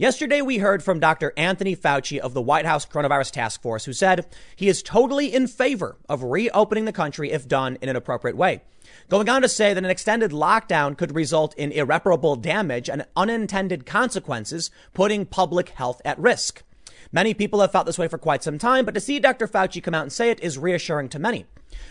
Yesterday, 0.00 0.42
we 0.42 0.58
heard 0.58 0.80
from 0.80 1.00
Dr. 1.00 1.32
Anthony 1.36 1.74
Fauci 1.74 2.20
of 2.20 2.32
the 2.32 2.40
White 2.40 2.64
House 2.64 2.86
Coronavirus 2.86 3.32
Task 3.32 3.60
Force, 3.60 3.84
who 3.84 3.92
said 3.92 4.26
he 4.54 4.68
is 4.68 4.80
totally 4.80 5.34
in 5.34 5.48
favor 5.48 5.96
of 6.08 6.22
reopening 6.22 6.84
the 6.84 6.92
country 6.92 7.32
if 7.32 7.48
done 7.48 7.76
in 7.82 7.88
an 7.88 7.96
appropriate 7.96 8.36
way. 8.36 8.62
Going 9.08 9.28
on 9.28 9.42
to 9.42 9.48
say 9.48 9.74
that 9.74 9.82
an 9.82 9.90
extended 9.90 10.30
lockdown 10.30 10.96
could 10.96 11.16
result 11.16 11.52
in 11.56 11.72
irreparable 11.72 12.36
damage 12.36 12.88
and 12.88 13.06
unintended 13.16 13.86
consequences, 13.86 14.70
putting 14.94 15.26
public 15.26 15.70
health 15.70 16.00
at 16.04 16.16
risk. 16.16 16.62
Many 17.10 17.34
people 17.34 17.60
have 17.60 17.72
felt 17.72 17.86
this 17.86 17.98
way 17.98 18.06
for 18.06 18.18
quite 18.18 18.44
some 18.44 18.56
time, 18.56 18.84
but 18.84 18.94
to 18.94 19.00
see 19.00 19.18
Dr. 19.18 19.48
Fauci 19.48 19.82
come 19.82 19.94
out 19.94 20.02
and 20.02 20.12
say 20.12 20.30
it 20.30 20.38
is 20.38 20.58
reassuring 20.58 21.08
to 21.08 21.18
many. 21.18 21.44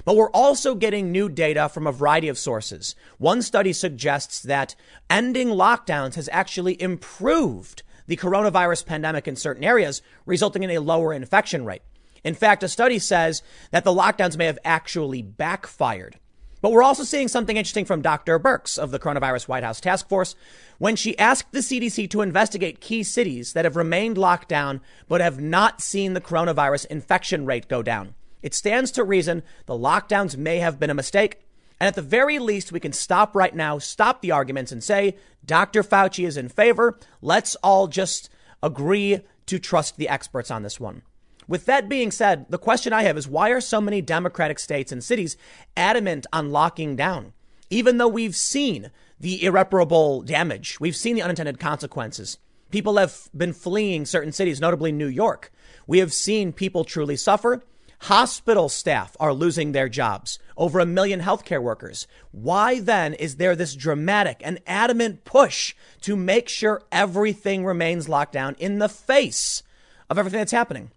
But 0.05 0.16
we're 0.16 0.32
also 0.32 0.76
getting 0.76 1.12
new 1.12 1.28
data 1.28 1.68
from 1.68 1.86
a 1.86 1.92
variety 1.92 2.30
of 2.30 2.38
sources. 2.38 2.96
One 3.18 3.42
study 3.42 3.74
suggests 3.74 4.42
that 4.44 4.76
ending 5.10 5.50
lockdowns 5.50 6.16
has 6.16 6.30
actually 6.32 6.82
improved 6.82 7.84
the 8.08 8.18
coronavirus 8.18 8.86
pandemic 8.86 9.28
in 9.28 9.36
certain 9.36 9.64
areas, 9.64 10.02
resulting 10.25 10.64
in 10.64 10.71
a 10.71 10.79
lower 10.79 11.14
infection 11.14 11.65
rate. 11.65 11.84
In 12.24 12.34
fact, 12.34 12.64
a 12.64 12.68
study 12.68 13.00
says 13.00 13.43
that 13.71 13.84
the 13.84 13.93
lockdowns 13.93 14.38
may 14.38 14.46
have 14.46 14.60
actually 14.65 15.21
backfired. 15.21 16.20
But 16.62 16.71
we're 16.71 16.84
also 16.84 17.04
seeing 17.04 17.28
something 17.28 17.56
interesting 17.56 17.86
from 17.86 18.01
Dr. 18.01 18.39
Birx 18.39 18.79
of 18.79 18.89
the 18.89 19.00
Coronavirus 19.00 19.48
White 19.48 19.64
House 19.64 19.79
Task 19.79 20.10
Force 20.10 20.36
when 20.79 20.96
she 20.96 21.18
asked 21.20 21.51
the 21.51 21.60
CDC 21.60 22.10
to 22.10 22.21
investigate 22.21 22.82
key 22.82 23.04
cities 23.04 23.54
that 23.54 23.65
have 23.65 23.75
remained 23.75 24.18
locked 24.18 24.50
down 24.50 24.82
but 25.07 25.21
have 25.21 25.39
not 25.39 25.82
seen 25.82 26.14
the 26.14 26.21
coronavirus 26.21 26.87
infection 26.87 27.46
rate 27.46 27.68
go 27.68 27.84
down. 27.84 28.15
It 28.42 28.56
stands 28.56 28.92
to 28.92 29.04
reason 29.04 29.43
the 29.65 29.78
lockdowns 29.78 30.36
may 30.36 30.57
have 30.57 30.79
been 30.79 30.89
a 30.89 30.96
mistake. 30.96 31.46
And 31.79 31.87
at 31.87 31.95
the 31.95 32.02
very 32.02 32.39
least, 32.39 32.72
we 32.72 32.80
can 32.80 32.94
stop 32.94 33.36
right 33.36 33.55
now, 33.55 33.77
stop 33.77 34.22
the 34.22 34.31
arguments 34.31 34.72
and 34.72 34.83
say, 34.83 35.17
Dr. 35.45 35.83
Fauci 35.83 36.25
is 36.25 36.38
in 36.38 36.50
favor. 36.50 37.00
Let's 37.22 37.55
all 37.58 37.88
just 37.88 38.30
agree 38.63 39.22
to 39.45 39.59
trust 39.59 39.97
the 39.97 40.09
experts 40.09 40.50
on 40.50 40.63
this 40.63 40.80
one. 40.80 41.03
With 41.47 41.66
that 41.66 41.88
being 41.88 42.11
said, 42.11 42.45
the 42.50 42.58
question 42.58 42.92
I 42.92 43.03
have 43.03 43.17
is 43.17 43.28
why 43.28 43.52
are 43.52 43.61
so 43.61 43.80
many 43.80 44.02
Democratic 44.02 44.59
states 44.59 44.92
and 44.92 45.03
cities 45.03 45.38
adamant 45.78 46.28
on 46.34 46.52
locking 46.52 46.95
down? 46.95 47.34
Even 47.69 47.97
though 47.97 48.08
we've 48.08 48.36
seen 48.36 48.91
the 49.19 49.44
irreparable 49.44 50.22
damage, 50.22 50.80
we've 50.80 50.95
seen 50.95 51.16
the 51.16 51.22
unintended 51.22 51.59
consequences. 51.59 52.38
People 52.69 52.97
have 52.97 53.30
been 53.36 53.53
fleeing 53.53 54.06
certain 54.06 54.34
cities, 54.34 54.59
notably 54.59 54.91
New 54.91 55.08
York. 55.08 55.52
We 55.86 56.00
have 56.00 56.12
seen 56.12 56.52
people 56.52 56.84
truly 56.84 57.16
suffer. 57.16 57.64
Hospital 58.02 58.70
staff 58.70 59.17
are 59.20 59.34
losing 59.34 59.72
their 59.72 59.90
jobs, 59.90 60.40
over 60.56 60.80
a 60.80 60.86
million 60.86 61.22
healthcare 61.22 61.62
workers. 61.62 62.08
Why 62.31 62.80
then 62.80 63.14
is 63.16 63.38
there 63.38 63.56
this 63.56 63.76
dramatic 63.76 64.42
and 64.44 64.59
adamant 64.67 65.26
push 65.26 65.76
to 66.02 66.16
make 66.16 66.48
sure 66.48 66.84
everything 66.92 67.66
remains 67.66 68.08
locked 68.08 68.34
down 68.34 68.56
in 68.59 68.80
the 68.80 68.90
face 68.90 69.64
of 70.09 70.18
everything 70.18 70.40
that's 70.40 70.52
happening? 70.52 70.92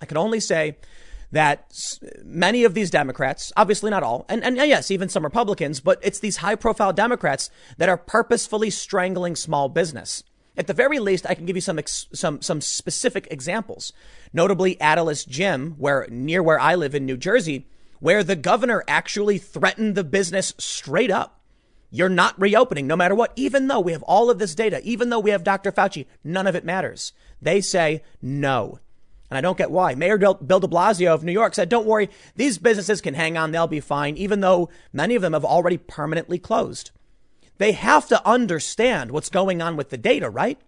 I 0.00 0.06
can 0.06 0.16
only 0.16 0.40
say 0.40 0.76
that 1.32 1.98
many 2.24 2.64
of 2.64 2.74
these 2.74 2.90
Democrats, 2.90 3.52
obviously 3.56 3.90
not 3.90 4.02
all, 4.02 4.26
and, 4.28 4.44
and 4.44 4.56
yes, 4.56 4.90
even 4.90 5.08
some 5.08 5.24
Republicans, 5.24 5.80
but 5.80 5.98
it's 6.02 6.20
these 6.20 6.38
high 6.38 6.54
profile 6.54 6.92
Democrats 6.92 7.50
that 7.78 7.88
are 7.88 7.96
purposefully 7.96 8.70
strangling 8.70 9.36
small 9.36 9.68
business. 9.68 10.22
At 10.56 10.66
the 10.66 10.72
very 10.72 10.98
least, 10.98 11.26
I 11.28 11.34
can 11.34 11.44
give 11.44 11.56
you 11.56 11.60
some 11.60 11.78
some 11.86 12.40
some 12.40 12.60
specific 12.60 13.28
examples. 13.30 13.92
Notably, 14.32 14.76
Atilis 14.76 15.26
Gym, 15.28 15.74
where 15.78 16.06
near 16.10 16.42
where 16.42 16.58
I 16.58 16.74
live 16.74 16.94
in 16.94 17.04
New 17.04 17.16
Jersey, 17.16 17.66
where 18.00 18.24
the 18.24 18.36
governor 18.36 18.82
actually 18.88 19.38
threatened 19.38 19.94
the 19.94 20.04
business 20.04 20.54
straight 20.58 21.10
up. 21.10 21.40
You're 21.90 22.08
not 22.08 22.40
reopening 22.40 22.86
no 22.86 22.96
matter 22.96 23.14
what, 23.14 23.32
even 23.36 23.68
though 23.68 23.80
we 23.80 23.92
have 23.92 24.02
all 24.02 24.28
of 24.28 24.38
this 24.38 24.54
data, 24.54 24.80
even 24.82 25.10
though 25.10 25.20
we 25.20 25.30
have 25.30 25.44
Dr. 25.44 25.70
Fauci, 25.70 26.06
none 26.24 26.46
of 26.46 26.54
it 26.54 26.64
matters. 26.64 27.12
They 27.40 27.60
say 27.60 28.02
no. 28.20 28.80
And 29.30 29.38
I 29.38 29.40
don't 29.40 29.58
get 29.58 29.70
why. 29.70 29.94
Mayor 29.94 30.18
Bill 30.18 30.34
de 30.34 30.68
Blasio 30.68 31.12
of 31.14 31.24
New 31.24 31.32
York 31.32 31.54
said, 31.54 31.68
don't 31.68 31.86
worry, 31.86 32.10
these 32.34 32.58
businesses 32.58 33.00
can 33.00 33.14
hang 33.14 33.36
on, 33.36 33.50
they'll 33.50 33.66
be 33.66 33.80
fine, 33.80 34.16
even 34.16 34.40
though 34.40 34.68
many 34.92 35.14
of 35.14 35.22
them 35.22 35.32
have 35.32 35.44
already 35.44 35.78
permanently 35.78 36.38
closed. 36.38 36.90
They 37.58 37.72
have 37.72 38.08
to 38.08 38.26
understand 38.26 39.10
what's 39.10 39.30
going 39.30 39.62
on 39.62 39.76
with 39.76 39.90
the 39.90 39.96
data, 39.96 40.28
right? 40.28 40.58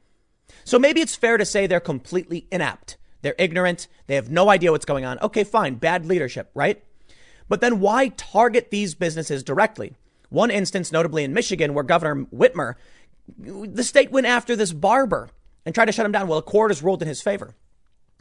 So 0.65 0.79
maybe 0.79 1.01
it's 1.01 1.17
fair 1.17 1.37
to 1.37 1.45
say 1.45 1.67
they're 1.67 1.81
completely 1.81 2.47
inept. 2.51 2.97
They're 3.23 3.35
ignorant. 3.39 3.89
They 4.07 4.15
have 4.15 4.31
no 4.31 4.49
idea 4.51 4.73
what's 4.73 4.85
going 4.85 5.05
on. 5.05 5.19
Okay, 5.21 5.45
fine. 5.45 5.75
Bad 5.75 6.07
leadership, 6.07 6.51
right? 6.55 6.83
But 7.49 7.61
then 7.61 7.81
why 7.81 8.09
target 8.09 8.71
these 8.71 8.95
businesses 8.95 9.43
directly? 9.43 9.95
One 10.29 10.51
instance, 10.51 10.93
notably 10.93 11.25
in 11.25 11.33
Michigan, 11.33 11.75
where 11.75 11.85
Governor 11.85 12.27
Whitmer, 12.27 12.75
the 13.39 13.85
state 13.85 14.11
went 14.11 14.27
after 14.27 14.55
this 14.57 14.73
barber 14.73 15.31
and 15.65 15.75
tried 15.75 15.87
to 15.87 15.93
shut 15.93 16.07
him 16.07 16.13
down. 16.13 16.29
Well, 16.29 16.39
a 16.39 16.43
court 16.43 16.71
has 16.71 16.83
ruled 16.83 17.03
in 17.03 17.09
his 17.09 17.23
favor. 17.23 17.55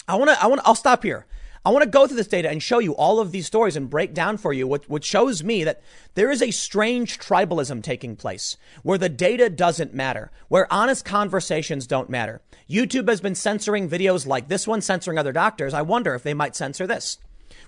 I 0.07 0.15
want 0.15 0.31
to, 0.31 0.41
I 0.41 0.47
want 0.47 0.61
to, 0.61 0.67
I'll 0.67 0.75
stop 0.75 1.03
here. 1.03 1.25
I 1.65 1.69
want 1.69 1.83
to 1.83 1.89
go 1.89 2.07
through 2.07 2.17
this 2.17 2.27
data 2.27 2.49
and 2.49 2.61
show 2.61 2.79
you 2.79 2.93
all 2.95 3.19
of 3.19 3.31
these 3.31 3.47
stories 3.47 3.75
and 3.75 3.89
break 3.89 4.13
down 4.13 4.37
for 4.37 4.53
you 4.53 4.67
what, 4.67 4.89
what 4.89 5.03
shows 5.03 5.43
me 5.43 5.63
that 5.63 5.81
there 6.15 6.31
is 6.31 6.41
a 6.41 6.51
strange 6.51 7.19
tribalism 7.19 7.83
taking 7.83 8.15
place 8.15 8.57
where 8.83 8.97
the 8.97 9.09
data 9.09 9.49
doesn't 9.49 9.93
matter, 9.93 10.31
where 10.47 10.71
honest 10.71 11.05
conversations 11.05 11.87
don't 11.87 12.09
matter. 12.09 12.41
YouTube 12.69 13.09
has 13.09 13.21
been 13.21 13.35
censoring 13.35 13.89
videos 13.89 14.25
like 14.25 14.47
this 14.47 14.67
one, 14.67 14.81
censoring 14.81 15.17
other 15.17 15.31
doctors. 15.31 15.73
I 15.73 15.81
wonder 15.81 16.15
if 16.15 16.23
they 16.23 16.33
might 16.33 16.55
censor 16.55 16.87
this. 16.87 17.17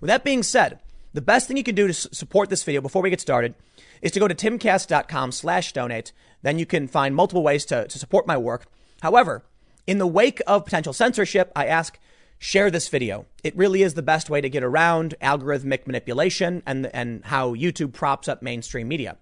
With 0.02 0.08
that 0.08 0.24
being 0.24 0.44
said, 0.44 0.80
the 1.14 1.22
best 1.22 1.48
thing 1.48 1.58
you 1.58 1.64
can 1.64 1.76
do 1.76 1.88
to 1.88 1.94
support 1.94 2.50
this 2.50 2.64
video 2.64 2.82
before 2.82 3.02
we 3.02 3.10
get 3.10 3.22
started 3.22 3.56
is 4.02 4.12
to 4.12 4.20
go 4.20 4.28
to 4.28 4.36
timcast.com 4.36 5.32
slash 5.32 5.74
donate. 5.74 6.12
Then 6.42 6.60
you 6.60 6.66
can 6.66 6.88
find 6.88 7.16
multiple 7.16 7.44
ways 7.44 7.66
to, 7.66 7.88
to 7.88 8.00
support 8.00 8.28
my 8.28 8.38
work. 8.38 8.68
However, 9.02 9.44
in 9.88 9.98
the 9.98 10.08
wake 10.08 10.42
of 10.46 10.66
potential 10.66 10.94
censorship, 10.94 11.52
I 11.56 11.66
ask 11.66 11.98
share 12.40 12.72
this 12.72 12.88
video. 12.88 13.26
It 13.44 13.56
really 13.56 13.84
is 13.84 13.94
the 13.94 14.02
best 14.02 14.30
way 14.30 14.42
to 14.42 14.50
get 14.50 14.64
around 14.64 15.14
algorithmic 15.22 15.86
manipulation 15.86 16.64
and, 16.66 16.90
and 16.94 17.24
how 17.26 17.54
YouTube 17.54 17.94
props 17.94 18.28
up 18.28 18.42
mainstream 18.42 18.88
media. 18.88 19.18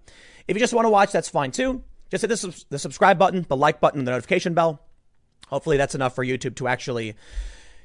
If 0.46 0.56
you 0.56 0.60
just 0.60 0.72
want 0.72 0.86
to 0.86 0.90
watch, 0.90 1.12
that's 1.12 1.28
fine 1.28 1.50
too. 1.50 1.82
Just 2.10 2.22
hit 2.22 2.28
the, 2.28 2.64
the 2.70 2.78
subscribe 2.78 3.18
button, 3.18 3.44
the 3.48 3.56
like 3.56 3.80
button, 3.80 4.04
the 4.04 4.12
notification 4.12 4.54
bell. 4.54 4.80
Hopefully 5.48 5.76
that's 5.76 5.94
enough 5.94 6.14
for 6.14 6.24
YouTube 6.24 6.54
to 6.56 6.68
actually 6.68 7.14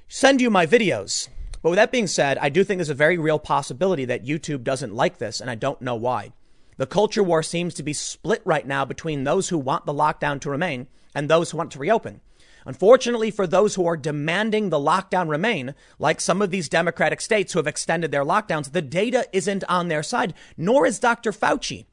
send 0.08 0.40
you 0.40 0.50
my 0.50 0.66
videos. 0.66 1.28
But 1.62 1.72
with 1.72 1.78
that 1.78 1.92
being 1.92 2.08
said, 2.08 2.38
I 2.38 2.50
do 2.50 2.64
think 2.64 2.78
there's 2.78 2.90
a 2.90 2.94
very 2.94 3.18
real 3.18 3.40
possibility 3.40 4.06
that 4.06 4.26
YouTube 4.26 4.64
doesn't 4.64 4.94
like 4.94 5.18
this, 5.18 5.42
and 5.42 5.50
I 5.50 5.56
don't 5.56 5.82
know 5.82 5.96
why. 5.96 6.34
The 6.78 6.86
culture 6.86 7.24
war 7.24 7.42
seems 7.42 7.74
to 7.76 7.84
be 7.84 7.94
split 7.94 8.42
right 8.44 8.68
now 8.68 8.84
between 8.84 9.24
those 9.24 9.50
who 9.50 9.58
want 9.58 9.86
the 9.86 9.94
lockdown 9.94 10.42
to 10.42 10.50
remain 10.50 10.88
and 11.16 11.30
those 11.30 11.52
who 11.52 11.58
want 11.58 11.72
to 11.72 11.80
reopen. 11.80 12.22
Unfortunately, 12.66 13.30
for 13.30 13.46
those 13.46 13.76
who 13.76 13.86
are 13.86 13.98
demanding 13.98 14.70
the 14.70 14.80
lockdown 14.80 15.30
remain, 15.30 15.76
like 16.00 16.22
some 16.22 16.42
of 16.42 16.52
these 16.52 16.70
Democratic 16.70 17.22
states 17.22 17.54
who 17.54 17.60
have 17.60 17.68
extended 17.68 18.12
their 18.12 18.24
lockdowns, 18.24 18.72
the 18.72 18.82
data 18.82 19.28
isn't 19.34 19.64
on 19.66 19.88
their 19.88 20.04
side, 20.04 20.34
nor 20.58 20.86
is 20.86 21.00
Dr. 21.00 21.32
Fauci. 21.32 21.86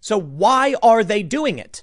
So 0.00 0.18
why 0.18 0.74
are 0.82 1.02
they 1.02 1.22
doing 1.22 1.58
it? 1.58 1.82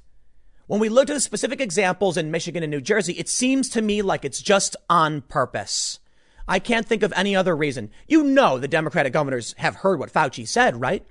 When 0.68 0.80
we 0.80 0.88
look 0.90 1.10
at 1.10 1.14
the 1.14 1.20
specific 1.20 1.60
examples 1.60 2.16
in 2.16 2.32
Michigan 2.32 2.64
and 2.64 2.72
New 2.72 2.82
Jersey, 2.82 3.14
it 3.14 3.28
seems 3.28 3.70
to 3.70 3.82
me 3.82 4.02
like 4.02 4.24
it's 4.24 4.42
just 4.42 4.78
on 4.90 5.22
purpose. 5.22 6.00
I 6.48 6.60
can't 6.60 6.86
think 6.86 7.04
of 7.04 7.14
any 7.16 7.36
other 7.36 7.56
reason. 7.56 7.90
You 8.08 8.24
know 8.24 8.58
the 8.58 8.68
Democratic 8.68 9.14
governors 9.14 9.54
have 9.58 9.76
heard 9.76 10.00
what 10.00 10.12
Fauci 10.12 10.48
said, 10.48 10.80
right? 10.80 11.06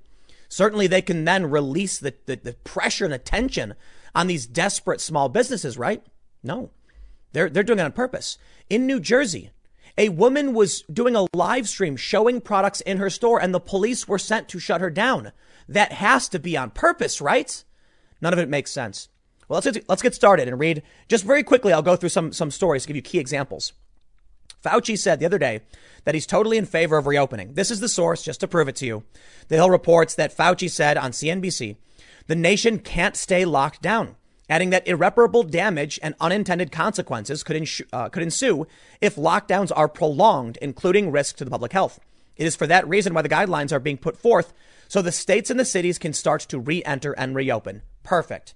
Certainly 0.48 0.86
they 0.86 1.02
can 1.02 1.24
then 1.24 1.50
release 1.50 1.98
the, 1.98 2.14
the, 2.26 2.36
the 2.36 2.52
pressure 2.64 3.04
and 3.04 3.12
the 3.12 3.18
tension 3.18 3.74
on 4.14 4.26
these 4.26 4.46
desperate 4.46 5.00
small 5.00 5.28
businesses, 5.28 5.78
right? 5.78 6.04
No. 6.42 6.70
They're, 7.32 7.50
they're 7.50 7.62
doing 7.62 7.78
it 7.78 7.84
on 7.84 7.92
purpose. 7.92 8.38
In 8.68 8.86
New 8.86 9.00
Jersey, 9.00 9.50
a 9.98 10.08
woman 10.10 10.54
was 10.54 10.82
doing 10.82 11.16
a 11.16 11.26
live 11.34 11.68
stream 11.68 11.96
showing 11.96 12.40
products 12.40 12.80
in 12.80 12.98
her 12.98 13.10
store 13.10 13.40
and 13.40 13.52
the 13.52 13.60
police 13.60 14.08
were 14.08 14.18
sent 14.18 14.48
to 14.48 14.58
shut 14.58 14.80
her 14.80 14.90
down. 14.90 15.32
That 15.68 15.92
has 15.92 16.28
to 16.30 16.38
be 16.38 16.56
on 16.56 16.70
purpose, 16.70 17.20
right? 17.20 17.62
None 18.20 18.32
of 18.32 18.38
it 18.38 18.48
makes 18.48 18.70
sense. 18.70 19.08
Well, 19.48 19.56
let's 19.56 19.70
get, 19.70 19.88
let's 19.88 20.02
get 20.02 20.14
started 20.14 20.48
and 20.48 20.58
read 20.58 20.82
just 21.08 21.24
very 21.24 21.42
quickly. 21.42 21.72
I'll 21.72 21.82
go 21.82 21.96
through 21.96 22.08
some, 22.08 22.32
some 22.32 22.50
stories 22.50 22.82
to 22.82 22.88
give 22.88 22.96
you 22.96 23.02
key 23.02 23.18
examples. 23.18 23.72
Fauci 24.64 24.96
said 24.96 25.18
the 25.18 25.26
other 25.26 25.38
day 25.38 25.60
that 26.04 26.14
he's 26.14 26.26
totally 26.26 26.56
in 26.56 26.64
favor 26.64 26.96
of 26.96 27.06
reopening. 27.06 27.54
This 27.54 27.70
is 27.70 27.80
the 27.80 27.88
source, 27.88 28.22
just 28.22 28.40
to 28.40 28.48
prove 28.48 28.68
it 28.68 28.76
to 28.76 28.86
you. 28.86 29.02
The 29.48 29.56
Hill 29.56 29.70
reports 29.70 30.14
that 30.14 30.36
Fauci 30.36 30.70
said 30.70 30.96
on 30.96 31.10
CNBC, 31.10 31.76
the 32.28 32.36
nation 32.36 32.78
can't 32.78 33.16
stay 33.16 33.44
locked 33.44 33.82
down 33.82 34.16
adding 34.52 34.68
that 34.68 34.86
irreparable 34.86 35.42
damage 35.42 35.98
and 36.02 36.14
unintended 36.20 36.70
consequences 36.70 37.42
could, 37.42 37.56
ensue, 37.56 37.86
uh, 37.90 38.10
could 38.10 38.22
ensue 38.22 38.66
if 39.00 39.16
lockdowns 39.16 39.72
are 39.74 39.88
prolonged, 39.88 40.58
including 40.60 41.10
risk 41.10 41.36
to 41.36 41.44
the 41.46 41.50
public 41.50 41.72
health. 41.72 41.98
It 42.36 42.44
is 42.44 42.54
for 42.54 42.66
that 42.66 42.86
reason 42.86 43.14
why 43.14 43.22
the 43.22 43.30
guidelines 43.30 43.72
are 43.72 43.80
being 43.80 43.96
put 43.96 44.14
forth 44.14 44.52
so 44.88 45.00
the 45.00 45.10
states 45.10 45.48
and 45.48 45.58
the 45.58 45.64
cities 45.64 45.98
can 45.98 46.12
start 46.12 46.42
to 46.42 46.58
re 46.58 46.84
enter 46.84 47.12
and 47.14 47.34
reopen. 47.34 47.80
Perfect. 48.02 48.54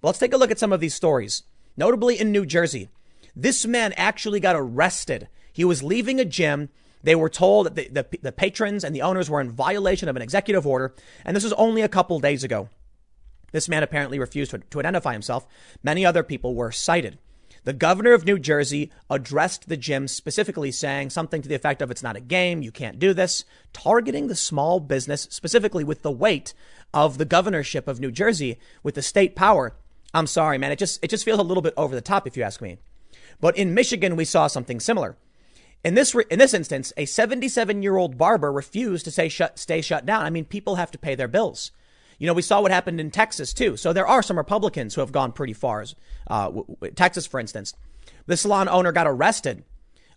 But 0.00 0.08
let's 0.08 0.18
take 0.18 0.32
a 0.32 0.36
look 0.36 0.50
at 0.50 0.58
some 0.58 0.72
of 0.72 0.80
these 0.80 0.94
stories. 0.94 1.44
Notably 1.76 2.18
in 2.18 2.32
New 2.32 2.44
Jersey, 2.44 2.88
this 3.36 3.64
man 3.64 3.92
actually 3.96 4.40
got 4.40 4.56
arrested. 4.56 5.28
He 5.52 5.64
was 5.64 5.84
leaving 5.84 6.18
a 6.18 6.24
gym. 6.24 6.68
They 7.04 7.14
were 7.14 7.28
told 7.28 7.66
that 7.66 7.76
the, 7.76 7.88
the, 8.02 8.18
the 8.22 8.32
patrons 8.32 8.82
and 8.82 8.92
the 8.92 9.02
owners 9.02 9.30
were 9.30 9.40
in 9.40 9.52
violation 9.52 10.08
of 10.08 10.16
an 10.16 10.22
executive 10.22 10.66
order, 10.66 10.96
and 11.24 11.36
this 11.36 11.44
was 11.44 11.52
only 11.52 11.82
a 11.82 11.88
couple 11.88 12.18
days 12.18 12.42
ago. 12.42 12.68
This 13.52 13.68
man 13.68 13.82
apparently 13.82 14.18
refused 14.18 14.50
to, 14.50 14.58
to 14.58 14.80
identify 14.80 15.12
himself. 15.12 15.46
Many 15.82 16.04
other 16.04 16.22
people 16.22 16.54
were 16.54 16.72
cited. 16.72 17.18
The 17.64 17.72
governor 17.72 18.12
of 18.12 18.24
New 18.24 18.38
Jersey 18.38 18.90
addressed 19.10 19.68
the 19.68 19.76
gym 19.76 20.08
specifically 20.08 20.70
saying 20.70 21.10
something 21.10 21.42
to 21.42 21.48
the 21.48 21.54
effect 21.54 21.82
of 21.82 21.90
it's 21.90 22.02
not 22.02 22.16
a 22.16 22.20
game, 22.20 22.62
you 22.62 22.70
can't 22.70 22.98
do 22.98 23.12
this, 23.12 23.44
targeting 23.72 24.28
the 24.28 24.34
small 24.34 24.80
business 24.80 25.28
specifically 25.30 25.84
with 25.84 26.02
the 26.02 26.10
weight 26.10 26.54
of 26.94 27.18
the 27.18 27.24
governorship 27.24 27.88
of 27.88 28.00
New 28.00 28.10
Jersey 28.10 28.58
with 28.82 28.94
the 28.94 29.02
state 29.02 29.36
power. 29.36 29.76
I'm 30.14 30.26
sorry, 30.26 30.56
man, 30.56 30.72
it 30.72 30.78
just 30.78 31.02
it 31.04 31.08
just 31.10 31.24
feels 31.24 31.38
a 31.38 31.42
little 31.42 31.62
bit 31.62 31.74
over 31.76 31.94
the 31.94 32.00
top 32.00 32.26
if 32.26 32.36
you 32.36 32.42
ask 32.42 32.62
me. 32.62 32.78
But 33.40 33.58
in 33.58 33.74
Michigan 33.74 34.16
we 34.16 34.24
saw 34.24 34.46
something 34.46 34.80
similar. 34.80 35.16
In 35.84 35.94
this 35.94 36.14
in 36.30 36.38
this 36.38 36.54
instance, 36.54 36.92
a 36.96 37.04
77-year-old 37.04 38.16
barber 38.16 38.50
refused 38.50 39.04
to 39.04 39.10
say 39.10 39.28
shut, 39.28 39.58
stay 39.58 39.80
shut 39.80 40.06
down. 40.06 40.24
I 40.24 40.30
mean, 40.30 40.44
people 40.44 40.76
have 40.76 40.90
to 40.92 40.98
pay 40.98 41.14
their 41.14 41.28
bills. 41.28 41.70
You 42.18 42.26
know, 42.26 42.34
we 42.34 42.42
saw 42.42 42.60
what 42.60 42.72
happened 42.72 43.00
in 43.00 43.10
Texas 43.10 43.52
too. 43.52 43.76
So 43.76 43.92
there 43.92 44.06
are 44.06 44.22
some 44.22 44.36
Republicans 44.36 44.94
who 44.94 45.00
have 45.00 45.12
gone 45.12 45.32
pretty 45.32 45.52
far. 45.52 45.84
Uh, 46.26 46.44
w- 46.46 46.66
w- 46.66 46.92
Texas, 46.94 47.26
for 47.26 47.38
instance, 47.38 47.74
the 48.26 48.36
salon 48.36 48.68
owner 48.68 48.92
got 48.92 49.06
arrested, 49.06 49.64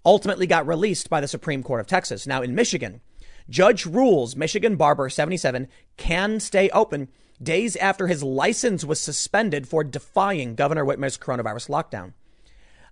ultimately 0.03 0.47
got 0.47 0.67
released 0.67 1.09
by 1.09 1.21
the 1.21 1.27
Supreme 1.27 1.61
Court 1.63 1.79
of 1.79 1.87
Texas. 1.87 2.25
Now 2.25 2.41
in 2.41 2.55
Michigan, 2.55 3.01
judge 3.49 3.85
rules 3.85 4.35
Michigan 4.35 4.75
barber 4.75 5.09
77 5.09 5.67
can 5.97 6.39
stay 6.39 6.69
open 6.71 7.07
days 7.41 7.75
after 7.75 8.07
his 8.07 8.23
license 8.23 8.83
was 8.83 8.99
suspended 8.99 9.67
for 9.67 9.83
defying 9.83 10.55
Governor 10.55 10.85
Whitmer's 10.85 11.17
coronavirus 11.17 11.69
lockdown. 11.69 12.13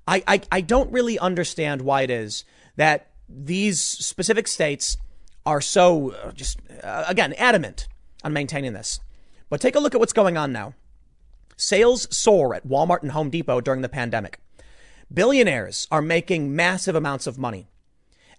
I, 0.07 0.23
I, 0.27 0.41
I 0.51 0.61
don't 0.61 0.91
really 0.91 1.19
understand 1.19 1.81
why 1.81 2.01
it 2.03 2.09
is 2.09 2.43
that 2.75 3.07
these 3.27 3.79
specific 3.79 4.47
states 4.47 4.97
are 5.45 5.61
so 5.61 6.11
uh, 6.11 6.31
just, 6.31 6.59
uh, 6.83 7.05
again, 7.07 7.33
adamant 7.33 7.87
on 8.23 8.33
maintaining 8.33 8.73
this. 8.73 8.99
But 9.49 9.61
take 9.61 9.75
a 9.75 9.79
look 9.79 9.93
at 9.93 9.99
what's 9.99 10.13
going 10.13 10.37
on 10.37 10.51
now. 10.51 10.73
Sales 11.57 12.07
soar 12.15 12.55
at 12.55 12.67
Walmart 12.67 13.01
and 13.01 13.11
Home 13.11 13.29
Depot 13.29 13.61
during 13.61 13.81
the 13.81 13.89
pandemic. 13.89 14.39
Billionaires 15.13 15.87
are 15.91 16.01
making 16.01 16.55
massive 16.55 16.95
amounts 16.95 17.27
of 17.27 17.37
money. 17.37 17.67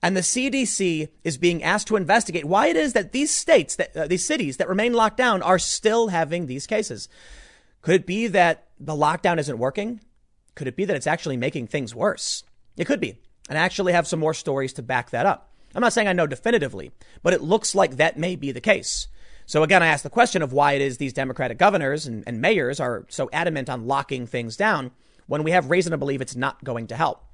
And 0.02 0.16
the 0.16 0.22
CDC 0.22 1.08
is 1.24 1.36
being 1.36 1.62
asked 1.62 1.88
to 1.88 1.96
investigate 1.96 2.46
why 2.46 2.68
it 2.68 2.76
is 2.76 2.94
that 2.94 3.12
these 3.12 3.30
states, 3.30 3.76
that 3.76 3.94
uh, 3.94 4.06
these 4.06 4.24
cities 4.24 4.56
that 4.56 4.68
remain 4.68 4.94
locked 4.94 5.18
down 5.18 5.42
are 5.42 5.58
still 5.58 6.08
having 6.08 6.46
these 6.46 6.66
cases. 6.66 7.08
Could 7.82 7.96
it 7.96 8.06
be 8.06 8.26
that 8.28 8.68
the 8.78 8.94
lockdown 8.94 9.38
isn't 9.38 9.58
working? 9.58 10.00
Could 10.54 10.68
it 10.68 10.76
be 10.76 10.86
that 10.86 10.96
it's 10.96 11.06
actually 11.06 11.36
making 11.36 11.66
things 11.66 11.94
worse? 11.94 12.44
It 12.76 12.86
could 12.86 13.00
be. 13.00 13.16
And 13.48 13.58
I 13.58 13.62
actually 13.62 13.92
have 13.92 14.06
some 14.06 14.20
more 14.20 14.32
stories 14.32 14.72
to 14.74 14.82
back 14.82 15.10
that 15.10 15.26
up. 15.26 15.50
I'm 15.74 15.82
not 15.82 15.92
saying 15.92 16.08
I 16.08 16.12
know 16.12 16.26
definitively, 16.26 16.92
but 17.22 17.32
it 17.32 17.42
looks 17.42 17.74
like 17.74 17.96
that 17.96 18.18
may 18.18 18.36
be 18.36 18.52
the 18.52 18.60
case. 18.60 19.06
So 19.50 19.64
again, 19.64 19.82
I 19.82 19.88
ask 19.88 20.04
the 20.04 20.10
question 20.10 20.42
of 20.42 20.52
why 20.52 20.74
it 20.74 20.80
is 20.80 20.98
these 20.98 21.12
Democratic 21.12 21.58
governors 21.58 22.06
and, 22.06 22.22
and 22.24 22.40
mayors 22.40 22.78
are 22.78 23.04
so 23.08 23.28
adamant 23.32 23.68
on 23.68 23.88
locking 23.88 24.24
things 24.24 24.56
down 24.56 24.92
when 25.26 25.42
we 25.42 25.50
have 25.50 25.70
reason 25.70 25.90
to 25.90 25.98
believe 25.98 26.20
it's 26.20 26.36
not 26.36 26.62
going 26.62 26.86
to 26.86 26.94
help. 26.94 27.24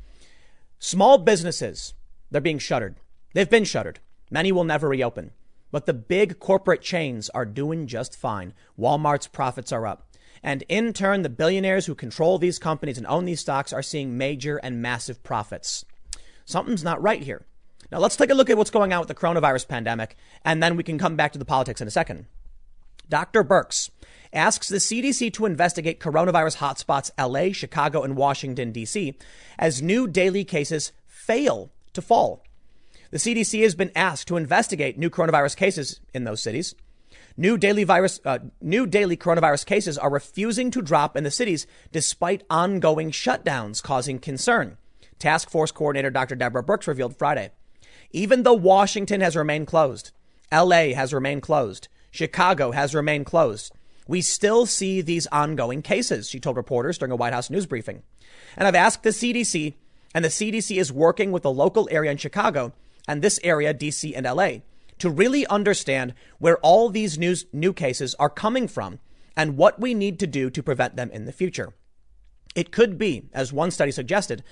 Small 0.78 1.18
businesses, 1.18 1.92
they're 2.30 2.40
being 2.40 2.58
shuttered. 2.58 2.96
They've 3.34 3.50
been 3.50 3.64
shuttered. 3.64 4.00
Many 4.30 4.50
will 4.50 4.64
never 4.64 4.88
reopen. 4.88 5.32
But 5.70 5.84
the 5.84 5.92
big 5.92 6.38
corporate 6.38 6.80
chains 6.80 7.28
are 7.34 7.44
doing 7.44 7.86
just 7.86 8.16
fine. 8.16 8.54
Walmart's 8.78 9.26
profits 9.26 9.70
are 9.70 9.86
up. 9.86 10.08
And 10.42 10.64
in 10.70 10.94
turn, 10.94 11.20
the 11.20 11.28
billionaires 11.28 11.84
who 11.84 11.94
control 11.94 12.38
these 12.38 12.58
companies 12.58 12.96
and 12.96 13.06
own 13.08 13.26
these 13.26 13.40
stocks 13.40 13.74
are 13.74 13.82
seeing 13.82 14.16
major 14.16 14.56
and 14.56 14.80
massive 14.80 15.22
profits. 15.22 15.84
Something's 16.46 16.82
not 16.82 17.02
right 17.02 17.20
here. 17.20 17.44
Now 17.92 17.98
let's 17.98 18.16
take 18.16 18.30
a 18.30 18.34
look 18.34 18.50
at 18.50 18.56
what's 18.56 18.70
going 18.70 18.92
on 18.92 19.00
with 19.00 19.08
the 19.08 19.14
coronavirus 19.14 19.68
pandemic, 19.68 20.16
and 20.44 20.62
then 20.62 20.76
we 20.76 20.82
can 20.82 20.98
come 20.98 21.16
back 21.16 21.32
to 21.32 21.38
the 21.38 21.44
politics 21.44 21.80
in 21.80 21.88
a 21.88 21.90
second. 21.90 22.26
Dr. 23.08 23.44
Birx 23.44 23.90
asks 24.32 24.68
the 24.68 24.78
CDC 24.78 25.32
to 25.34 25.46
investigate 25.46 26.00
coronavirus 26.00 26.56
hotspots 26.56 27.10
LA, 27.18 27.52
Chicago, 27.52 28.02
and 28.02 28.16
Washington, 28.16 28.72
D.C. 28.72 29.16
as 29.58 29.80
new 29.82 30.08
daily 30.08 30.44
cases 30.44 30.92
fail 31.06 31.70
to 31.92 32.02
fall. 32.02 32.42
The 33.12 33.18
CDC 33.18 33.62
has 33.62 33.76
been 33.76 33.92
asked 33.94 34.26
to 34.28 34.36
investigate 34.36 34.98
new 34.98 35.10
coronavirus 35.10 35.56
cases 35.56 36.00
in 36.12 36.24
those 36.24 36.42
cities. 36.42 36.74
New 37.36 37.56
daily 37.56 37.84
virus, 37.84 38.18
uh, 38.24 38.38
new 38.60 38.86
daily 38.86 39.16
coronavirus 39.16 39.66
cases 39.66 39.96
are 39.96 40.10
refusing 40.10 40.70
to 40.72 40.82
drop 40.82 41.16
in 41.16 41.22
the 41.22 41.30
cities 41.30 41.66
despite 41.92 42.42
ongoing 42.50 43.10
shutdowns 43.10 43.82
causing 43.82 44.18
concern. 44.18 44.76
Task 45.18 45.50
Force 45.50 45.70
Coordinator 45.70 46.10
Dr. 46.10 46.34
Deborah 46.34 46.64
Birx 46.64 46.86
revealed 46.86 47.16
Friday. 47.16 47.50
Even 48.12 48.42
though 48.42 48.54
Washington 48.54 49.20
has 49.20 49.36
remained 49.36 49.66
closed, 49.66 50.12
LA 50.52 50.94
has 50.94 51.12
remained 51.12 51.42
closed, 51.42 51.88
Chicago 52.10 52.70
has 52.70 52.94
remained 52.94 53.26
closed, 53.26 53.72
we 54.08 54.20
still 54.20 54.66
see 54.66 55.00
these 55.00 55.26
ongoing 55.28 55.82
cases, 55.82 56.28
she 56.28 56.38
told 56.38 56.56
reporters 56.56 56.98
during 56.98 57.12
a 57.12 57.16
White 57.16 57.32
House 57.32 57.50
news 57.50 57.66
briefing. 57.66 58.02
And 58.56 58.66
I've 58.66 58.74
asked 58.74 59.02
the 59.02 59.10
CDC, 59.10 59.74
and 60.14 60.24
the 60.24 60.28
CDC 60.28 60.76
is 60.76 60.92
working 60.92 61.32
with 61.32 61.42
the 61.42 61.50
local 61.50 61.88
area 61.90 62.10
in 62.10 62.16
Chicago 62.16 62.72
and 63.08 63.20
this 63.20 63.40
area, 63.42 63.74
DC 63.74 64.12
and 64.16 64.24
LA, 64.24 64.62
to 64.98 65.10
really 65.10 65.46
understand 65.48 66.14
where 66.38 66.58
all 66.58 66.88
these 66.88 67.18
new, 67.18 67.34
new 67.52 67.72
cases 67.72 68.14
are 68.18 68.30
coming 68.30 68.68
from 68.68 68.98
and 69.36 69.56
what 69.56 69.80
we 69.80 69.92
need 69.92 70.18
to 70.20 70.26
do 70.26 70.48
to 70.50 70.62
prevent 70.62 70.96
them 70.96 71.10
in 71.10 71.24
the 71.24 71.32
future. 71.32 71.74
It 72.54 72.72
could 72.72 72.96
be, 72.96 73.28
as 73.34 73.52
one 73.52 73.70
study 73.70 73.90
suggested, 73.90 74.42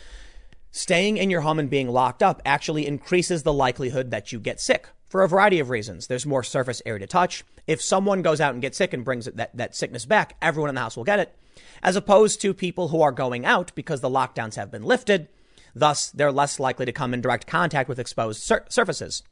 Staying 0.77 1.19
in 1.19 1.31
your 1.31 1.43
home 1.43 1.61
and 1.61 1.71
being 1.71 1.89
locked 1.89 2.21
up 2.21 2.43
actually 2.45 2.85
increases 2.85 3.45
the 3.45 3.53
likelihood 3.53 4.11
that 4.11 4.33
you 4.33 4.41
get 4.41 4.61
sick 4.61 4.89
for 5.07 5.23
a 5.23 5.29
variety 5.29 5.61
of 5.61 5.71
reasons. 5.71 6.09
There's 6.09 6.27
more 6.27 6.43
surface 6.43 6.83
area 6.85 6.99
to 6.99 7.07
touch. 7.07 7.45
If 7.69 7.81
someone 7.81 8.23
goes 8.23 8.41
out 8.41 8.55
and 8.55 8.61
gets 8.61 8.77
sick 8.77 8.93
and 8.93 9.05
brings 9.05 9.27
that, 9.27 9.57
that 9.57 9.77
sickness 9.77 10.05
back, 10.05 10.37
everyone 10.43 10.71
in 10.71 10.75
the 10.75 10.81
house 10.81 10.97
will 10.97 11.05
get 11.05 11.21
it, 11.21 11.33
as 11.81 11.95
opposed 11.95 12.41
to 12.41 12.53
people 12.53 12.89
who 12.89 13.03
are 13.03 13.13
going 13.13 13.47
out 13.47 13.71
because 13.77 14.01
the 14.01 14.11
lockdowns 14.11 14.57
have 14.57 14.73
been 14.73 14.83
lifted. 14.83 15.29
Thus, 15.77 16.11
they're 16.11 16.33
less 16.33 16.59
likely 16.59 16.87
to 16.87 16.93
come 16.93 17.15
in 17.15 17.21
direct 17.21 17.47
contact 17.47 17.89
with 17.89 18.01
exposed 18.01 18.43
sur- 18.43 18.67
surfaces. 18.69 19.23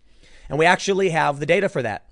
And 0.48 0.60
we 0.60 0.64
actually 0.64 1.10
have 1.10 1.40
the 1.40 1.44
data 1.44 1.68
for 1.68 1.82
that. 1.82 2.06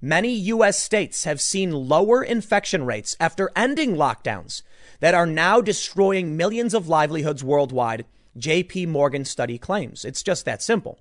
Many 0.00 0.32
U.S. 0.32 0.76
states 0.76 1.22
have 1.22 1.40
seen 1.40 1.70
lower 1.70 2.24
infection 2.24 2.84
rates 2.84 3.16
after 3.20 3.52
ending 3.54 3.94
lockdowns 3.94 4.62
that 4.98 5.14
are 5.14 5.24
now 5.24 5.60
destroying 5.60 6.36
millions 6.36 6.74
of 6.74 6.88
livelihoods 6.88 7.44
worldwide 7.44 8.06
JP 8.38 8.88
Morgan 8.88 9.24
study 9.24 9.58
claims. 9.58 10.04
It's 10.04 10.22
just 10.22 10.44
that 10.44 10.62
simple. 10.62 10.98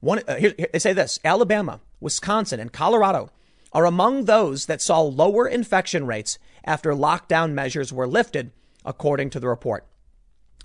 One, 0.00 0.20
uh, 0.26 0.36
here, 0.36 0.54
here, 0.56 0.68
they 0.72 0.78
say 0.78 0.92
this 0.92 1.20
Alabama, 1.24 1.80
Wisconsin, 2.00 2.60
and 2.60 2.72
Colorado 2.72 3.30
are 3.72 3.86
among 3.86 4.24
those 4.24 4.66
that 4.66 4.82
saw 4.82 5.00
lower 5.00 5.46
infection 5.48 6.06
rates 6.06 6.38
after 6.64 6.92
lockdown 6.92 7.52
measures 7.52 7.92
were 7.92 8.06
lifted, 8.06 8.50
according 8.84 9.30
to 9.30 9.40
the 9.40 9.48
report. 9.48 9.86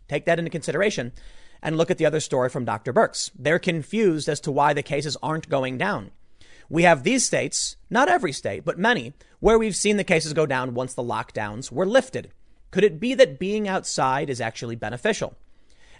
Take 0.08 0.26
that 0.26 0.40
into 0.40 0.52
consideration 0.52 1.14
and 1.62 1.78
look 1.78 1.90
at 1.92 1.98
the 1.98 2.06
other 2.06 2.20
story 2.20 2.50
from 2.50 2.66
Dr. 2.66 2.94
Birx. 2.94 3.32
They're 3.38 3.60
confused 3.60 4.30
as 4.30 4.40
to 4.42 4.52
why 4.52 4.74
the 4.74 4.84
cases 4.84 5.18
aren't 5.24 5.50
going 5.50 5.78
down. 5.78 6.12
We 6.70 6.84
have 6.84 7.04
these 7.04 7.26
states, 7.26 7.78
not 7.90 8.10
every 8.10 8.34
state, 8.34 8.66
but 8.66 8.78
many, 8.78 9.14
where 9.40 9.58
we've 9.58 9.76
seen 9.76 9.98
the 9.98 10.04
cases 10.04 10.34
go 10.34 10.46
down 10.46 10.74
once 10.74 10.94
the 10.94 11.04
lockdowns 11.04 11.72
were 11.72 11.86
lifted. 11.86 12.32
Could 12.72 12.84
it 12.84 13.00
be 13.00 13.14
that 13.14 13.40
being 13.40 13.68
outside 13.68 14.30
is 14.30 14.42
actually 14.42 14.76
beneficial? 14.76 15.36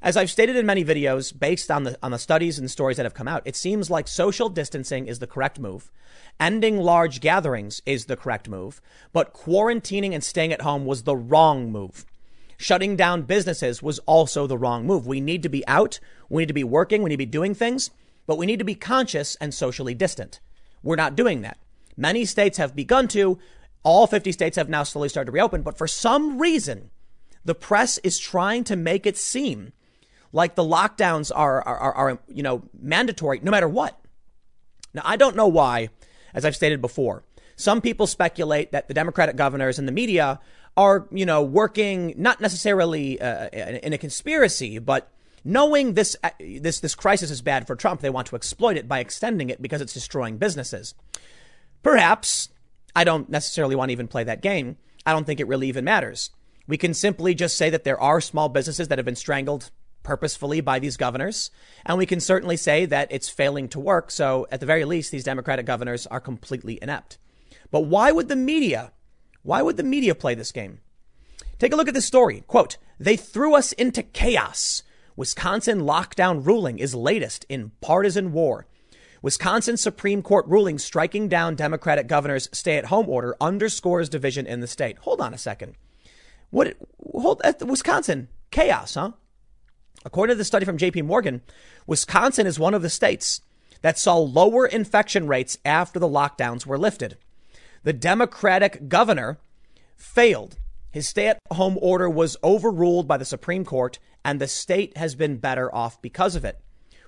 As 0.02 0.16
I've 0.16 0.30
stated 0.30 0.56
in 0.56 0.66
many 0.66 0.86
videos, 0.86 1.38
based 1.38 1.72
on 1.72 1.84
the, 1.84 1.98
on 2.04 2.12
the 2.12 2.20
studies 2.20 2.60
and 2.60 2.70
stories 2.70 2.98
that 2.98 3.06
have 3.06 3.16
come 3.16 3.28
out, 3.28 3.42
it 3.46 3.56
seems 3.56 3.90
like 3.90 4.08
social 4.08 4.48
distancing 4.48 5.08
is 5.08 5.20
the 5.20 5.28
correct 5.28 5.60
move. 5.60 5.92
Ending 6.40 6.78
large 6.78 7.20
gatherings 7.20 7.82
is 7.86 8.06
the 8.06 8.16
correct 8.16 8.48
move, 8.48 8.80
but 9.12 9.34
quarantining 9.34 10.14
and 10.14 10.24
staying 10.24 10.54
at 10.54 10.62
home 10.62 10.86
was 10.86 11.04
the 11.04 11.16
wrong 11.16 11.72
move. 11.72 12.06
Shutting 12.58 12.96
down 12.96 13.24
businesses 13.24 13.82
was 13.82 14.00
also 14.00 14.46
the 14.46 14.58
wrong 14.58 14.86
move. 14.86 15.08
We 15.08 15.20
need 15.20 15.44
to 15.44 15.50
be 15.50 15.66
out. 15.68 16.00
We 16.30 16.42
need 16.42 16.48
to 16.48 16.54
be 16.54 16.64
working. 16.64 17.02
We 17.02 17.10
need 17.10 17.16
to 17.16 17.18
be 17.18 17.26
doing 17.26 17.56
things, 17.56 17.90
but 18.28 18.38
we 18.38 18.46
need 18.46 18.60
to 18.60 18.66
be 18.66 18.76
conscious 18.76 19.36
and 19.36 19.54
socially 19.54 19.94
distant. 19.96 20.40
We're 20.84 20.96
not 20.96 21.16
doing 21.16 21.42
that. 21.42 21.58
Many 21.96 22.26
states 22.26 22.58
have 22.58 22.76
begun 22.76 23.08
to. 23.10 23.40
All 23.84 24.06
50 24.06 24.32
states 24.32 24.58
have 24.58 24.70
now 24.70 24.84
slowly 24.84 25.10
started 25.10 25.28
to 25.28 25.32
reopen, 25.32 25.64
but 25.64 25.78
for 25.78 25.88
some 25.88 26.40
reason, 26.40 26.92
the 27.46 27.56
press 27.56 27.98
is 28.00 28.20
trying 28.20 28.64
to 28.66 28.76
make 28.76 29.06
it 29.06 29.18
seem 29.18 29.72
like 30.32 30.56
the 30.56 30.64
lockdowns 30.64 31.32
are, 31.34 31.62
are, 31.62 31.78
are, 31.78 31.94
are, 31.94 32.20
you 32.28 32.44
know, 32.44 32.64
mandatory 32.80 33.40
no 33.42 33.52
matter 33.52 33.68
what. 33.68 34.00
Now, 34.94 35.02
I 35.06 35.16
don't 35.16 35.36
know 35.36 35.48
why, 35.48 35.90
as 36.34 36.46
I've 36.46 36.56
stated 36.56 36.82
before. 36.82 37.24
Some 37.56 37.82
people 37.82 38.08
speculate 38.08 38.72
that 38.72 38.88
the 38.88 38.94
Democratic 38.94 39.36
governors 39.36 39.80
and 39.80 39.88
the 39.88 39.92
media 39.92 40.40
are, 40.76 41.08
you 41.12 41.26
know, 41.26 41.42
working 41.42 42.14
not 42.18 42.40
necessarily 42.40 43.20
uh, 43.20 43.48
in 43.50 43.94
a 43.94 43.98
conspiracy, 43.98 44.78
but 44.78 45.12
knowing 45.44 45.94
this 45.94 46.16
uh, 46.24 46.30
this 46.40 46.80
this 46.80 46.94
crisis 46.94 47.32
is 47.32 47.42
bad 47.42 47.66
for 47.66 47.76
Trump, 47.76 48.02
they 48.02 48.12
want 48.12 48.28
to 48.28 48.36
exploit 48.36 48.78
it 48.78 48.88
by 48.88 49.00
extending 49.00 49.50
it 49.50 49.62
because 49.62 49.82
it's 49.82 49.94
destroying 49.94 50.38
businesses. 50.38 50.94
Perhaps 51.82 52.50
I 52.96 53.04
don't 53.04 53.30
necessarily 53.30 53.76
want 53.76 53.90
to 53.90 53.94
even 53.94 54.08
play 54.08 54.24
that 54.24 54.42
game. 54.42 54.78
I 55.06 55.14
don't 55.14 55.26
think 55.26 55.40
it 55.40 55.48
really 55.48 55.68
even 55.68 55.86
matters. 55.86 56.30
We 56.68 56.78
can 56.78 56.94
simply 56.94 57.34
just 57.34 57.58
say 57.58 57.70
that 57.70 57.84
there 57.84 58.00
are 58.00 58.20
small 58.20 58.50
businesses 58.50 58.90
that 58.90 58.98
have 58.98 59.06
been 59.06 59.16
strangled 59.16 59.72
purposefully 60.08 60.62
by 60.62 60.80
these 60.80 60.96
governors. 60.96 61.52
And 61.86 61.98
we 61.98 62.06
can 62.06 62.22
certainly 62.22 62.56
say 62.56 62.86
that 62.86 63.12
it's 63.12 63.28
failing 63.28 63.68
to 63.70 63.80
work. 63.80 64.10
So 64.10 64.48
at 64.50 64.62
the 64.62 64.66
very 64.66 64.86
least, 64.86 65.12
these 65.12 65.26
Democratic 65.26 65.66
governors 65.66 66.08
are 66.08 66.22
completely 66.22 66.80
inept. 66.82 67.18
But 67.72 67.82
why 67.82 68.14
would 68.14 68.30
the 68.30 68.38
media, 68.38 68.94
why 69.44 69.62
would 69.62 69.76
the 69.76 69.84
media 69.84 70.16
play 70.16 70.34
this 70.34 70.54
game? 70.54 70.80
Take 71.60 71.74
a 71.74 71.76
look 71.76 71.90
at 71.90 71.94
this 71.94 72.06
story. 72.06 72.46
Quote, 72.48 72.78
they 72.98 73.18
threw 73.18 73.54
us 73.54 73.74
into 73.74 74.02
chaos. 74.02 74.82
Wisconsin 75.18 75.82
lockdown 75.82 76.46
ruling 76.46 76.80
is 76.80 76.96
latest 76.96 77.46
in 77.50 77.72
partisan 77.82 78.32
war. 78.32 78.66
Wisconsin 79.22 79.76
Supreme 79.76 80.22
Court 80.22 80.46
ruling 80.48 80.80
striking 80.80 81.28
down 81.28 81.56
Democratic 81.56 82.08
governor's 82.08 82.48
stay 82.54 82.78
at 82.78 82.86
home 82.86 83.10
order 83.10 83.36
underscores 83.42 84.08
division 84.08 84.48
in 84.48 84.62
the 84.62 84.68
state. 84.68 85.00
Hold 85.00 85.20
on 85.20 85.34
a 85.34 85.38
second. 85.38 85.76
What, 86.50 86.78
hold, 87.12 87.42
at 87.44 87.62
Wisconsin, 87.68 88.30
chaos, 88.52 88.94
huh? 88.94 89.12
According 90.06 90.36
to 90.36 90.38
the 90.38 90.46
study 90.46 90.66
from 90.66 90.78
JP 90.78 91.04
Morgan, 91.06 91.42
Wisconsin 91.86 92.48
is 92.48 92.60
one 92.60 92.74
of 92.74 92.82
the 92.82 92.90
states 92.90 93.42
that 93.82 93.98
saw 93.98 94.18
lower 94.18 94.66
infection 94.66 95.28
rates 95.28 95.58
after 95.66 96.00
the 96.00 96.08
lockdowns 96.08 96.66
were 96.66 96.78
lifted. 96.78 97.18
The 97.84 97.94
Democratic 97.94 98.90
governor 98.90 99.38
failed 99.96 100.58
his 100.98 101.08
stay 101.08 101.28
at 101.28 101.40
home 101.52 101.78
order 101.80 102.10
was 102.10 102.38
overruled 102.44 103.08
by 103.08 103.18
the 103.18 103.24
Supreme 103.24 103.64
Court, 103.64 104.00
and 104.26 104.42
the 104.42 104.48
state 104.48 104.98
has 104.98 105.14
been 105.14 105.38
better 105.38 105.74
off 105.74 106.02
because 106.02 106.36
of 106.36 106.44
it. 106.44 106.60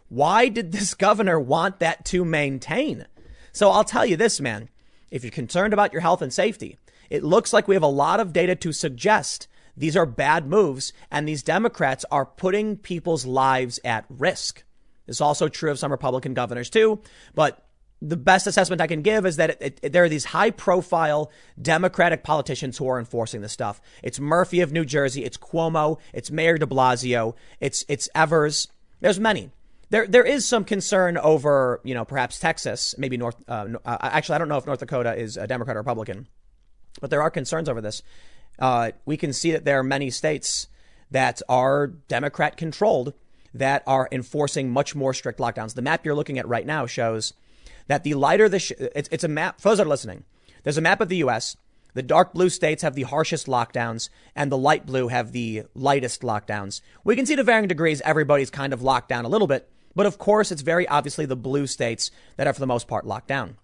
Why 0.09 0.47
did 0.47 0.71
this 0.71 0.93
governor 1.07 1.39
want 1.39 1.79
that 1.79 2.05
to 2.05 2.23
maintain? 2.23 3.07
So 3.51 3.71
I'll 3.71 3.83
tell 3.83 4.05
you 4.05 4.15
this, 4.15 4.39
man. 4.39 4.69
If 5.09 5.23
you're 5.23 5.31
concerned 5.31 5.73
about 5.73 5.91
your 5.91 6.03
health 6.03 6.21
and 6.21 6.31
safety, 6.31 6.77
it 7.09 7.23
looks 7.23 7.51
like 7.51 7.67
we 7.67 7.73
have 7.73 7.81
a 7.81 7.87
lot 7.87 8.19
of 8.19 8.31
data 8.31 8.55
to 8.57 8.71
suggest 8.71 9.47
these 9.79 9.97
are 9.97 10.05
bad 10.05 10.45
moves, 10.45 10.93
and 11.09 11.27
these 11.27 11.41
Democrats 11.41 12.05
are 12.11 12.25
putting 12.25 12.77
people's 12.77 13.25
lives 13.25 13.79
at 13.83 14.05
risk. 14.09 14.63
It's 15.07 15.21
also 15.21 15.47
true 15.47 15.71
of 15.71 15.79
some 15.79 15.91
Republican 15.91 16.33
governors, 16.33 16.69
too. 16.69 17.01
But 17.33 17.65
the 18.01 18.17
best 18.17 18.45
assessment 18.45 18.81
I 18.81 18.87
can 18.87 19.01
give 19.01 19.25
is 19.25 19.37
that 19.37 19.61
it, 19.61 19.79
it, 19.81 19.93
there 19.93 20.03
are 20.03 20.09
these 20.09 20.25
high 20.25 20.51
profile 20.51 21.31
Democratic 21.61 22.23
politicians 22.23 22.77
who 22.77 22.87
are 22.89 22.99
enforcing 22.99 23.41
this 23.41 23.53
stuff. 23.53 23.81
It's 24.03 24.19
Murphy 24.19 24.59
of 24.59 24.73
New 24.73 24.83
Jersey. 24.83 25.23
It's 25.23 25.37
Cuomo. 25.37 25.99
It's 26.13 26.29
Mayor 26.29 26.57
de 26.57 26.65
Blasio. 26.65 27.35
It's, 27.61 27.85
it's 27.87 28.09
Evers. 28.13 28.67
There's 28.99 29.19
many. 29.19 29.49
There, 29.91 30.05
there 30.05 30.25
is 30.25 30.45
some 30.45 30.65
concern 30.65 31.17
over, 31.17 31.79
you 31.85 31.93
know, 31.93 32.05
perhaps 32.05 32.37
Texas, 32.37 32.95
maybe 32.97 33.15
North, 33.17 33.37
uh, 33.47 33.67
uh, 33.85 33.97
actually, 34.01 34.35
I 34.35 34.37
don't 34.39 34.49
know 34.49 34.57
if 34.57 34.65
North 34.65 34.79
Dakota 34.79 35.15
is 35.15 35.37
a 35.37 35.47
Democrat 35.47 35.77
or 35.77 35.79
Republican, 35.79 36.27
but 37.01 37.09
there 37.09 37.21
are 37.21 37.31
concerns 37.31 37.69
over 37.69 37.81
this. 37.81 38.03
Uh, 38.59 38.91
we 39.05 39.17
can 39.17 39.33
see 39.33 39.51
that 39.51 39.65
there 39.65 39.79
are 39.79 39.83
many 39.83 40.09
states 40.09 40.67
that 41.09 41.41
are 41.49 41.87
Democrat 41.87 42.57
controlled 42.57 43.13
that 43.53 43.83
are 43.87 44.07
enforcing 44.11 44.69
much 44.69 44.95
more 44.95 45.13
strict 45.13 45.39
lockdowns. 45.39 45.73
The 45.73 45.81
map 45.81 46.05
you're 46.05 46.15
looking 46.15 46.37
at 46.37 46.47
right 46.47 46.65
now 46.65 46.85
shows 46.85 47.33
that 47.87 48.03
the 48.03 48.13
lighter 48.13 48.47
the, 48.47 48.59
sh- 48.59 48.73
it's, 48.77 49.09
it's 49.11 49.23
a 49.23 49.29
map, 49.29 49.59
for 49.59 49.69
those 49.69 49.79
that 49.79 49.87
are 49.87 49.89
listening, 49.89 50.25
there's 50.63 50.77
a 50.77 50.81
map 50.81 51.01
of 51.01 51.09
the 51.09 51.17
U.S. 51.17 51.55
The 51.93 52.03
dark 52.03 52.33
blue 52.33 52.49
states 52.49 52.83
have 52.83 52.93
the 52.93 53.03
harshest 53.03 53.47
lockdowns 53.47 54.09
and 54.35 54.51
the 54.51 54.57
light 54.57 54.85
blue 54.85 55.07
have 55.07 55.31
the 55.31 55.63
lightest 55.73 56.21
lockdowns. 56.21 56.81
We 57.03 57.15
can 57.15 57.25
see 57.25 57.35
to 57.35 57.43
varying 57.43 57.67
degrees, 57.67 58.01
everybody's 58.01 58.51
kind 58.51 58.73
of 58.73 58.83
locked 58.83 59.09
down 59.09 59.25
a 59.25 59.29
little 59.29 59.47
bit. 59.47 59.69
But 59.95 60.05
of 60.05 60.19
course, 60.19 60.51
it's 60.51 60.61
very 60.61 60.87
obviously 60.87 61.25
the 61.25 61.35
blue 61.35 61.65
states 61.65 62.11
that 62.37 62.45
are 62.45 62.53
for 62.53 62.59
the 62.59 62.67
most 62.67 62.87
part 62.87 63.07
locked 63.07 63.27
down. 63.27 63.57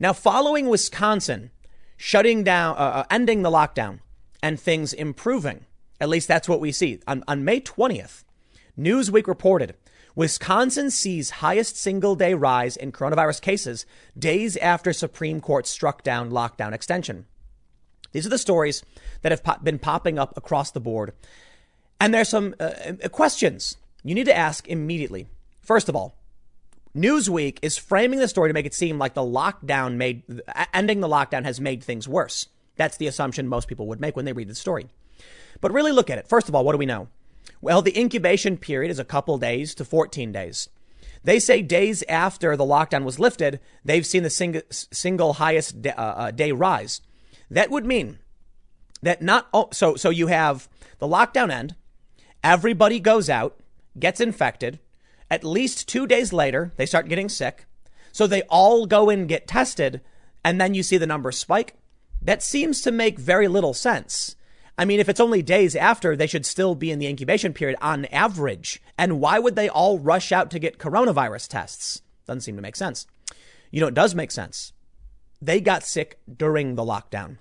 Now, 0.00 0.12
following 0.12 0.68
Wisconsin 0.68 1.50
shutting 1.96 2.42
down, 2.42 2.76
uh, 2.76 2.80
uh 2.80 3.04
ending 3.08 3.42
the 3.42 3.50
lockdown 3.50 4.00
and 4.44 4.60
things 4.60 4.92
improving, 4.92 5.64
at 5.98 6.10
least 6.10 6.28
that's 6.28 6.50
what 6.50 6.60
we 6.60 6.70
see. 6.70 7.00
On, 7.08 7.24
on 7.26 7.46
May 7.46 7.62
20th, 7.62 8.24
Newsweek 8.78 9.26
reported 9.26 9.74
Wisconsin 10.14 10.90
sees 10.90 11.30
highest 11.30 11.78
single 11.78 12.14
day 12.14 12.34
rise 12.34 12.76
in 12.76 12.92
coronavirus 12.92 13.40
cases 13.40 13.86
days 14.16 14.58
after 14.58 14.92
Supreme 14.92 15.40
Court 15.40 15.66
struck 15.66 16.02
down 16.02 16.30
lockdown 16.30 16.74
extension. 16.74 17.24
These 18.12 18.26
are 18.26 18.30
the 18.30 18.36
stories 18.36 18.84
that 19.22 19.32
have 19.32 19.64
been 19.64 19.78
popping 19.78 20.18
up 20.18 20.36
across 20.36 20.70
the 20.70 20.78
board. 20.78 21.14
And 21.98 22.12
there's 22.12 22.28
some 22.28 22.54
uh, 22.60 22.70
uh, 23.02 23.08
questions 23.08 23.78
you 24.04 24.14
need 24.14 24.26
to 24.26 24.36
ask 24.36 24.68
immediately. 24.68 25.26
First 25.62 25.88
of 25.88 25.96
all, 25.96 26.18
Newsweek 26.94 27.60
is 27.62 27.78
framing 27.78 28.18
the 28.18 28.28
story 28.28 28.50
to 28.50 28.54
make 28.54 28.66
it 28.66 28.74
seem 28.74 28.98
like 28.98 29.14
the 29.14 29.22
lockdown 29.22 29.94
made, 29.94 30.22
ending 30.74 31.00
the 31.00 31.08
lockdown 31.08 31.44
has 31.44 31.62
made 31.62 31.82
things 31.82 32.06
worse. 32.06 32.48
That's 32.76 32.96
the 32.96 33.06
assumption 33.06 33.48
most 33.48 33.68
people 33.68 33.86
would 33.88 34.00
make 34.00 34.16
when 34.16 34.24
they 34.24 34.32
read 34.32 34.48
the 34.48 34.54
story. 34.54 34.88
But 35.60 35.72
really 35.72 35.92
look 35.92 36.10
at 36.10 36.18
it. 36.18 36.28
First 36.28 36.48
of 36.48 36.54
all, 36.54 36.64
what 36.64 36.72
do 36.72 36.78
we 36.78 36.86
know? 36.86 37.08
Well, 37.60 37.82
the 37.82 37.98
incubation 37.98 38.56
period 38.56 38.90
is 38.90 38.98
a 38.98 39.04
couple 39.04 39.38
days 39.38 39.74
to 39.76 39.84
14 39.84 40.32
days. 40.32 40.68
They 41.22 41.38
say 41.38 41.62
days 41.62 42.02
after 42.08 42.56
the 42.56 42.64
lockdown 42.64 43.04
was 43.04 43.18
lifted, 43.18 43.60
they've 43.84 44.04
seen 44.04 44.22
the 44.22 44.30
sing- 44.30 44.62
single 44.70 45.34
highest 45.34 45.80
day, 45.80 45.92
uh, 45.92 46.02
uh, 46.02 46.30
day 46.30 46.52
rise. 46.52 47.00
That 47.50 47.70
would 47.70 47.86
mean 47.86 48.18
that 49.02 49.22
not 49.22 49.48
oh, 49.52 49.68
so 49.72 49.96
so 49.96 50.10
you 50.10 50.26
have 50.26 50.68
the 50.98 51.08
lockdown 51.08 51.50
end, 51.50 51.74
everybody 52.42 53.00
goes 53.00 53.30
out, 53.30 53.58
gets 53.98 54.20
infected, 54.20 54.80
at 55.30 55.44
least 55.44 55.88
2 55.88 56.06
days 56.06 56.32
later 56.32 56.72
they 56.76 56.86
start 56.86 57.08
getting 57.08 57.30
sick. 57.30 57.64
So 58.12 58.26
they 58.26 58.42
all 58.42 58.84
go 58.84 59.08
and 59.08 59.28
get 59.28 59.46
tested 59.46 60.02
and 60.44 60.60
then 60.60 60.74
you 60.74 60.82
see 60.82 60.98
the 60.98 61.06
numbers 61.06 61.38
spike. 61.38 61.74
That 62.24 62.42
seems 62.42 62.80
to 62.82 62.90
make 62.90 63.18
very 63.18 63.48
little 63.48 63.74
sense. 63.74 64.36
I 64.76 64.84
mean, 64.84 64.98
if 64.98 65.08
it's 65.08 65.20
only 65.20 65.42
days 65.42 65.76
after, 65.76 66.16
they 66.16 66.26
should 66.26 66.46
still 66.46 66.74
be 66.74 66.90
in 66.90 66.98
the 66.98 67.06
incubation 67.06 67.52
period 67.52 67.78
on 67.80 68.06
average. 68.06 68.82
And 68.98 69.20
why 69.20 69.38
would 69.38 69.54
they 69.56 69.68
all 69.68 69.98
rush 69.98 70.32
out 70.32 70.50
to 70.50 70.58
get 70.58 70.78
coronavirus 70.78 71.48
tests? 71.48 72.02
Doesn't 72.26 72.40
seem 72.40 72.56
to 72.56 72.62
make 72.62 72.76
sense. 72.76 73.06
You 73.70 73.80
know, 73.80 73.86
it 73.86 73.94
does 73.94 74.14
make 74.14 74.30
sense. 74.30 74.72
They 75.40 75.60
got 75.60 75.84
sick 75.84 76.18
during 76.36 76.74
the 76.74 76.82
lockdown. 76.82 77.38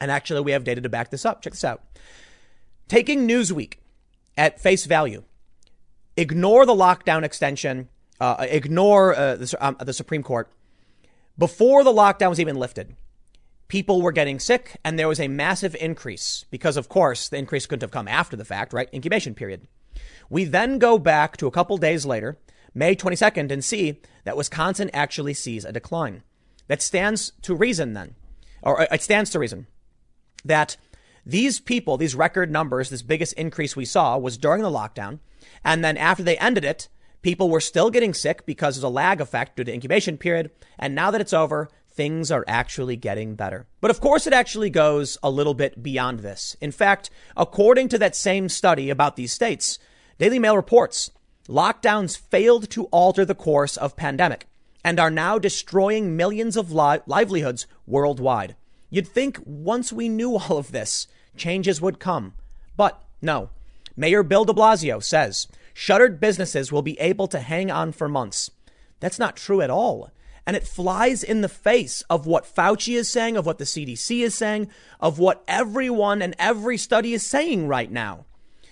And 0.00 0.10
actually, 0.10 0.42
we 0.42 0.52
have 0.52 0.64
data 0.64 0.80
to 0.80 0.88
back 0.88 1.10
this 1.10 1.24
up. 1.24 1.42
Check 1.42 1.54
this 1.54 1.64
out. 1.64 1.82
Taking 2.88 3.26
Newsweek 3.26 3.74
at 4.36 4.60
face 4.60 4.84
value, 4.84 5.24
ignore 6.16 6.66
the 6.66 6.74
lockdown 6.74 7.22
extension, 7.22 7.88
uh, 8.20 8.46
ignore 8.48 9.14
uh, 9.14 9.36
the, 9.36 9.56
um, 9.60 9.76
the 9.80 9.92
Supreme 9.92 10.22
Court. 10.22 10.50
Before 11.38 11.82
the 11.82 11.92
lockdown 11.92 12.28
was 12.28 12.40
even 12.40 12.56
lifted, 12.56 12.94
people 13.68 14.02
were 14.02 14.12
getting 14.12 14.38
sick 14.38 14.76
and 14.84 14.98
there 14.98 15.08
was 15.08 15.20
a 15.20 15.28
massive 15.28 15.74
increase 15.80 16.44
because, 16.50 16.76
of 16.76 16.88
course, 16.88 17.28
the 17.28 17.36
increase 17.36 17.66
couldn't 17.66 17.82
have 17.82 17.90
come 17.90 18.08
after 18.08 18.36
the 18.36 18.44
fact, 18.44 18.72
right? 18.72 18.88
Incubation 18.92 19.34
period. 19.34 19.66
We 20.28 20.44
then 20.44 20.78
go 20.78 20.98
back 20.98 21.36
to 21.38 21.46
a 21.46 21.50
couple 21.50 21.76
days 21.76 22.04
later, 22.06 22.38
May 22.74 22.96
22nd, 22.96 23.50
and 23.50 23.64
see 23.64 24.00
that 24.24 24.36
Wisconsin 24.36 24.90
actually 24.92 25.34
sees 25.34 25.64
a 25.64 25.72
decline. 25.72 26.22
That 26.66 26.82
stands 26.82 27.32
to 27.42 27.54
reason 27.54 27.92
then, 27.92 28.14
or 28.62 28.80
uh, 28.80 28.86
it 28.90 29.02
stands 29.02 29.30
to 29.30 29.38
reason 29.38 29.66
that 30.44 30.76
these 31.26 31.60
people, 31.60 31.96
these 31.96 32.14
record 32.14 32.50
numbers, 32.50 32.90
this 32.90 33.02
biggest 33.02 33.32
increase 33.34 33.76
we 33.76 33.84
saw 33.84 34.18
was 34.18 34.38
during 34.38 34.62
the 34.62 34.70
lockdown. 34.70 35.20
And 35.64 35.84
then 35.84 35.96
after 35.96 36.22
they 36.22 36.38
ended 36.38 36.64
it, 36.64 36.88
people 37.22 37.48
were 37.48 37.60
still 37.60 37.90
getting 37.90 38.14
sick 38.14 38.44
because 38.44 38.76
there's 38.76 38.84
a 38.84 38.88
lag 38.88 39.20
effect 39.20 39.56
due 39.56 39.64
to 39.64 39.72
incubation 39.72 40.18
period. 40.18 40.50
And 40.78 40.94
now 40.94 41.10
that 41.10 41.20
it's 41.20 41.32
over, 41.32 41.70
things 41.94 42.30
are 42.30 42.44
actually 42.48 42.96
getting 42.96 43.36
better. 43.36 43.66
But 43.80 43.90
of 43.90 44.00
course, 44.00 44.26
it 44.26 44.32
actually 44.32 44.70
goes 44.70 45.16
a 45.22 45.30
little 45.30 45.54
bit 45.54 45.82
beyond 45.82 46.20
this. 46.20 46.56
In 46.60 46.72
fact, 46.72 47.08
according 47.36 47.88
to 47.90 47.98
that 47.98 48.16
same 48.16 48.48
study 48.48 48.90
about 48.90 49.16
these 49.16 49.32
states, 49.32 49.78
Daily 50.18 50.38
Mail 50.38 50.56
reports 50.56 51.10
lockdowns 51.48 52.16
failed 52.16 52.70
to 52.70 52.86
alter 52.86 53.24
the 53.24 53.34
course 53.34 53.76
of 53.76 53.96
pandemic 53.96 54.46
and 54.82 54.98
are 54.98 55.10
now 55.10 55.38
destroying 55.38 56.16
millions 56.16 56.56
of 56.56 56.72
li- 56.72 57.00
livelihoods 57.06 57.66
worldwide. 57.86 58.56
You'd 58.90 59.08
think 59.08 59.38
once 59.44 59.92
we 59.92 60.08
knew 60.08 60.36
all 60.36 60.58
of 60.58 60.72
this, 60.72 61.06
changes 61.36 61.80
would 61.80 61.98
come. 61.98 62.34
But 62.76 63.02
no. 63.22 63.50
Mayor 63.96 64.22
Bill 64.22 64.44
de 64.44 64.52
Blasio 64.52 65.02
says 65.02 65.46
shuttered 65.72 66.20
businesses 66.20 66.72
will 66.72 66.82
be 66.82 66.98
able 66.98 67.28
to 67.28 67.40
hang 67.40 67.70
on 67.70 67.92
for 67.92 68.08
months. 68.08 68.50
That's 69.00 69.18
not 69.18 69.36
true 69.36 69.60
at 69.60 69.70
all. 69.70 70.10
And 70.46 70.56
it 70.56 70.66
flies 70.66 71.22
in 71.22 71.40
the 71.40 71.48
face 71.48 72.02
of 72.10 72.26
what 72.26 72.44
Fauci 72.44 72.96
is 72.96 73.08
saying, 73.08 73.36
of 73.36 73.46
what 73.46 73.58
the 73.58 73.64
CDC 73.64 74.20
is 74.20 74.34
saying, 74.34 74.68
of 75.00 75.18
what 75.18 75.42
everyone 75.48 76.20
and 76.20 76.34
every 76.38 76.76
study 76.76 77.14
is 77.14 77.26
saying 77.26 77.66
right 77.66 77.90
now. 77.90 78.26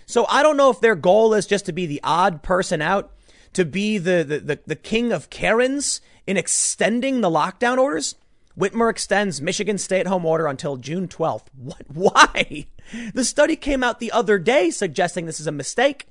So 0.04 0.26
I 0.28 0.42
don't 0.42 0.58
know 0.58 0.70
if 0.70 0.80
their 0.80 0.94
goal 0.94 1.32
is 1.32 1.46
just 1.46 1.64
to 1.66 1.72
be 1.72 1.86
the 1.86 2.00
odd 2.04 2.42
person 2.42 2.82
out, 2.82 3.12
to 3.54 3.64
be 3.64 3.96
the, 3.98 4.24
the, 4.26 4.38
the, 4.40 4.58
the 4.66 4.76
king 4.76 5.12
of 5.12 5.30
Karens 5.30 6.00
in 6.26 6.36
extending 6.36 7.20
the 7.20 7.30
lockdown 7.30 7.78
orders. 7.78 8.16
Whitmer 8.58 8.90
extends 8.90 9.40
Michigan 9.40 9.78
stay 9.78 10.00
at 10.00 10.06
home 10.06 10.26
order 10.26 10.46
until 10.46 10.76
June 10.76 11.08
12th. 11.08 11.44
What? 11.56 11.82
Why? 11.92 12.66
The 13.14 13.24
study 13.24 13.56
came 13.56 13.82
out 13.82 13.98
the 13.98 14.12
other 14.12 14.38
day 14.38 14.70
suggesting 14.70 15.24
this 15.24 15.40
is 15.40 15.46
a 15.46 15.52
mistake. 15.52 16.08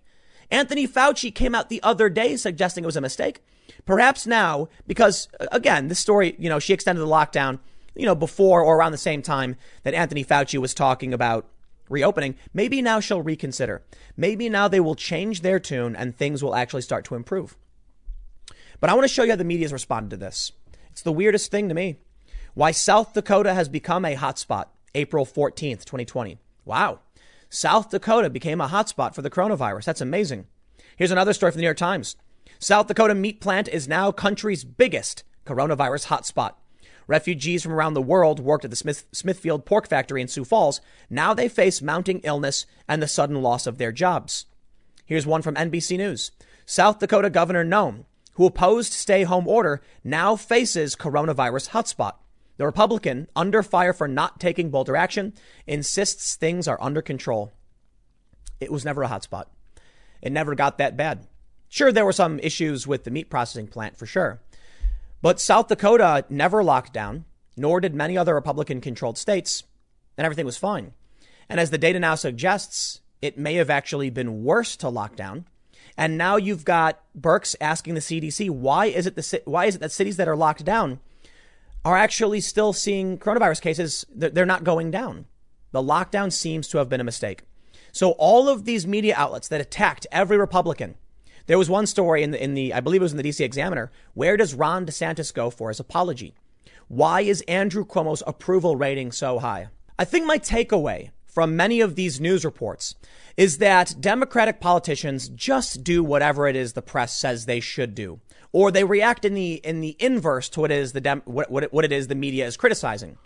Anthony 0.49 0.87
Fauci 0.87 1.33
came 1.33 1.53
out 1.53 1.69
the 1.69 1.83
other 1.83 2.09
day 2.09 2.35
suggesting 2.35 2.83
it 2.83 2.87
was 2.87 2.97
a 2.97 3.01
mistake. 3.01 3.43
Perhaps 3.91 4.25
now, 4.25 4.69
because 4.87 5.27
uh, 5.41 5.47
again, 5.51 5.89
this 5.89 5.99
story, 5.99 6.33
you 6.39 6.47
know, 6.47 6.59
she 6.59 6.71
extended 6.71 7.01
the 7.01 7.07
lockdown, 7.07 7.59
you 7.93 8.05
know, 8.05 8.15
before 8.15 8.61
or 8.61 8.77
around 8.77 8.93
the 8.93 8.97
same 8.97 9.21
time 9.21 9.57
that 9.83 9.93
Anthony 9.93 10.23
Fauci 10.23 10.57
was 10.59 10.73
talking 10.73 11.13
about 11.13 11.45
reopening. 11.89 12.35
Maybe 12.53 12.81
now 12.81 13.01
she'll 13.01 13.21
reconsider. 13.21 13.83
Maybe 14.15 14.47
now 14.47 14.69
they 14.69 14.79
will 14.79 14.95
change 14.95 15.41
their 15.41 15.59
tune 15.59 15.93
and 15.97 16.15
things 16.15 16.41
will 16.41 16.55
actually 16.55 16.83
start 16.83 17.03
to 17.03 17.15
improve. 17.15 17.57
But 18.79 18.89
I 18.89 18.93
want 18.93 19.03
to 19.03 19.13
show 19.13 19.23
you 19.23 19.31
how 19.31 19.35
the 19.35 19.43
media 19.43 19.65
has 19.65 19.73
responded 19.73 20.11
to 20.11 20.15
this. 20.17 20.53
It's 20.91 21.01
the 21.01 21.11
weirdest 21.11 21.51
thing 21.51 21.67
to 21.67 21.75
me. 21.75 21.97
Why 22.53 22.71
South 22.71 23.13
Dakota 23.13 23.53
has 23.53 23.67
become 23.67 24.05
a 24.05 24.15
hotspot. 24.15 24.67
April 24.95 25.25
14th, 25.25 25.83
2020. 25.83 26.37
Wow. 26.63 26.99
South 27.49 27.89
Dakota 27.89 28.29
became 28.29 28.61
a 28.61 28.69
hotspot 28.69 29.13
for 29.13 29.21
the 29.21 29.29
coronavirus. 29.29 29.83
That's 29.83 29.99
amazing. 29.99 30.47
Here's 30.95 31.11
another 31.11 31.33
story 31.33 31.51
from 31.51 31.57
the 31.57 31.63
New 31.63 31.67
York 31.67 31.75
Times. 31.75 32.15
South 32.63 32.85
Dakota 32.85 33.15
meat 33.15 33.41
plant 33.41 33.67
is 33.67 33.87
now 33.87 34.11
country's 34.11 34.63
biggest 34.63 35.23
coronavirus 35.47 36.05
hotspot. 36.05 36.53
Refugees 37.07 37.63
from 37.63 37.73
around 37.73 37.95
the 37.95 38.03
world 38.03 38.39
worked 38.39 38.63
at 38.63 38.69
the 38.69 38.77
Smith, 38.77 39.07
Smithfield 39.11 39.65
pork 39.65 39.87
factory 39.87 40.21
in 40.21 40.27
Sioux 40.27 40.45
Falls. 40.45 40.79
Now 41.09 41.33
they 41.33 41.49
face 41.49 41.81
mounting 41.81 42.19
illness 42.19 42.67
and 42.87 43.01
the 43.01 43.07
sudden 43.07 43.41
loss 43.41 43.65
of 43.65 43.79
their 43.79 43.91
jobs. 43.91 44.45
Here's 45.05 45.25
one 45.25 45.41
from 45.41 45.55
NBC 45.55 45.97
News. 45.97 46.33
South 46.67 46.99
Dakota 46.99 47.31
Governor 47.31 47.65
Noem, 47.65 48.05
who 48.33 48.45
opposed 48.45 48.93
stay 48.93 49.23
home 49.23 49.47
order, 49.47 49.81
now 50.03 50.35
faces 50.35 50.95
coronavirus 50.95 51.69
hotspot. 51.69 52.13
The 52.57 52.67
Republican, 52.67 53.27
under 53.35 53.63
fire 53.63 53.91
for 53.91 54.07
not 54.07 54.39
taking 54.39 54.69
bolder 54.69 54.95
action, 54.95 55.33
insists 55.65 56.35
things 56.35 56.67
are 56.67 56.77
under 56.79 57.01
control. 57.01 57.53
It 58.59 58.71
was 58.71 58.85
never 58.85 59.01
a 59.01 59.09
hotspot. 59.09 59.45
It 60.21 60.31
never 60.31 60.53
got 60.53 60.77
that 60.77 60.95
bad. 60.95 61.25
Sure, 61.71 61.89
there 61.89 62.03
were 62.03 62.11
some 62.11 62.37
issues 62.39 62.85
with 62.85 63.05
the 63.05 63.11
meat 63.11 63.29
processing 63.29 63.65
plant 63.65 63.95
for 63.95 64.05
sure. 64.05 64.41
But 65.21 65.39
South 65.39 65.69
Dakota 65.69 66.25
never 66.29 66.65
locked 66.65 66.91
down, 66.91 67.23
nor 67.55 67.79
did 67.79 67.95
many 67.95 68.17
other 68.17 68.35
Republican 68.35 68.81
controlled 68.81 69.17
states, 69.17 69.63
and 70.17 70.25
everything 70.25 70.45
was 70.45 70.57
fine. 70.57 70.91
And 71.47 71.61
as 71.61 71.69
the 71.69 71.77
data 71.77 71.97
now 71.97 72.15
suggests, 72.15 72.99
it 73.21 73.37
may 73.37 73.55
have 73.55 73.69
actually 73.69 74.09
been 74.09 74.43
worse 74.43 74.75
to 74.77 74.89
lock 74.89 75.15
down. 75.15 75.45
And 75.97 76.17
now 76.17 76.35
you've 76.35 76.65
got 76.65 76.99
Birx 77.17 77.55
asking 77.61 77.93
the 77.93 78.01
CDC, 78.01 78.49
why 78.49 78.87
is 78.87 79.07
it 79.07 79.15
the 79.15 79.41
why 79.45 79.63
is 79.65 79.75
it 79.75 79.79
that 79.79 79.93
cities 79.93 80.17
that 80.17 80.27
are 80.27 80.35
locked 80.35 80.65
down 80.65 80.99
are 81.85 81.95
actually 81.95 82.41
still 82.41 82.73
seeing 82.73 83.17
coronavirus 83.17 83.61
cases? 83.61 84.05
They're 84.13 84.45
not 84.45 84.65
going 84.65 84.91
down. 84.91 85.25
The 85.71 85.81
lockdown 85.81 86.33
seems 86.33 86.67
to 86.67 86.79
have 86.79 86.89
been 86.89 86.99
a 86.99 87.05
mistake. 87.05 87.43
So 87.93 88.11
all 88.11 88.49
of 88.49 88.65
these 88.65 88.85
media 88.85 89.15
outlets 89.15 89.47
that 89.47 89.61
attacked 89.61 90.05
every 90.11 90.37
Republican 90.37 90.95
there 91.47 91.57
was 91.57 91.69
one 91.69 91.85
story 91.85 92.23
in 92.23 92.31
the, 92.31 92.43
in 92.43 92.53
the, 92.53 92.73
I 92.73 92.79
believe 92.79 93.01
it 93.01 93.03
was 93.03 93.13
in 93.13 93.17
the 93.17 93.23
DC 93.23 93.43
Examiner. 93.43 93.91
Where 94.13 94.37
does 94.37 94.53
Ron 94.53 94.85
DeSantis 94.85 95.33
go 95.33 95.49
for 95.49 95.69
his 95.69 95.79
apology? 95.79 96.35
Why 96.87 97.21
is 97.21 97.41
Andrew 97.47 97.85
Cuomo's 97.85 98.23
approval 98.27 98.75
rating 98.75 99.11
so 99.11 99.39
high? 99.39 99.67
I 99.97 100.05
think 100.05 100.25
my 100.25 100.37
takeaway 100.37 101.11
from 101.25 101.55
many 101.55 101.79
of 101.79 101.95
these 101.95 102.19
news 102.19 102.43
reports 102.43 102.95
is 103.37 103.59
that 103.59 103.95
Democratic 104.01 104.59
politicians 104.59 105.29
just 105.29 105.83
do 105.83 106.03
whatever 106.03 106.47
it 106.47 106.55
is 106.55 106.73
the 106.73 106.81
press 106.81 107.15
says 107.15 107.45
they 107.45 107.61
should 107.61 107.95
do, 107.95 108.19
or 108.51 108.71
they 108.71 108.83
react 108.83 109.23
in 109.23 109.33
the 109.33 109.53
in 109.63 109.79
the 109.79 109.95
inverse 109.99 110.49
to 110.49 110.59
what 110.59 110.71
it 110.71 110.77
is 110.77 110.91
the 110.91 110.99
Dem- 110.99 111.21
what, 111.25 111.49
what, 111.49 111.63
it, 111.63 111.73
what 111.73 111.85
it 111.85 111.93
is 111.93 112.07
the 112.07 112.15
media 112.15 112.45
is 112.45 112.57
criticizing 112.57 113.17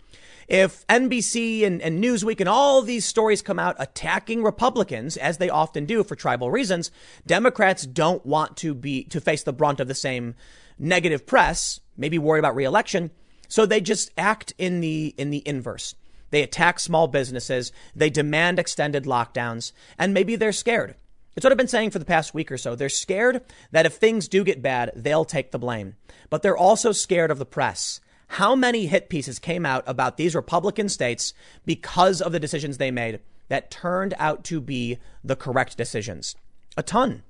if 0.48 0.86
NBC 0.86 1.64
and, 1.66 1.82
and 1.82 2.02
Newsweek 2.02 2.40
and 2.40 2.48
all 2.48 2.82
these 2.82 3.04
stories 3.04 3.42
come 3.42 3.58
out 3.58 3.76
attacking 3.78 4.42
Republicans, 4.42 5.16
as 5.16 5.38
they 5.38 5.50
often 5.50 5.86
do 5.86 6.04
for 6.04 6.14
tribal 6.14 6.50
reasons, 6.50 6.90
Democrats 7.26 7.86
don't 7.86 8.24
want 8.24 8.56
to 8.58 8.74
be, 8.74 9.04
to 9.04 9.20
face 9.20 9.42
the 9.42 9.52
brunt 9.52 9.80
of 9.80 9.88
the 9.88 9.94
same 9.94 10.34
negative 10.78 11.26
press, 11.26 11.80
maybe 11.96 12.18
worry 12.18 12.38
about 12.38 12.54
reelection. 12.54 13.10
So 13.48 13.66
they 13.66 13.80
just 13.80 14.10
act 14.16 14.52
in 14.58 14.80
the, 14.80 15.14
in 15.16 15.30
the 15.30 15.42
inverse. 15.46 15.94
They 16.30 16.42
attack 16.42 16.80
small 16.80 17.08
businesses. 17.08 17.72
They 17.94 18.10
demand 18.10 18.58
extended 18.58 19.04
lockdowns 19.04 19.72
and 19.98 20.12
maybe 20.12 20.36
they're 20.36 20.52
scared. 20.52 20.96
It's 21.36 21.44
what 21.44 21.52
I've 21.52 21.58
been 21.58 21.68
saying 21.68 21.90
for 21.90 21.98
the 21.98 22.04
past 22.04 22.34
week 22.34 22.50
or 22.50 22.56
so. 22.56 22.74
They're 22.74 22.88
scared 22.88 23.42
that 23.70 23.84
if 23.84 23.94
things 23.94 24.26
do 24.26 24.42
get 24.42 24.62
bad, 24.62 24.92
they'll 24.96 25.26
take 25.26 25.50
the 25.50 25.58
blame. 25.58 25.96
But 26.30 26.42
they're 26.42 26.56
also 26.56 26.92
scared 26.92 27.30
of 27.30 27.38
the 27.38 27.44
press. 27.44 28.00
How 28.28 28.54
many 28.54 28.86
hit 28.86 29.08
pieces 29.08 29.38
came 29.38 29.64
out 29.64 29.84
about 29.86 30.16
these 30.16 30.34
Republican 30.34 30.88
states 30.88 31.32
because 31.64 32.20
of 32.20 32.32
the 32.32 32.40
decisions 32.40 32.78
they 32.78 32.90
made 32.90 33.20
that 33.48 33.70
turned 33.70 34.14
out 34.18 34.44
to 34.44 34.60
be 34.60 34.98
the 35.22 35.36
correct 35.36 35.76
decisions? 35.76 36.34
A 36.76 36.82
ton. 36.82 37.22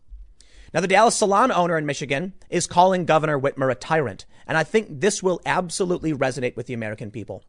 Now, 0.74 0.80
the 0.80 0.88
Dallas 0.88 1.16
Salon 1.16 1.52
owner 1.52 1.78
in 1.78 1.86
Michigan 1.86 2.34
is 2.50 2.66
calling 2.66 3.04
Governor 3.04 3.38
Whitmer 3.38 3.70
a 3.70 3.74
tyrant, 3.74 4.26
and 4.46 4.58
I 4.58 4.64
think 4.64 4.88
this 4.90 5.22
will 5.22 5.40
absolutely 5.46 6.12
resonate 6.12 6.56
with 6.56 6.66
the 6.66 6.74
American 6.74 7.10
people. 7.10 7.44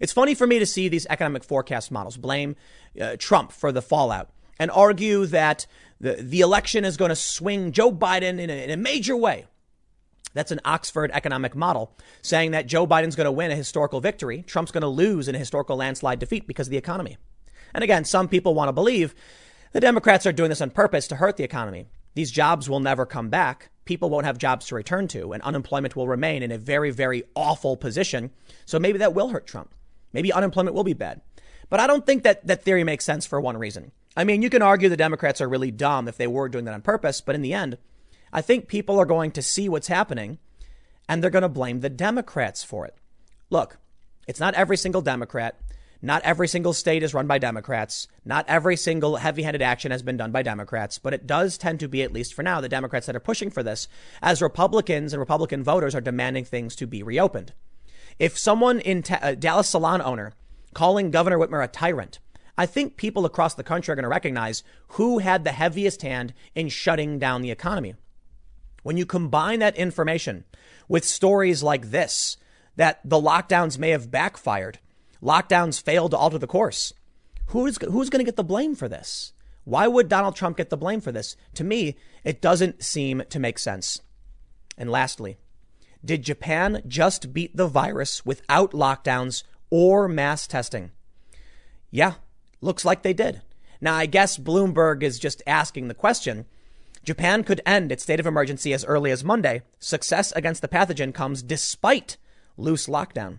It's 0.00 0.12
funny 0.12 0.34
for 0.34 0.46
me 0.46 0.58
to 0.58 0.66
see 0.66 0.88
these 0.88 1.06
economic 1.06 1.42
forecast 1.42 1.90
models 1.90 2.16
blame 2.16 2.56
uh, 3.00 3.16
Trump 3.18 3.52
for 3.52 3.72
the 3.72 3.82
fallout 3.82 4.30
and 4.58 4.70
argue 4.70 5.26
that 5.26 5.66
the, 6.00 6.14
the 6.14 6.40
election 6.40 6.84
is 6.84 6.96
going 6.96 7.08
to 7.08 7.16
swing 7.16 7.72
Joe 7.72 7.90
Biden 7.90 8.38
in 8.38 8.50
a, 8.50 8.64
in 8.64 8.70
a 8.70 8.76
major 8.76 9.16
way. 9.16 9.46
That's 10.34 10.52
an 10.52 10.60
Oxford 10.64 11.10
economic 11.12 11.56
model 11.56 11.96
saying 12.22 12.50
that 12.52 12.66
Joe 12.66 12.86
Biden's 12.86 13.16
going 13.16 13.24
to 13.24 13.32
win 13.32 13.50
a 13.50 13.56
historical 13.56 14.00
victory. 14.00 14.42
Trump's 14.42 14.72
going 14.72 14.82
to 14.82 14.88
lose 14.88 15.28
in 15.28 15.34
a 15.34 15.38
historical 15.38 15.76
landslide 15.76 16.18
defeat 16.18 16.46
because 16.46 16.66
of 16.66 16.70
the 16.70 16.76
economy. 16.76 17.16
And 17.74 17.82
again, 17.84 18.04
some 18.04 18.28
people 18.28 18.54
want 18.54 18.68
to 18.68 18.72
believe 18.72 19.14
the 19.72 19.80
Democrats 19.80 20.26
are 20.26 20.32
doing 20.32 20.50
this 20.50 20.60
on 20.60 20.70
purpose 20.70 21.08
to 21.08 21.16
hurt 21.16 21.36
the 21.36 21.44
economy. 21.44 21.86
These 22.14 22.30
jobs 22.30 22.68
will 22.68 22.80
never 22.80 23.06
come 23.06 23.28
back. 23.28 23.70
People 23.84 24.10
won't 24.10 24.26
have 24.26 24.38
jobs 24.38 24.66
to 24.66 24.74
return 24.74 25.08
to, 25.08 25.32
and 25.32 25.42
unemployment 25.42 25.94
will 25.96 26.08
remain 26.08 26.42
in 26.42 26.50
a 26.50 26.58
very, 26.58 26.90
very 26.90 27.24
awful 27.34 27.76
position. 27.76 28.30
So 28.66 28.78
maybe 28.78 28.98
that 28.98 29.14
will 29.14 29.28
hurt 29.28 29.46
Trump. 29.46 29.74
Maybe 30.12 30.32
unemployment 30.32 30.74
will 30.74 30.84
be 30.84 30.94
bad. 30.94 31.20
But 31.70 31.80
I 31.80 31.86
don't 31.86 32.06
think 32.06 32.22
that 32.22 32.46
that 32.46 32.62
theory 32.62 32.84
makes 32.84 33.04
sense 33.04 33.26
for 33.26 33.40
one 33.40 33.56
reason. 33.56 33.92
I 34.16 34.24
mean, 34.24 34.42
you 34.42 34.50
can 34.50 34.62
argue 34.62 34.88
the 34.88 34.96
Democrats 34.96 35.40
are 35.40 35.48
really 35.48 35.70
dumb 35.70 36.08
if 36.08 36.16
they 36.16 36.26
were 36.26 36.48
doing 36.48 36.64
that 36.64 36.74
on 36.74 36.82
purpose, 36.82 37.20
but 37.20 37.34
in 37.34 37.42
the 37.42 37.54
end, 37.54 37.78
I 38.32 38.40
think 38.42 38.68
people 38.68 38.98
are 38.98 39.06
going 39.06 39.30
to 39.32 39.42
see 39.42 39.68
what's 39.68 39.88
happening 39.88 40.38
and 41.08 41.22
they're 41.22 41.30
going 41.30 41.42
to 41.42 41.48
blame 41.48 41.80
the 41.80 41.88
Democrats 41.88 42.62
for 42.62 42.84
it. 42.86 42.94
Look, 43.50 43.78
it's 44.26 44.40
not 44.40 44.54
every 44.54 44.76
single 44.76 45.00
Democrat. 45.00 45.58
Not 46.00 46.22
every 46.22 46.46
single 46.46 46.74
state 46.74 47.02
is 47.02 47.12
run 47.12 47.26
by 47.26 47.38
Democrats. 47.38 48.06
Not 48.24 48.44
every 48.46 48.76
single 48.76 49.16
heavy 49.16 49.42
handed 49.42 49.62
action 49.62 49.90
has 49.90 50.02
been 50.02 50.16
done 50.16 50.30
by 50.30 50.42
Democrats, 50.42 50.98
but 50.98 51.12
it 51.12 51.26
does 51.26 51.58
tend 51.58 51.80
to 51.80 51.88
be, 51.88 52.02
at 52.02 52.12
least 52.12 52.34
for 52.34 52.44
now, 52.44 52.60
the 52.60 52.68
Democrats 52.68 53.06
that 53.06 53.16
are 53.16 53.20
pushing 53.20 53.50
for 53.50 53.64
this 53.64 53.88
as 54.22 54.40
Republicans 54.40 55.12
and 55.12 55.18
Republican 55.18 55.64
voters 55.64 55.96
are 55.96 56.00
demanding 56.00 56.44
things 56.44 56.76
to 56.76 56.86
be 56.86 57.02
reopened. 57.02 57.52
If 58.18 58.38
someone 58.38 58.80
in 58.80 59.02
uh, 59.10 59.34
Dallas 59.34 59.68
salon 59.68 60.00
owner 60.00 60.34
calling 60.72 61.10
Governor 61.10 61.38
Whitmer 61.38 61.64
a 61.64 61.68
tyrant, 61.68 62.20
I 62.56 62.66
think 62.66 62.96
people 62.96 63.24
across 63.24 63.54
the 63.54 63.64
country 63.64 63.92
are 63.92 63.96
going 63.96 64.04
to 64.04 64.08
recognize 64.08 64.62
who 64.88 65.18
had 65.18 65.42
the 65.42 65.52
heaviest 65.52 66.02
hand 66.02 66.32
in 66.54 66.68
shutting 66.68 67.18
down 67.18 67.42
the 67.42 67.50
economy. 67.50 67.94
When 68.82 68.96
you 68.96 69.06
combine 69.06 69.58
that 69.60 69.76
information 69.76 70.44
with 70.88 71.04
stories 71.04 71.62
like 71.62 71.90
this, 71.90 72.36
that 72.76 73.00
the 73.04 73.20
lockdowns 73.20 73.78
may 73.78 73.90
have 73.90 74.10
backfired, 74.10 74.78
lockdowns 75.22 75.82
failed 75.82 76.12
to 76.12 76.16
alter 76.16 76.38
the 76.38 76.46
course, 76.46 76.92
who's, 77.48 77.76
who's 77.82 78.10
going 78.10 78.20
to 78.20 78.28
get 78.28 78.36
the 78.36 78.44
blame 78.44 78.74
for 78.74 78.88
this? 78.88 79.32
Why 79.64 79.86
would 79.86 80.08
Donald 80.08 80.34
Trump 80.34 80.56
get 80.56 80.70
the 80.70 80.76
blame 80.76 81.00
for 81.00 81.12
this? 81.12 81.36
To 81.54 81.64
me, 81.64 81.96
it 82.24 82.40
doesn't 82.40 82.82
seem 82.82 83.22
to 83.28 83.38
make 83.38 83.58
sense. 83.58 84.00
And 84.78 84.90
lastly, 84.90 85.36
did 86.04 86.22
Japan 86.22 86.82
just 86.86 87.34
beat 87.34 87.56
the 87.56 87.66
virus 87.66 88.24
without 88.24 88.70
lockdowns 88.70 89.42
or 89.70 90.08
mass 90.08 90.46
testing? 90.46 90.92
Yeah, 91.90 92.14
looks 92.60 92.84
like 92.84 93.02
they 93.02 93.12
did. 93.12 93.42
Now, 93.80 93.94
I 93.94 94.06
guess 94.06 94.38
Bloomberg 94.38 95.02
is 95.02 95.18
just 95.18 95.42
asking 95.46 95.88
the 95.88 95.94
question 95.94 96.46
Japan 97.08 97.42
could 97.42 97.62
end 97.64 97.90
its 97.90 98.02
state 98.02 98.20
of 98.20 98.26
emergency 98.26 98.74
as 98.74 98.84
early 98.84 99.10
as 99.10 99.24
Monday. 99.24 99.62
Success 99.78 100.30
against 100.32 100.60
the 100.60 100.68
pathogen 100.68 101.14
comes 101.14 101.42
despite 101.42 102.18
loose 102.58 102.86
lockdown. 102.86 103.38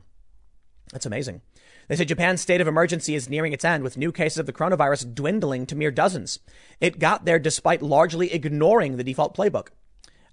That's 0.91 1.05
amazing. 1.05 1.43
They 1.87 1.95
say 1.95 2.05
Japan's 2.05 2.41
state 2.41 2.61
of 2.61 2.67
emergency 2.67 3.13
is 3.13 3.29
nearing 3.29 3.53
its 3.53 3.63
end 3.63 3.83
with 3.83 3.95
new 3.95 4.11
cases 4.11 4.39
of 4.39 4.47
the 4.47 4.53
coronavirus 4.53 5.13
dwindling 5.13 5.67
to 5.67 5.75
mere 5.75 5.91
dozens. 5.91 6.39
It 6.81 6.97
got 6.97 7.25
there 7.25 7.37
despite 7.37 7.83
largely 7.83 8.33
ignoring 8.33 8.97
the 8.97 9.03
default 9.03 9.37
playbook. 9.37 9.67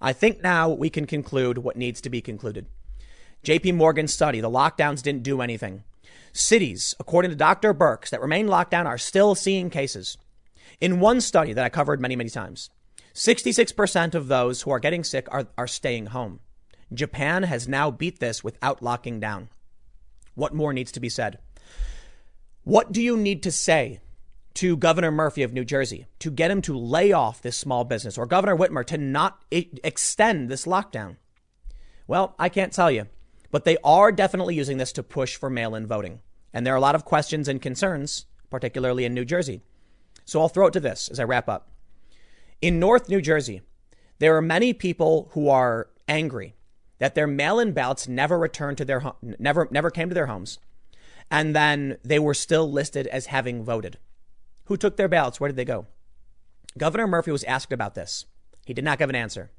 I 0.01 0.15
think 0.15 0.43
now 0.43 0.71
we 0.71 0.89
can 0.89 1.05
conclude 1.05 1.59
what 1.59 1.77
needs 1.77 2.01
to 2.01 2.09
be 2.09 2.23
concluded. 2.23 2.65
JP 3.45 3.75
Morgan's 3.75 4.15
study, 4.15 4.41
the 4.41 4.49
lockdowns 4.49 5.03
didn't 5.03 5.25
do 5.25 5.43
anything. 5.43 5.85
Cities, 6.33 6.95
according 6.99 7.33
to 7.33 7.37
Dr. 7.37 7.75
Birx, 7.75 8.09
that 8.09 8.23
remain 8.23 8.49
locked 8.49 8.71
down 8.71 8.87
are 8.87 8.97
still 8.97 9.35
seeing 9.35 9.69
cases. 9.69 10.17
In 10.81 11.01
one 11.01 11.21
study 11.21 11.53
that 11.53 11.65
I 11.67 11.69
covered 11.69 12.01
many, 12.01 12.17
many 12.17 12.31
times, 12.31 12.71
66% 13.17 14.15
of 14.15 14.29
those 14.29 14.63
who 14.63 14.71
are 14.71 14.79
getting 14.79 15.03
sick 15.03 15.27
are, 15.31 15.47
are 15.57 15.67
staying 15.67 16.07
home. 16.07 16.41
Japan 16.93 17.45
has 17.45 17.67
now 17.67 17.91
beat 17.91 18.21
this 18.21 18.45
without 18.45 18.83
locking 18.83 19.19
down. 19.19 19.49
What 20.35 20.55
more 20.55 20.75
needs 20.75 20.93
to 20.93 21.01
be 21.01 21.09
said? 21.09 21.39
What 22.63 22.93
do 22.93 23.01
you 23.01 23.17
need 23.17 23.43
to 23.45 23.51
say 23.51 24.01
to 24.55 24.77
Governor 24.77 25.11
Murphy 25.11 25.43
of 25.43 25.55
New 25.55 25.65
Jersey 25.65 26.07
to 26.19 26.31
get 26.31 26.51
him 26.51 26.61
to 26.63 26.77
lay 26.77 27.11
off 27.13 27.41
this 27.41 27.57
small 27.57 27.85
business 27.85 28.19
or 28.19 28.27
Governor 28.27 28.55
Whitmer 28.55 28.85
to 28.85 28.99
not 28.99 29.43
extend 29.51 30.51
this 30.51 30.67
lockdown? 30.67 31.17
Well, 32.07 32.35
I 32.39 32.51
can't 32.51 32.73
tell 32.73 32.91
you, 32.91 33.07
but 33.51 33.65
they 33.65 33.79
are 33.83 34.13
definitely 34.13 34.55
using 34.55 34.77
this 34.77 34.93
to 34.93 35.03
push 35.03 35.37
for 35.37 35.49
mail 35.49 35.75
in 35.75 35.87
voting. 35.87 36.21
And 36.53 36.67
there 36.67 36.75
are 36.75 36.79
a 36.79 36.83
lot 36.83 36.95
of 36.95 37.07
questions 37.07 37.49
and 37.49 37.63
concerns, 37.63 38.27
particularly 38.51 39.07
in 39.07 39.15
New 39.15 39.25
Jersey. 39.25 39.63
So 40.27 40.43
I'll 40.43 40.51
throw 40.51 40.67
it 40.67 40.75
to 40.75 40.81
this 40.81 41.09
as 41.09 41.19
I 41.19 41.25
wrap 41.25 41.49
up. 41.49 41.71
In 42.61 42.81
North 42.81 43.09
New 43.09 43.21
Jersey, 43.21 43.61
there 44.19 44.37
are 44.37 44.43
many 44.43 44.73
people 44.73 45.29
who 45.33 45.49
are 45.49 45.89
angry 46.09 46.55
that 46.99 47.15
their 47.15 47.27
mail-in 47.27 47.73
ballots 47.73 48.09
never 48.09 48.39
returned 48.39 48.79
to 48.79 48.85
their 48.85 49.03
never 49.23 49.69
never 49.71 49.91
came 49.91 50.09
to 50.09 50.15
their 50.15 50.27
homes, 50.27 50.59
and 51.31 51.55
then 51.55 51.99
they 52.03 52.19
were 52.19 52.35
still 52.35 52.71
listed 52.71 53.07
as 53.09 53.27
having 53.27 53.63
voted. 53.63 53.99
Who 54.65 54.77
took 54.77 54.97
their 54.97 55.09
ballots? 55.09 55.39
Where 55.39 55.49
did 55.49 55.57
they 55.57 55.65
go? 55.65 55.87
Governor 56.79 57.07
Murphy 57.07 57.31
was 57.31 57.45
asked 57.45 57.73
about 57.73 57.95
this. 57.95 58.25
He 58.65 58.75
did 58.75 58.85
not 58.85 58.99
give 58.99 59.11
an 59.11 59.17
answer. 59.17 59.51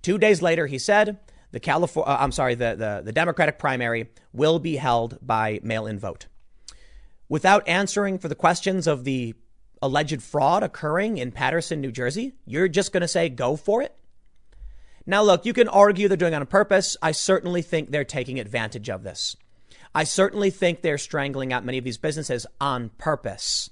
Two 0.00 0.16
days 0.16 0.40
later, 0.40 0.66
he 0.66 0.78
said 0.78 1.18
the 1.50 1.60
California, 1.60 2.12
uh, 2.12 2.18
I'm 2.20 2.32
sorry, 2.32 2.54
the, 2.54 2.74
the, 2.76 3.02
the 3.04 3.12
Democratic 3.12 3.58
primary 3.58 4.10
will 4.32 4.58
be 4.58 4.76
held 4.76 5.18
by 5.20 5.60
mail-in 5.62 5.98
vote. 5.98 6.26
Without 7.28 7.68
answering 7.68 8.18
for 8.18 8.28
the 8.28 8.34
questions 8.34 8.86
of 8.86 9.04
the 9.04 9.34
alleged 9.82 10.22
fraud 10.22 10.62
occurring 10.62 11.18
in 11.18 11.32
Paterson, 11.32 11.80
New 11.80 11.92
Jersey, 11.92 12.34
you're 12.46 12.68
just 12.68 12.92
going 12.92 13.00
to 13.00 13.08
say 13.08 13.28
go 13.28 13.56
for 13.56 13.82
it? 13.82 13.94
Now, 15.06 15.22
look, 15.22 15.46
you 15.46 15.52
can 15.52 15.68
argue 15.68 16.06
they're 16.08 16.16
doing 16.16 16.34
it 16.34 16.36
on 16.36 16.46
purpose. 16.46 16.96
I 17.00 17.12
certainly 17.12 17.62
think 17.62 17.90
they're 17.90 18.04
taking 18.04 18.38
advantage 18.38 18.90
of 18.90 19.02
this. 19.02 19.36
I 19.94 20.04
certainly 20.04 20.50
think 20.50 20.82
they're 20.82 20.98
strangling 20.98 21.52
out 21.52 21.64
many 21.64 21.78
of 21.78 21.84
these 21.84 21.96
businesses 21.96 22.46
on 22.60 22.90
purpose. 22.98 23.70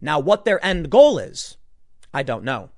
Now, 0.00 0.18
what 0.18 0.44
their 0.44 0.64
end 0.64 0.90
goal 0.90 1.18
is, 1.18 1.58
I 2.14 2.22
don't 2.22 2.44
know. 2.44 2.70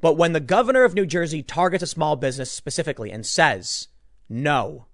But 0.00 0.16
when 0.16 0.32
the 0.32 0.40
governor 0.40 0.84
of 0.84 0.94
New 0.94 1.06
Jersey 1.06 1.42
targets 1.42 1.82
a 1.82 1.86
small 1.86 2.16
business 2.16 2.50
specifically 2.50 3.10
and 3.10 3.24
says 3.24 3.88
no, 4.28 4.86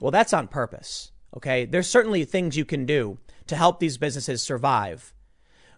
well, 0.00 0.10
that's 0.10 0.32
on 0.32 0.48
purpose. 0.48 1.12
Okay. 1.36 1.64
There's 1.64 1.88
certainly 1.88 2.24
things 2.24 2.56
you 2.56 2.64
can 2.64 2.86
do 2.86 3.18
to 3.46 3.56
help 3.56 3.78
these 3.78 3.98
businesses 3.98 4.42
survive. 4.42 5.14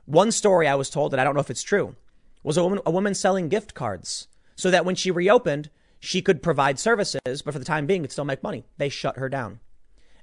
One 0.04 0.32
story 0.32 0.66
I 0.66 0.74
was 0.74 0.90
told, 0.90 1.12
and 1.14 1.20
I 1.20 1.24
don't 1.24 1.34
know 1.34 1.40
if 1.40 1.50
it's 1.50 1.62
true, 1.62 1.94
was 2.42 2.56
a 2.56 2.62
woman, 2.62 2.80
a 2.84 2.90
woman 2.90 3.14
selling 3.14 3.48
gift 3.48 3.74
cards 3.74 4.28
so 4.56 4.70
that 4.70 4.84
when 4.84 4.94
she 4.94 5.10
reopened, 5.10 5.70
she 6.00 6.22
could 6.22 6.42
provide 6.42 6.78
services, 6.78 7.42
but 7.42 7.52
for 7.52 7.58
the 7.58 7.64
time 7.64 7.86
being, 7.86 8.02
could 8.02 8.12
still 8.12 8.24
make 8.24 8.42
money. 8.42 8.64
They 8.78 8.88
shut 8.88 9.16
her 9.16 9.28
down. 9.28 9.60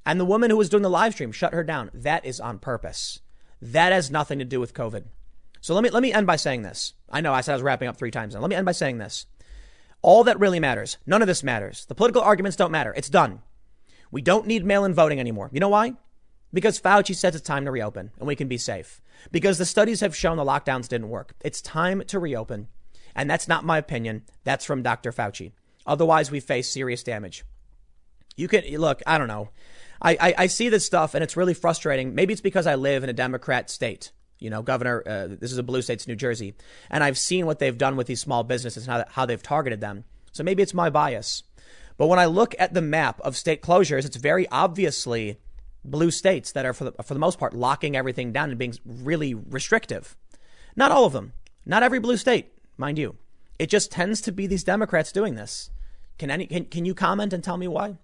And 0.06 0.20
the 0.20 0.26
woman 0.26 0.50
who 0.50 0.58
was 0.58 0.70
doing 0.70 0.84
the 0.84 0.90
live 0.90 1.14
stream 1.14 1.32
shut 1.32 1.54
her 1.54 1.64
down. 1.64 1.90
That 1.94 2.26
is 2.26 2.40
on 2.40 2.60
purpose. 2.60 3.20
That 3.62 3.92
has 3.92 4.12
nothing 4.12 4.40
to 4.40 4.46
do 4.46 4.60
with 4.60 4.74
COVID. 4.74 5.06
So 5.62 5.74
let 5.74 5.84
me 5.84 5.90
let 5.90 6.02
me 6.02 6.14
end 6.14 6.26
by 6.26 6.38
saying 6.38 6.62
this. 6.62 6.94
I 7.10 7.22
know 7.22 7.34
I 7.34 7.42
said 7.42 7.54
I 7.54 7.56
was 7.56 7.64
wrapping 7.64 7.88
up 7.90 7.98
three 7.98 8.12
times 8.12 8.34
now. 8.34 8.40
Let 8.40 8.50
me 8.50 8.56
end 8.56 8.66
by 8.66 8.72
saying 8.72 8.98
this. 8.98 9.26
All 10.02 10.24
that 10.24 10.40
really 10.40 10.60
matters, 10.60 10.98
none 11.06 11.22
of 11.22 11.28
this 11.28 11.44
matters. 11.44 11.86
The 11.86 11.96
political 11.96 12.22
arguments 12.22 12.56
don't 12.56 12.72
matter. 12.72 12.94
It's 12.96 13.10
done. 13.10 13.42
We 14.12 14.22
don't 14.22 14.48
need 14.48 14.66
mail-in 14.66 14.94
voting 14.94 15.20
anymore. 15.20 15.50
You 15.52 15.60
know 15.60 15.70
why? 15.70 15.96
Because 16.54 16.80
Fauci 16.80 17.16
says 17.16 17.36
it's 17.36 17.46
time 17.46 17.66
to 17.66 17.72
reopen 17.72 18.12
and 18.18 18.28
we 18.28 18.36
can 18.36 18.48
be 18.48 18.58
safe. 18.58 19.02
Because 19.32 19.58
the 19.58 19.66
studies 19.66 20.02
have 20.02 20.16
shown 20.16 20.38
the 20.38 20.46
lockdowns 20.46 20.88
didn't 20.88 21.10
work. 21.10 21.34
It's 21.42 21.62
time 21.62 22.04
to 22.08 22.20
reopen. 22.20 22.68
And 23.16 23.30
that's 23.30 23.48
not 23.48 23.66
my 23.66 23.78
opinion. 23.78 24.24
That's 24.44 24.66
from 24.66 24.84
Dr. 24.84 25.12
Fauci. 25.12 25.52
Otherwise, 25.86 26.32
we 26.32 26.40
face 26.40 26.70
serious 26.70 27.04
damage. 27.04 27.44
You 28.38 28.48
can 28.48 28.64
look, 28.78 29.02
I 29.06 29.18
don't 29.18 29.28
know. 29.28 29.50
I, 30.02 30.18
I, 30.20 30.34
I 30.38 30.48
see 30.48 30.70
this 30.70 30.86
stuff 30.86 31.14
and 31.14 31.24
it's 31.24 31.36
really 31.36 31.54
frustrating. 31.54 32.16
Maybe 32.16 32.32
it's 32.32 32.42
because 32.42 32.68
I 32.68 32.76
live 32.76 33.04
in 33.04 33.10
a 33.10 33.14
Democrat 33.14 33.70
state. 33.70 34.12
You 34.40 34.50
know, 34.50 34.62
Governor, 34.62 35.04
uh, 35.06 35.28
this 35.28 35.52
is 35.52 35.58
a 35.58 35.64
blue 35.64 35.82
state, 35.82 35.96
it's 35.96 36.08
New 36.08 36.16
Jersey. 36.16 36.56
And 36.90 37.04
I've 37.04 37.18
seen 37.18 37.46
what 37.46 37.60
they've 37.60 37.78
done 37.78 37.98
with 37.98 38.08
these 38.08 38.22
small 38.22 38.44
businesses 38.44 38.88
and 38.88 38.94
how, 38.94 39.06
how 39.10 39.26
they've 39.26 39.44
targeted 39.44 39.82
them. 39.82 40.06
So 40.32 40.44
maybe 40.44 40.64
it's 40.64 40.74
my 40.74 40.90
bias. 40.90 41.44
But 41.98 42.08
when 42.08 42.20
I 42.20 42.26
look 42.26 42.56
at 42.58 42.74
the 42.74 42.82
map 42.82 43.20
of 43.22 43.36
state 43.36 43.62
closures, 43.62 44.06
it's 44.06 44.16
very 44.16 44.48
obviously 44.50 45.38
blue 45.84 46.12
states 46.12 46.52
that 46.52 46.66
are, 46.66 46.74
for 46.74 46.86
the, 46.86 47.04
for 47.04 47.14
the 47.14 47.20
most 47.20 47.40
part, 47.40 47.54
locking 47.54 47.96
everything 47.96 48.32
down 48.32 48.50
and 48.50 48.60
being 48.60 48.76
really 48.86 49.34
restrictive. 49.34 50.16
Not 50.76 50.92
all 50.92 51.06
of 51.06 51.14
them. 51.14 51.34
Not 51.66 51.84
every 51.84 52.00
blue 52.00 52.18
state, 52.18 52.54
mind 52.78 52.98
you. 52.98 53.16
It 53.58 53.70
just 53.70 53.92
tends 53.92 54.22
to 54.22 54.32
be 54.32 54.48
these 54.48 54.64
Democrats 54.64 55.12
doing 55.12 55.36
this. 55.36 55.70
Can 56.18 56.32
any 56.32 56.48
can, 56.48 56.66
can 56.66 56.86
you 56.86 56.94
comment 56.94 57.34
and 57.34 57.44
tell 57.44 57.58
me 57.58 57.68
why? 57.68 57.98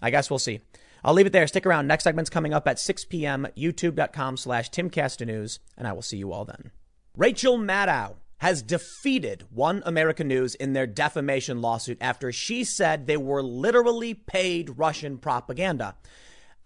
I 0.00 0.10
guess 0.10 0.30
we'll 0.30 0.38
see. 0.38 0.60
I'll 1.04 1.14
leave 1.14 1.26
it 1.26 1.32
there. 1.32 1.46
Stick 1.46 1.66
around. 1.66 1.86
Next 1.86 2.04
segment's 2.04 2.30
coming 2.30 2.54
up 2.54 2.66
at 2.66 2.78
6 2.78 3.04
p.m. 3.06 3.46
YouTube.com 3.56 4.38
slash 4.38 4.70
TimcastNews, 4.70 5.58
and 5.76 5.86
I 5.86 5.92
will 5.92 6.02
see 6.02 6.16
you 6.16 6.32
all 6.32 6.46
then. 6.46 6.70
Rachel 7.16 7.58
Maddow 7.58 8.14
has 8.38 8.62
defeated 8.62 9.44
One 9.50 9.82
American 9.86 10.28
News 10.28 10.54
in 10.54 10.72
their 10.72 10.86
defamation 10.86 11.60
lawsuit 11.60 11.98
after 12.00 12.32
she 12.32 12.64
said 12.64 13.06
they 13.06 13.16
were 13.16 13.42
literally 13.42 14.14
paid 14.14 14.78
Russian 14.78 15.18
propaganda. 15.18 15.94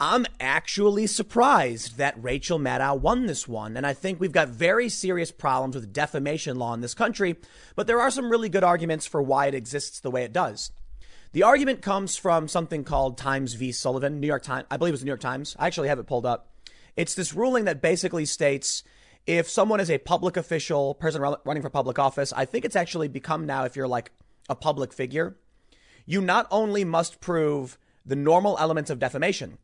I'm 0.00 0.26
actually 0.38 1.08
surprised 1.08 1.96
that 1.96 2.22
Rachel 2.22 2.61
Maddow 2.61 3.00
won 3.00 3.26
this 3.26 3.48
one. 3.48 3.76
And 3.76 3.84
I 3.84 3.94
think 3.94 4.20
we've 4.20 4.30
got 4.30 4.48
very 4.48 4.88
serious 4.88 5.32
problems 5.32 5.74
with 5.74 5.92
defamation 5.92 6.56
law 6.56 6.72
in 6.72 6.80
this 6.80 6.94
country, 6.94 7.37
but 7.74 7.88
there 7.88 8.00
are 8.00 8.11
some 8.11 8.30
really 8.30 8.48
good 8.48 8.62
arguments 8.62 9.06
for 9.06 9.20
why 9.20 9.46
it 9.46 9.54
exists 9.54 9.98
the 9.98 10.11
way 10.11 10.22
it 10.22 10.32
does. 10.32 10.70
The 11.32 11.42
argument 11.42 11.82
comes 11.82 12.16
from 12.16 12.46
something 12.46 12.84
called 12.84 13.18
Times 13.18 13.54
v. 13.54 13.72
Sullivan, 13.72 14.20
New 14.20 14.28
York 14.28 14.44
Times. 14.44 14.66
I 14.70 14.76
believe 14.76 14.92
it 14.92 14.94
was 14.94 15.00
the 15.00 15.06
New 15.06 15.11
York 15.11 15.20
Times. 15.20 15.56
I 15.58 15.66
actually 15.66 15.88
have 15.88 15.98
it 15.98 16.06
pulled 16.06 16.24
up. 16.24 16.48
It's 16.96 17.16
this 17.16 17.34
ruling 17.34 17.64
that 17.64 17.82
basically 17.82 18.24
states 18.24 18.84
if 19.26 19.50
someone 19.50 19.80
is 19.80 19.90
a 19.90 19.98
public 19.98 20.37
official, 20.37 20.94
person 20.94 21.20
running 21.44 21.62
for 21.62 21.70
public 21.70 21.98
office, 21.98 22.32
I 22.32 22.44
think 22.44 22.64
it's 22.64 22.76
actually 22.76 23.08
become 23.08 23.46
now 23.46 23.64
if 23.64 23.74
you're 23.74 23.88
like 23.88 24.12
a 24.48 24.54
public 24.54 24.92
figure, 24.92 25.37
you 26.06 26.20
not 26.20 26.46
only 26.52 26.84
must 26.84 27.20
prove 27.20 27.78
the 28.06 28.16
normal 28.16 28.56
elements 28.58 28.90
of 28.90 28.98
defamation, 28.98 29.58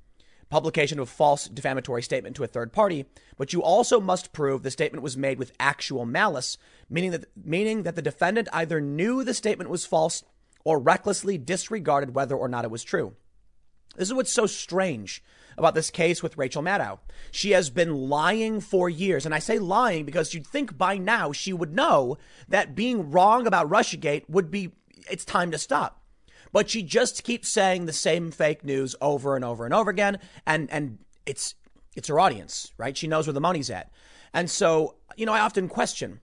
publication 0.48 0.98
of 0.98 1.08
a 1.08 1.10
false 1.10 1.48
defamatory 1.48 2.02
statement 2.02 2.36
to 2.36 2.44
a 2.44 2.48
third 2.48 2.72
party, 2.72 3.06
but 3.36 3.52
you 3.52 3.62
also 3.62 4.00
must 4.00 4.32
prove 4.32 4.62
the 4.62 4.70
statement 4.70 5.02
was 5.02 5.16
made 5.16 5.38
with 5.38 5.52
actual 5.58 6.04
malice, 6.04 6.58
meaning 6.88 7.10
that 7.10 7.26
meaning 7.42 7.82
that 7.82 7.96
the 7.96 8.02
defendant 8.02 8.48
either 8.52 8.80
knew 8.80 9.24
the 9.24 9.34
statement 9.34 9.70
was 9.70 9.86
false 9.86 10.22
or 10.64 10.78
recklessly 10.78 11.38
disregarded 11.38 12.14
whether 12.14 12.36
or 12.36 12.48
not 12.48 12.64
it 12.64 12.70
was 12.70 12.82
true. 12.82 13.14
This 13.96 14.08
is 14.08 14.14
what's 14.14 14.32
so 14.32 14.46
strange 14.46 15.22
about 15.56 15.74
this 15.74 15.90
case 15.90 16.22
with 16.22 16.36
Rachel 16.36 16.62
Maddow. 16.62 16.98
She 17.30 17.52
has 17.52 17.70
been 17.70 17.94
lying 17.94 18.60
for 18.60 18.88
years. 18.90 19.24
And 19.24 19.34
I 19.34 19.38
say 19.38 19.58
lying 19.58 20.04
because 20.04 20.34
you'd 20.34 20.46
think 20.46 20.76
by 20.76 20.98
now 20.98 21.32
she 21.32 21.52
would 21.52 21.74
know 21.74 22.18
that 22.48 22.74
being 22.74 23.10
wrong 23.10 23.46
about 23.46 23.70
Russiagate 23.70 24.28
would 24.28 24.50
be, 24.50 24.72
it's 25.10 25.24
time 25.24 25.50
to 25.52 25.58
stop. 25.58 26.00
But 26.54 26.70
she 26.70 26.84
just 26.84 27.24
keeps 27.24 27.48
saying 27.48 27.86
the 27.86 27.92
same 27.92 28.30
fake 28.30 28.64
news 28.64 28.94
over 29.00 29.34
and 29.34 29.44
over 29.44 29.64
and 29.64 29.74
over 29.74 29.90
again. 29.90 30.20
And, 30.46 30.70
and 30.70 30.98
it's, 31.26 31.56
it's 31.96 32.06
her 32.06 32.20
audience, 32.20 32.70
right? 32.78 32.96
She 32.96 33.08
knows 33.08 33.26
where 33.26 33.34
the 33.34 33.40
money's 33.40 33.70
at. 33.70 33.90
And 34.32 34.48
so, 34.48 34.94
you 35.16 35.26
know, 35.26 35.32
I 35.32 35.40
often 35.40 35.68
question, 35.68 36.20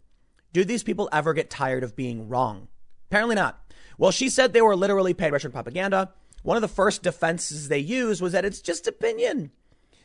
do 0.54 0.63
these 0.63 0.84
people 0.84 1.10
ever 1.12 1.34
get 1.34 1.50
tired 1.50 1.84
of 1.84 1.98
being 1.98 2.30
wrong? 2.30 2.70
Apparently 3.10 3.36
not. 3.36 3.62
Well, 3.98 4.12
she 4.12 4.30
said 4.30 4.54
they 4.54 4.62
were 4.62 4.78
literally 4.78 5.13
paid 5.13 5.34
Russian 5.34 5.52
propaganda. 5.52 6.13
One 6.44 6.56
of 6.56 6.62
the 6.62 6.70
first 6.70 7.04
defenses 7.04 7.67
they 7.67 7.80
used 7.80 8.22
was 8.22 8.32
that 8.32 8.46
it's 8.46 8.62
just 8.62 8.88
opinion, 8.88 9.52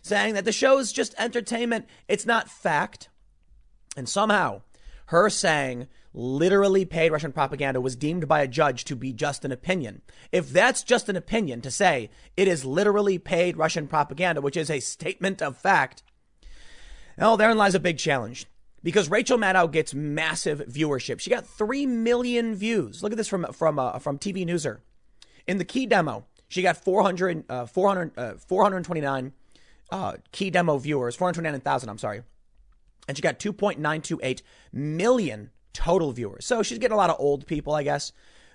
saying 0.02 0.34
that 0.34 0.44
the 0.44 0.50
show 0.50 0.78
is 0.78 0.92
just 0.92 1.14
entertainment. 1.18 1.86
It's 2.08 2.26
not 2.26 2.50
fact. 2.50 3.10
And 3.96 4.08
somehow, 4.08 4.62
her 5.06 5.30
saying 5.30 5.86
literally 6.16 6.84
paid 6.84 7.12
Russian 7.12 7.32
propaganda 7.32 7.80
was 7.80 7.94
deemed 7.94 8.26
by 8.26 8.40
a 8.40 8.48
judge 8.48 8.84
to 8.86 8.96
be 8.96 9.12
just 9.12 9.44
an 9.44 9.52
opinion. 9.52 10.00
If 10.32 10.50
that's 10.50 10.82
just 10.82 11.08
an 11.08 11.16
opinion 11.16 11.60
to 11.60 11.70
say 11.70 12.10
it 12.36 12.48
is 12.48 12.64
literally 12.64 13.18
paid 13.18 13.56
Russian 13.56 13.86
propaganda, 13.86 14.40
which 14.40 14.56
is 14.56 14.70
a 14.70 14.80
statement 14.80 15.42
of 15.42 15.56
fact, 15.56 16.02
well, 17.18 17.36
therein 17.36 17.58
lies 17.58 17.74
a 17.74 17.80
big 17.80 17.98
challenge 17.98 18.46
because 18.82 19.10
Rachel 19.10 19.38
Maddow 19.38 19.70
gets 19.70 19.94
massive 19.94 20.60
viewership. 20.60 21.20
She 21.20 21.30
got 21.30 21.46
3 21.46 21.86
million 21.86 22.54
views. 22.54 23.02
Look 23.02 23.12
at 23.12 23.18
this 23.18 23.28
from, 23.28 23.44
from, 23.52 23.78
uh, 23.78 23.98
from 23.98 24.18
TV 24.18 24.46
Newser. 24.46 24.78
In 25.46 25.58
the 25.58 25.64
key 25.64 25.86
demo, 25.86 26.24
she 26.48 26.62
got 26.62 26.76
400, 26.76 27.44
uh, 27.48 27.66
400 27.66 28.18
uh, 28.18 28.34
429 28.38 29.32
uh, 29.90 30.14
key 30.32 30.50
demo 30.50 30.78
viewers, 30.78 31.14
429,000, 31.14 31.88
I'm 31.88 31.98
sorry. 31.98 32.22
And 33.06 33.16
she 33.16 33.22
got 33.22 33.38
2.928 33.38 34.42
million 34.72 35.50
total 35.76 36.10
viewers. 36.12 36.46
So 36.46 36.62
she's 36.62 36.78
getting 36.78 36.94
a 36.94 36.98
lot 36.98 37.10
of 37.10 37.16
old 37.18 37.46
people, 37.46 37.74
I 37.74 37.82
guess. 37.82 38.12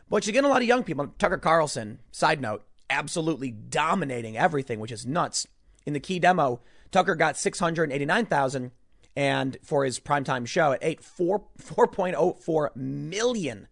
But 0.09 0.23
she's 0.23 0.33
getting 0.33 0.49
a 0.49 0.51
lot 0.51 0.61
of 0.61 0.67
young 0.67 0.83
people. 0.83 1.07
Tucker 1.19 1.37
Carlson, 1.37 1.99
side 2.11 2.41
note, 2.41 2.65
absolutely 2.89 3.51
dominating 3.51 4.37
everything, 4.37 4.79
which 4.79 4.91
is 4.91 5.05
nuts. 5.05 5.47
In 5.85 5.93
the 5.93 5.99
key 5.99 6.19
demo, 6.19 6.61
Tucker 6.91 7.15
got 7.15 7.37
689,000 7.37 8.71
and 9.15 9.57
for 9.63 9.85
his 9.85 9.99
primetime 9.99 10.47
show 10.47 10.71
at 10.71 10.79
8 10.81 11.03
4 11.03 11.43
4.04 11.59 12.75
million. 12.75 13.67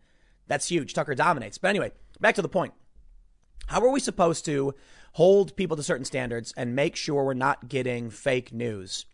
That's 0.47 0.69
huge. 0.69 0.93
Tucker 0.93 1.15
dominates. 1.15 1.57
But 1.57 1.69
anyway, 1.69 1.91
back 2.19 2.35
to 2.35 2.41
the 2.41 2.49
point. 2.49 2.73
How 3.67 3.81
are 3.81 3.89
we 3.89 3.99
supposed 3.99 4.45
to 4.45 4.73
hold 5.13 5.55
people 5.55 5.75
to 5.77 5.83
certain 5.83 6.05
standards 6.05 6.53
and 6.55 6.75
make 6.75 6.95
sure 6.95 7.23
we're 7.23 7.33
not 7.33 7.67
getting 7.67 8.09
fake 8.09 8.53
news? 8.53 9.05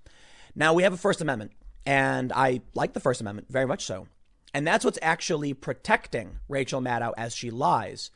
Now, 0.55 0.73
we 0.73 0.83
have 0.83 0.93
a 0.93 0.97
First 0.97 1.21
Amendment, 1.21 1.51
and 1.85 2.31
I 2.31 2.61
like 2.73 2.93
the 2.93 2.99
First 2.99 3.19
Amendment 3.19 3.47
very 3.49 3.65
much 3.65 3.85
so. 3.85 4.07
And 4.55 4.65
that's 4.65 4.83
what's 4.83 4.99
actually 5.01 5.53
protecting 5.53 6.39
Rachel 6.49 6.81
Maddow 6.81 7.13
as 7.17 7.35
she 7.35 7.51
lies. 7.51 8.09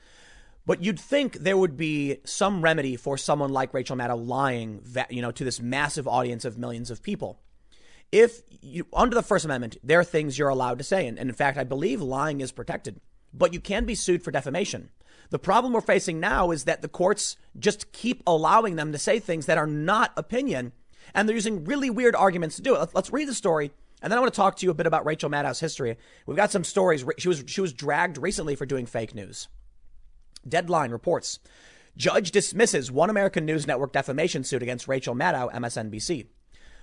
But 0.65 0.83
you'd 0.83 0.99
think 0.99 1.33
there 1.33 1.57
would 1.57 1.77
be 1.77 2.17
some 2.25 2.63
remedy 2.63 2.95
for 2.95 3.17
someone 3.17 3.51
like 3.51 3.73
Rachel 3.73 3.95
Maddow 3.95 4.25
lying, 4.27 4.81
you 5.09 5.21
know, 5.21 5.31
to 5.31 5.43
this 5.43 5.61
massive 5.61 6.07
audience 6.07 6.45
of 6.45 6.57
millions 6.57 6.89
of 6.89 7.03
people 7.03 7.39
if 8.11 8.41
you, 8.61 8.87
under 8.93 9.15
the 9.15 9.23
First 9.23 9.45
Amendment, 9.45 9.77
there 9.83 9.99
are 9.99 10.03
things 10.03 10.37
you're 10.37 10.49
allowed 10.49 10.77
to 10.79 10.83
say. 10.83 11.07
And, 11.07 11.19
and 11.19 11.29
in 11.29 11.35
fact, 11.35 11.57
I 11.57 11.63
believe 11.63 12.01
lying 12.01 12.41
is 12.41 12.51
protected, 12.51 12.99
but 13.33 13.53
you 13.53 13.59
can 13.59 13.85
be 13.85 13.95
sued 13.95 14.23
for 14.23 14.31
defamation. 14.31 14.89
The 15.29 15.39
problem 15.39 15.73
we're 15.73 15.81
facing 15.81 16.19
now 16.19 16.51
is 16.51 16.63
that 16.63 16.81
the 16.81 16.87
courts 16.87 17.37
just 17.57 17.91
keep 17.91 18.23
allowing 18.25 18.75
them 18.75 18.91
to 18.91 18.97
say 18.97 19.19
things 19.19 19.45
that 19.45 19.59
are 19.59 19.67
not 19.67 20.11
opinion. 20.17 20.71
And 21.13 21.27
they're 21.27 21.35
using 21.35 21.65
really 21.65 21.89
weird 21.89 22.15
arguments 22.15 22.55
to 22.55 22.61
do 22.61 22.75
it. 22.75 22.89
Let's 22.93 23.13
read 23.13 23.27
the 23.27 23.33
story 23.33 23.71
And 24.01 24.11
then 24.11 24.17
I 24.17 24.21
want 24.21 24.33
to 24.33 24.37
talk 24.37 24.55
to 24.57 24.65
you 24.65 24.71
a 24.71 24.75
bit 24.75 24.87
about 24.87 25.05
Rachel 25.05 25.29
Maddow's 25.29 25.59
history. 25.59 25.97
We've 26.25 26.37
got 26.37 26.51
some 26.51 26.63
stories. 26.63 27.03
She 27.17 27.27
was, 27.27 27.43
she 27.47 27.61
was 27.61 27.73
dragged 27.73 28.17
recently 28.17 28.55
for 28.55 28.65
doing 28.65 28.85
fake 28.85 29.13
news. 29.13 29.47
Deadline 30.47 30.91
reports 30.91 31.39
Judge 31.97 32.31
dismisses 32.31 32.91
One 32.91 33.09
American 33.09 33.45
News 33.45 33.67
Network 33.67 33.91
defamation 33.91 34.43
suit 34.43 34.63
against 34.63 34.87
Rachel 34.87 35.15
Maddow, 35.15 35.51
MSNBC. 35.53 36.27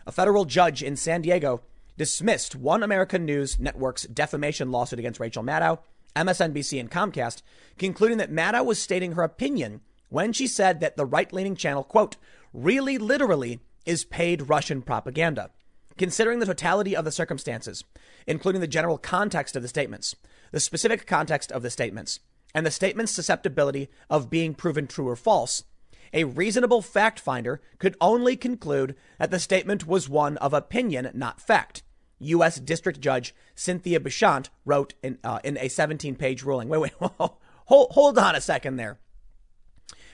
A 0.06 0.12
federal 0.12 0.44
judge 0.44 0.82
in 0.82 0.94
San 0.94 1.22
Diego 1.22 1.62
dismissed 1.96 2.54
One 2.54 2.82
American 2.82 3.24
News 3.24 3.58
Network's 3.58 4.04
defamation 4.04 4.70
lawsuit 4.70 4.98
against 4.98 5.20
Rachel 5.20 5.42
Maddow, 5.42 5.78
MSNBC, 6.14 6.78
and 6.78 6.90
Comcast, 6.90 7.40
concluding 7.78 8.18
that 8.18 8.30
Maddow 8.32 8.64
was 8.64 8.78
stating 8.78 9.12
her 9.12 9.22
opinion 9.22 9.80
when 10.10 10.32
she 10.32 10.46
said 10.46 10.80
that 10.80 10.96
the 10.96 11.06
right 11.06 11.32
leaning 11.32 11.56
channel, 11.56 11.82
quote, 11.82 12.16
really 12.52 12.98
literally 12.98 13.60
is 13.84 14.04
paid 14.04 14.48
Russian 14.48 14.82
propaganda. 14.82 15.50
Considering 15.98 16.38
the 16.38 16.46
totality 16.46 16.94
of 16.94 17.04
the 17.04 17.12
circumstances, 17.12 17.84
including 18.26 18.60
the 18.60 18.66
general 18.66 18.98
context 18.98 19.56
of 19.56 19.62
the 19.62 19.68
statements, 19.68 20.14
the 20.52 20.60
specific 20.60 21.06
context 21.06 21.50
of 21.50 21.62
the 21.62 21.70
statements, 21.70 22.20
and 22.54 22.66
the 22.66 22.70
statement's 22.70 23.12
susceptibility 23.12 23.88
of 24.10 24.30
being 24.30 24.54
proven 24.54 24.86
true 24.86 25.08
or 25.08 25.16
false, 25.16 25.64
a 26.12 26.24
reasonable 26.24 26.82
fact 26.82 27.18
finder 27.18 27.60
could 27.78 27.96
only 28.00 28.36
conclude 28.36 28.94
that 29.18 29.30
the 29.30 29.40
statement 29.40 29.86
was 29.86 30.08
one 30.08 30.36
of 30.38 30.54
opinion, 30.54 31.10
not 31.14 31.40
fact. 31.40 31.82
U.S. 32.18 32.58
District 32.58 33.00
Judge 33.00 33.34
Cynthia 33.54 34.00
Bashant 34.00 34.48
wrote 34.64 34.94
in, 35.02 35.18
uh, 35.22 35.40
in 35.44 35.58
a 35.58 35.68
17 35.68 36.14
page 36.16 36.42
ruling. 36.42 36.68
Wait, 36.68 36.78
wait, 36.78 36.92
hold, 37.00 37.90
hold 37.90 38.18
on 38.18 38.34
a 38.34 38.40
second 38.40 38.76
there. 38.76 38.98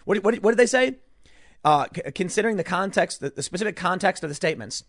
What, 0.04 0.22
what, 0.24 0.36
what 0.42 0.50
did 0.52 0.58
they 0.58 0.66
say? 0.66 0.96
Uh, 1.64 1.86
c- 1.94 2.02
considering 2.12 2.56
the 2.56 2.64
context, 2.64 3.20
the, 3.20 3.30
the 3.30 3.42
specific 3.42 3.76
context 3.76 4.24
of 4.24 4.30
the 4.30 4.34
statements, 4.34 4.82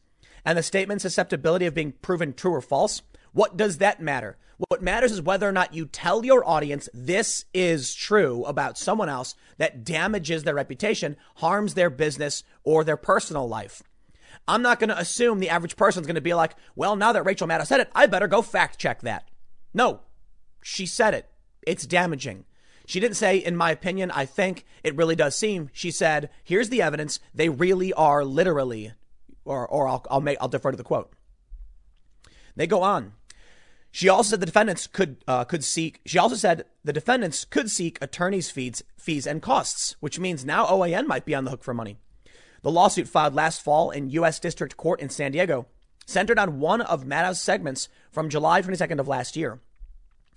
and 0.45 0.57
the 0.57 0.63
statement's 0.63 1.03
susceptibility 1.03 1.65
of 1.65 1.73
being 1.73 1.93
proven 2.01 2.33
true 2.33 2.53
or 2.53 2.61
false, 2.61 3.01
what 3.31 3.57
does 3.57 3.77
that 3.77 4.01
matter? 4.01 4.37
What 4.69 4.81
matters 4.81 5.11
is 5.11 5.21
whether 5.21 5.47
or 5.47 5.51
not 5.51 5.73
you 5.73 5.85
tell 5.85 6.23
your 6.23 6.47
audience 6.47 6.87
this 6.93 7.45
is 7.53 7.93
true 7.95 8.43
about 8.45 8.77
someone 8.77 9.09
else 9.09 9.35
that 9.57 9.83
damages 9.83 10.43
their 10.43 10.55
reputation, 10.55 11.17
harms 11.37 11.73
their 11.73 11.89
business 11.89 12.43
or 12.63 12.83
their 12.83 12.97
personal 12.97 13.47
life. 13.47 13.81
I'm 14.47 14.61
not 14.61 14.79
going 14.79 14.89
to 14.89 14.99
assume 14.99 15.39
the 15.39 15.49
average 15.49 15.75
person's 15.75 16.05
going 16.05 16.15
to 16.15 16.21
be 16.21 16.33
like, 16.33 16.55
well, 16.75 16.95
now 16.95 17.13
that 17.13 17.25
Rachel 17.25 17.47
Maddow 17.47 17.65
said 17.65 17.79
it, 17.79 17.89
I 17.95 18.05
better 18.05 18.27
go 18.27 18.41
fact 18.41 18.77
check 18.77 19.01
that. 19.01 19.29
No, 19.73 20.01
she 20.61 20.85
said 20.85 21.13
it. 21.13 21.29
It's 21.65 21.87
damaging. 21.87 22.45
She 22.85 22.99
didn't 22.99 23.15
say, 23.15 23.37
in 23.37 23.55
my 23.55 23.71
opinion, 23.71 24.11
I 24.11 24.25
think 24.25 24.65
it 24.83 24.95
really 24.95 25.15
does 25.15 25.37
seem. 25.37 25.69
She 25.71 25.91
said, 25.91 26.29
here's 26.43 26.69
the 26.69 26.81
evidence. 26.81 27.19
They 27.33 27.47
really 27.47 27.93
are 27.93 28.25
literally, 28.25 28.91
or, 29.45 29.67
or 29.67 29.87
I'll, 29.87 30.05
I'll, 30.09 30.21
make, 30.21 30.37
I'll 30.39 30.47
defer 30.47 30.71
to 30.71 30.77
the 30.77 30.83
quote. 30.83 31.11
They 32.55 32.67
go 32.67 32.81
on. 32.81 33.13
She 33.91 34.09
also 34.09 34.31
said 34.31 34.39
the 34.39 34.47
defendants 34.47 34.87
could 34.87 35.17
uh, 35.27 35.43
could 35.43 35.63
seek. 35.63 36.01
She 36.03 36.17
also 36.17 36.35
said 36.35 36.65
the 36.83 36.91
defendants 36.91 37.45
could 37.45 37.69
seek 37.69 37.99
attorneys' 38.01 38.49
fees, 38.49 38.81
fees 38.97 39.27
and 39.27 39.39
costs, 39.39 39.95
which 39.99 40.19
means 40.19 40.43
now 40.43 40.65
OAN 40.65 41.05
might 41.05 41.25
be 41.25 41.35
on 41.35 41.43
the 41.43 41.51
hook 41.51 41.63
for 41.63 41.75
money. 41.75 41.97
The 42.63 42.71
lawsuit 42.71 43.07
filed 43.07 43.35
last 43.35 43.61
fall 43.61 43.91
in 43.91 44.09
U.S. 44.09 44.39
District 44.39 44.77
Court 44.77 44.99
in 44.99 45.09
San 45.09 45.31
Diego 45.31 45.67
centered 46.07 46.39
on 46.39 46.59
one 46.59 46.81
of 46.81 47.05
Maddow's 47.05 47.39
segments 47.39 47.87
from 48.11 48.29
July 48.29 48.61
22nd 48.61 48.99
of 48.99 49.07
last 49.07 49.35
year. 49.35 49.59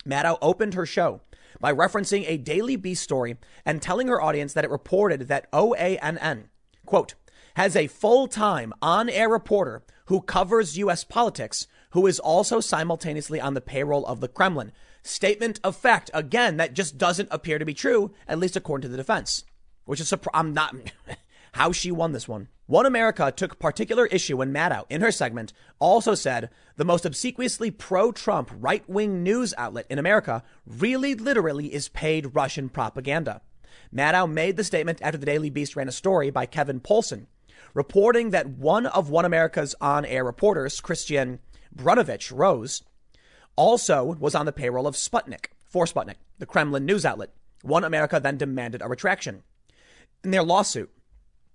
Maddow 0.04 0.36
opened 0.42 0.74
her 0.74 0.86
show 0.86 1.20
by 1.58 1.72
referencing 1.72 2.24
a 2.26 2.36
Daily 2.36 2.76
Beast 2.76 3.02
story 3.02 3.36
and 3.64 3.80
telling 3.80 4.08
her 4.08 4.20
audience 4.20 4.52
that 4.52 4.64
it 4.64 4.70
reported 4.70 5.22
that 5.28 5.50
OANN, 5.52 6.44
quote, 6.84 7.14
has 7.56 7.74
a 7.74 7.86
full 7.86 8.28
time 8.28 8.72
on 8.82 9.08
air 9.08 9.30
reporter 9.30 9.82
who 10.06 10.20
covers 10.20 10.76
U.S. 10.78 11.04
politics 11.04 11.66
who 11.90 12.06
is 12.06 12.20
also 12.20 12.60
simultaneously 12.60 13.40
on 13.40 13.54
the 13.54 13.62
payroll 13.62 14.04
of 14.04 14.20
the 14.20 14.28
Kremlin. 14.28 14.72
Statement 15.02 15.58
of 15.64 15.74
fact, 15.74 16.10
again, 16.12 16.58
that 16.58 16.74
just 16.74 16.98
doesn't 16.98 17.30
appear 17.30 17.58
to 17.58 17.64
be 17.64 17.72
true, 17.72 18.12
at 18.28 18.38
least 18.38 18.56
according 18.56 18.82
to 18.82 18.88
the 18.88 18.98
defense, 18.98 19.44
which 19.86 20.00
is, 20.00 20.12
I'm 20.34 20.52
not. 20.52 20.76
how 21.52 21.72
she 21.72 21.90
won 21.90 22.12
this 22.12 22.28
one. 22.28 22.48
One 22.66 22.84
America 22.84 23.32
took 23.34 23.58
particular 23.58 24.04
issue 24.06 24.36
when 24.36 24.52
Maddow, 24.52 24.84
in 24.90 25.00
her 25.00 25.10
segment, 25.10 25.54
also 25.78 26.14
said 26.14 26.50
the 26.76 26.84
most 26.84 27.06
obsequiously 27.06 27.70
pro 27.70 28.12
Trump 28.12 28.50
right 28.58 28.86
wing 28.86 29.22
news 29.22 29.54
outlet 29.56 29.86
in 29.88 29.98
America 29.98 30.42
really 30.66 31.14
literally 31.14 31.72
is 31.72 31.88
paid 31.88 32.34
Russian 32.34 32.68
propaganda. 32.68 33.40
Maddow 33.90 34.30
made 34.30 34.58
the 34.58 34.64
statement 34.64 34.98
after 35.00 35.16
the 35.16 35.24
Daily 35.24 35.48
Beast 35.48 35.76
ran 35.76 35.88
a 35.88 35.92
story 35.92 36.28
by 36.28 36.44
Kevin 36.44 36.80
Poulsen, 36.80 37.26
reporting 37.76 38.30
that 38.30 38.48
one 38.48 38.86
of 38.86 39.10
One 39.10 39.26
America's 39.26 39.74
on 39.82 40.06
air 40.06 40.24
reporters, 40.24 40.80
Kristian 40.80 41.40
Brunovich 41.76 42.32
Rouz, 42.32 42.82
also 43.54 44.16
was 44.18 44.34
on 44.34 44.46
the 44.46 44.52
payroll 44.52 44.86
of 44.86 44.94
Sputnik, 44.94 45.48
for 45.66 45.84
Sputnik, 45.84 46.14
the 46.38 46.46
Kremlin 46.46 46.86
news 46.86 47.04
outlet. 47.04 47.34
One 47.60 47.84
America 47.84 48.18
then 48.18 48.38
demanded 48.38 48.80
a 48.80 48.88
retraction. 48.88 49.42
In 50.24 50.30
their 50.30 50.42
lawsuit, 50.42 50.90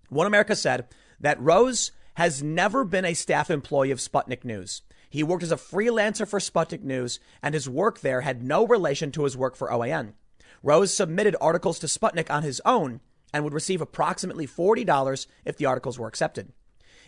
one 0.10 0.28
America 0.28 0.56
said 0.56 0.86
that 1.20 1.40
Rouz 1.40 1.90
has 2.14 2.44
never 2.44 2.84
been 2.84 3.06
a 3.06 3.16
staff 3.16 3.50
employee 3.50 3.90
of 3.90 3.98
Sputnik 3.98 4.46
News. 4.46 4.84
He 5.10 5.24
worked 5.24 5.44
as 5.44 5.52
a 5.52 5.58
freelancer 5.58 6.28
for 6.28 6.40
Sputnik 6.40 6.84
News, 6.84 7.20
and 7.42 7.56
his 7.56 7.68
work 7.68 8.02
there 8.02 8.22
had 8.22 8.44
no 8.44 8.68
relation 8.68 9.12
to 9.14 9.24
his 9.24 9.36
work 9.36 9.56
for 9.56 9.72
OAN. 9.72 10.14
Rouz 10.64 10.94
submitted 10.94 11.36
articles 11.42 11.80
to 11.80 11.88
Sputnik 11.88 12.30
on 12.30 12.44
his 12.44 12.62
own 12.64 13.02
and 13.34 13.44
would 13.44 13.54
receive 13.54 13.82
approximately 13.82 14.48
$40 14.48 15.28
if 15.46 15.58
the 15.58 15.66
articles 15.66 15.98
were 15.98 16.08
accepted. 16.08 16.52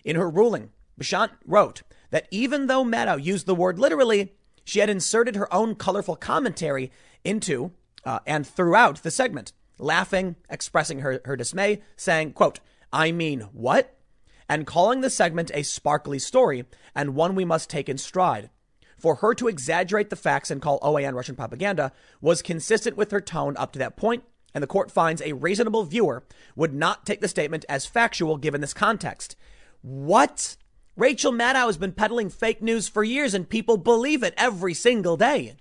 In 0.04 0.16
her 0.16 0.30
ruling, 0.30 0.72
Bashant 1.00 1.32
wrote 1.46 1.84
that 2.12 2.28
even 2.32 2.68
though 2.68 2.84
Maddow 2.84 3.22
used 3.22 3.46
the 3.46 3.56
word 3.56 3.80
literally, 3.80 4.34
she 4.64 4.80
had 4.80 4.90
inserted 4.90 5.36
her 5.36 5.54
own 5.54 5.76
colorful 5.76 6.16
commentary 6.16 6.92
into 7.24 7.72
uh, 8.06 8.20
and 8.26 8.46
throughout 8.46 9.02
the 9.04 9.12
segment, 9.12 9.54
laughing, 9.78 10.36
expressing 10.50 11.00
her, 11.00 11.22
her 11.26 11.36
dismay, 11.36 11.82
saying, 11.96 12.34
quote, 12.34 12.60
I 12.92 13.12
mean, 13.12 13.42
what? 13.54 13.98
And 14.50 14.68
calling 14.68 15.02
the 15.02 15.10
segment 15.10 15.52
a 15.54 15.64
sparkly 15.64 16.20
story 16.20 16.66
and 16.94 17.16
one 17.16 17.34
we 17.34 17.46
must 17.46 17.70
take 17.70 17.90
in 17.90 17.98
stride. 17.98 18.50
For 18.98 19.16
her 19.16 19.34
to 19.36 19.48
exaggerate 19.48 20.10
the 20.10 20.16
facts 20.16 20.52
and 20.52 20.62
call 20.62 20.80
OAN 20.82 21.16
Russian 21.16 21.36
propaganda 21.36 21.92
was 22.22 22.42
consistent 22.42 22.96
with 22.96 23.12
her 23.12 23.22
tone 23.22 23.56
up 23.58 23.74
to 23.74 23.80
that 23.80 23.98
point, 23.98 24.24
and 24.54 24.62
the 24.62 24.68
court 24.68 24.92
finds 24.92 25.22
a 25.22 25.34
reasonable 25.34 25.84
viewer 25.84 26.24
would 26.56 26.74
not 26.74 27.06
take 27.06 27.22
the 27.22 27.28
statement 27.28 27.66
as 27.68 27.86
factual 27.86 28.38
given 28.38 28.62
this 28.62 28.74
context. 28.74 29.36
What? 29.82 30.58
Rachel 30.96 31.32
Maddow 31.32 31.66
has 31.66 31.78
been 31.78 31.92
peddling 31.92 32.30
fake 32.30 32.62
news 32.62 32.88
for 32.88 33.04
years 33.04 33.34
and 33.34 33.50
people 33.50 33.78
believe 33.78 34.22
it 34.22 34.34
every 34.38 34.74
single 34.74 35.18
day. 35.18 35.56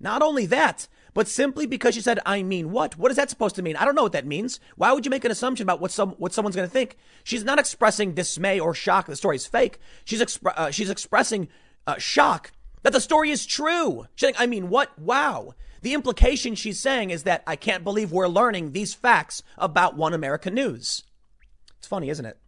Not 0.00 0.22
only 0.22 0.46
that, 0.46 0.88
but 1.12 1.28
simply 1.28 1.66
because 1.66 1.94
she 1.94 2.00
said, 2.00 2.20
I 2.24 2.42
mean 2.42 2.70
what? 2.70 2.96
What 2.96 3.10
is 3.10 3.16
that 3.16 3.28
supposed 3.28 3.56
to 3.56 3.62
mean? 3.62 3.76
I 3.76 3.84
don't 3.84 3.96
know 3.96 4.04
what 4.04 4.12
that 4.12 4.26
means. 4.26 4.60
Why 4.76 4.92
would 4.92 5.04
you 5.04 5.10
make 5.10 5.24
an 5.24 5.32
assumption 5.32 5.64
about 5.64 5.80
what 5.80 5.90
some 5.90 6.10
what 6.12 6.32
someone's 6.32 6.54
going 6.54 6.68
to 6.68 6.72
think? 6.72 6.96
She's 7.24 7.44
not 7.44 7.58
expressing 7.58 8.14
dismay 8.14 8.60
or 8.60 8.72
shock 8.72 9.06
that 9.06 9.12
the 9.12 9.16
story 9.16 9.36
is 9.36 9.46
fake. 9.46 9.80
She's 10.04 10.22
expre- 10.22 10.56
uh, 10.56 10.70
she's 10.70 10.90
expressing 10.90 11.48
uh, 11.86 11.98
shock 11.98 12.52
that 12.82 12.92
the 12.92 13.00
story 13.00 13.30
is 13.30 13.46
true. 13.46 14.06
She's 14.14 14.28
saying, 14.28 14.34
I 14.38 14.46
mean 14.46 14.68
what? 14.68 14.96
Wow. 14.98 15.54
The 15.82 15.94
implication 15.94 16.54
she's 16.54 16.80
saying 16.80 17.10
is 17.10 17.22
that 17.24 17.42
I 17.46 17.56
can't 17.56 17.84
believe 17.84 18.12
we're 18.12 18.28
learning 18.28 18.72
these 18.72 18.94
facts 18.94 19.42
about 19.56 19.96
One 19.96 20.14
American 20.14 20.54
News. 20.54 21.04
It's 21.78 21.86
funny, 21.86 22.08
isn't 22.08 22.26
it? 22.26 22.38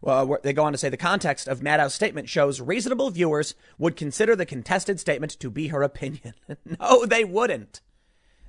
Well, 0.00 0.38
they 0.42 0.52
go 0.52 0.64
on 0.64 0.72
to 0.72 0.78
say 0.78 0.88
the 0.88 0.96
context 0.96 1.48
of 1.48 1.62
Maddow's 1.62 1.94
statement 1.94 2.28
shows 2.28 2.60
reasonable 2.60 3.10
viewers 3.10 3.54
would 3.78 3.96
consider 3.96 4.36
the 4.36 4.46
contested 4.46 5.00
statement 5.00 5.38
to 5.40 5.50
be 5.50 5.68
her 5.68 5.82
opinion. 5.82 6.34
no, 6.80 7.06
they 7.06 7.24
wouldn't. 7.24 7.80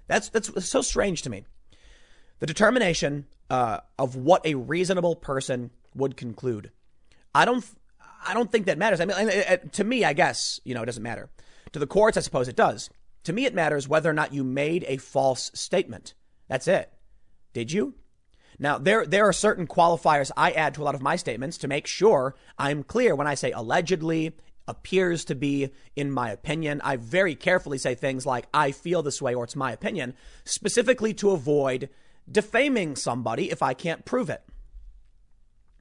That's 0.07 0.29
that's 0.29 0.69
so 0.69 0.81
strange 0.81 1.21
to 1.23 1.29
me. 1.29 1.45
The 2.39 2.45
determination 2.45 3.25
uh, 3.49 3.79
of 3.97 4.15
what 4.15 4.45
a 4.45 4.55
reasonable 4.55 5.15
person 5.15 5.71
would 5.95 6.17
conclude. 6.17 6.71
I 7.33 7.45
don't. 7.45 7.65
I 8.25 8.33
don't 8.33 8.51
think 8.51 8.65
that 8.65 8.77
matters. 8.77 8.99
I 8.99 9.05
mean, 9.05 9.69
to 9.71 9.83
me, 9.83 10.03
I 10.03 10.13
guess 10.13 10.59
you 10.63 10.73
know 10.73 10.83
it 10.83 10.87
doesn't 10.87 11.03
matter. 11.03 11.29
To 11.73 11.79
the 11.79 11.87
courts, 11.87 12.17
I 12.17 12.21
suppose 12.21 12.47
it 12.47 12.55
does. 12.55 12.89
To 13.27 13.33
me, 13.33 13.43
it 13.43 13.53
matters 13.53 13.89
whether 13.89 14.09
or 14.09 14.13
not 14.13 14.33
you 14.33 14.45
made 14.45 14.85
a 14.87 14.95
false 14.95 15.51
statement. 15.53 16.13
That's 16.47 16.65
it. 16.65 16.93
Did 17.51 17.73
you? 17.73 17.95
Now, 18.57 18.77
there, 18.77 19.05
there 19.05 19.27
are 19.27 19.33
certain 19.33 19.67
qualifiers 19.67 20.31
I 20.37 20.51
add 20.51 20.73
to 20.75 20.81
a 20.81 20.85
lot 20.85 20.95
of 20.95 21.01
my 21.01 21.17
statements 21.17 21.57
to 21.57 21.67
make 21.67 21.87
sure 21.87 22.35
I'm 22.57 22.83
clear 22.83 23.15
when 23.15 23.27
I 23.27 23.35
say 23.35 23.51
allegedly, 23.51 24.37
appears 24.65 25.25
to 25.25 25.35
be, 25.35 25.71
in 25.93 26.09
my 26.09 26.31
opinion. 26.31 26.79
I 26.85 26.95
very 26.95 27.35
carefully 27.35 27.77
say 27.77 27.95
things 27.95 28.25
like, 28.25 28.47
I 28.53 28.71
feel 28.71 29.03
this 29.03 29.21
way 29.21 29.35
or 29.35 29.43
it's 29.43 29.57
my 29.57 29.73
opinion, 29.73 30.13
specifically 30.45 31.13
to 31.15 31.31
avoid 31.31 31.89
defaming 32.31 32.95
somebody 32.95 33.51
if 33.51 33.61
I 33.61 33.73
can't 33.73 34.05
prove 34.05 34.29
it. 34.29 34.41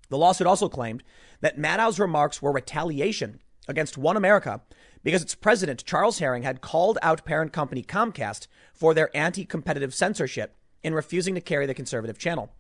The 0.09 0.19
lawsuit 0.19 0.49
also 0.49 0.69
claimed 0.69 1.05
that 1.43 1.59
Maddow's 1.59 2.01
remarks 2.01 2.43
were 2.43 2.51
retaliation 2.51 3.39
against 3.69 3.97
One 3.97 4.17
America 4.17 4.63
because 5.07 5.23
its 5.23 5.37
president, 5.37 5.85
Charles 5.85 6.19
Herring, 6.19 6.43
had 6.43 6.61
called 6.61 6.99
out 7.01 7.25
parent 7.25 7.53
company 7.53 7.81
Comcast 7.81 8.49
for 8.75 8.93
their 8.93 9.17
anti 9.17 9.45
competitive 9.45 9.95
censorship 9.95 10.57
in 10.83 10.95
refusing 10.95 11.37
to 11.37 11.41
carry 11.41 11.65
the 11.65 11.75
conservative 11.75 12.19
channel. 12.19 12.51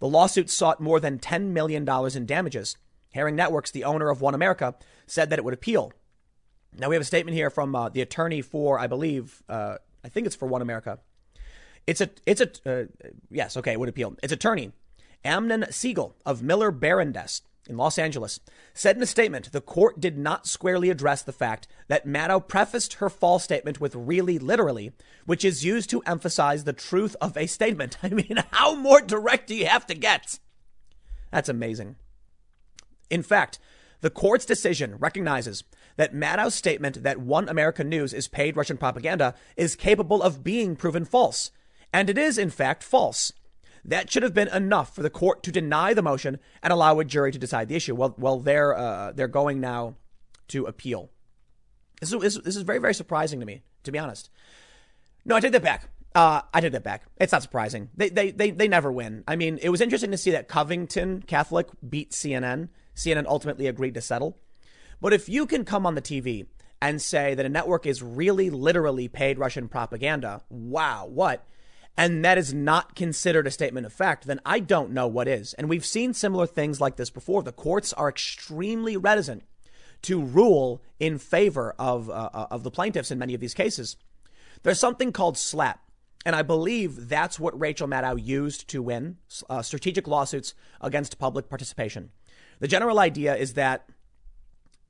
The 0.00 0.08
lawsuit 0.08 0.50
sought 0.50 0.82
more 0.82 1.00
than 1.00 1.18
$10 1.18 1.46
million 1.46 1.88
in 1.88 2.26
damages. 2.26 2.76
Herring 3.14 3.36
Networks, 3.36 3.70
the 3.70 3.84
owner 3.84 4.10
of 4.10 4.20
One 4.20 4.34
America, 4.34 4.74
said 5.06 5.30
that 5.30 5.38
it 5.38 5.46
would 5.46 5.54
appeal. 5.54 5.94
Now 6.78 6.90
we 6.90 6.94
have 6.94 7.00
a 7.00 7.06
statement 7.06 7.38
here 7.38 7.48
from 7.48 7.74
uh, 7.74 7.88
the 7.88 8.02
attorney 8.02 8.42
for, 8.42 8.78
I 8.78 8.86
believe, 8.86 9.42
uh, 9.48 9.76
I 10.04 10.10
think 10.10 10.26
it's 10.26 10.36
for 10.36 10.44
One 10.44 10.60
America. 10.60 10.98
It's 11.86 12.02
a, 12.02 12.10
it's 12.26 12.42
a, 12.42 12.50
uh, 12.70 12.84
yes, 13.30 13.56
okay, 13.56 13.72
it 13.72 13.80
would 13.80 13.88
appeal. 13.88 14.14
It's 14.22 14.30
attorney 14.30 14.72
Amnon 15.24 15.64
Siegel 15.70 16.16
of 16.26 16.42
Miller 16.42 16.70
Barondess 16.70 17.40
in 17.68 17.76
Los 17.76 17.98
Angeles 17.98 18.40
said 18.74 18.96
in 18.96 19.02
a 19.02 19.06
statement 19.06 19.52
the 19.52 19.60
court 19.60 20.00
did 20.00 20.18
not 20.18 20.46
squarely 20.46 20.90
address 20.90 21.22
the 21.22 21.32
fact 21.32 21.66
that 21.88 22.06
Maddow 22.06 22.46
prefaced 22.46 22.94
her 22.94 23.08
false 23.08 23.44
statement 23.44 23.80
with 23.80 23.94
really 23.94 24.38
literally, 24.38 24.92
which 25.24 25.44
is 25.44 25.64
used 25.64 25.88
to 25.90 26.02
emphasize 26.02 26.64
the 26.64 26.72
truth 26.72 27.16
of 27.20 27.36
a 27.36 27.46
statement. 27.46 27.96
I 28.02 28.08
mean, 28.08 28.42
how 28.50 28.74
more 28.74 29.00
direct 29.00 29.48
do 29.48 29.54
you 29.54 29.66
have 29.66 29.86
to 29.86 29.94
get? 29.94 30.38
That's 31.30 31.48
amazing. 31.48 31.96
In 33.10 33.22
fact, 33.22 33.58
the 34.00 34.10
court's 34.10 34.44
decision 34.44 34.96
recognizes 34.98 35.64
that 35.96 36.14
Maddow's 36.14 36.54
statement 36.54 37.02
that 37.02 37.20
One 37.20 37.48
American 37.48 37.88
News 37.88 38.12
is 38.12 38.28
paid 38.28 38.56
Russian 38.56 38.76
propaganda 38.76 39.34
is 39.56 39.76
capable 39.76 40.22
of 40.22 40.44
being 40.44 40.76
proven 40.76 41.04
false. 41.04 41.50
And 41.92 42.10
it 42.10 42.18
is, 42.18 42.36
in 42.36 42.50
fact, 42.50 42.82
false. 42.82 43.32
That 43.84 44.10
should 44.10 44.22
have 44.22 44.34
been 44.34 44.48
enough 44.48 44.94
for 44.94 45.02
the 45.02 45.10
court 45.10 45.42
to 45.42 45.52
deny 45.52 45.92
the 45.92 46.02
motion 46.02 46.38
and 46.62 46.72
allow 46.72 46.98
a 46.98 47.04
jury 47.04 47.32
to 47.32 47.38
decide 47.38 47.68
the 47.68 47.76
issue. 47.76 47.94
Well, 47.94 48.14
well, 48.18 48.40
they're 48.40 48.76
uh, 48.76 49.12
they're 49.12 49.28
going 49.28 49.60
now 49.60 49.96
to 50.48 50.64
appeal. 50.64 51.10
This 52.00 52.12
is, 52.12 52.40
this 52.40 52.56
is 52.56 52.62
very 52.62 52.78
very 52.78 52.94
surprising 52.94 53.40
to 53.40 53.46
me, 53.46 53.62
to 53.82 53.92
be 53.92 53.98
honest. 53.98 54.30
No, 55.24 55.36
I 55.36 55.40
take 55.40 55.52
that 55.52 55.62
back. 55.62 55.88
Uh, 56.14 56.42
I 56.52 56.60
take 56.60 56.72
that 56.72 56.84
back. 56.84 57.04
It's 57.18 57.32
not 57.32 57.42
surprising. 57.42 57.90
They, 57.96 58.08
they 58.08 58.30
they 58.30 58.50
they 58.52 58.68
never 58.68 58.90
win. 58.90 59.24
I 59.26 59.36
mean, 59.36 59.58
it 59.60 59.68
was 59.68 59.80
interesting 59.80 60.12
to 60.12 60.18
see 60.18 60.30
that 60.30 60.48
Covington 60.48 61.22
Catholic 61.22 61.68
beat 61.86 62.12
CNN. 62.12 62.68
CNN 62.96 63.26
ultimately 63.26 63.66
agreed 63.66 63.94
to 63.94 64.00
settle. 64.00 64.38
But 65.00 65.12
if 65.12 65.28
you 65.28 65.46
can 65.46 65.64
come 65.64 65.84
on 65.84 65.96
the 65.96 66.02
TV 66.02 66.46
and 66.80 67.02
say 67.02 67.34
that 67.34 67.44
a 67.44 67.48
network 67.48 67.84
is 67.84 68.02
really 68.02 68.48
literally 68.48 69.08
paid 69.08 69.38
Russian 69.38 69.68
propaganda, 69.68 70.42
wow, 70.48 71.06
what? 71.06 71.44
And 71.96 72.24
that 72.24 72.38
is 72.38 72.52
not 72.52 72.96
considered 72.96 73.46
a 73.46 73.50
statement 73.50 73.86
of 73.86 73.92
fact, 73.92 74.26
then 74.26 74.40
I 74.44 74.58
don't 74.58 74.90
know 74.90 75.06
what 75.06 75.28
is. 75.28 75.54
And 75.54 75.68
we've 75.68 75.84
seen 75.84 76.12
similar 76.12 76.46
things 76.46 76.80
like 76.80 76.96
this 76.96 77.10
before. 77.10 77.42
The 77.42 77.52
courts 77.52 77.92
are 77.92 78.08
extremely 78.08 78.96
reticent 78.96 79.44
to 80.02 80.20
rule 80.20 80.82
in 80.98 81.18
favor 81.18 81.74
of, 81.78 82.10
uh, 82.10 82.30
uh 82.34 82.46
of 82.50 82.62
the 82.62 82.70
plaintiffs 82.70 83.10
in 83.10 83.18
many 83.18 83.34
of 83.34 83.40
these 83.40 83.54
cases. 83.54 83.96
There's 84.62 84.80
something 84.80 85.12
called 85.12 85.38
slap, 85.38 85.80
And 86.26 86.34
I 86.34 86.42
believe 86.42 87.08
that's 87.08 87.38
what 87.38 87.58
Rachel 87.58 87.86
Maddow 87.86 88.16
used 88.20 88.66
to 88.68 88.82
win 88.82 89.18
uh, 89.48 89.62
strategic 89.62 90.08
lawsuits 90.08 90.54
against 90.80 91.18
public 91.18 91.48
participation. 91.48 92.10
The 92.60 92.68
general 92.68 92.98
idea 92.98 93.36
is 93.36 93.54
that 93.54 93.86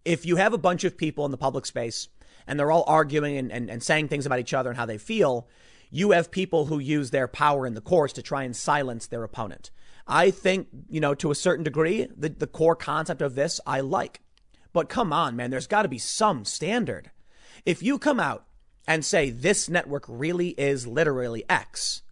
if 0.05 0.25
you 0.25 0.37
have 0.37 0.53
a 0.53 0.59
bunch 0.59 0.85
of 0.85 0.97
people 0.97 1.25
in 1.25 1.33
the 1.33 1.37
public 1.37 1.67
space 1.67 2.09
and 2.47 2.59
they're 2.59 2.71
all 2.71 2.85
arguing 2.87 3.37
and, 3.37 3.51
and, 3.51 3.69
and 3.69 3.83
saying 3.83 4.09
things 4.09 4.27
about 4.27 4.38
each 4.38 4.55
other 4.55 4.71
and 4.71 4.79
how 4.79 4.87
they 4.87 4.99
feel, 4.99 5.49
you 5.94 6.11
have 6.11 6.33
people 6.33 6.66
who 6.66 6.80
use 6.80 7.12
their 7.12 7.28
power 7.28 7.64
in 7.68 7.74
the 7.74 7.80
courts 7.80 8.14
to 8.14 8.22
try 8.22 8.42
and 8.42 8.57
silence 8.57 9.07
their 9.07 9.22
opponent. 9.22 9.70
I 10.09 10.33
think, 10.33 10.66
you 10.88 11.00
know, 11.00 11.14
to 11.14 11.30
a 11.30 11.37
certain 11.37 11.62
degree, 11.62 12.09
the, 12.16 12.30
the 12.30 12.48
core 12.48 12.74
concept 12.74 13.22
of 13.22 13.37
this 13.37 13.61
I 13.64 13.80
like. 13.80 14.20
But 14.72 14.88
come 14.88 15.12
on, 15.12 15.37
man, 15.37 15.50
there's 15.50 15.68
got 15.68 15.83
to 15.83 15.88
be 15.88 15.98
some 15.98 16.44
standard. 16.44 17.12
If 17.64 17.80
you 17.80 18.00
come 18.00 18.18
out 18.18 18.44
and 18.88 19.04
say 19.04 19.30
this 19.30 19.68
network 19.68 20.04
really 20.09 20.48
is 20.48 20.85
literally 20.85 21.44
X, 21.48 22.02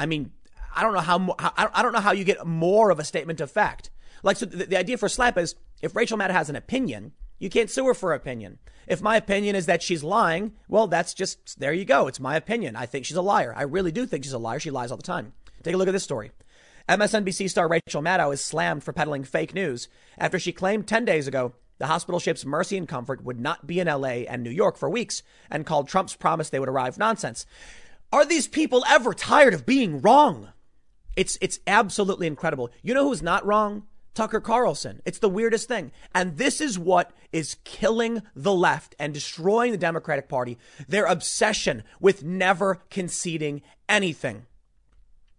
I 0.00 0.06
mean, 0.06 0.32
I 0.74 0.82
don't 0.82 0.92
know 0.92 0.98
how, 0.98 1.36
I 1.38 1.80
don't 1.80 1.92
know 1.92 2.00
how 2.00 2.10
you 2.10 2.24
get 2.24 2.44
more 2.44 2.90
of 2.90 2.98
a 2.98 3.04
statement 3.04 3.40
of 3.40 3.52
fact. 3.52 3.90
Like, 4.24 4.36
so 4.36 4.46
the, 4.46 4.66
the 4.66 4.76
idea 4.76 4.98
for 4.98 5.08
Slap 5.08 5.38
is 5.38 5.54
if 5.80 5.94
Rachel 5.94 6.18
Maddow 6.18 6.32
has 6.32 6.50
an 6.50 6.56
opinion, 6.56 7.12
you 7.42 7.50
can't 7.50 7.68
sue 7.68 7.86
her 7.86 7.94
for 7.94 8.12
opinion. 8.12 8.60
If 8.86 9.02
my 9.02 9.16
opinion 9.16 9.56
is 9.56 9.66
that 9.66 9.82
she's 9.82 10.04
lying, 10.04 10.52
well, 10.68 10.86
that's 10.86 11.12
just, 11.12 11.58
there 11.58 11.72
you 11.72 11.84
go. 11.84 12.06
It's 12.06 12.20
my 12.20 12.36
opinion. 12.36 12.76
I 12.76 12.86
think 12.86 13.04
she's 13.04 13.16
a 13.16 13.22
liar. 13.22 13.52
I 13.56 13.62
really 13.62 13.90
do 13.90 14.06
think 14.06 14.22
she's 14.22 14.32
a 14.32 14.38
liar. 14.38 14.60
She 14.60 14.70
lies 14.70 14.92
all 14.92 14.96
the 14.96 15.02
time. 15.02 15.32
Take 15.64 15.74
a 15.74 15.76
look 15.76 15.88
at 15.88 15.92
this 15.92 16.04
story. 16.04 16.30
MSNBC 16.88 17.50
star 17.50 17.66
Rachel 17.66 18.00
Maddow 18.00 18.32
is 18.32 18.44
slammed 18.44 18.84
for 18.84 18.92
peddling 18.92 19.24
fake 19.24 19.54
news 19.54 19.88
after 20.18 20.38
she 20.38 20.52
claimed 20.52 20.86
10 20.86 21.04
days 21.04 21.26
ago 21.26 21.52
the 21.78 21.88
hospital 21.88 22.20
ships 22.20 22.44
Mercy 22.44 22.76
and 22.76 22.86
Comfort 22.86 23.24
would 23.24 23.40
not 23.40 23.66
be 23.66 23.80
in 23.80 23.88
LA 23.88 24.22
and 24.28 24.44
New 24.44 24.50
York 24.50 24.76
for 24.76 24.88
weeks 24.88 25.24
and 25.50 25.66
called 25.66 25.88
Trump's 25.88 26.14
promise 26.14 26.48
they 26.48 26.60
would 26.60 26.68
arrive 26.68 26.96
nonsense. 26.96 27.44
Are 28.12 28.24
these 28.24 28.46
people 28.46 28.84
ever 28.88 29.14
tired 29.14 29.52
of 29.52 29.66
being 29.66 30.00
wrong? 30.00 30.50
It's, 31.16 31.38
it's 31.40 31.58
absolutely 31.66 32.28
incredible. 32.28 32.70
You 32.82 32.94
know 32.94 33.08
who's 33.08 33.20
not 33.20 33.44
wrong? 33.44 33.82
Tucker 34.14 34.40
Carlson. 34.40 35.00
It's 35.04 35.18
the 35.18 35.28
weirdest 35.28 35.68
thing. 35.68 35.92
And 36.14 36.36
this 36.36 36.60
is 36.60 36.78
what 36.78 37.12
is 37.32 37.56
killing 37.64 38.22
the 38.34 38.52
left 38.52 38.94
and 38.98 39.14
destroying 39.14 39.72
the 39.72 39.78
Democratic 39.78 40.28
Party 40.28 40.58
their 40.88 41.06
obsession 41.06 41.82
with 42.00 42.22
never 42.24 42.82
conceding 42.90 43.62
anything. 43.88 44.46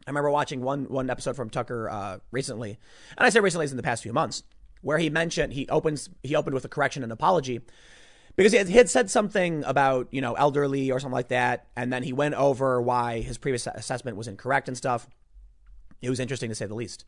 I 0.05 0.09
remember 0.09 0.31
watching 0.31 0.62
one, 0.62 0.86
one 0.86 1.09
episode 1.09 1.36
from 1.36 1.49
Tucker 1.49 1.89
uh, 1.89 2.19
recently, 2.31 2.77
and 3.17 3.25
I 3.25 3.29
say 3.29 3.39
recently, 3.39 3.65
it's 3.65 3.71
in 3.71 3.77
the 3.77 3.83
past 3.83 4.03
few 4.03 4.12
months, 4.12 4.43
where 4.81 4.97
he 4.97 5.09
mentioned 5.09 5.53
he 5.53 5.67
opens 5.69 6.09
he 6.23 6.36
opened 6.36 6.53
with 6.53 6.65
a 6.65 6.69
correction 6.69 7.03
and 7.03 7.12
apology 7.12 7.62
because 8.36 8.51
he 8.51 8.57
had, 8.57 8.67
he 8.67 8.75
had 8.75 8.89
said 8.89 9.09
something 9.09 9.63
about 9.63 10.09
you 10.12 10.19
know 10.19 10.33
elderly 10.33 10.91
or 10.91 10.99
something 10.99 11.13
like 11.13 11.29
that, 11.29 11.67
and 11.77 11.93
then 11.93 12.03
he 12.03 12.12
went 12.12 12.36
over 12.36 12.81
why 12.81 13.21
his 13.21 13.38
previous 13.38 13.65
assessment 13.65 14.17
was 14.17 14.27
incorrect 14.27 14.67
and 14.67 14.75
stuff. 14.75 15.07
It 16.01 16.09
was 16.09 16.19
interesting 16.19 16.49
to 16.49 16.55
say 16.55 16.65
the 16.65 16.75
least. 16.75 17.05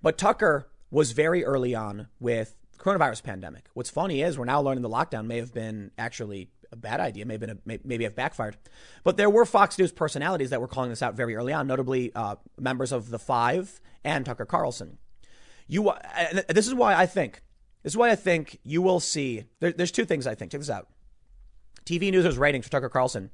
But 0.00 0.16
Tucker 0.16 0.68
was 0.90 1.12
very 1.12 1.44
early 1.44 1.74
on 1.74 2.08
with 2.18 2.56
coronavirus 2.78 3.22
pandemic. 3.22 3.66
What's 3.74 3.90
funny 3.90 4.22
is 4.22 4.38
we're 4.38 4.44
now 4.44 4.60
learning 4.60 4.82
the 4.82 4.88
lockdown 4.88 5.26
may 5.26 5.36
have 5.36 5.52
been 5.52 5.90
actually 5.98 6.50
a 6.72 6.76
bad 6.76 7.00
idea, 7.00 7.26
may 7.26 7.34
have 7.34 7.40
been 7.40 7.50
a, 7.50 7.58
may, 7.64 7.78
maybe 7.84 8.04
have 8.04 8.14
backfired. 8.14 8.56
But 9.04 9.16
there 9.16 9.30
were 9.30 9.44
Fox 9.44 9.78
News 9.78 9.92
personalities 9.92 10.50
that 10.50 10.60
were 10.60 10.68
calling 10.68 10.90
this 10.90 11.02
out 11.02 11.14
very 11.14 11.36
early 11.36 11.52
on, 11.52 11.66
notably 11.66 12.12
uh, 12.14 12.36
members 12.58 12.92
of 12.92 13.10
the 13.10 13.18
Five 13.18 13.80
and 14.04 14.24
Tucker 14.24 14.46
Carlson. 14.46 14.98
You, 15.66 15.92
this 16.48 16.66
is 16.66 16.74
why 16.74 16.94
I 16.94 17.06
think 17.06 17.42
this 17.82 17.92
is 17.92 17.96
why 17.96 18.10
I 18.10 18.16
think 18.16 18.58
you 18.64 18.82
will 18.82 19.00
see. 19.00 19.44
There, 19.60 19.72
there's 19.72 19.92
two 19.92 20.04
things 20.04 20.26
I 20.26 20.34
think. 20.34 20.52
Check 20.52 20.60
this 20.60 20.70
out. 20.70 20.88
TVNewser's 21.84 22.38
ratings 22.38 22.66
for 22.66 22.72
Tucker 22.72 22.88
Carlson, 22.88 23.30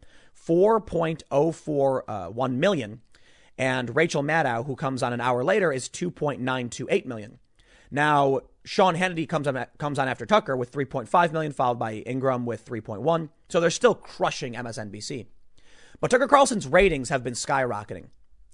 4.041 0.47 2.03
uh, 2.09 2.97
and 3.59 3.97
Rachel 3.97 4.23
Maddow, 4.23 4.67
who 4.67 4.77
comes 4.77 5.03
on 5.03 5.13
an 5.13 5.21
hour 5.21 5.43
later, 5.43 5.73
is 5.73 5.89
2.928 5.89 7.07
million. 7.07 7.39
Now, 7.97 8.41
Sean 8.67 8.95
Hannity 8.95 9.27
comes 9.27 9.49
on, 9.49 9.65
comes 9.79 9.99
on 9.99 10.07
after 10.07 10.27
Tucker 10.27 10.55
with 10.55 10.71
3.5 10.71 11.33
million, 11.33 11.51
followed 11.51 11.79
by 11.79 12.03
Ingraham 12.07 12.45
with 12.45 12.63
3.1. 12.67 13.31
So 13.49 13.59
they're 13.59 13.71
still 13.71 13.95
crushing 13.95 14.53
MSNBC. 14.53 15.25
But 15.99 16.11
Tucker 16.11 16.29
Carlson's 16.29 16.67
ratings 16.67 17.09
have 17.09 17.25
been 17.25 17.33
skyrocketing. 17.33 18.09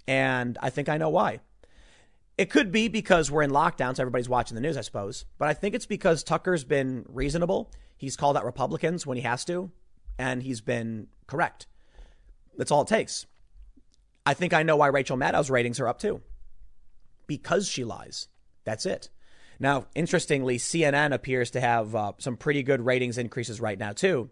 And 0.06 0.56
I 0.62 0.70
think 0.70 0.88
I 0.88 0.96
know 0.96 1.08
why. 1.08 1.40
It 2.38 2.50
could 2.50 2.70
be 2.70 2.86
because 2.86 3.32
we're 3.32 3.42
in 3.42 3.50
lockdown, 3.50 3.96
so 3.96 4.04
everybody's 4.04 4.28
watching 4.28 4.54
the 4.54 4.60
news, 4.60 4.76
I 4.76 4.82
suppose. 4.82 5.24
But 5.38 5.48
I 5.48 5.54
think 5.54 5.74
it's 5.74 5.86
because 5.86 6.22
Tucker's 6.22 6.62
been 6.62 7.04
reasonable. 7.08 7.72
He's 7.96 8.16
called 8.16 8.36
out 8.36 8.44
Republicans 8.44 9.04
when 9.04 9.16
he 9.16 9.24
has 9.24 9.44
to, 9.46 9.72
and 10.20 10.44
he's 10.44 10.60
been 10.60 11.08
correct. 11.26 11.66
That's 12.56 12.70
all 12.70 12.82
it 12.82 12.88
takes. 12.88 13.26
I 14.24 14.34
think 14.34 14.52
I 14.52 14.62
know 14.62 14.76
why 14.76 14.86
Rachel 14.86 15.16
Maddow's 15.16 15.50
ratings 15.50 15.80
are 15.80 15.88
up 15.88 15.98
too. 15.98 16.22
Because 17.26 17.68
she 17.68 17.82
lies. 17.82 18.28
That's 18.62 18.86
it. 18.86 19.08
Now, 19.62 19.86
interestingly, 19.94 20.58
CNN 20.58 21.14
appears 21.14 21.52
to 21.52 21.60
have 21.60 21.94
uh, 21.94 22.12
some 22.18 22.36
pretty 22.36 22.64
good 22.64 22.84
ratings 22.84 23.16
increases 23.16 23.60
right 23.60 23.78
now, 23.78 23.92
too. 23.92 24.28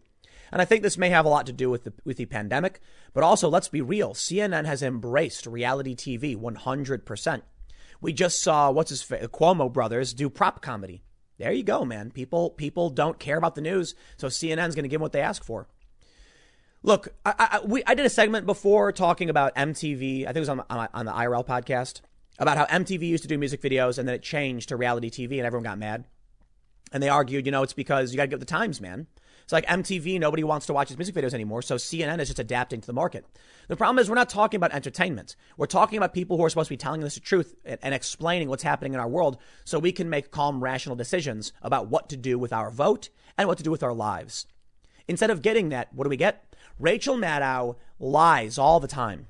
And 0.50 0.60
I 0.60 0.64
think 0.64 0.82
this 0.82 0.98
may 0.98 1.10
have 1.10 1.24
a 1.24 1.28
lot 1.28 1.46
to 1.46 1.52
do 1.52 1.70
with 1.70 1.84
the, 1.84 1.92
with 2.04 2.16
the 2.16 2.26
pandemic, 2.26 2.80
but 3.14 3.22
also 3.22 3.48
let's 3.48 3.68
be 3.68 3.80
real. 3.80 4.12
CNN 4.12 4.66
has 4.66 4.82
embraced 4.82 5.46
reality 5.46 5.94
TV 5.94 6.36
100%. 6.36 7.42
We 8.00 8.12
just 8.12 8.42
saw 8.42 8.72
what's 8.72 8.90
his 8.90 9.02
face, 9.02 9.24
Cuomo 9.28 9.72
brothers 9.72 10.14
do 10.14 10.28
prop 10.28 10.62
comedy. 10.62 11.04
There 11.38 11.52
you 11.52 11.62
go, 11.62 11.84
man. 11.84 12.10
People 12.10 12.50
people 12.50 12.90
don't 12.90 13.20
care 13.20 13.38
about 13.38 13.54
the 13.54 13.60
news, 13.60 13.94
so 14.16 14.26
CNN's 14.26 14.74
going 14.74 14.82
to 14.82 14.88
give 14.88 14.98
them 14.98 15.02
what 15.02 15.12
they 15.12 15.20
ask 15.20 15.44
for. 15.44 15.68
Look, 16.82 17.14
I, 17.24 17.34
I, 17.38 17.60
we, 17.64 17.84
I 17.86 17.94
did 17.94 18.04
a 18.04 18.10
segment 18.10 18.46
before 18.46 18.90
talking 18.90 19.30
about 19.30 19.54
MTV. 19.54 20.22
I 20.24 20.26
think 20.26 20.36
it 20.36 20.40
was 20.40 20.48
on, 20.48 20.64
on, 20.68 20.88
on 20.92 21.06
the 21.06 21.12
IRL 21.12 21.46
podcast 21.46 22.00
about 22.40 22.56
how 22.56 22.64
MTV 22.64 23.02
used 23.02 23.22
to 23.22 23.28
do 23.28 23.38
music 23.38 23.62
videos 23.62 23.98
and 23.98 24.08
then 24.08 24.14
it 24.16 24.22
changed 24.22 24.70
to 24.70 24.76
reality 24.76 25.10
TV 25.10 25.36
and 25.36 25.46
everyone 25.46 25.62
got 25.62 25.78
mad. 25.78 26.04
And 26.92 27.00
they 27.00 27.08
argued, 27.08 27.46
you 27.46 27.52
know, 27.52 27.62
it's 27.62 27.74
because 27.74 28.10
you 28.10 28.16
got 28.16 28.24
to 28.24 28.28
give 28.28 28.40
the 28.40 28.46
times, 28.46 28.80
man. 28.80 29.06
It's 29.44 29.52
like 29.52 29.66
MTV, 29.66 30.18
nobody 30.18 30.42
wants 30.42 30.66
to 30.66 30.72
watch 30.72 30.88
his 30.88 30.96
music 30.96 31.14
videos 31.14 31.34
anymore, 31.34 31.60
so 31.62 31.74
CNN 31.74 32.20
is 32.20 32.28
just 32.28 32.38
adapting 32.38 32.80
to 32.80 32.86
the 32.86 32.92
market. 32.92 33.24
The 33.68 33.76
problem 33.76 33.98
is 33.98 34.08
we're 34.08 34.14
not 34.14 34.28
talking 34.28 34.58
about 34.58 34.72
entertainment. 34.72 35.34
We're 35.56 35.66
talking 35.66 35.96
about 35.96 36.14
people 36.14 36.36
who 36.36 36.44
are 36.44 36.48
supposed 36.48 36.68
to 36.68 36.72
be 36.72 36.76
telling 36.76 37.02
us 37.04 37.14
the 37.14 37.20
truth 37.20 37.54
and, 37.64 37.78
and 37.82 37.94
explaining 37.94 38.48
what's 38.48 38.62
happening 38.62 38.94
in 38.94 39.00
our 39.00 39.08
world 39.08 39.38
so 39.64 39.78
we 39.78 39.92
can 39.92 40.08
make 40.08 40.30
calm, 40.30 40.62
rational 40.62 40.96
decisions 40.96 41.52
about 41.62 41.88
what 41.88 42.08
to 42.10 42.16
do 42.16 42.38
with 42.38 42.52
our 42.52 42.70
vote 42.70 43.08
and 43.36 43.48
what 43.48 43.58
to 43.58 43.64
do 43.64 43.70
with 43.70 43.82
our 43.82 43.92
lives. 43.92 44.46
Instead 45.08 45.30
of 45.30 45.42
getting 45.42 45.70
that, 45.70 45.92
what 45.92 46.04
do 46.04 46.10
we 46.10 46.16
get? 46.16 46.54
Rachel 46.78 47.16
Maddow 47.16 47.76
lies 47.98 48.56
all 48.56 48.78
the 48.78 48.88
time. 48.88 49.26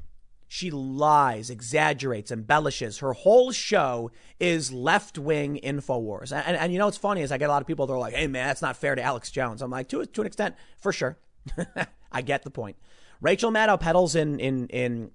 She 0.53 0.73
lies, 0.73 1.49
exaggerates, 1.49 2.33
embellishes. 2.33 2.99
Her 2.99 3.13
whole 3.13 3.53
show 3.53 4.11
is 4.41 4.73
left 4.73 5.17
wing 5.17 5.61
InfoWars. 5.63 6.33
And, 6.33 6.45
and, 6.45 6.57
and, 6.57 6.73
you 6.73 6.81
know 6.81 6.87
what's 6.87 6.97
funny 6.97 7.23
is 7.23 7.31
I 7.31 7.39
get 7.39 7.49
a 7.49 7.53
lot 7.53 7.63
of 7.63 7.69
people 7.69 7.87
that 7.87 7.93
are 7.93 7.99
like, 8.01 8.15
hey, 8.15 8.27
man, 8.27 8.49
that's 8.49 8.61
not 8.61 8.77
fair 8.77 8.97
to 8.97 9.01
Alex 9.01 9.31
Jones. 9.31 9.63
I'm 9.63 9.71
like, 9.71 9.89
to, 9.91 10.05
to 10.05 10.21
an 10.23 10.27
extent, 10.27 10.57
for 10.77 10.93
sure. 10.93 11.21
I 12.13 12.23
get 12.23 12.43
the 12.43 12.51
point. 12.51 12.77
Rachel 13.21 13.53
Maddow 13.53 13.79
peddles 13.79 14.17
in, 14.17 14.41
in, 14.41 14.67
in, 14.71 15.13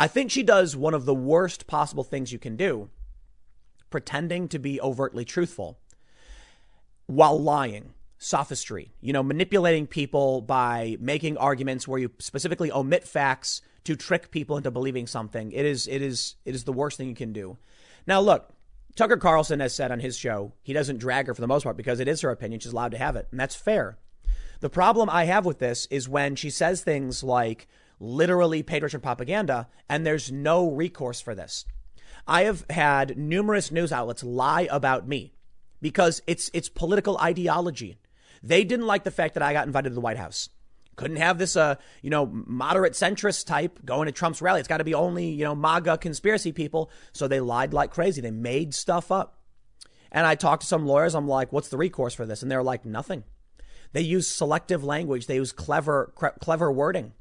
I 0.00 0.08
think 0.08 0.32
she 0.32 0.42
does 0.42 0.74
one 0.74 0.94
of 0.94 1.04
the 1.04 1.14
worst 1.14 1.68
possible 1.68 2.02
things 2.02 2.32
you 2.32 2.40
can 2.40 2.56
do, 2.56 2.90
pretending 3.88 4.48
to 4.48 4.58
be 4.58 4.80
overtly 4.80 5.24
truthful 5.24 5.78
while 7.06 7.40
lying 7.40 7.94
sophistry, 8.18 8.96
you 9.00 9.12
know, 9.12 9.22
manipulating 9.22 9.86
people 9.86 10.40
by 10.40 10.96
making 10.98 11.38
arguments 11.38 11.86
where 11.86 12.00
you 12.00 12.10
specifically 12.18 12.72
omit 12.72 13.04
facts 13.06 13.62
to 13.86 13.96
trick 13.96 14.30
people 14.30 14.56
into 14.56 14.70
believing 14.70 15.06
something. 15.06 15.52
It 15.52 15.64
is 15.64 15.86
it 15.86 16.02
is 16.02 16.34
it 16.44 16.54
is 16.54 16.64
the 16.64 16.72
worst 16.72 16.98
thing 16.98 17.08
you 17.08 17.14
can 17.14 17.32
do. 17.32 17.56
Now 18.06 18.20
look, 18.20 18.50
Tucker 18.94 19.16
Carlson 19.16 19.60
has 19.60 19.74
said 19.74 19.92
on 19.92 20.00
his 20.00 20.18
show 20.18 20.52
he 20.62 20.72
doesn't 20.72 20.98
drag 20.98 21.26
her 21.26 21.34
for 21.34 21.40
the 21.40 21.46
most 21.46 21.62
part 21.62 21.76
because 21.76 22.00
it 22.00 22.08
is 22.08 22.20
her 22.20 22.30
opinion. 22.30 22.60
She's 22.60 22.72
allowed 22.72 22.92
to 22.92 22.98
have 22.98 23.16
it, 23.16 23.28
and 23.30 23.38
that's 23.38 23.54
fair. 23.54 23.98
The 24.60 24.70
problem 24.70 25.08
I 25.08 25.24
have 25.24 25.46
with 25.46 25.58
this 25.58 25.86
is 25.86 26.08
when 26.08 26.34
she 26.34 26.50
says 26.50 26.82
things 26.82 27.22
like 27.22 27.68
literally 28.00 28.62
paid 28.62 28.82
Russian 28.82 29.00
propaganda, 29.00 29.68
and 29.88 30.04
there's 30.04 30.32
no 30.32 30.70
recourse 30.70 31.20
for 31.20 31.34
this. 31.34 31.64
I 32.26 32.42
have 32.42 32.64
had 32.70 33.16
numerous 33.16 33.70
news 33.70 33.92
outlets 33.92 34.24
lie 34.24 34.66
about 34.70 35.06
me 35.06 35.32
because 35.80 36.22
it's 36.26 36.50
it's 36.52 36.68
political 36.68 37.18
ideology. 37.18 37.98
They 38.42 38.64
didn't 38.64 38.86
like 38.86 39.04
the 39.04 39.10
fact 39.10 39.34
that 39.34 39.42
I 39.42 39.52
got 39.52 39.66
invited 39.66 39.90
to 39.90 39.94
the 39.94 40.00
White 40.00 40.16
House. 40.16 40.48
Couldn't 40.96 41.18
have 41.18 41.36
this, 41.38 41.56
uh, 41.56 41.76
you 42.02 42.08
know, 42.08 42.26
moderate 42.26 42.94
centrist 42.94 43.46
type 43.46 43.84
going 43.84 44.06
to 44.06 44.12
Trump's 44.12 44.40
rally. 44.40 44.60
It's 44.60 44.68
got 44.68 44.78
to 44.78 44.84
be 44.84 44.94
only, 44.94 45.28
you 45.28 45.44
know, 45.44 45.54
MAGA 45.54 45.98
conspiracy 45.98 46.52
people. 46.52 46.90
So 47.12 47.28
they 47.28 47.40
lied 47.40 47.74
like 47.74 47.90
crazy. 47.90 48.22
They 48.22 48.30
made 48.30 48.74
stuff 48.74 49.12
up. 49.12 49.38
And 50.10 50.26
I 50.26 50.34
talked 50.34 50.62
to 50.62 50.68
some 50.68 50.86
lawyers. 50.86 51.14
I'm 51.14 51.28
like, 51.28 51.52
what's 51.52 51.68
the 51.68 51.76
recourse 51.76 52.14
for 52.14 52.24
this? 52.24 52.42
And 52.42 52.50
they're 52.50 52.62
like, 52.62 52.86
nothing. 52.86 53.24
They 53.92 54.00
use 54.00 54.26
selective 54.26 54.82
language. 54.82 55.26
They 55.26 55.36
use 55.36 55.52
clever, 55.52 56.12
clever 56.40 56.72
wording. 56.72 57.12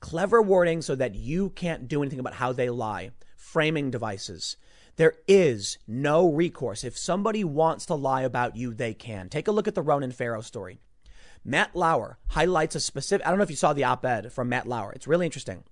Clever 0.00 0.42
wording 0.42 0.82
so 0.82 0.94
that 0.96 1.14
you 1.14 1.50
can't 1.50 1.88
do 1.88 2.02
anything 2.02 2.18
about 2.18 2.34
how 2.34 2.52
they 2.52 2.68
lie. 2.68 3.12
Framing 3.36 3.90
devices. 3.90 4.56
There 4.96 5.14
is 5.26 5.78
no 5.86 6.30
recourse. 6.30 6.84
If 6.84 6.98
somebody 6.98 7.44
wants 7.44 7.86
to 7.86 7.94
lie 7.94 8.22
about 8.22 8.56
you, 8.56 8.74
they 8.74 8.94
can. 8.94 9.28
Take 9.28 9.48
a 9.48 9.52
look 9.52 9.68
at 9.68 9.74
the 9.74 9.82
Ronan 9.82 10.12
Farrow 10.12 10.40
story. 10.40 10.80
Matt 11.44 11.76
Lauer 11.76 12.18
highlights 12.28 12.74
a 12.74 12.80
specific, 12.80 13.26
I 13.26 13.30
don't 13.30 13.38
know 13.38 13.44
if 13.44 13.50
you 13.50 13.56
saw 13.56 13.72
the 13.72 13.84
op 13.84 14.04
ed 14.04 14.32
from 14.32 14.48
Matt 14.48 14.66
Lauer. 14.66 14.92
It's 14.92 15.06
really 15.06 15.26
interesting. 15.26 15.64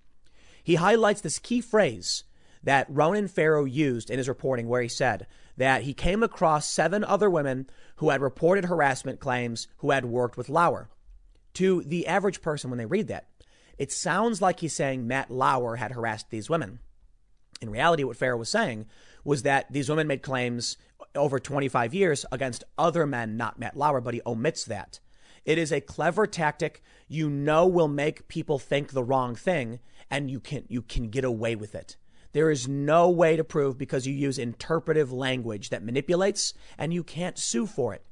He 0.63 0.75
highlights 0.77 1.23
this 1.23 1.39
key 1.39 1.61
phrase 1.61 2.25
that 2.63 2.87
Ronan 2.89 3.29
Farrow 3.29 3.65
used 3.65 4.11
in 4.11 4.19
his 4.19 4.29
reporting, 4.29 4.69
where 4.69 4.83
he 4.83 4.89
said 4.89 5.27
that 5.57 5.83
he 5.83 5.95
came 5.95 6.23
across 6.23 6.69
seven 6.69 7.03
other 7.03 7.29
women 7.29 7.69
who 7.97 8.11
had 8.11 8.21
reported 8.21 8.67
harassment 8.67 9.19
claims 9.19 9.67
who 9.79 9.91
had 9.91 10.05
worked 10.05 10.37
with 10.37 10.49
Lauer. 10.49 10.89
To 11.55 11.83
the 11.83 12.07
average 12.07 12.41
person, 12.41 12.71
when 12.71 12.79
they 12.79 12.87
read 12.87 13.09
that, 13.09 13.29
it 13.79 13.91
sounds 13.91 14.41
like 14.41 14.61
he's 14.61 14.73
saying 14.73 15.07
Matt 15.07 15.31
Lauer 15.31 15.77
had 15.77 15.93
harassed 15.93 16.31
these 16.31 16.49
women. 16.49 16.79
In 17.61 17.71
reality, 17.71 18.05
what 18.05 18.17
Farrow 18.17 18.37
was 18.37 18.49
saying 18.49 18.87
was 19.25 19.43
that 19.43 19.73
these 19.73 19.89
women 19.89 20.07
made 20.07 20.23
claims 20.23 20.77
over 21.15 21.39
25 21.39 21.95
years 21.95 22.25
against 22.33 22.65
other 22.79 23.07
men, 23.07 23.37
not 23.37 23.59
Matt 23.59 23.77
Lauer, 23.77 24.01
but 24.01 24.15
he 24.15 24.21
omits 24.27 24.65
that. 24.65 25.01
It 25.45 25.59
is 25.59 25.73
a 25.73 25.81
clever 25.81 26.27
tactic 26.27 26.83
you 27.09 27.29
know 27.29 27.67
will 27.67 27.89
make 27.89 28.29
people 28.29 28.59
think 28.59 28.93
the 28.93 29.05
wrong 29.05 29.35
thing 29.35 29.81
and 30.11 30.31
you 30.31 30.41
can 30.41 30.65
you 30.69 30.83
can 30.83 31.09
get 31.09 31.25
away 31.25 31.57
with 31.57 31.75
it. 31.75 31.97
There 32.33 32.51
is 32.51 32.67
no 32.67 33.11
way 33.11 33.37
to 33.37 33.45
prove 33.45 33.77
because 33.77 34.07
you 34.07 34.15
use 34.15 34.39
interpretive 34.39 35.13
language 35.13 35.71
that 35.71 35.83
manipulates 35.83 36.55
and 36.79 36.93
you 36.93 37.05
can't 37.05 37.39
sue 37.39 37.67
for 37.67 37.93
it. 37.95 38.05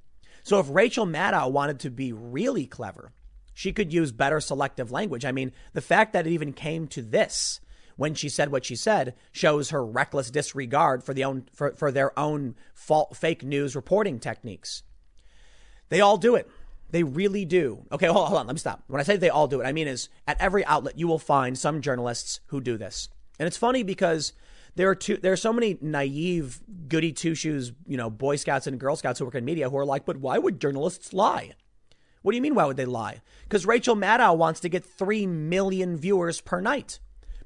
So 0.42 0.58
if 0.58 0.68
Rachel 0.68 1.06
Maddow 1.06 1.50
wanted 1.50 1.80
to 1.80 1.90
be 1.90 2.12
really 2.12 2.66
clever, 2.66 3.12
she 3.54 3.72
could 3.72 3.92
use 3.92 4.12
better 4.12 4.40
selective 4.40 4.90
language. 4.90 5.24
I 5.24 5.32
mean, 5.32 5.52
the 5.72 5.80
fact 5.80 6.12
that 6.12 6.26
it 6.26 6.30
even 6.30 6.52
came 6.52 6.86
to 6.88 7.02
this 7.02 7.60
when 7.96 8.14
she 8.14 8.28
said 8.28 8.50
what 8.50 8.64
she 8.64 8.76
said 8.76 9.14
shows 9.32 9.70
her 9.70 9.84
reckless 9.84 10.30
disregard 10.30 11.04
for 11.04 11.12
the 11.12 11.24
own 11.24 11.46
for, 11.52 11.72
for 11.72 11.92
their 11.92 12.18
own 12.18 12.54
fault, 12.74 13.16
fake 13.16 13.44
news 13.44 13.76
reporting 13.76 14.18
techniques. 14.18 14.82
They 15.90 16.00
all 16.00 16.16
do 16.16 16.36
it. 16.36 16.48
They 16.90 17.02
really 17.02 17.44
do. 17.44 17.86
Okay, 17.92 18.06
hold, 18.06 18.28
hold 18.28 18.40
on. 18.40 18.46
Let 18.46 18.54
me 18.54 18.60
stop. 18.60 18.82
When 18.88 19.00
I 19.00 19.04
say 19.04 19.16
they 19.16 19.30
all 19.30 19.48
do 19.48 19.60
it, 19.60 19.64
I 19.64 19.72
mean 19.72 19.88
is 19.88 20.08
at 20.26 20.40
every 20.40 20.64
outlet 20.64 20.98
you 20.98 21.06
will 21.08 21.18
find 21.18 21.58
some 21.58 21.80
journalists 21.80 22.40
who 22.46 22.60
do 22.60 22.76
this. 22.76 23.08
And 23.38 23.46
it's 23.46 23.56
funny 23.56 23.82
because 23.82 24.32
there 24.74 24.88
are 24.88 24.94
two, 24.94 25.16
there 25.16 25.32
are 25.32 25.36
so 25.36 25.52
many 25.52 25.78
naive 25.80 26.60
goody 26.88 27.12
two 27.12 27.34
shoes, 27.34 27.72
you 27.86 27.96
know, 27.96 28.10
Boy 28.10 28.36
Scouts 28.36 28.66
and 28.66 28.78
Girl 28.78 28.96
Scouts 28.96 29.18
who 29.18 29.24
work 29.24 29.34
in 29.34 29.44
media 29.44 29.70
who 29.70 29.76
are 29.76 29.86
like, 29.86 30.04
but 30.04 30.18
why 30.18 30.38
would 30.38 30.60
journalists 30.60 31.12
lie? 31.12 31.54
What 32.22 32.32
do 32.32 32.36
you 32.36 32.42
mean, 32.42 32.54
why 32.54 32.66
would 32.66 32.76
they 32.76 32.84
lie? 32.84 33.22
Because 33.44 33.66
Rachel 33.66 33.96
Maddow 33.96 34.36
wants 34.36 34.60
to 34.60 34.68
get 34.68 34.84
3 34.84 35.26
million 35.26 35.96
viewers 35.96 36.40
per 36.40 36.60
night. 36.60 36.98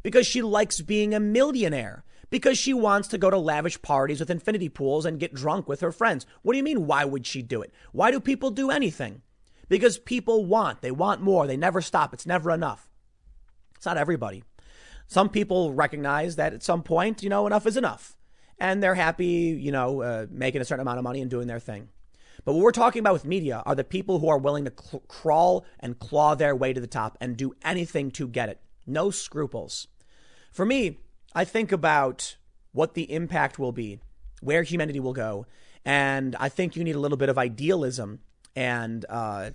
Because 0.02 0.26
she 0.26 0.42
likes 0.42 0.80
being 0.80 1.14
a 1.14 1.20
millionaire. 1.20 2.04
Because 2.28 2.58
she 2.58 2.74
wants 2.74 3.06
to 3.08 3.18
go 3.18 3.30
to 3.30 3.38
lavish 3.38 3.80
parties 3.82 4.18
with 4.18 4.30
infinity 4.30 4.68
pools 4.68 5.06
and 5.06 5.20
get 5.20 5.32
drunk 5.32 5.68
with 5.68 5.80
her 5.80 5.92
friends. 5.92 6.26
What 6.42 6.54
do 6.54 6.56
you 6.56 6.64
mean, 6.64 6.86
why 6.86 7.04
would 7.04 7.26
she 7.26 7.40
do 7.40 7.62
it? 7.62 7.72
Why 7.92 8.10
do 8.10 8.18
people 8.18 8.50
do 8.50 8.70
anything? 8.70 9.22
Because 9.68 9.98
people 9.98 10.44
want, 10.44 10.80
they 10.80 10.90
want 10.90 11.20
more. 11.20 11.46
They 11.46 11.56
never 11.56 11.80
stop. 11.80 12.12
It's 12.12 12.26
never 12.26 12.50
enough. 12.50 12.88
It's 13.76 13.86
not 13.86 13.96
everybody. 13.96 14.44
Some 15.06 15.28
people 15.28 15.72
recognize 15.72 16.36
that 16.36 16.54
at 16.54 16.62
some 16.62 16.82
point, 16.82 17.22
you 17.22 17.28
know, 17.28 17.46
enough 17.46 17.66
is 17.66 17.76
enough. 17.76 18.16
And 18.58 18.82
they're 18.82 18.94
happy, 18.94 19.58
you 19.60 19.72
know, 19.72 20.02
uh, 20.02 20.26
making 20.30 20.60
a 20.60 20.64
certain 20.64 20.82
amount 20.82 20.98
of 20.98 21.04
money 21.04 21.20
and 21.20 21.30
doing 21.30 21.46
their 21.46 21.58
thing. 21.60 21.88
But 22.44 22.54
what 22.54 22.62
we're 22.62 22.72
talking 22.72 23.00
about 23.00 23.14
with 23.14 23.24
media 23.24 23.62
are 23.66 23.74
the 23.74 23.84
people 23.84 24.18
who 24.18 24.28
are 24.28 24.38
willing 24.38 24.64
to 24.64 24.72
cl- 24.78 25.02
crawl 25.08 25.66
and 25.80 25.98
claw 25.98 26.34
their 26.34 26.54
way 26.54 26.72
to 26.72 26.80
the 26.80 26.86
top 26.86 27.16
and 27.20 27.36
do 27.36 27.54
anything 27.64 28.10
to 28.12 28.28
get 28.28 28.48
it. 28.48 28.60
No 28.86 29.10
scruples. 29.10 29.88
For 30.52 30.64
me, 30.64 31.00
I 31.34 31.44
think 31.44 31.72
about 31.72 32.36
what 32.72 32.94
the 32.94 33.12
impact 33.12 33.58
will 33.58 33.72
be, 33.72 34.00
where 34.40 34.62
humanity 34.62 35.00
will 35.00 35.12
go. 35.12 35.46
And 35.84 36.36
I 36.36 36.48
think 36.48 36.76
you 36.76 36.84
need 36.84 36.96
a 36.96 37.00
little 37.00 37.18
bit 37.18 37.28
of 37.28 37.38
idealism 37.38 38.20
and 38.56 39.04
uh, 39.08 39.50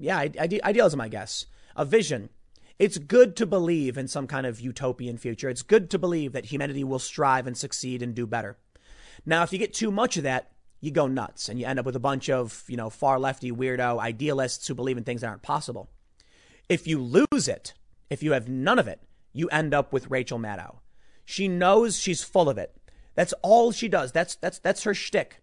yeah, 0.00 0.18
idealism, 0.18 1.00
I 1.00 1.08
guess, 1.08 1.46
a 1.74 1.84
vision. 1.84 2.30
It's 2.78 2.98
good 2.98 3.36
to 3.36 3.46
believe 3.46 3.96
in 3.96 4.08
some 4.08 4.26
kind 4.26 4.46
of 4.46 4.60
utopian 4.60 5.16
future. 5.16 5.48
It's 5.48 5.62
good 5.62 5.90
to 5.90 5.98
believe 5.98 6.32
that 6.32 6.46
humanity 6.46 6.84
will 6.84 6.98
strive 6.98 7.46
and 7.46 7.56
succeed 7.56 8.02
and 8.02 8.14
do 8.14 8.26
better. 8.26 8.58
Now, 9.24 9.42
if 9.42 9.52
you 9.52 9.58
get 9.58 9.72
too 9.72 9.90
much 9.90 10.16
of 10.16 10.24
that, 10.24 10.52
you 10.80 10.90
go 10.90 11.06
nuts 11.06 11.48
and 11.48 11.58
you 11.58 11.66
end 11.66 11.78
up 11.78 11.86
with 11.86 11.96
a 11.96 12.00
bunch 12.00 12.28
of, 12.28 12.64
you 12.68 12.76
know, 12.76 12.90
far 12.90 13.18
lefty 13.18 13.50
weirdo 13.50 13.98
idealists 13.98 14.68
who 14.68 14.74
believe 14.74 14.98
in 14.98 15.04
things 15.04 15.22
that 15.22 15.28
aren't 15.28 15.42
possible. 15.42 15.88
If 16.68 16.86
you 16.86 17.00
lose 17.00 17.48
it, 17.48 17.72
if 18.10 18.22
you 18.22 18.32
have 18.32 18.48
none 18.48 18.78
of 18.78 18.88
it, 18.88 19.00
you 19.32 19.48
end 19.48 19.72
up 19.72 19.92
with 19.92 20.10
Rachel 20.10 20.38
Maddow. 20.38 20.76
She 21.24 21.48
knows 21.48 21.98
she's 21.98 22.22
full 22.22 22.48
of 22.48 22.58
it. 22.58 22.76
That's 23.14 23.34
all 23.42 23.72
she 23.72 23.88
does. 23.88 24.12
That's 24.12 24.34
that's 24.36 24.58
that's 24.58 24.84
her 24.84 24.94
shtick 24.94 25.42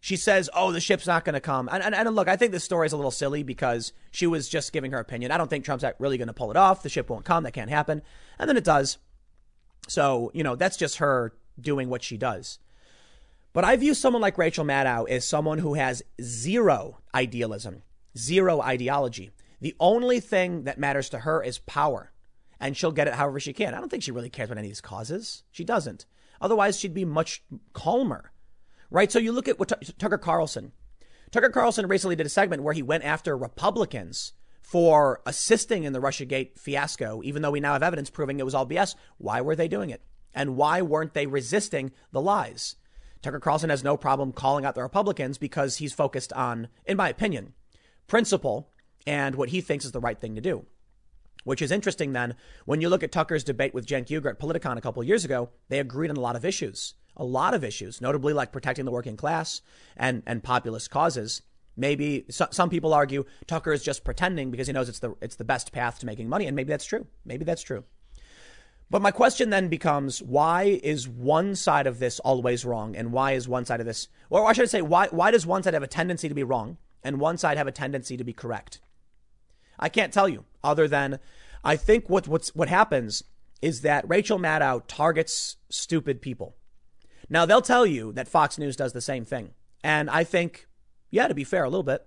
she 0.00 0.16
says, 0.16 0.48
"Oh, 0.54 0.72
the 0.72 0.80
ship's 0.80 1.06
not 1.06 1.24
going 1.24 1.34
to 1.34 1.40
come." 1.40 1.68
And, 1.70 1.82
and, 1.82 1.94
and, 1.94 2.14
look, 2.14 2.28
I 2.28 2.36
think 2.36 2.52
this 2.52 2.64
story 2.64 2.86
is 2.86 2.92
a 2.92 2.96
little 2.96 3.10
silly 3.10 3.42
because 3.42 3.92
she 4.10 4.26
was 4.26 4.48
just 4.48 4.72
giving 4.72 4.92
her 4.92 4.98
opinion. 4.98 5.30
I 5.30 5.36
don't 5.36 5.48
think 5.48 5.64
Trump's 5.64 5.84
really 5.98 6.18
going 6.18 6.28
to 6.28 6.34
pull 6.34 6.50
it 6.50 6.56
off. 6.56 6.82
The 6.82 6.88
ship 6.88 7.10
won't 7.10 7.24
come. 7.24 7.44
That 7.44 7.52
can't 7.52 7.70
happen. 7.70 8.02
And 8.38 8.48
then 8.48 8.56
it 8.56 8.64
does. 8.64 8.98
So 9.88 10.30
you 10.34 10.42
know, 10.42 10.56
that's 10.56 10.76
just 10.76 10.98
her 10.98 11.34
doing 11.60 11.88
what 11.90 12.02
she 12.02 12.16
does. 12.16 12.58
But 13.52 13.64
I 13.64 13.76
view 13.76 13.94
someone 13.94 14.22
like 14.22 14.38
Rachel 14.38 14.64
Maddow 14.64 15.08
as 15.08 15.26
someone 15.26 15.58
who 15.58 15.74
has 15.74 16.02
zero 16.22 16.98
idealism, 17.14 17.82
zero 18.16 18.60
ideology. 18.60 19.30
The 19.60 19.74
only 19.78 20.20
thing 20.20 20.64
that 20.64 20.78
matters 20.78 21.10
to 21.10 21.18
her 21.20 21.42
is 21.42 21.58
power, 21.58 22.12
and 22.58 22.76
she'll 22.76 22.92
get 22.92 23.08
it 23.08 23.14
however 23.14 23.40
she 23.40 23.52
can. 23.52 23.74
I 23.74 23.80
don't 23.80 23.90
think 23.90 24.02
she 24.02 24.12
really 24.12 24.30
cares 24.30 24.48
about 24.48 24.58
any 24.58 24.68
of 24.68 24.70
these 24.70 24.80
causes. 24.80 25.42
She 25.50 25.64
doesn't. 25.64 26.06
Otherwise, 26.40 26.78
she'd 26.78 26.94
be 26.94 27.04
much 27.04 27.42
calmer 27.74 28.32
right? 28.90 29.10
So 29.10 29.18
you 29.18 29.32
look 29.32 29.48
at 29.48 29.58
what 29.58 29.68
T- 29.68 29.92
Tucker 29.98 30.18
Carlson. 30.18 30.72
Tucker 31.30 31.50
Carlson 31.50 31.86
recently 31.86 32.16
did 32.16 32.26
a 32.26 32.30
segment 32.30 32.62
where 32.62 32.74
he 32.74 32.82
went 32.82 33.04
after 33.04 33.36
Republicans 33.36 34.32
for 34.60 35.20
assisting 35.26 35.84
in 35.84 35.92
the 35.92 36.00
Russiagate 36.00 36.58
fiasco, 36.58 37.22
even 37.24 37.42
though 37.42 37.50
we 37.50 37.60
now 37.60 37.72
have 37.72 37.82
evidence 37.82 38.10
proving 38.10 38.38
it 38.38 38.44
was 38.44 38.54
all 38.54 38.66
BS. 38.66 38.94
Why 39.18 39.40
were 39.40 39.56
they 39.56 39.68
doing 39.68 39.90
it? 39.90 40.02
And 40.34 40.56
why 40.56 40.82
weren't 40.82 41.14
they 41.14 41.26
resisting 41.26 41.92
the 42.12 42.20
lies? 42.20 42.76
Tucker 43.22 43.40
Carlson 43.40 43.70
has 43.70 43.84
no 43.84 43.96
problem 43.96 44.32
calling 44.32 44.64
out 44.64 44.74
the 44.74 44.82
Republicans 44.82 45.38
because 45.38 45.76
he's 45.76 45.92
focused 45.92 46.32
on, 46.32 46.68
in 46.86 46.96
my 46.96 47.08
opinion, 47.08 47.52
principle 48.06 48.70
and 49.06 49.34
what 49.34 49.50
he 49.50 49.60
thinks 49.60 49.84
is 49.84 49.92
the 49.92 50.00
right 50.00 50.18
thing 50.18 50.34
to 50.34 50.40
do. 50.40 50.64
Which 51.44 51.62
is 51.62 51.70
interesting 51.70 52.12
then, 52.12 52.34
when 52.64 52.80
you 52.80 52.88
look 52.88 53.02
at 53.02 53.12
Tucker's 53.12 53.44
debate 53.44 53.72
with 53.72 53.86
Cenk 53.86 54.06
Uygur 54.08 54.30
at 54.30 54.38
Politicon 54.38 54.76
a 54.76 54.80
couple 54.80 55.02
years 55.02 55.24
ago, 55.24 55.50
they 55.68 55.78
agreed 55.78 56.10
on 56.10 56.16
a 56.16 56.20
lot 56.20 56.36
of 56.36 56.44
issues 56.44 56.94
a 57.16 57.24
lot 57.24 57.54
of 57.54 57.64
issues, 57.64 58.00
notably 58.00 58.32
like 58.32 58.52
protecting 58.52 58.84
the 58.84 58.90
working 58.90 59.16
class 59.16 59.62
and, 59.96 60.22
and 60.26 60.42
populist 60.42 60.90
causes. 60.90 61.42
Maybe 61.76 62.26
so, 62.30 62.46
some 62.50 62.70
people 62.70 62.92
argue 62.92 63.24
Tucker 63.46 63.72
is 63.72 63.82
just 63.82 64.04
pretending 64.04 64.50
because 64.50 64.66
he 64.66 64.72
knows 64.72 64.88
it's 64.88 64.98
the, 64.98 65.14
it's 65.20 65.36
the 65.36 65.44
best 65.44 65.72
path 65.72 65.98
to 66.00 66.06
making 66.06 66.28
money. 66.28 66.46
And 66.46 66.56
maybe 66.56 66.70
that's 66.70 66.84
true. 66.84 67.06
Maybe 67.24 67.44
that's 67.44 67.62
true. 67.62 67.84
But 68.90 69.02
my 69.02 69.12
question 69.12 69.50
then 69.50 69.68
becomes 69.68 70.20
why 70.20 70.80
is 70.82 71.08
one 71.08 71.54
side 71.54 71.86
of 71.86 72.00
this 72.00 72.18
always 72.18 72.64
wrong? 72.64 72.96
And 72.96 73.12
why 73.12 73.32
is 73.32 73.48
one 73.48 73.64
side 73.64 73.78
of 73.78 73.86
this, 73.86 74.08
or 74.28 74.42
why 74.42 74.52
should 74.52 74.64
I 74.64 74.66
say, 74.66 74.82
why, 74.82 75.06
why 75.12 75.30
does 75.30 75.46
one 75.46 75.62
side 75.62 75.74
have 75.74 75.82
a 75.84 75.88
tendency 75.88 76.28
to 76.28 76.34
be 76.34 76.42
wrong 76.42 76.76
and 77.04 77.20
one 77.20 77.38
side 77.38 77.56
have 77.56 77.68
a 77.68 77.72
tendency 77.72 78.16
to 78.16 78.24
be 78.24 78.32
correct? 78.32 78.80
I 79.78 79.88
can't 79.88 80.12
tell 80.12 80.28
you 80.28 80.44
other 80.64 80.88
than 80.88 81.20
I 81.62 81.76
think 81.76 82.10
what, 82.10 82.26
what's, 82.26 82.54
what 82.54 82.68
happens 82.68 83.22
is 83.62 83.82
that 83.82 84.08
Rachel 84.08 84.38
Maddow 84.38 84.82
targets 84.88 85.56
stupid 85.68 86.20
people. 86.20 86.56
Now 87.30 87.46
they'll 87.46 87.62
tell 87.62 87.86
you 87.86 88.12
that 88.12 88.28
Fox 88.28 88.58
News 88.58 88.76
does 88.76 88.92
the 88.92 89.00
same 89.00 89.24
thing. 89.24 89.54
And 89.82 90.10
I 90.10 90.24
think, 90.24 90.66
yeah, 91.10 91.28
to 91.28 91.34
be 91.34 91.44
fair, 91.44 91.64
a 91.64 91.70
little 91.70 91.84
bit. 91.84 92.04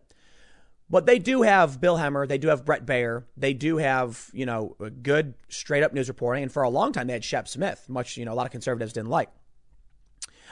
But 0.90 1.06
they 1.06 1.18
do 1.18 1.42
have 1.42 1.82
Bill 1.82 1.98
Hemmer. 1.98 2.28
They 2.28 2.38
do 2.38 2.50
have 2.50 2.66
Brett 2.66 2.86
Baier. 2.86 3.24
They 3.36 3.54
do 3.54 3.78
have, 3.78 4.30
you 4.34 4.46
know, 4.46 4.76
good 5.02 5.34
straight 5.48 5.82
up 5.82 5.94
news 5.94 6.10
reporting. 6.10 6.44
And 6.44 6.52
for 6.52 6.62
a 6.62 6.70
long 6.70 6.92
time, 6.92 7.08
they 7.08 7.14
had 7.14 7.24
Shep 7.24 7.48
Smith, 7.48 7.86
much, 7.88 8.18
you 8.18 8.26
know, 8.26 8.34
a 8.34 8.36
lot 8.36 8.46
of 8.46 8.52
conservatives 8.52 8.94
didn't 8.94 9.10
like. 9.10 9.30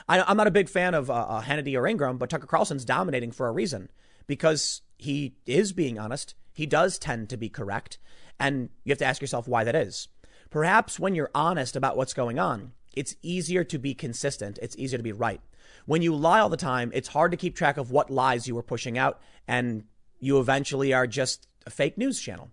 I, 0.08 0.32
am 0.32 0.38
not 0.38 0.48
a 0.48 0.52
big 0.52 0.70
fan 0.70 0.94
of 0.94 1.12
uh, 1.12 1.14
uh, 1.14 1.42
Hannity 1.44 1.78
or 1.78 1.86
Ingraham, 1.86 2.18
but 2.18 2.30
Tucker 2.30 2.48
Carlson's 2.48 2.86
dominating 2.86 3.32
for 3.32 3.48
a 3.48 3.52
reason 3.52 3.90
because 4.26 4.82
he 4.98 5.36
is 5.46 5.74
being 5.74 6.00
honest. 6.00 6.34
He 6.54 6.66
does 6.66 6.98
tend 6.98 7.30
to 7.30 7.38
be 7.38 7.50
correct. 7.50 8.00
And 8.40 8.70
you 8.84 8.92
have 8.92 9.00
to 9.00 9.06
ask 9.06 9.22
yourself 9.22 9.48
why 9.48 9.64
that 9.64 9.76
is. 9.76 10.08
Perhaps 10.50 11.00
when 11.00 11.14
you're 11.14 11.30
honest 11.36 11.76
about 11.76 11.98
what's 11.98 12.14
going 12.14 12.40
on, 12.40 12.72
it's 12.94 13.16
easier 13.22 13.64
to 13.66 13.78
be 13.78 13.94
consistent. 13.94 14.60
It's 14.62 14.78
easier 14.78 14.98
to 14.98 15.04
be 15.04 15.12
right. 15.12 15.42
When 15.86 16.02
you 16.02 16.16
lie 16.16 16.40
all 16.40 16.50
the 16.50 16.58
time, 16.58 16.92
it's 16.94 17.10
hard 17.10 17.32
to 17.32 17.38
keep 17.38 17.56
track 17.56 17.78
of 17.78 17.92
what 17.92 18.10
lies 18.10 18.48
you 18.48 18.56
were 18.56 18.64
pushing 18.64 18.98
out 18.98 19.20
and 19.48 19.86
you 20.20 20.40
eventually 20.40 20.94
are 20.94 21.08
just 21.08 21.48
a 21.66 21.70
fake 21.70 21.98
news 21.98 22.20
channel. 22.20 22.50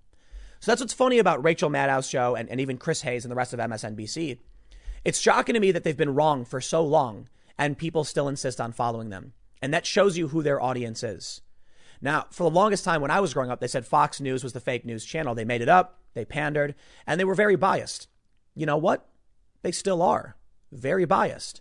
So 0.60 0.70
that's 0.70 0.80
what's 0.80 0.94
funny 0.94 1.18
about 1.18 1.44
Rachel 1.44 1.70
Maddow's 1.70 2.08
show 2.08 2.34
and, 2.34 2.48
and 2.48 2.60
even 2.60 2.78
Chris 2.78 3.02
Hayes 3.02 3.24
and 3.24 3.30
the 3.30 3.36
rest 3.36 3.52
of 3.52 3.60
MSNBC. 3.60 4.38
It's 5.04 5.20
shocking 5.20 5.54
to 5.54 5.60
me 5.60 5.70
that 5.72 5.84
they've 5.84 5.96
been 5.96 6.14
wrong 6.14 6.44
for 6.44 6.60
so 6.60 6.82
long 6.82 7.28
and 7.56 7.78
people 7.78 8.04
still 8.04 8.28
insist 8.28 8.60
on 8.60 8.72
following 8.72 9.10
them. 9.10 9.32
And 9.60 9.74
that 9.74 9.86
shows 9.86 10.16
you 10.16 10.28
who 10.28 10.42
their 10.42 10.62
audience 10.62 11.02
is. 11.02 11.40
Now, 12.00 12.26
for 12.30 12.44
the 12.44 12.54
longest 12.54 12.84
time 12.84 13.00
when 13.00 13.10
I 13.10 13.20
was 13.20 13.34
growing 13.34 13.50
up, 13.50 13.60
they 13.60 13.66
said 13.66 13.86
Fox 13.86 14.20
News 14.20 14.44
was 14.44 14.52
the 14.52 14.60
fake 14.60 14.84
news 14.84 15.04
channel. 15.04 15.34
They 15.34 15.44
made 15.44 15.62
it 15.62 15.68
up, 15.68 15.98
they 16.14 16.24
pandered, 16.24 16.76
and 17.06 17.18
they 17.18 17.24
were 17.24 17.34
very 17.34 17.56
biased. 17.56 18.08
You 18.54 18.66
know 18.66 18.76
what? 18.76 19.08
They 19.62 19.72
still 19.72 20.02
are 20.02 20.36
very 20.72 21.04
biased. 21.04 21.60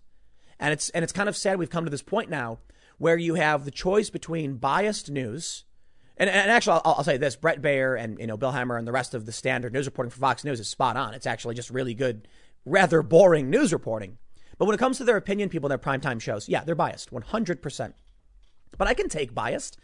And 0.59 0.73
it's 0.73 0.89
and 0.89 1.03
it's 1.03 1.13
kind 1.13 1.29
of 1.29 1.37
sad 1.37 1.59
we've 1.59 1.69
come 1.69 1.85
to 1.85 1.91
this 1.91 2.01
point 2.01 2.29
now 2.29 2.59
where 2.97 3.17
you 3.17 3.35
have 3.35 3.63
the 3.63 3.71
choice 3.71 4.09
between 4.09 4.57
biased 4.57 5.09
news 5.09 5.65
and, 6.19 6.29
and 6.29 6.51
actually, 6.51 6.81
I'll, 6.83 6.95
I'll, 6.97 7.03
say 7.03 7.17
this: 7.17 7.35
Brett 7.35 7.61
Baier 7.61 7.99
and 7.99 8.19
you 8.19 8.27
know 8.27 8.37
Bill 8.37 8.51
Hemmer 8.51 8.77
and 8.77 8.87
the 8.87 8.91
rest 8.91 9.13
of 9.13 9.25
the 9.25 9.31
standard 9.31 9.73
news 9.73 9.85
reporting 9.85 10.09
for 10.09 10.19
Fox 10.19 10.43
News 10.43 10.59
is 10.59 10.67
spot 10.67 10.97
on. 10.97 11.13
It's 11.13 11.27
actually 11.27 11.55
just 11.55 11.69
really 11.69 11.93
good, 11.93 12.27
rather 12.65 13.03
boring 13.03 13.49
news 13.49 13.71
reporting. 13.71 14.17
But 14.57 14.65
when 14.65 14.73
it 14.73 14.79
comes 14.79 14.97
to 14.97 15.03
their 15.03 15.17
opinion 15.17 15.49
people 15.49 15.67
in 15.67 15.69
their 15.69 15.77
primetime 15.77 16.19
shows, 16.19 16.49
yeah, 16.49 16.63
they're 16.63 16.73
biased, 16.73 17.11
100%. 17.11 17.93
But 18.75 18.87
I 18.87 18.95
can 18.95 19.07
take 19.07 19.35
biased. 19.35 19.77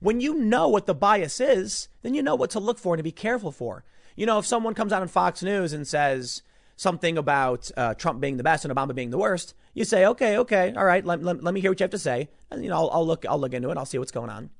When 0.00 0.20
you 0.20 0.34
know 0.34 0.68
what 0.68 0.86
the 0.86 0.94
bias 0.94 1.40
is, 1.40 1.88
then 2.02 2.12
you 2.12 2.24
know 2.24 2.34
what 2.34 2.50
to 2.50 2.60
look 2.60 2.80
for 2.80 2.94
and 2.94 2.98
to 2.98 3.04
be 3.04 3.12
careful 3.12 3.52
for. 3.52 3.84
You 4.16 4.26
know, 4.26 4.40
if 4.40 4.46
someone 4.46 4.74
comes 4.74 4.92
out 4.92 5.02
on 5.02 5.08
Fox 5.08 5.44
News 5.44 5.72
and 5.72 5.86
says 5.86 6.42
something 6.76 7.18
about 7.18 7.70
uh, 7.76 7.94
Trump 7.94 8.20
being 8.20 8.36
the 8.36 8.42
best 8.42 8.64
and 8.64 8.74
Obama 8.74 8.94
being 8.94 9.10
the 9.10 9.18
worst, 9.18 9.54
you 9.74 9.84
say, 9.84 10.06
okay, 10.06 10.38
okay, 10.38 10.72
all 10.76 10.84
right, 10.84 11.04
let, 11.04 11.22
let, 11.22 11.42
let 11.42 11.54
me 11.54 11.60
hear 11.60 11.70
what 11.70 11.80
you 11.80 11.84
have 11.84 11.90
to 11.90 11.98
say. 11.98 12.28
And, 12.50 12.62
you 12.62 12.70
know, 12.70 12.76
I'll, 12.76 12.90
I'll 12.90 13.06
look, 13.06 13.24
I'll 13.26 13.38
look 13.38 13.54
into 13.54 13.70
it. 13.70 13.76
I'll 13.76 13.86
see 13.86 13.98
what's 13.98 14.12
going 14.12 14.30
on. 14.30 14.50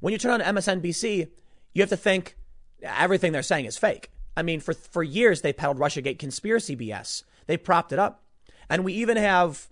When 0.00 0.12
you 0.12 0.18
turn 0.18 0.40
on 0.40 0.54
MSNBC, 0.54 1.28
you 1.74 1.82
have 1.82 1.90
to 1.90 1.96
think 1.96 2.36
everything 2.82 3.32
they're 3.32 3.42
saying 3.42 3.66
is 3.66 3.76
fake. 3.76 4.10
I 4.36 4.42
mean, 4.42 4.60
for, 4.60 4.74
for 4.74 5.02
years, 5.02 5.40
they 5.40 5.52
peddled 5.52 5.78
Russiagate 5.78 6.18
conspiracy 6.18 6.76
BS. 6.76 7.24
They 7.46 7.56
propped 7.56 7.92
it 7.92 7.98
up. 7.98 8.22
And 8.68 8.84
we 8.84 8.92
even 8.94 9.16
have 9.16 9.68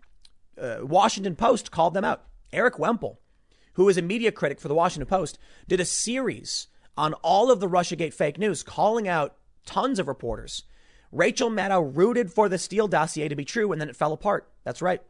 uh, 0.61 0.78
Washington 0.82 1.36
Post 1.36 1.70
called 1.70 1.95
them 1.95 2.05
out. 2.05 2.24
Erik 2.53 2.78
Wemple, 2.78 3.20
who 3.74 3.88
is 3.88 3.99
a 3.99 4.03
media 4.03 4.32
critic 4.32 4.61
for 4.61 4.68
the 4.68 4.74
Washington 4.74 5.09
Post, 5.09 5.38
did 5.68 5.80
a 5.80 5.84
series 5.84 6.68
on 6.97 7.14
all 7.14 7.51
of 7.51 7.61
the 7.61 7.68
Russiagate 7.68 8.14
fake 8.14 8.38
news, 8.38 8.62
calling 8.62 9.09
out 9.09 9.36
tons 9.66 9.99
of 9.99 10.09
reporters. 10.09 10.62
Rachel 11.14 11.48
Maddow 11.48 11.96
rooted 11.96 12.32
for 12.32 12.48
the 12.48 12.58
Steele 12.58 12.88
dossier 12.88 13.28
to 13.28 13.36
be 13.36 13.44
true, 13.44 13.70
and 13.70 13.80
then 13.80 13.88
it 13.88 13.96
fell 13.96 14.12
apart. 14.12 14.50
That's 14.64 14.82
right. 14.82 15.00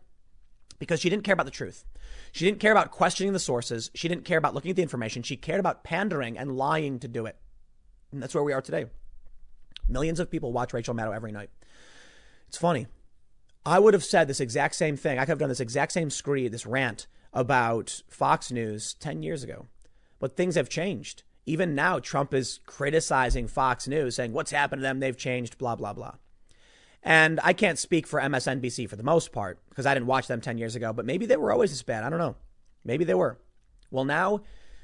Because 0.79 1.01
she 1.01 1.09
didn't 1.09 1.25
care 1.25 1.33
about 1.33 1.47
the 1.47 1.51
truth. 1.51 1.87
She 2.31 2.45
didn't 2.45 2.61
care 2.61 2.73
about 2.73 2.91
questioning 2.91 3.33
the 3.33 3.39
sources. 3.39 3.91
She 3.95 4.07
didn't 4.07 4.27
care 4.27 4.37
about 4.37 4.55
looking 4.55 4.71
at 4.71 4.77
the 4.77 4.83
information. 4.83 5.23
She 5.23 5.37
cared 5.37 5.61
about 5.61 5.83
pandering 5.83 6.37
and 6.37 6.57
lying 6.57 6.99
to 6.99 7.09
do 7.09 7.25
it. 7.25 7.37
And 8.13 8.23
that's 8.23 8.35
where 8.35 8.45
we 8.45 8.53
are 8.53 8.61
today. 8.61 8.85
Millions 9.89 10.21
of 10.21 10.31
people 10.31 10.53
watch 10.53 10.75
Rachel 10.75 10.95
Maddow 10.95 11.15
every 11.15 11.33
night. 11.33 11.51
It's 12.49 12.59
funny. 12.59 12.87
I 13.65 13.79
would 13.79 13.95
have 13.95 14.05
said 14.05 14.29
this 14.29 14.41
exact 14.41 14.75
same 14.75 14.99
thing. 14.99 15.19
I 15.19 15.23
could 15.23 15.31
have 15.31 15.39
done 15.39 15.49
this 15.49 15.61
exact 15.61 15.93
same 15.93 16.11
screed, 16.11 16.53
this 16.53 16.67
rant 16.67 17.07
about 17.33 18.03
Fox 18.11 18.53
News 18.53 18.93
10 18.95 19.23
years 19.23 19.43
ago. 19.43 19.69
But 20.19 20.37
things 20.37 20.57
have 20.57 20.69
changed. 20.69 21.23
Even 21.47 21.75
now, 21.75 21.99
Trump 21.99 22.33
is 22.33 22.61
criticizing 22.65 23.47
Fox 23.47 23.87
News, 23.87 24.17
saying, 24.17 24.33
What's 24.33 24.51
happened 24.51 24.81
to 24.81 24.85
them? 24.85 25.01
They've 25.01 25.17
changed, 25.17 25.59
blah, 25.59 25.77
blah, 25.77 25.93
blah. 25.93 26.15
And 27.03 27.39
I 27.43 27.53
can't 27.53 27.79
speak 27.79 28.07
for 28.07 28.19
MSNBC 28.19 28.89
for 28.89 28.97
the 28.97 29.03
most 29.03 29.31
part 29.31 29.59
because 29.69 29.85
I 29.85 29.93
didn't 29.93 30.07
watch 30.07 30.27
them 30.27 30.41
10 30.41 30.57
years 30.57 30.75
ago, 30.75 30.93
but 30.95 31.05
maybe 31.05 31.27
they 31.27 31.37
were 31.37 31.53
always 31.53 31.71
this 31.71 31.83
bad. 31.83 32.03
I 32.03 32.09
don't 32.09 32.19
know. 32.19 32.37
Maybe 32.83 33.05
they 33.05 33.15
were. 33.15 33.39
Well, 33.91 34.07
now 34.07 34.41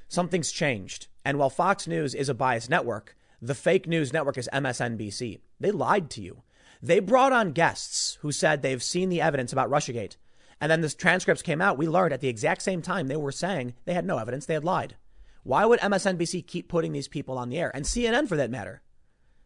something's 0.09 0.53
changed. 0.53 1.09
And 1.25 1.39
while 1.39 1.49
Fox 1.51 1.87
News 1.87 2.15
is 2.15 2.29
a 2.29 2.35
biased 2.35 2.69
network, 2.69 3.17
the 3.41 3.55
fake 3.55 3.87
news 3.87 4.13
network 4.13 4.37
is 4.37 4.51
MSNBC. 4.53 5.41
They 5.59 5.71
lied 5.71 6.11
to 6.11 6.23
you. 6.23 6.43
They 6.83 7.01
brought 7.01 7.33
on 7.33 7.53
guests 7.53 8.19
who 8.21 8.33
said 8.33 8.61
they've 8.61 8.83
seen 8.83 9.09
the 9.09 9.23
evidence 9.23 9.53
about 9.53 9.71
Russiagate. 9.71 10.17
And 10.61 10.71
then 10.71 10.83
the 10.83 10.91
transcripts 10.91 11.43
came 11.43 11.63
out. 11.63 11.79
We 11.79 11.89
learned 11.89 12.13
at 12.13 12.21
the 12.21 12.29
exact 12.29 12.61
same 12.61 12.83
time 12.83 13.07
they 13.07 13.17
were 13.17 13.33
saying 13.33 13.75
they 13.87 13.95
had 13.95 14.05
no 14.05 14.19
evidence. 14.19 14.45
They 14.45 14.55
had 14.55 14.65
lied. 14.65 14.97
Why 15.43 15.65
would 15.65 15.81
MSNBC 15.81 16.47
keep 16.47 16.69
putting 16.69 16.93
these 16.93 17.09
people 17.09 17.39
on 17.39 17.49
the 17.49 17.59
air? 17.59 17.71
And 17.75 17.85
CNN 17.85 18.29
for 18.29 18.37
that 18.37 18.51
matter? 18.51 18.83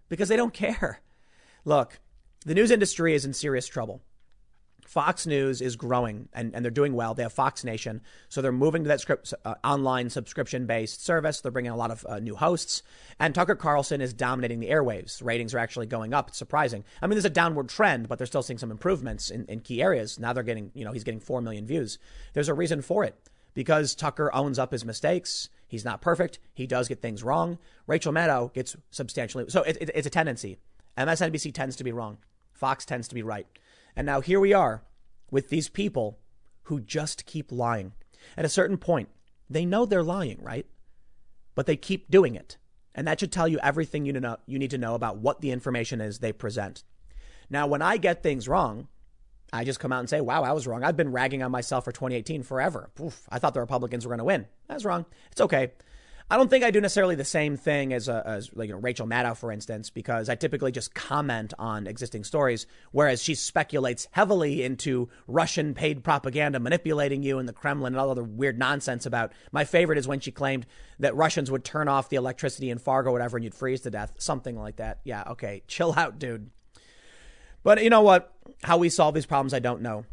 Because 0.08 0.28
they 0.28 0.36
don't 0.36 0.54
care. 0.64 1.00
Look, 1.64 2.00
the 2.44 2.54
news 2.54 2.70
industry 2.70 3.14
is 3.14 3.24
in 3.24 3.32
serious 3.32 3.66
trouble. 3.66 4.02
Fox 4.86 5.26
News 5.26 5.60
is 5.60 5.76
growing 5.76 6.28
and, 6.32 6.54
and 6.54 6.64
they're 6.64 6.70
doing 6.70 6.94
well. 6.94 7.14
They 7.14 7.22
have 7.22 7.32
Fox 7.32 7.64
Nation. 7.64 8.02
So 8.28 8.42
they're 8.42 8.52
moving 8.52 8.84
to 8.84 8.88
that 8.88 9.00
script, 9.00 9.32
uh, 9.44 9.54
online 9.64 10.10
subscription 10.10 10.66
based 10.66 11.04
service. 11.04 11.40
They're 11.40 11.50
bringing 11.50 11.72
a 11.72 11.76
lot 11.76 11.90
of 11.90 12.04
uh, 12.08 12.18
new 12.18 12.36
hosts. 12.36 12.82
And 13.18 13.34
Tucker 13.34 13.54
Carlson 13.54 14.00
is 14.00 14.12
dominating 14.12 14.60
the 14.60 14.68
airwaves. 14.68 15.24
Ratings 15.24 15.54
are 15.54 15.58
actually 15.58 15.86
going 15.86 16.12
up. 16.12 16.28
It's 16.28 16.38
surprising. 16.38 16.84
I 17.00 17.06
mean, 17.06 17.16
there's 17.16 17.24
a 17.24 17.30
downward 17.30 17.68
trend, 17.68 18.08
but 18.08 18.18
they're 18.18 18.26
still 18.26 18.42
seeing 18.42 18.58
some 18.58 18.70
improvements 18.70 19.30
in, 19.30 19.46
in 19.46 19.60
key 19.60 19.82
areas. 19.82 20.18
Now 20.18 20.32
they're 20.32 20.42
getting, 20.42 20.70
you 20.74 20.84
know, 20.84 20.92
he's 20.92 21.04
getting 21.04 21.20
4 21.20 21.40
million 21.40 21.66
views. 21.66 21.98
There's 22.34 22.48
a 22.48 22.54
reason 22.54 22.82
for 22.82 23.04
it 23.04 23.16
because 23.54 23.94
Tucker 23.94 24.32
owns 24.34 24.58
up 24.58 24.72
his 24.72 24.84
mistakes. 24.84 25.48
He's 25.74 25.84
not 25.84 26.00
perfect. 26.00 26.38
He 26.54 26.68
does 26.68 26.86
get 26.86 27.02
things 27.02 27.24
wrong. 27.24 27.58
Rachel 27.88 28.12
Maddow 28.12 28.54
gets 28.54 28.76
substantially. 28.92 29.46
So 29.48 29.62
it, 29.62 29.76
it, 29.80 29.90
it's 29.92 30.06
a 30.06 30.10
tendency. 30.10 30.58
MSNBC 30.96 31.52
tends 31.52 31.74
to 31.74 31.82
be 31.82 31.90
wrong. 31.90 32.18
Fox 32.52 32.84
tends 32.84 33.08
to 33.08 33.14
be 33.16 33.24
right. 33.24 33.48
And 33.96 34.06
now 34.06 34.20
here 34.20 34.38
we 34.38 34.52
are 34.52 34.84
with 35.32 35.48
these 35.48 35.68
people 35.68 36.20
who 36.62 36.78
just 36.78 37.26
keep 37.26 37.50
lying. 37.50 37.92
At 38.36 38.44
a 38.44 38.48
certain 38.48 38.78
point, 38.78 39.08
they 39.50 39.64
know 39.64 39.84
they're 39.84 40.04
lying, 40.04 40.38
right? 40.40 40.64
But 41.56 41.66
they 41.66 41.74
keep 41.74 42.08
doing 42.08 42.36
it. 42.36 42.56
And 42.94 43.08
that 43.08 43.18
should 43.18 43.32
tell 43.32 43.48
you 43.48 43.58
everything 43.60 44.06
you, 44.06 44.12
know, 44.12 44.36
you 44.46 44.60
need 44.60 44.70
to 44.70 44.78
know 44.78 44.94
about 44.94 45.18
what 45.18 45.40
the 45.40 45.50
information 45.50 46.00
is 46.00 46.20
they 46.20 46.32
present. 46.32 46.84
Now, 47.50 47.66
when 47.66 47.82
I 47.82 47.96
get 47.96 48.22
things 48.22 48.46
wrong, 48.46 48.86
I 49.54 49.64
just 49.64 49.78
come 49.78 49.92
out 49.92 50.00
and 50.00 50.10
say, 50.10 50.20
wow, 50.20 50.42
I 50.42 50.52
was 50.52 50.66
wrong. 50.66 50.82
I've 50.82 50.96
been 50.96 51.12
ragging 51.12 51.42
on 51.42 51.52
myself 51.52 51.84
for 51.84 51.92
2018 51.92 52.42
forever. 52.42 52.90
Oof, 53.00 53.22
I 53.30 53.38
thought 53.38 53.54
the 53.54 53.60
Republicans 53.60 54.04
were 54.04 54.10
going 54.10 54.18
to 54.18 54.24
win. 54.24 54.46
I 54.68 54.74
was 54.74 54.84
wrong. 54.84 55.06
It's 55.30 55.40
okay. 55.40 55.70
I 56.30 56.38
don't 56.38 56.48
think 56.48 56.64
I 56.64 56.70
do 56.70 56.80
necessarily 56.80 57.14
the 57.14 57.24
same 57.24 57.56
thing 57.56 57.92
as, 57.92 58.08
a, 58.08 58.22
as 58.26 58.50
like 58.54 58.68
you 58.68 58.74
know, 58.74 58.80
Rachel 58.80 59.06
Maddow, 59.06 59.36
for 59.36 59.52
instance, 59.52 59.90
because 59.90 60.28
I 60.28 60.34
typically 60.34 60.72
just 60.72 60.94
comment 60.94 61.52
on 61.58 61.86
existing 61.86 62.24
stories, 62.24 62.66
whereas 62.92 63.22
she 63.22 63.34
speculates 63.34 64.08
heavily 64.10 64.64
into 64.64 65.10
Russian 65.28 65.74
paid 65.74 66.02
propaganda 66.02 66.58
manipulating 66.58 67.22
you 67.22 67.38
and 67.38 67.46
the 67.46 67.52
Kremlin 67.52 67.92
and 67.92 68.00
all 68.00 68.10
other 68.10 68.24
weird 68.24 68.58
nonsense 68.58 69.04
about. 69.04 69.32
My 69.52 69.64
favorite 69.64 69.98
is 69.98 70.08
when 70.08 70.20
she 70.20 70.32
claimed 70.32 70.66
that 70.98 71.14
Russians 71.14 71.50
would 71.50 71.62
turn 71.62 71.88
off 71.88 72.08
the 72.08 72.16
electricity 72.16 72.70
in 72.70 72.78
Fargo, 72.78 73.12
whatever, 73.12 73.36
and 73.36 73.44
you'd 73.44 73.54
freeze 73.54 73.82
to 73.82 73.90
death, 73.90 74.14
something 74.18 74.58
like 74.58 74.76
that. 74.76 75.00
Yeah, 75.04 75.24
okay, 75.32 75.62
chill 75.68 75.94
out, 75.96 76.18
dude. 76.18 76.50
But 77.64 77.82
you 77.82 77.90
know 77.90 78.02
what? 78.02 78.32
How 78.62 78.76
we 78.76 78.88
solve 78.88 79.14
these 79.14 79.26
problems, 79.26 79.52
I 79.52 79.58
don't 79.58 79.82
know. 79.82 80.04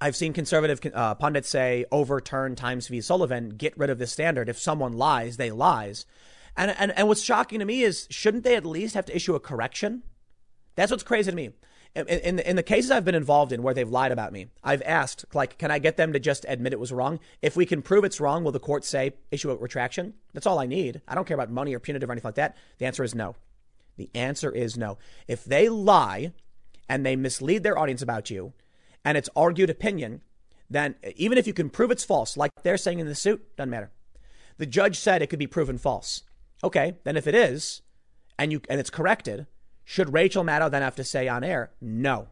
I've 0.00 0.16
seen 0.16 0.32
conservative 0.32 0.80
uh, 0.94 1.14
pundits 1.16 1.50
say 1.50 1.84
overturn 1.92 2.56
Times 2.56 2.88
v. 2.88 3.02
Sullivan, 3.02 3.50
get 3.50 3.76
rid 3.76 3.90
of 3.90 3.98
this 3.98 4.12
standard. 4.12 4.48
If 4.48 4.58
someone 4.58 4.94
lies, 4.94 5.36
they 5.36 5.50
lies. 5.50 6.06
And, 6.56 6.74
and, 6.78 6.92
and 6.96 7.06
what's 7.06 7.20
shocking 7.20 7.58
to 7.58 7.66
me 7.66 7.82
is 7.82 8.06
shouldn't 8.10 8.44
they 8.44 8.56
at 8.56 8.64
least 8.64 8.94
have 8.94 9.04
to 9.06 9.14
issue 9.14 9.34
a 9.34 9.40
correction? 9.40 10.02
That's 10.74 10.90
what's 10.90 11.02
crazy 11.02 11.30
to 11.30 11.36
me. 11.36 11.50
In, 11.94 12.06
in, 12.06 12.38
in, 12.38 12.56
the 12.56 12.62
cases 12.62 12.92
I've 12.92 13.04
been 13.04 13.16
involved 13.16 13.50
in 13.50 13.64
where 13.64 13.74
they've 13.74 13.88
lied 13.88 14.12
about 14.12 14.32
me, 14.32 14.46
I've 14.62 14.82
asked, 14.82 15.24
like, 15.34 15.58
can 15.58 15.72
I 15.72 15.80
get 15.80 15.96
them 15.96 16.12
to 16.12 16.20
just 16.20 16.46
admit 16.48 16.72
it 16.72 16.78
was 16.78 16.92
wrong? 16.92 17.18
If 17.42 17.56
we 17.56 17.66
can 17.66 17.82
prove 17.82 18.04
it's 18.04 18.20
wrong, 18.20 18.44
will 18.44 18.52
the 18.52 18.60
court 18.60 18.84
say 18.84 19.14
issue 19.32 19.50
a 19.50 19.56
retraction? 19.56 20.14
That's 20.32 20.46
all 20.46 20.60
I 20.60 20.66
need. 20.66 21.02
I 21.08 21.16
don't 21.16 21.26
care 21.26 21.34
about 21.34 21.50
money 21.50 21.74
or 21.74 21.80
punitive 21.80 22.08
or 22.08 22.12
anything 22.12 22.28
like 22.28 22.36
that. 22.36 22.56
The 22.78 22.86
answer 22.86 23.02
is 23.02 23.12
no. 23.12 23.34
The 23.96 24.08
answer 24.14 24.52
is 24.52 24.78
no. 24.78 24.98
If 25.26 25.44
they 25.44 25.68
lie, 25.68 26.32
and 26.90 27.06
they 27.06 27.14
mislead 27.14 27.62
their 27.62 27.78
audience 27.78 28.02
about 28.02 28.30
you, 28.30 28.52
and 29.04 29.16
it's 29.16 29.30
argued 29.36 29.70
opinion, 29.70 30.22
then 30.68 30.96
even 31.14 31.38
if 31.38 31.46
you 31.46 31.54
can 31.54 31.70
prove 31.70 31.92
it's 31.92 32.04
false, 32.04 32.36
like 32.36 32.50
they're 32.64 32.76
saying 32.76 32.98
in 32.98 33.06
the 33.06 33.14
suit, 33.14 33.56
doesn't 33.56 33.70
matter. 33.70 33.92
The 34.58 34.66
judge 34.66 34.98
said 34.98 35.22
it 35.22 35.28
could 35.28 35.38
be 35.38 35.46
proven 35.46 35.78
false. 35.78 36.24
Okay, 36.64 36.96
then 37.04 37.16
if 37.16 37.28
it 37.28 37.34
is, 37.34 37.80
and 38.38 38.50
you 38.50 38.60
and 38.68 38.80
it's 38.80 38.90
corrected, 38.90 39.46
should 39.84 40.12
Rachel 40.12 40.44
Maddow 40.44 40.68
then 40.68 40.82
have 40.82 40.96
to 40.96 41.04
say 41.04 41.28
on 41.28 41.44
air, 41.44 41.70
no, 41.80 42.26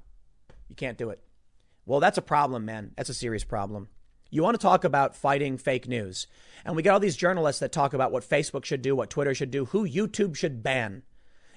you 0.68 0.74
can't 0.74 0.98
do 0.98 1.08
it? 1.10 1.22
Well, 1.86 2.00
that's 2.00 2.18
a 2.18 2.22
problem, 2.22 2.64
man. 2.64 2.90
That's 2.96 3.08
a 3.08 3.14
serious 3.14 3.44
problem. 3.44 3.88
You 4.28 4.42
want 4.42 4.56
to 4.56 4.62
talk 4.62 4.82
about 4.82 5.16
fighting 5.16 5.56
fake 5.56 5.88
news. 5.88 6.26
And 6.64 6.74
we 6.74 6.82
get 6.82 6.90
all 6.90 7.00
these 7.00 7.16
journalists 7.16 7.60
that 7.60 7.72
talk 7.72 7.94
about 7.94 8.12
what 8.12 8.28
Facebook 8.28 8.64
should 8.64 8.82
do, 8.82 8.94
what 8.94 9.08
Twitter 9.08 9.34
should 9.34 9.52
do, 9.52 9.66
who 9.66 9.88
YouTube 9.88 10.36
should 10.36 10.62
ban. 10.62 11.04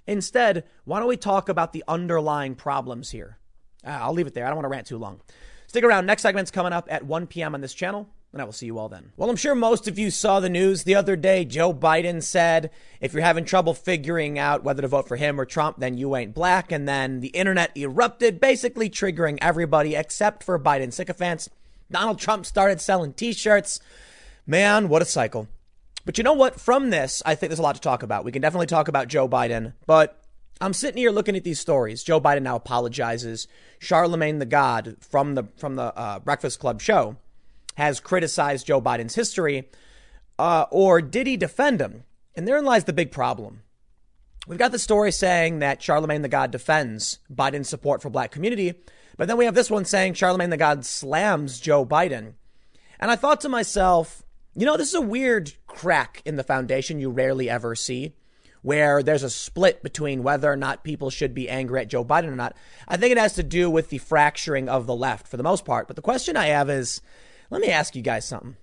Instead, 0.08 0.64
why 0.86 0.99
don't 0.99 1.08
we 1.08 1.18
talk 1.18 1.49
about 1.49 1.74
the 1.74 1.84
underlying 1.88 2.56
problems 2.56 3.12
here? 3.12 3.38
Uh, 3.86 3.89
I'll 3.89 4.14
leave 4.14 4.28
it 4.28 4.34
there. 4.34 4.45
I 4.45 4.49
don't 4.49 4.58
want 4.58 4.66
to 4.66 4.70
rant 4.70 4.88
too 4.88 4.97
long. 4.97 5.22
Stick 5.68 5.84
around. 5.84 6.06
Next 6.06 6.22
segment's 6.22 6.52
coming 6.52 6.74
up 6.74 6.88
at 6.91 7.06
1 7.06 7.28
p.m. 7.28 7.56
on 7.56 7.62
this 7.62 7.74
channel, 7.74 8.10
and 8.34 8.41
I 8.41 8.45
will 8.45 8.52
see 8.52 8.66
you 8.66 8.78
all 8.78 8.89
then. 8.89 9.14
Well, 9.16 9.30
I'm 9.30 9.36
sure 9.38 9.56
most 9.56 9.88
of 9.88 9.97
you 9.97 10.12
saw 10.12 10.39
the 10.39 10.49
news 10.49 10.84
the 10.84 10.95
other 10.95 11.16
day. 11.16 11.45
Joe 11.45 11.74
Biden 11.74 12.22
said 12.22 12.72
if 12.99 13.14
you're 13.14 13.24
having 13.24 13.45
trouble 13.45 13.74
figuring 13.74 14.38
out 14.38 14.64
whether 14.64 14.82
to 14.82 14.88
vote 14.88 15.08
for 15.08 15.16
him 15.16 15.39
or 15.39 15.45
Trump, 15.45 15.78
then 15.80 15.97
you 15.97 16.16
ain't 16.16 16.34
black. 16.34 16.72
And 16.72 16.88
then 16.88 17.22
the 17.22 17.30
internet 17.30 17.76
erupted, 17.78 18.41
basically 18.41 18.89
triggering 18.89 19.38
everybody 19.41 19.95
except 19.95 20.43
for 20.43 20.60
Biden 20.60 20.91
sycophants. 20.91 21.49
Donald 21.89 22.20
Trump 22.20 22.45
started 22.45 22.82
selling 22.82 23.14
t 23.14 23.34
shirts. 23.34 23.80
Man, 24.45 24.89
what 24.89 25.02
a 25.02 25.06
cycle. 25.06 25.47
But 26.06 26.18
you 26.18 26.24
know 26.24 26.34
what? 26.34 26.60
From 26.60 26.89
this, 26.89 27.22
I 27.26 27.36
think 27.36 27.49
there's 27.49 27.60
a 27.60 27.64
lot 27.64 27.76
to 27.76 27.82
talk 27.82 28.04
about. 28.04 28.26
We 28.26 28.32
can 28.32 28.41
definitely 28.41 28.68
talk 28.68 28.88
about 28.88 29.08
Joe 29.08 29.28
Biden, 29.30 29.74
but 29.86 30.22
I'm 30.60 30.74
sitting 30.74 30.97
here 30.97 31.12
looking 31.12 31.36
at 31.36 31.43
these 31.43 31.60
stories. 31.60 32.04
Joe 32.04 32.22
Biden 32.22 32.43
now 32.43 32.56
apologizes. 32.56 33.47
Charlemagne 33.80 34.39
the 34.39 34.45
God 34.45 34.97
from 34.99 35.36
the 35.36 35.45
from 35.58 35.76
the 35.76 35.95
uh, 35.97 36.20
Breakfast 36.20 36.60
Club 36.60 36.82
show 36.82 37.18
has 37.76 37.99
criticized 37.99 38.68
Joe 38.68 38.82
Biden's 38.82 39.16
history, 39.16 39.70
uh, 40.38 40.66
or 40.72 41.02
did 41.02 41.26
he 41.26 41.38
defend 41.38 41.82
him? 41.82 42.04
And 42.36 42.47
therein 42.47 42.66
lies 42.66 42.84
the 42.84 42.93
big 42.93 43.12
problem. 43.12 43.64
We've 44.47 44.60
got 44.60 44.72
the 44.72 44.80
story 44.80 45.12
saying 45.12 45.60
that 45.60 45.82
Charlemagne 45.82 46.22
the 46.22 46.30
God 46.30 46.52
defends 46.52 47.20
Biden's 47.34 47.70
support 47.70 48.02
for 48.02 48.10
black 48.10 48.32
community, 48.32 48.74
but 49.18 49.28
then 49.28 49.38
we 49.38 49.45
have 49.45 49.56
this 49.56 49.70
one 49.70 49.86
saying 49.86 50.14
Charlemagne 50.14 50.49
the 50.49 50.58
God 50.58 50.86
slams 50.86 51.60
Joe 51.60 51.86
Biden. 51.86 52.34
And 52.99 53.10
I 53.10 53.16
thought 53.16 53.41
to 53.41 53.49
myself, 53.49 54.24
you 54.56 54.66
know, 54.66 54.78
this 54.78 54.89
is 54.89 54.95
a 54.95 55.02
weird 55.02 55.54
crack 55.68 56.22
in 56.26 56.36
the 56.36 56.43
foundation 56.43 56.99
you 56.99 57.10
rarely 57.10 57.49
ever 57.49 57.76
see, 57.76 58.14
where 58.62 59.02
there's 59.02 59.24
a 59.24 59.30
split 59.30 59.82
between 59.82 60.24
whether 60.24 60.52
or 60.52 60.56
not 60.56 60.84
people 60.84 61.10
should 61.10 61.34
be 61.34 61.49
angry 61.49 61.82
at 61.82 61.88
Joe 61.88 62.06
Biden 62.06 62.28
or 62.28 62.36
not. 62.36 62.56
I 62.88 62.97
think 62.97 63.12
it 63.12 63.18
has 63.18 63.34
to 63.34 63.43
do 63.43 63.70
with 63.70 63.89
the 63.89 63.97
fracturing 63.97 64.70
of 64.70 64.86
the 64.86 64.95
left 64.95 65.28
for 65.28 65.38
the 65.38 65.43
most 65.43 65.66
part. 65.66 65.88
But 65.88 65.95
the 65.95 66.02
question 66.02 66.38
I 66.38 66.47
have 66.47 66.70
is 66.70 67.02
let 67.49 67.62
me 67.62 67.70
ask 67.70 67.95
you 67.95 68.02
guys 68.02 68.28
something. 68.28 68.58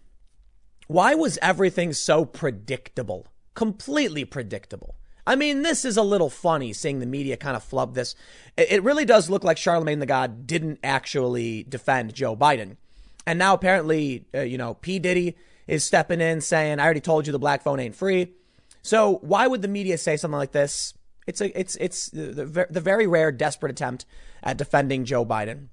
Why 0.87 1.15
was 1.15 1.39
everything 1.43 1.93
so 1.93 2.25
predictable? 2.25 3.27
Completely 3.55 4.25
predictable. 4.25 4.95
I 5.27 5.37
mean, 5.37 5.61
this 5.61 5.85
is 5.85 5.99
a 5.99 6.03
little 6.03 6.31
funny 6.31 6.73
seeing 6.73 7.01
the 7.01 7.07
media 7.07 7.37
kind 7.37 7.55
of 7.55 7.63
flub 7.63 7.95
this. 7.95 8.15
It 8.57 8.83
really 8.83 9.05
does 9.05 9.29
look 9.29 9.45
like 9.45 9.59
Charlemagne 9.59 9.99
the 9.99 10.07
God 10.07 10.47
didn't 10.47 10.79
actually 10.83 11.65
defend 11.65 12.15
Joe 12.15 12.35
Biden. 12.35 12.79
And 13.27 13.39
now 13.39 13.53
apparently, 13.53 14.25
uh, 14.35 14.41
you 14.41 14.57
know, 14.57 14.73
P. 14.73 14.99
Diddy 14.99 15.37
is 15.69 15.85
stepping 15.85 16.21
in 16.21 16.41
saying, 16.41 16.81
I 16.81 16.85
already 16.85 17.01
told 17.01 17.27
you 17.27 17.33
the 17.33 17.39
black 17.39 17.63
phone 17.63 17.79
ain't 17.79 17.95
free. 17.95 18.33
So 18.83 19.19
why 19.23 19.47
would 19.47 19.63
the 19.63 19.69
media 19.69 19.99
say 19.99 20.17
something 20.17 20.39
like 20.39 20.53
this? 20.53 20.95
It's 21.27 21.41
a, 21.41 21.59
it's, 21.59 21.77
it's 21.77 22.09
the, 22.09 22.67
the 22.71 22.81
very 22.81 23.07
rare 23.07 23.31
desperate 23.31 23.71
attempt 23.71 24.07
at 24.43 24.57
defending 24.57 25.05
Joe 25.05 25.25
Biden. 25.27 25.69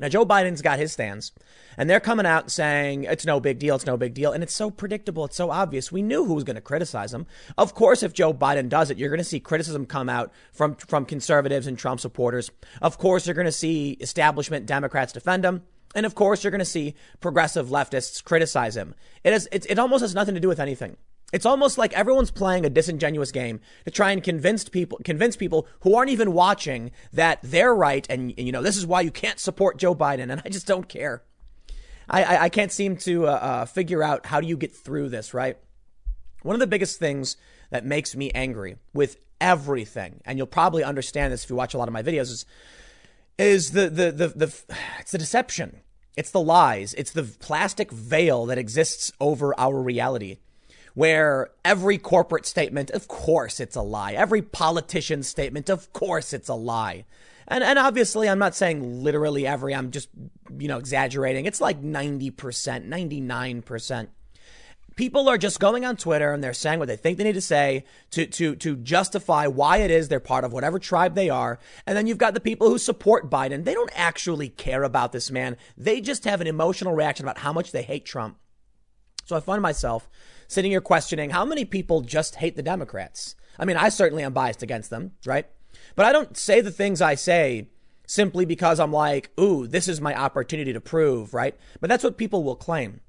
Now, 0.00 0.08
Joe 0.08 0.24
Biden's 0.24 0.62
got 0.62 0.78
his 0.78 0.90
stands, 0.90 1.32
and 1.76 1.88
they're 1.88 2.00
coming 2.00 2.24
out 2.24 2.50
saying 2.50 3.04
it's 3.04 3.26
no 3.26 3.38
big 3.38 3.58
deal, 3.58 3.76
it's 3.76 3.86
no 3.86 3.98
big 3.98 4.14
deal. 4.14 4.32
And 4.32 4.42
it's 4.42 4.54
so 4.54 4.70
predictable, 4.70 5.26
it's 5.26 5.36
so 5.36 5.50
obvious. 5.50 5.92
We 5.92 6.00
knew 6.00 6.24
who 6.24 6.32
was 6.32 6.44
going 6.44 6.56
to 6.56 6.62
criticize 6.62 7.12
him. 7.12 7.26
Of 7.58 7.74
course, 7.74 8.02
if 8.02 8.14
Joe 8.14 8.32
Biden 8.32 8.70
does 8.70 8.90
it, 8.90 8.96
you're 8.96 9.10
going 9.10 9.18
to 9.18 9.24
see 9.24 9.38
criticism 9.38 9.84
come 9.84 10.08
out 10.08 10.32
from, 10.52 10.76
from 10.76 11.04
conservatives 11.04 11.66
and 11.66 11.78
Trump 11.78 12.00
supporters. 12.00 12.50
Of 12.80 12.96
course, 12.96 13.26
you're 13.26 13.34
going 13.34 13.44
to 13.44 13.52
see 13.52 13.90
establishment 14.00 14.64
Democrats 14.64 15.12
defend 15.12 15.44
him. 15.44 15.62
And 15.94 16.06
of 16.06 16.14
course, 16.14 16.42
you're 16.42 16.50
going 16.50 16.58
to 16.60 16.64
see 16.64 16.94
progressive 17.20 17.68
leftists 17.68 18.22
criticize 18.22 18.76
him. 18.76 18.94
It, 19.24 19.32
is, 19.32 19.48
it, 19.52 19.66
it 19.68 19.78
almost 19.78 20.02
has 20.02 20.14
nothing 20.14 20.34
to 20.34 20.40
do 20.40 20.48
with 20.48 20.60
anything. 20.60 20.96
It's 21.32 21.46
almost 21.46 21.78
like 21.78 21.94
everyone's 21.94 22.30
playing 22.30 22.66
a 22.66 22.70
disingenuous 22.70 23.32
game 23.32 23.60
to 23.86 23.90
try 23.90 24.10
and 24.10 24.22
convince 24.22 24.68
people, 24.68 25.00
convince 25.02 25.34
people 25.34 25.66
who 25.80 25.94
aren't 25.94 26.10
even 26.10 26.32
watching 26.32 26.90
that 27.12 27.38
they're 27.42 27.74
right. 27.74 28.06
And, 28.10 28.38
you 28.38 28.52
know, 28.52 28.62
this 28.62 28.76
is 28.76 28.86
why 28.86 29.00
you 29.00 29.10
can't 29.10 29.40
support 29.40 29.78
Joe 29.78 29.94
Biden. 29.94 30.30
And 30.30 30.42
I 30.44 30.48
just 30.50 30.66
don't 30.66 30.88
care. 30.88 31.22
I, 32.08 32.22
I, 32.22 32.42
I 32.44 32.48
can't 32.50 32.70
seem 32.70 32.96
to 32.98 33.26
uh, 33.26 33.30
uh, 33.30 33.64
figure 33.64 34.02
out 34.02 34.26
how 34.26 34.40
do 34.40 34.46
you 34.46 34.58
get 34.58 34.74
through 34.74 35.08
this, 35.08 35.32
right? 35.32 35.56
One 36.42 36.54
of 36.54 36.60
the 36.60 36.66
biggest 36.66 36.98
things 36.98 37.36
that 37.70 37.86
makes 37.86 38.14
me 38.14 38.30
angry 38.32 38.76
with 38.92 39.16
everything, 39.40 40.20
and 40.26 40.36
you'll 40.36 40.46
probably 40.46 40.84
understand 40.84 41.32
this 41.32 41.44
if 41.44 41.50
you 41.50 41.56
watch 41.56 41.72
a 41.72 41.78
lot 41.78 41.88
of 41.88 41.94
my 41.94 42.02
videos, 42.02 42.30
is, 42.30 42.46
is 43.38 43.72
the, 43.72 43.88
the, 43.88 44.12
the, 44.12 44.28
the, 44.28 44.54
it's 45.00 45.12
the 45.12 45.18
deception. 45.18 45.80
It's 46.16 46.30
the 46.30 46.40
lies. 46.40 46.94
It's 46.94 47.12
the 47.12 47.22
plastic 47.22 47.90
veil 47.90 48.46
that 48.46 48.58
exists 48.58 49.12
over 49.20 49.58
our 49.58 49.80
reality 49.80 50.38
where 50.94 51.50
every 51.64 51.98
corporate 51.98 52.46
statement, 52.46 52.90
of 52.90 53.08
course 53.08 53.60
it's 53.60 53.76
a 53.76 53.82
lie. 53.82 54.12
Every 54.12 54.42
politician 54.42 55.22
statement, 55.22 55.70
of 55.70 55.92
course 55.92 56.32
it's 56.32 56.48
a 56.48 56.54
lie. 56.54 57.04
And, 57.48 57.64
and 57.64 57.78
obviously, 57.78 58.28
I'm 58.28 58.38
not 58.38 58.54
saying 58.54 59.02
literally 59.02 59.46
every, 59.46 59.74
I'm 59.74 59.90
just, 59.90 60.08
you 60.58 60.68
know, 60.68 60.78
exaggerating. 60.78 61.46
It's 61.46 61.60
like 61.60 61.82
90%, 61.82 62.32
99%. 62.32 64.08
People 64.96 65.28
are 65.28 65.38
just 65.38 65.60
going 65.60 65.84
on 65.84 65.96
Twitter 65.96 66.32
and 66.32 66.42
they're 66.42 66.52
saying 66.52 66.78
what 66.78 66.88
they 66.88 66.96
think 66.96 67.18
they 67.18 67.24
need 67.24 67.32
to 67.32 67.40
say 67.40 67.84
to, 68.10 68.26
to, 68.26 68.54
to 68.56 68.76
justify 68.76 69.46
why 69.46 69.78
it 69.78 69.90
is 69.90 70.08
they're 70.08 70.20
part 70.20 70.44
of 70.44 70.52
whatever 70.52 70.78
tribe 70.78 71.14
they 71.14 71.30
are. 71.30 71.58
And 71.86 71.96
then 71.96 72.06
you've 72.06 72.18
got 72.18 72.34
the 72.34 72.40
people 72.40 72.68
who 72.68 72.78
support 72.78 73.30
Biden. 73.30 73.64
They 73.64 73.74
don't 73.74 73.90
actually 73.94 74.48
care 74.48 74.82
about 74.82 75.12
this 75.12 75.30
man. 75.30 75.56
They 75.76 76.00
just 76.00 76.24
have 76.24 76.40
an 76.40 76.46
emotional 76.46 76.94
reaction 76.94 77.24
about 77.24 77.38
how 77.38 77.52
much 77.52 77.72
they 77.72 77.82
hate 77.82 78.04
Trump. 78.04 78.36
So 79.24 79.36
I 79.36 79.40
find 79.40 79.62
myself 79.62 80.10
sitting 80.48 80.72
here 80.72 80.80
questioning 80.80 81.30
how 81.30 81.44
many 81.44 81.64
people 81.64 82.02
just 82.02 82.36
hate 82.36 82.56
the 82.56 82.62
Democrats. 82.62 83.34
I 83.58 83.64
mean, 83.64 83.76
I 83.76 83.88
certainly 83.88 84.24
am 84.24 84.32
biased 84.32 84.62
against 84.62 84.90
them, 84.90 85.12
right? 85.24 85.46
But 85.94 86.06
I 86.06 86.12
don't 86.12 86.36
say 86.36 86.60
the 86.60 86.70
things 86.70 87.00
I 87.00 87.14
say 87.14 87.68
simply 88.06 88.44
because 88.44 88.80
I'm 88.80 88.92
like, 88.92 89.30
ooh, 89.40 89.66
this 89.66 89.88
is 89.88 90.00
my 90.00 90.14
opportunity 90.14 90.72
to 90.72 90.80
prove, 90.80 91.32
right? 91.32 91.56
But 91.80 91.88
that's 91.88 92.04
what 92.04 92.18
people 92.18 92.44
will 92.44 92.56
claim. 92.56 93.00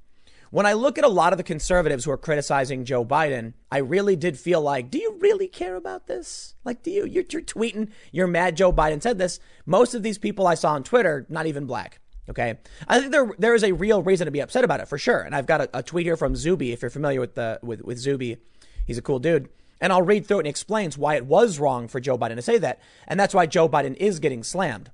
When 0.54 0.68
I 0.68 0.74
look 0.74 1.00
at 1.00 1.04
a 1.04 1.08
lot 1.08 1.34
of 1.34 1.38
the 1.38 1.44
conservatives 1.44 2.06
who 2.06 2.12
are 2.12 2.18
criticizing 2.18 2.86
Joe 2.86 3.04
Biden, 3.04 3.54
I 3.72 3.80
really 3.80 4.16
did 4.16 4.38
feel 4.38 4.62
like, 4.62 4.92
do 4.92 5.00
you 5.00 5.18
really 5.20 5.48
care 5.48 5.76
about 5.76 6.06
this? 6.06 6.54
Like, 6.64 6.84
do 6.84 6.92
you, 6.92 7.08
you're, 7.08 7.24
you're 7.28 7.42
tweeting, 7.42 7.90
you're 8.12 8.28
mad 8.28 8.56
Joe 8.56 8.72
Biden 8.72 9.02
said 9.02 9.18
this. 9.18 9.40
Most 9.66 9.96
of 9.96 10.04
these 10.04 10.20
people 10.20 10.46
I 10.46 10.54
saw 10.54 10.74
on 10.74 10.84
Twitter, 10.84 11.26
not 11.28 11.48
even 11.48 11.66
black. 11.66 12.02
Okay, 12.30 12.60
I 12.88 13.00
think 13.00 13.12
there 13.12 13.32
there 13.40 13.56
is 13.56 13.64
a 13.64 13.72
real 13.72 14.04
reason 14.04 14.26
to 14.26 14.32
be 14.32 14.42
upset 14.42 14.64
about 14.64 14.80
it 14.80 14.88
for 14.88 15.00
sure. 15.00 15.22
And 15.22 15.36
I've 15.36 15.48
got 15.48 15.62
a, 15.62 15.80
a 15.80 15.82
tweet 15.82 16.06
here 16.06 16.18
from 16.18 16.36
Zuby. 16.36 16.72
If 16.72 16.84
you're 16.84 16.92
familiar 16.92 17.20
with 17.20 17.34
the 17.34 17.60
with 17.64 17.82
with 17.82 17.98
Zuby, 17.98 18.38
he's 18.86 19.00
a 19.00 19.02
cool 19.02 19.18
dude. 19.18 19.50
And 19.82 19.92
I'll 19.92 20.04
read 20.04 20.28
through 20.28 20.38
it 20.38 20.42
and 20.42 20.48
explains 20.48 21.00
why 21.00 21.16
it 21.16 21.26
was 21.26 21.58
wrong 21.58 21.88
for 21.88 22.00
Joe 22.00 22.16
Biden 22.16 22.36
to 22.36 22.44
say 22.44 22.60
that, 22.60 22.80
and 23.08 23.20
that's 23.20 23.34
why 23.34 23.48
Joe 23.48 23.68
Biden 23.68 23.98
is 23.98 24.20
getting 24.20 24.44
slammed. 24.44 24.92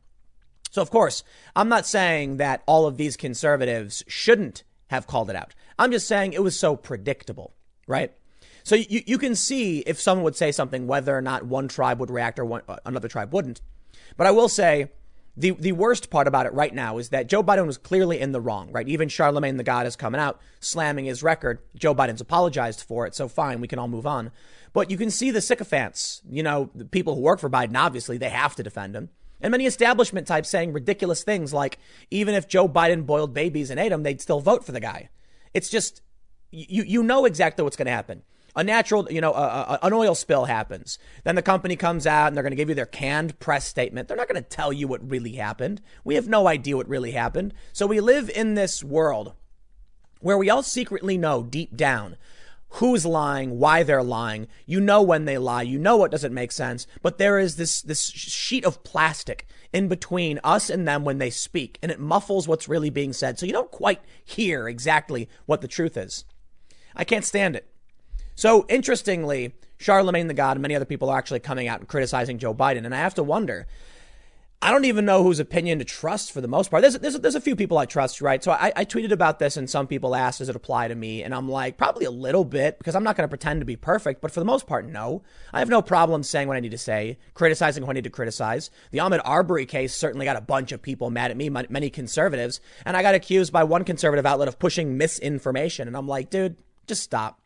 So 0.72 0.82
of 0.82 0.90
course, 0.90 1.26
I'm 1.54 1.68
not 1.68 1.86
saying 1.86 2.38
that 2.38 2.64
all 2.66 2.88
of 2.88 2.96
these 2.96 3.18
conservatives 3.18 4.06
shouldn't 4.08 4.64
have 4.90 5.08
called 5.08 5.30
it 5.30 5.36
out. 5.36 5.56
I'm 5.78 5.92
just 5.92 6.08
saying 6.08 6.34
it 6.34 6.44
was 6.44 6.58
so 6.58 6.76
predictable, 6.76 7.54
right? 7.88 8.14
So 8.64 8.76
you, 8.76 9.02
you 9.06 9.18
can 9.18 9.36
see 9.36 9.80
if 9.80 10.00
someone 10.00 10.24
would 10.24 10.36
say 10.36 10.52
something, 10.52 10.88
whether 10.88 11.18
or 11.18 11.22
not 11.22 11.46
one 11.46 11.68
tribe 11.68 12.00
would 12.00 12.12
react 12.12 12.38
or 12.38 12.46
one, 12.46 12.62
uh, 12.68 12.78
another 12.86 13.08
tribe 13.08 13.34
wouldn't. 13.34 13.62
But 14.18 14.28
I 14.28 14.32
will 14.32 14.50
say 14.50 14.90
the, 15.38 15.52
the 15.52 15.72
worst 15.72 16.10
part 16.10 16.28
about 16.28 16.46
it 16.46 16.54
right 16.54 16.74
now 16.74 16.98
is 16.98 17.10
that 17.10 17.28
Joe 17.28 17.42
Biden 17.42 17.66
was 17.66 17.78
clearly 17.78 18.20
in 18.20 18.32
the 18.32 18.42
wrong, 18.42 18.72
right? 18.72 18.88
Even 18.88 19.10
Charlemagne 19.10 19.58
the 19.58 19.64
God 19.64 19.88
is 19.88 19.96
coming 19.96 20.20
out 20.20 20.42
slamming 20.60 21.06
his 21.06 21.24
record. 21.24 21.60
Joe 21.76 21.96
Biden's 21.96 22.22
apologized 22.22 22.84
for 22.84 23.08
it, 23.08 23.16
so 23.16 23.28
fine, 23.28 23.62
we 23.62 23.68
can 23.68 23.80
all 23.80 23.88
move 23.88 24.06
on. 24.06 24.32
But 24.74 24.92
you 24.92 24.98
can 24.98 25.10
see 25.10 25.32
the 25.32 25.42
sycophants, 25.42 26.22
you 26.30 26.44
know, 26.44 26.70
the 26.76 26.86
people 26.86 27.16
who 27.16 27.22
work 27.22 27.40
for 27.40 27.50
Biden, 27.50 27.78
obviously, 27.78 28.18
they 28.18 28.30
have 28.30 28.56
to 28.56 28.64
defend 28.64 28.96
him. 28.96 29.10
And 29.42 29.52
many 29.52 29.66
establishment 29.66 30.28
types 30.28 30.50
saying 30.50 30.74
ridiculous 30.74 31.24
things 31.24 31.54
like, 31.54 31.80
even 32.12 32.36
if 32.36 32.48
Joe 32.48 32.68
Biden 32.68 33.06
boiled 33.06 33.34
babies 33.34 33.70
and 33.70 33.80
ate 33.80 33.90
them, 33.90 34.04
they'd 34.04 34.22
still 34.22 34.42
vote 34.42 34.66
for 34.66 34.72
the 34.72 34.80
guy. 34.80 35.10
It's 35.54 35.70
just, 35.70 36.02
you, 36.52 36.84
you 36.84 37.04
know 37.04 37.26
exactly 37.26 37.64
what's 37.64 37.78
going 37.78 37.86
to 37.86 37.92
happen 37.92 38.24
a 38.56 38.64
natural, 38.64 39.08
you 39.10 39.22
know, 39.22 39.34
a, 39.34 39.38
a, 39.38 39.80
an 39.84 39.94
oil 39.94 40.16
spill 40.16 40.46
happens. 40.46 41.00
Then 41.24 41.36
the 41.36 41.42
company 41.42 41.76
comes 41.76 42.08
out 42.08 42.28
and 42.28 42.36
they're 42.36 42.44
going 42.44 42.52
to 42.52 42.58
give 42.58 42.70
you 42.70 42.76
their 42.76 42.86
canned 42.86 43.40
press 43.40 43.66
statement. 43.66 44.08
They're 44.08 44.18
not 44.18 44.28
going 44.28 44.42
to 44.42 44.50
tell 44.50 44.74
you 44.74 44.88
what 44.88 45.08
really 45.08 45.34
happened. 45.34 45.82
We 46.04 46.16
have 46.16 46.28
no 46.28 46.48
idea 46.48 46.78
what 46.78 46.90
really 46.90 47.12
happened. 47.12 47.54
So 47.74 47.88
we 47.88 48.00
live 48.00 48.30
in 48.30 48.56
this 48.56 48.84
world 48.84 49.34
where 50.20 50.38
we 50.38 50.50
all 50.50 50.64
secretly 50.64 51.18
know 51.18 51.44
deep 51.44 51.78
down 51.78 52.18
who's 52.74 53.06
lying, 53.06 53.58
why 53.60 53.84
they're 53.84 54.04
lying. 54.04 54.48
You 54.66 54.80
know 54.80 55.02
when 55.02 55.26
they 55.26 55.38
lie. 55.38 55.64
You 55.64 55.80
know 55.80 55.98
what 55.98 56.12
doesn't 56.12 56.34
make 56.34 56.52
sense. 56.52 56.88
But 57.02 57.18
there 57.18 57.40
is 57.40 57.56
this, 57.56 57.82
this 57.82 58.10
sheet 58.10 58.66
of 58.66 58.84
plastic 58.84 59.48
in 59.74 59.88
between 59.88 60.40
us 60.44 60.70
and 60.70 60.88
them 60.88 61.04
when 61.04 61.18
they 61.18 61.30
speak, 61.30 61.78
and 61.82 61.92
it 61.92 62.00
muffles 62.00 62.48
what's 62.48 62.70
really 62.70 62.90
being 62.90 63.14
said. 63.14 63.38
So 63.38 63.46
you 63.46 63.54
don't 63.54 63.72
quite 63.72 64.02
hear 64.24 64.68
exactly 64.68 65.30
what 65.46 65.62
the 65.62 65.68
truth 65.68 65.98
is. 65.98 66.26
I 66.96 67.04
can't 67.04 67.26
stand 67.26 67.56
it. 67.56 67.68
So 68.36 68.66
interestingly, 68.70 69.54
Charlemagne 69.78 70.28
the 70.28 70.34
God 70.34 70.58
and 70.58 70.62
many 70.62 70.76
other 70.76 70.86
people 70.86 71.10
are 71.10 71.18
actually 71.18 71.40
coming 71.40 71.68
out 71.68 71.80
and 71.80 71.88
criticizing 71.88 72.38
Joe 72.38 72.54
Biden. 72.54 72.86
And 72.86 72.96
I 72.96 73.00
have 73.00 73.16
to 73.16 73.24
wonder, 73.24 73.68
I 74.62 74.72
don't 74.72 74.84
even 74.84 75.06
know 75.06 75.24
whose 75.24 75.40
opinion 75.40 75.80
to 75.80 75.86
trust 75.86 76.34
for 76.34 76.42
the 76.42 76.48
most 76.48 76.70
part. 76.70 76.82
There's, 76.82 77.00
there's, 77.00 77.18
there's 77.18 77.36
a 77.36 77.42
few 77.42 77.56
people 77.56 77.78
I 77.78 77.86
trust, 77.86 78.20
right? 78.20 78.44
So 78.44 78.52
I, 78.52 78.74
I 78.76 78.84
tweeted 78.84 79.12
about 79.12 79.40
this 79.40 79.56
and 79.56 79.70
some 79.70 79.88
people 79.88 80.14
asked, 80.14 80.40
does 80.40 80.50
it 80.50 80.56
apply 80.56 80.90
to 80.90 80.96
me? 80.96 81.24
And 81.24 81.34
I'm 81.34 81.48
like, 81.48 81.78
probably 81.78 82.04
a 82.04 82.12
little 82.12 82.44
bit 82.44 82.78
because 82.78 82.94
I'm 82.94 83.04
not 83.04 83.16
going 83.16 83.24
to 83.24 83.30
pretend 83.30 83.62
to 83.62 83.66
be 83.66 83.78
perfect, 83.78 84.20
but 84.20 84.32
for 84.32 84.42
the 84.42 84.46
most 84.46 84.68
part, 84.68 84.86
no. 84.86 85.24
I 85.54 85.60
have 85.60 85.70
no 85.70 85.82
problem 85.82 86.24
saying 86.24 86.50
what 86.50 86.58
I 86.58 86.60
need 86.60 86.72
to 86.72 86.78
say, 86.78 87.20
criticizing 87.36 87.84
who 87.84 87.90
I 87.90 87.94
need 87.94 88.04
to 88.04 88.10
criticize. 88.10 88.70
The 88.92 88.98
Ahmaud 88.98 89.22
Arbery 89.24 89.66
case 89.66 89.96
certainly 89.96 90.26
got 90.26 90.36
a 90.36 90.42
bunch 90.42 90.74
of 90.74 90.82
people 90.82 91.10
mad 91.10 91.32
at 91.32 91.38
me, 91.38 91.50
many 91.50 91.90
conservatives. 91.90 92.60
And 92.86 92.98
I 92.98 93.02
got 93.02 93.16
accused 93.16 93.54
by 93.54 93.64
one 93.64 93.86
conservative 93.86 94.26
outlet 94.26 94.50
of 94.50 94.60
pushing 94.60 94.98
misinformation. 94.98 95.88
And 95.88 95.96
I'm 95.96 96.08
like, 96.08 96.30
dude, 96.30 96.58
just 96.86 97.04
stop. 97.04 97.40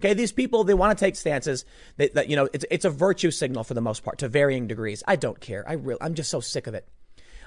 Okay, 0.00 0.14
these 0.14 0.32
people 0.32 0.64
they 0.64 0.74
want 0.74 0.96
to 0.96 1.04
take 1.04 1.16
stances 1.16 1.64
that, 1.96 2.14
that, 2.14 2.28
you 2.28 2.36
know 2.36 2.48
it's 2.52 2.64
it's 2.70 2.84
a 2.84 2.90
virtue 2.90 3.30
signal 3.30 3.64
for 3.64 3.74
the 3.74 3.80
most 3.80 4.04
part 4.04 4.18
to 4.18 4.28
varying 4.28 4.66
degrees. 4.66 5.02
I 5.06 5.16
don't 5.16 5.40
care. 5.40 5.64
I 5.68 5.74
really 5.74 6.00
I'm 6.00 6.14
just 6.14 6.30
so 6.30 6.40
sick 6.40 6.66
of 6.66 6.74
it. 6.74 6.88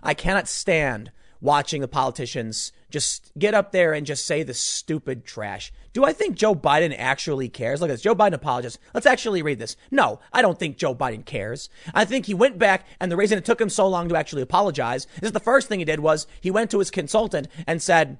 I 0.03 0.13
cannot 0.13 0.47
stand 0.47 1.11
watching 1.41 1.81
the 1.81 1.87
politicians 1.87 2.71
just 2.89 3.31
get 3.37 3.53
up 3.53 3.71
there 3.71 3.93
and 3.93 4.05
just 4.05 4.25
say 4.25 4.43
the 4.43 4.53
stupid 4.53 5.25
trash. 5.25 5.73
Do 5.91 6.05
I 6.05 6.13
think 6.13 6.35
Joe 6.35 6.53
Biden 6.53 6.95
actually 6.97 7.49
cares? 7.49 7.81
Look 7.81 7.89
at 7.89 7.93
this. 7.93 8.01
Joe 8.01 8.15
Biden 8.15 8.33
apologized. 8.33 8.79
Let's 8.93 9.07
actually 9.07 9.41
read 9.41 9.57
this. 9.57 9.75
No, 9.89 10.19
I 10.31 10.41
don't 10.41 10.59
think 10.59 10.77
Joe 10.77 10.93
Biden 10.93 11.25
cares. 11.25 11.69
I 11.95 12.05
think 12.05 12.27
he 12.27 12.33
went 12.33 12.59
back 12.59 12.85
and 12.99 13.11
the 13.11 13.17
reason 13.17 13.37
it 13.37 13.45
took 13.45 13.59
him 13.59 13.69
so 13.69 13.87
long 13.87 14.07
to 14.09 14.15
actually 14.15 14.43
apologize 14.43 15.07
is 15.21 15.31
the 15.31 15.39
first 15.39 15.67
thing 15.67 15.79
he 15.79 15.85
did 15.85 15.99
was 15.99 16.27
he 16.39 16.51
went 16.51 16.69
to 16.71 16.79
his 16.79 16.91
consultant 16.91 17.47
and 17.65 17.81
said, 17.81 18.19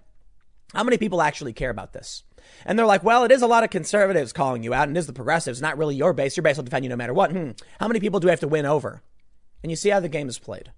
how 0.73 0.83
many 0.83 0.97
people 0.97 1.21
actually 1.21 1.53
care 1.53 1.69
about 1.69 1.93
this? 1.93 2.23
And 2.65 2.77
they're 2.77 2.85
like, 2.85 3.03
well, 3.03 3.23
it 3.23 3.31
is 3.31 3.41
a 3.41 3.47
lot 3.47 3.63
of 3.63 3.69
conservatives 3.69 4.33
calling 4.33 4.63
you 4.63 4.73
out, 4.73 4.87
and 4.87 4.97
it 4.97 4.99
is 4.99 5.07
the 5.07 5.13
progressives, 5.13 5.61
not 5.61 5.77
really 5.77 5.95
your 5.95 6.13
base. 6.13 6.35
Your 6.37 6.43
base 6.43 6.57
will 6.57 6.63
defend 6.63 6.85
you 6.85 6.89
no 6.89 6.95
matter 6.95 7.13
what. 7.13 7.31
Hmm. 7.31 7.51
How 7.79 7.87
many 7.87 7.99
people 7.99 8.19
do 8.19 8.27
we 8.27 8.31
have 8.31 8.39
to 8.41 8.47
win 8.47 8.65
over? 8.65 9.01
And 9.63 9.69
you 9.71 9.75
see 9.75 9.89
how 9.89 9.99
the 9.99 10.09
game 10.09 10.29
is 10.29 10.39
played. 10.39 10.71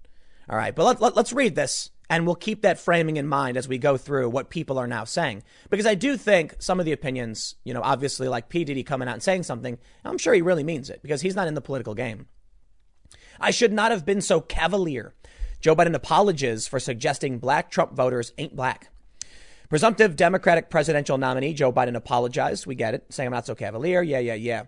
All 0.48 0.56
right, 0.56 0.74
but 0.74 0.84
let, 0.84 1.00
let, 1.00 1.16
let's 1.16 1.32
read 1.32 1.54
this, 1.54 1.90
and 2.10 2.26
we'll 2.26 2.34
keep 2.34 2.62
that 2.62 2.78
framing 2.78 3.16
in 3.16 3.26
mind 3.26 3.56
as 3.56 3.66
we 3.66 3.78
go 3.78 3.96
through 3.96 4.28
what 4.28 4.50
people 4.50 4.78
are 4.78 4.86
now 4.86 5.04
saying. 5.04 5.42
Because 5.70 5.86
I 5.86 5.94
do 5.94 6.16
think 6.18 6.56
some 6.58 6.78
of 6.78 6.86
the 6.86 6.92
opinions, 6.92 7.54
you 7.64 7.72
know, 7.72 7.80
obviously 7.82 8.28
like 8.28 8.50
P. 8.50 8.64
Diddy 8.64 8.82
coming 8.82 9.08
out 9.08 9.14
and 9.14 9.22
saying 9.22 9.44
something, 9.44 9.78
I'm 10.04 10.18
sure 10.18 10.34
he 10.34 10.42
really 10.42 10.64
means 10.64 10.90
it 10.90 11.00
because 11.02 11.22
he's 11.22 11.36
not 11.36 11.48
in 11.48 11.54
the 11.54 11.62
political 11.62 11.94
game. 11.94 12.26
I 13.40 13.50
should 13.50 13.72
not 13.72 13.90
have 13.90 14.04
been 14.04 14.20
so 14.20 14.40
cavalier. 14.40 15.14
Joe 15.60 15.74
Biden 15.74 15.94
apologizes 15.94 16.68
for 16.68 16.78
suggesting 16.78 17.38
black 17.38 17.70
Trump 17.70 17.94
voters 17.94 18.32
ain't 18.36 18.54
black. 18.54 18.90
Presumptive 19.74 20.14
Democratic 20.14 20.70
presidential 20.70 21.18
nominee 21.18 21.52
Joe 21.52 21.72
Biden 21.72 21.96
apologized. 21.96 22.64
We 22.64 22.76
get 22.76 22.94
it, 22.94 23.06
saying 23.08 23.26
I'm 23.26 23.32
not 23.32 23.44
so 23.44 23.56
cavalier. 23.56 24.02
Yeah, 24.02 24.20
yeah, 24.20 24.34
yeah. 24.34 24.66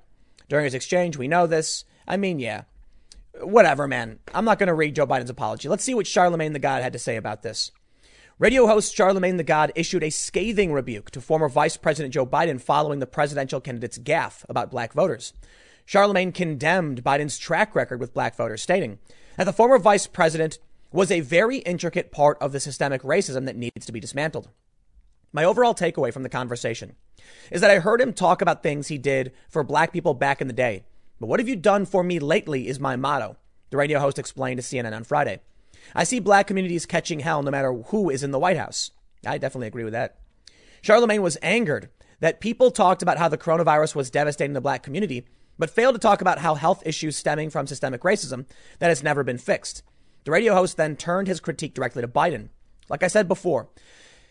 During 0.48 0.64
his 0.64 0.74
exchange, 0.74 1.16
we 1.16 1.28
know 1.28 1.46
this. 1.46 1.84
I 2.08 2.16
mean, 2.16 2.40
yeah. 2.40 2.62
Whatever, 3.40 3.86
man. 3.86 4.18
I'm 4.34 4.44
not 4.44 4.58
going 4.58 4.66
to 4.66 4.74
read 4.74 4.96
Joe 4.96 5.06
Biden's 5.06 5.30
apology. 5.30 5.68
Let's 5.68 5.84
see 5.84 5.94
what 5.94 6.08
Charlemagne 6.08 6.54
the 6.54 6.58
God 6.58 6.82
had 6.82 6.92
to 6.92 6.98
say 6.98 7.14
about 7.14 7.44
this. 7.44 7.70
Radio 8.40 8.66
host 8.66 8.96
Charlemagne 8.96 9.36
the 9.36 9.44
God 9.44 9.70
issued 9.76 10.02
a 10.02 10.10
scathing 10.10 10.72
rebuke 10.72 11.12
to 11.12 11.20
former 11.20 11.48
Vice 11.48 11.76
President 11.76 12.12
Joe 12.12 12.26
Biden 12.26 12.60
following 12.60 12.98
the 12.98 13.06
presidential 13.06 13.60
candidate's 13.60 13.98
gaffe 13.98 14.44
about 14.48 14.72
black 14.72 14.92
voters. 14.92 15.32
Charlemagne 15.84 16.32
condemned 16.32 17.04
Biden's 17.04 17.38
track 17.38 17.76
record 17.76 18.00
with 18.00 18.12
black 18.12 18.34
voters, 18.34 18.60
stating 18.60 18.98
that 19.36 19.44
the 19.44 19.52
former 19.52 19.78
vice 19.78 20.08
president 20.08 20.58
was 20.90 21.12
a 21.12 21.20
very 21.20 21.58
intricate 21.58 22.10
part 22.10 22.36
of 22.40 22.50
the 22.50 22.58
systemic 22.58 23.02
racism 23.02 23.44
that 23.46 23.54
needs 23.54 23.86
to 23.86 23.92
be 23.92 24.00
dismantled. 24.00 24.48
My 25.36 25.44
overall 25.44 25.74
takeaway 25.74 26.14
from 26.14 26.22
the 26.22 26.30
conversation 26.30 26.96
is 27.50 27.60
that 27.60 27.70
I 27.70 27.78
heard 27.78 28.00
him 28.00 28.14
talk 28.14 28.40
about 28.40 28.62
things 28.62 28.88
he 28.88 28.96
did 28.96 29.34
for 29.50 29.62
black 29.62 29.92
people 29.92 30.14
back 30.14 30.40
in 30.40 30.46
the 30.46 30.54
day. 30.54 30.86
But 31.20 31.26
what 31.26 31.40
have 31.40 31.48
you 31.48 31.56
done 31.56 31.84
for 31.84 32.02
me 32.02 32.18
lately 32.18 32.68
is 32.68 32.80
my 32.80 32.96
motto, 32.96 33.36
the 33.68 33.76
radio 33.76 34.00
host 34.00 34.18
explained 34.18 34.62
to 34.62 34.64
CNN 34.64 34.96
on 34.96 35.04
Friday. 35.04 35.40
I 35.94 36.04
see 36.04 36.20
black 36.20 36.46
communities 36.46 36.86
catching 36.86 37.20
hell 37.20 37.42
no 37.42 37.50
matter 37.50 37.70
who 37.70 38.08
is 38.08 38.22
in 38.22 38.30
the 38.30 38.38
White 38.38 38.56
House. 38.56 38.92
I 39.26 39.36
definitely 39.36 39.66
agree 39.66 39.84
with 39.84 39.92
that. 39.92 40.16
Charlemagne 40.80 41.20
was 41.20 41.36
angered 41.42 41.90
that 42.20 42.40
people 42.40 42.70
talked 42.70 43.02
about 43.02 43.18
how 43.18 43.28
the 43.28 43.36
coronavirus 43.36 43.94
was 43.94 44.10
devastating 44.10 44.54
the 44.54 44.62
black 44.62 44.82
community, 44.82 45.26
but 45.58 45.68
failed 45.68 45.96
to 45.96 46.00
talk 46.00 46.22
about 46.22 46.38
how 46.38 46.54
health 46.54 46.82
issues 46.86 47.14
stemming 47.14 47.50
from 47.50 47.66
systemic 47.66 48.00
racism 48.00 48.46
that 48.78 48.88
has 48.88 49.02
never 49.02 49.22
been 49.22 49.36
fixed. 49.36 49.82
The 50.24 50.30
radio 50.30 50.54
host 50.54 50.78
then 50.78 50.96
turned 50.96 51.28
his 51.28 51.40
critique 51.40 51.74
directly 51.74 52.00
to 52.00 52.08
Biden. 52.08 52.48
Like 52.88 53.02
I 53.02 53.08
said 53.08 53.28
before, 53.28 53.68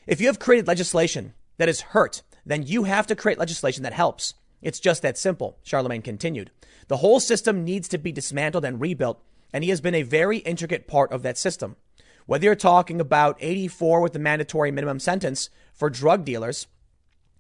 if 0.08 0.22
you 0.22 0.28
have 0.28 0.40
created 0.40 0.68
legislation 0.68 1.34
that 1.58 1.70
is 1.70 1.82
hurt, 1.82 2.22
then 2.46 2.64
you 2.64 2.84
have 2.84 3.08
to 3.08 3.16
create 3.16 3.40
legislation 3.40 3.84
that 3.84 3.94
helps. 3.94 4.36
It's 4.62 4.80
just 4.80 5.02
that 5.02 5.18
simple, 5.18 5.58
Charlemagne 5.64 6.02
continued. 6.02 6.52
The 6.88 6.98
whole 6.98 7.20
system 7.20 7.64
needs 7.64 7.88
to 7.90 7.98
be 7.98 8.12
dismantled 8.12 8.66
and 8.66 8.80
rebuilt, 8.80 9.22
and 9.52 9.64
he 9.64 9.70
has 9.72 9.82
been 9.82 9.96
a 9.96 10.04
very 10.04 10.38
intricate 10.40 10.88
part 10.88 11.12
of 11.12 11.24
that 11.24 11.38
system. 11.38 11.76
Whether 12.26 12.46
you're 12.46 12.56
talking 12.56 13.00
about 13.00 13.38
84 13.40 14.02
with 14.02 14.14
the 14.14 14.20
mandatory 14.20 14.72
minimum 14.72 15.00
sentence 15.00 15.50
for 15.74 15.90
drug 15.90 16.26
dealers, 16.26 16.68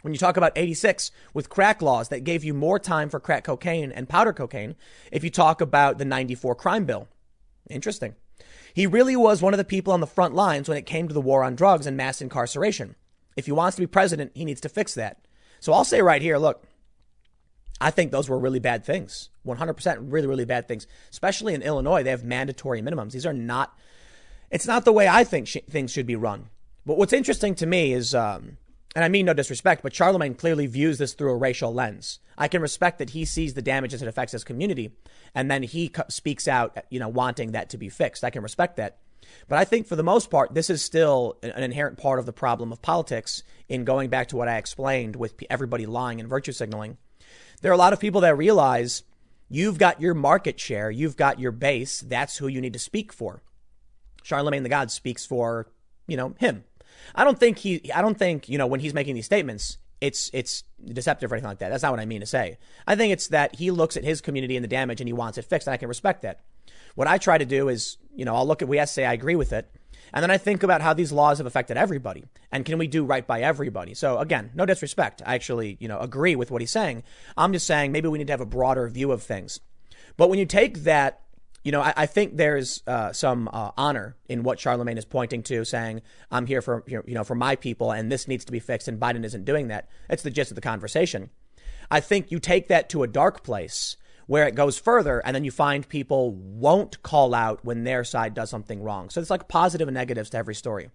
when 0.01 0.13
you 0.13 0.19
talk 0.19 0.37
about 0.37 0.53
86 0.55 1.09
with 1.33 1.49
crack 1.49 1.81
laws 1.81 2.09
that 2.09 2.23
gave 2.23 2.43
you 2.43 2.53
more 2.53 2.77
time 2.77 3.09
for 3.09 3.19
crack 3.19 3.43
cocaine 3.43 3.91
and 3.91 4.07
powder 4.07 4.33
cocaine, 4.33 4.75
if 5.11 5.23
you 5.23 5.31
talk 5.31 5.61
about 5.61 5.97
the 5.97 6.05
94 6.05 6.53
crime 6.55 6.85
bill. 6.85 7.07
Interesting. 7.69 8.15
He 8.75 8.85
really 8.85 9.15
was 9.15 9.41
one 9.41 9.53
of 9.53 9.57
the 9.57 9.63
people 9.63 9.93
on 9.93 10.01
the 10.01 10.05
front 10.05 10.35
lines 10.35 10.67
when 10.67 10.77
it 10.77 10.85
came 10.85 11.07
to 11.07 11.13
the 11.13 11.21
war 11.21 11.45
on 11.45 11.55
drugs 11.55 11.87
and 11.87 11.95
mass 11.95 12.21
incarceration. 12.21 12.95
If 13.37 13.45
he 13.45 13.53
wants 13.53 13.77
to 13.77 13.81
be 13.81 13.87
president, 13.87 14.33
he 14.35 14.43
needs 14.43 14.59
to 14.61 14.69
fix 14.69 14.93
that. 14.95 15.25
So 15.61 15.71
I'll 15.71 15.85
say 15.85 16.01
right 16.01 16.21
here, 16.21 16.37
look, 16.37 16.65
I 17.79 17.89
think 17.89 18.11
those 18.11 18.27
were 18.27 18.37
really 18.37 18.59
bad 18.59 18.83
things. 18.83 19.29
100% 19.47 20.11
really, 20.11 20.27
really 20.27 20.43
bad 20.43 20.67
things. 20.67 20.87
Especially 21.09 21.53
in 21.53 21.61
Illinois, 21.61 22.03
they 22.03 22.09
have 22.09 22.25
mandatory 22.25 22.81
minimums. 22.81 23.13
These 23.13 23.25
are 23.25 23.31
not, 23.31 23.79
it's 24.51 24.67
not 24.67 24.83
the 24.83 24.91
way 24.91 25.07
I 25.07 25.23
think 25.23 25.47
sh- 25.47 25.57
things 25.69 25.91
should 25.91 26.05
be 26.05 26.17
run. 26.17 26.49
But 26.85 26.97
what's 26.97 27.13
interesting 27.13 27.55
to 27.55 27.65
me 27.65 27.93
is, 27.93 28.13
um, 28.13 28.57
and 28.95 29.03
I 29.03 29.09
mean 29.09 29.25
no 29.25 29.33
disrespect, 29.33 29.83
but 29.83 29.93
Charlemagne 29.93 30.35
clearly 30.35 30.67
views 30.67 30.97
this 30.97 31.13
through 31.13 31.31
a 31.31 31.37
racial 31.37 31.73
lens. 31.73 32.19
I 32.37 32.47
can 32.47 32.61
respect 32.61 32.97
that 32.99 33.11
he 33.11 33.25
sees 33.25 33.53
the 33.53 33.61
damages 33.61 34.01
it 34.01 34.07
affects 34.07 34.31
his 34.31 34.45
community, 34.45 34.95
and 35.35 35.51
then 35.51 35.63
he 35.63 35.91
speaks 36.07 36.47
out, 36.47 36.77
you 36.89 36.99
know, 36.99 37.09
wanting 37.09 37.51
that 37.51 37.69
to 37.71 37.77
be 37.77 37.89
fixed. 37.89 38.23
I 38.23 38.29
can 38.29 38.41
respect 38.41 38.77
that. 38.77 38.97
But 39.47 39.57
I 39.57 39.65
think 39.65 39.87
for 39.87 39.95
the 39.95 40.03
most 40.03 40.29
part, 40.29 40.53
this 40.53 40.69
is 40.69 40.81
still 40.81 41.37
an 41.43 41.63
inherent 41.63 41.97
part 41.97 42.19
of 42.19 42.25
the 42.25 42.33
problem 42.33 42.71
of 42.71 42.81
politics 42.81 43.43
in 43.67 43.83
going 43.83 44.09
back 44.09 44.29
to 44.29 44.37
what 44.37 44.47
I 44.47 44.57
explained 44.57 45.15
with 45.15 45.35
everybody 45.49 45.85
lying 45.85 46.19
and 46.19 46.29
virtue 46.29 46.51
signaling. 46.51 46.97
There 47.61 47.71
are 47.71 47.75
a 47.75 47.77
lot 47.77 47.93
of 47.93 47.99
people 47.99 48.21
that 48.21 48.37
realize 48.37 49.03
you've 49.49 49.77
got 49.77 49.99
your 49.99 50.13
market 50.13 50.59
share, 50.59 50.89
you've 50.91 51.17
got 51.17 51.39
your 51.39 51.51
base, 51.51 52.01
that's 52.01 52.37
who 52.37 52.47
you 52.47 52.61
need 52.61 52.73
to 52.73 52.79
speak 52.79 53.11
for. 53.11 53.41
Charlemagne 54.23 54.63
the 54.63 54.69
God 54.69 54.89
speaks 54.91 55.25
for, 55.25 55.67
you 56.07 56.17
know, 56.17 56.35
him. 56.39 56.63
I 57.13 57.23
don't 57.23 57.39
think 57.39 57.57
he, 57.57 57.91
I 57.93 58.01
don't 58.01 58.17
think, 58.17 58.49
you 58.49 58.57
know, 58.57 58.67
when 58.67 58.79
he's 58.79 58.93
making 58.93 59.15
these 59.15 59.25
statements, 59.25 59.77
it's, 60.01 60.29
it's 60.33 60.63
deceptive 60.83 61.31
or 61.31 61.35
anything 61.35 61.49
like 61.49 61.59
that. 61.59 61.69
That's 61.69 61.83
not 61.83 61.91
what 61.91 61.99
I 61.99 62.05
mean 62.05 62.21
to 62.21 62.25
say. 62.25 62.57
I 62.85 62.95
think 62.95 63.13
it's 63.13 63.27
that 63.29 63.55
he 63.55 63.71
looks 63.71 63.97
at 63.97 64.03
his 64.03 64.21
community 64.21 64.55
and 64.55 64.63
the 64.63 64.67
damage 64.67 65.01
and 65.01 65.07
he 65.07 65.13
wants 65.13 65.37
it 65.37 65.45
fixed. 65.45 65.67
And 65.67 65.73
I 65.73 65.77
can 65.77 65.87
respect 65.87 66.21
that. 66.23 66.41
What 66.95 67.07
I 67.07 67.17
try 67.17 67.37
to 67.37 67.45
do 67.45 67.69
is, 67.69 67.97
you 68.15 68.25
know, 68.25 68.35
I'll 68.35 68.47
look 68.47 68.61
at, 68.61 68.67
we 68.67 68.83
say 68.85 69.05
I 69.05 69.13
agree 69.13 69.35
with 69.35 69.53
it. 69.53 69.69
And 70.13 70.23
then 70.23 70.31
I 70.31 70.37
think 70.37 70.63
about 70.63 70.81
how 70.81 70.93
these 70.93 71.11
laws 71.11 71.39
have 71.39 71.47
affected 71.47 71.77
everybody 71.77 72.23
and 72.51 72.65
can 72.65 72.77
we 72.77 72.87
do 72.87 73.03
right 73.03 73.25
by 73.25 73.41
everybody? 73.41 73.93
So 73.93 74.19
again, 74.19 74.51
no 74.53 74.65
disrespect. 74.65 75.21
I 75.25 75.35
actually, 75.35 75.77
you 75.79 75.87
know, 75.87 75.99
agree 75.99 76.35
with 76.35 76.51
what 76.51 76.61
he's 76.61 76.71
saying. 76.71 77.03
I'm 77.35 77.51
just 77.51 77.67
saying 77.67 77.91
maybe 77.91 78.07
we 78.07 78.17
need 78.17 78.27
to 78.27 78.33
have 78.33 78.41
a 78.41 78.45
broader 78.45 78.87
view 78.87 79.11
of 79.11 79.23
things. 79.23 79.59
But 80.17 80.29
when 80.29 80.39
you 80.39 80.45
take 80.45 80.83
that 80.83 81.21
you 81.65 81.71
know, 81.71 81.81
I, 81.81 81.93
I 81.97 82.05
think 82.05 82.37
there's 82.37 82.83
uh, 82.85 83.11
some 83.11 83.49
uh, 83.51 83.71
honor 83.75 84.15
in 84.29 84.43
what 84.43 84.59
Charlemagne 84.59 84.99
is 84.99 85.03
pointing 85.03 85.41
to, 85.43 85.65
saying, 85.65 86.03
"I'm 86.29 86.45
here 86.45 86.61
for 86.61 86.83
you 86.87 87.01
know 87.07 87.23
for 87.23 87.33
my 87.33 87.55
people, 87.55 87.91
and 87.91 88.11
this 88.11 88.27
needs 88.27 88.45
to 88.45 88.51
be 88.51 88.59
fixed." 88.59 88.87
And 88.87 88.99
Biden 88.99 89.25
isn't 89.25 89.45
doing 89.45 89.67
that. 89.69 89.89
That's 90.07 90.21
the 90.21 90.29
gist 90.29 90.51
of 90.51 90.55
the 90.55 90.61
conversation. 90.61 91.31
I 91.89 92.01
think 92.01 92.31
you 92.31 92.39
take 92.39 92.67
that 92.67 92.87
to 92.89 93.01
a 93.01 93.07
dark 93.07 93.43
place 93.43 93.97
where 94.27 94.47
it 94.47 94.53
goes 94.53 94.77
further, 94.77 95.19
and 95.25 95.35
then 95.35 95.43
you 95.43 95.49
find 95.49 95.89
people 95.89 96.33
won't 96.33 97.01
call 97.01 97.33
out 97.33 97.65
when 97.65 97.83
their 97.83 98.03
side 98.03 98.35
does 98.35 98.51
something 98.51 98.83
wrong. 98.83 99.09
So 99.09 99.19
it's 99.19 99.31
like 99.31 99.47
positive 99.47 99.87
and 99.87 99.95
negatives 99.95 100.29
to 100.31 100.37
every 100.37 100.55
story. 100.55 100.91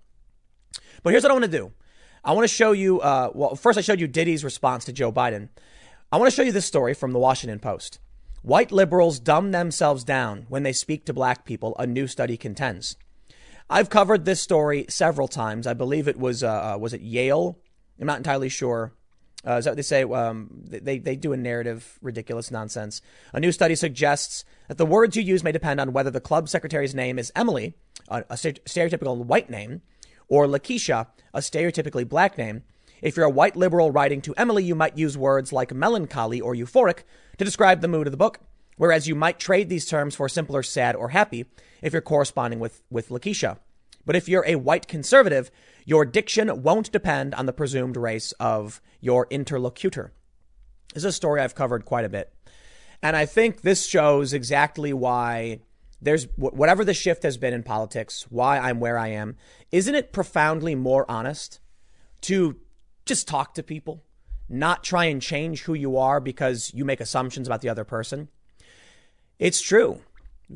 But 1.02 1.10
here's 1.10 1.24
what 1.24 1.30
I 1.30 1.34
want 1.34 1.46
to 1.46 1.50
do. 1.50 1.72
I 2.24 2.32
want 2.32 2.48
to 2.48 2.54
show 2.54 2.70
you. 2.70 3.00
Uh, 3.00 3.32
well, 3.34 3.56
first 3.56 3.76
I 3.76 3.82
showed 3.82 3.98
you 3.98 4.06
Diddy's 4.06 4.44
response 4.44 4.84
to 4.84 4.92
Joe 4.92 5.10
Biden. 5.10 5.48
I 6.12 6.16
want 6.16 6.30
to 6.30 6.36
show 6.36 6.42
you 6.42 6.52
this 6.52 6.66
story 6.66 6.94
from 6.94 7.10
the 7.10 7.18
Washington 7.18 7.58
Post. 7.58 7.98
White 8.42 8.72
liberals 8.72 9.20
dumb 9.20 9.50
themselves 9.50 10.02
down 10.02 10.46
when 10.48 10.62
they 10.62 10.72
speak 10.72 11.04
to 11.04 11.12
black 11.12 11.44
people, 11.44 11.76
a 11.78 11.86
new 11.86 12.06
study 12.06 12.38
contends. 12.38 12.96
I've 13.68 13.90
covered 13.90 14.24
this 14.24 14.40
story 14.40 14.86
several 14.88 15.28
times. 15.28 15.66
I 15.66 15.74
believe 15.74 16.08
it 16.08 16.18
was, 16.18 16.42
uh, 16.42 16.74
uh, 16.74 16.78
was 16.78 16.94
it 16.94 17.02
Yale? 17.02 17.58
I'm 18.00 18.06
not 18.06 18.16
entirely 18.16 18.48
sure. 18.48 18.94
Uh, 19.46 19.56
is 19.56 19.64
that 19.64 19.72
what 19.72 19.76
they 19.76 19.82
say? 19.82 20.04
Um, 20.04 20.48
they, 20.64 20.98
they 20.98 21.16
do 21.16 21.32
a 21.32 21.36
narrative, 21.36 21.98
ridiculous 22.00 22.50
nonsense. 22.50 23.02
A 23.32 23.40
new 23.40 23.52
study 23.52 23.74
suggests 23.74 24.44
that 24.68 24.78
the 24.78 24.86
words 24.86 25.16
you 25.16 25.22
use 25.22 25.44
may 25.44 25.52
depend 25.52 25.80
on 25.80 25.92
whether 25.92 26.10
the 26.10 26.20
club 26.20 26.48
secretary's 26.48 26.94
name 26.94 27.18
is 27.18 27.32
Emily, 27.36 27.74
a, 28.08 28.24
a 28.30 28.34
stereotypical 28.34 29.16
white 29.18 29.50
name, 29.50 29.82
or 30.28 30.46
Lakeisha, 30.46 31.06
a 31.34 31.40
stereotypically 31.40 32.08
black 32.08 32.38
name. 32.38 32.62
If 33.02 33.16
you're 33.16 33.26
a 33.26 33.30
white 33.30 33.56
liberal 33.56 33.90
writing 33.90 34.20
to 34.22 34.34
Emily, 34.36 34.64
you 34.64 34.74
might 34.74 34.98
use 34.98 35.16
words 35.16 35.52
like 35.52 35.72
melancholy 35.72 36.40
or 36.40 36.54
euphoric 36.54 37.04
to 37.40 37.44
describe 37.46 37.80
the 37.80 37.88
mood 37.88 38.06
of 38.06 38.10
the 38.10 38.18
book, 38.18 38.40
whereas 38.76 39.08
you 39.08 39.14
might 39.14 39.40
trade 39.40 39.70
these 39.70 39.86
terms 39.86 40.14
for 40.14 40.28
simpler 40.28 40.62
sad 40.62 40.94
or 40.94 41.08
happy 41.08 41.46
if 41.80 41.94
you're 41.94 42.02
corresponding 42.02 42.60
with, 42.60 42.82
with 42.90 43.08
Lakeisha. 43.08 43.56
But 44.04 44.14
if 44.14 44.28
you're 44.28 44.44
a 44.46 44.56
white 44.56 44.86
conservative, 44.86 45.50
your 45.86 46.04
diction 46.04 46.62
won't 46.62 46.92
depend 46.92 47.34
on 47.34 47.46
the 47.46 47.54
presumed 47.54 47.96
race 47.96 48.32
of 48.32 48.82
your 49.00 49.26
interlocutor. 49.30 50.12
This 50.92 51.00
is 51.02 51.06
a 51.06 51.12
story 51.12 51.40
I've 51.40 51.54
covered 51.54 51.86
quite 51.86 52.04
a 52.04 52.10
bit. 52.10 52.30
And 53.02 53.16
I 53.16 53.24
think 53.24 53.62
this 53.62 53.86
shows 53.86 54.34
exactly 54.34 54.92
why 54.92 55.60
there's 56.02 56.24
whatever 56.36 56.84
the 56.84 56.92
shift 56.92 57.22
has 57.22 57.38
been 57.38 57.54
in 57.54 57.62
politics, 57.62 58.26
why 58.28 58.58
I'm 58.58 58.80
where 58.80 58.98
I 58.98 59.08
am. 59.08 59.38
Isn't 59.72 59.94
it 59.94 60.12
profoundly 60.12 60.74
more 60.74 61.10
honest 61.10 61.58
to 62.20 62.58
just 63.06 63.26
talk 63.26 63.54
to 63.54 63.62
people, 63.62 64.04
not 64.50 64.84
try 64.84 65.04
and 65.04 65.22
change 65.22 65.62
who 65.62 65.74
you 65.74 65.96
are 65.96 66.20
because 66.20 66.72
you 66.74 66.84
make 66.84 67.00
assumptions 67.00 67.46
about 67.46 67.60
the 67.60 67.68
other 67.68 67.84
person? 67.84 68.28
It's 69.38 69.62
true. 69.62 70.00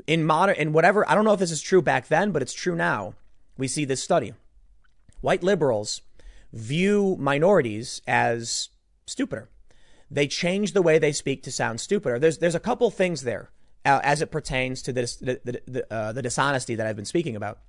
In 0.06 0.24
modern, 0.24 0.56
in 0.56 0.72
whatever, 0.72 1.08
I 1.08 1.14
don't 1.14 1.24
know 1.24 1.32
if 1.32 1.38
this 1.38 1.52
is 1.52 1.62
true 1.62 1.80
back 1.80 2.08
then, 2.08 2.32
but 2.32 2.42
it's 2.42 2.52
true 2.52 2.74
now. 2.74 3.14
We 3.56 3.68
see 3.68 3.84
this 3.84 4.02
study 4.02 4.34
white 5.20 5.42
liberals 5.42 6.02
view 6.52 7.16
minorities 7.18 8.02
as 8.06 8.68
stupider. 9.06 9.48
They 10.10 10.26
change 10.26 10.72
the 10.72 10.82
way 10.82 10.98
they 10.98 11.12
speak 11.12 11.42
to 11.44 11.52
sound 11.52 11.80
stupider. 11.80 12.18
There's 12.18 12.38
there's 12.38 12.54
a 12.54 12.60
couple 12.60 12.90
things 12.90 13.22
there 13.22 13.50
uh, 13.84 14.00
as 14.02 14.20
it 14.20 14.30
pertains 14.30 14.82
to 14.82 14.92
this, 14.92 15.16
the 15.16 15.40
the, 15.44 15.62
the, 15.66 15.92
uh, 15.92 16.12
the 16.12 16.22
dishonesty 16.22 16.74
that 16.74 16.86
I've 16.86 16.96
been 16.96 17.04
speaking 17.04 17.36
about. 17.36 17.60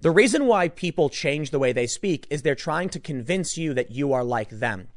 The 0.00 0.10
reason 0.10 0.46
why 0.46 0.68
people 0.68 1.10
change 1.10 1.50
the 1.50 1.58
way 1.58 1.72
they 1.72 1.86
speak 1.86 2.26
is 2.30 2.42
they're 2.42 2.54
trying 2.54 2.88
to 2.90 3.00
convince 3.00 3.58
you 3.58 3.74
that 3.74 3.90
you 3.90 4.12
are 4.12 4.24
like 4.24 4.48
them. 4.48 4.88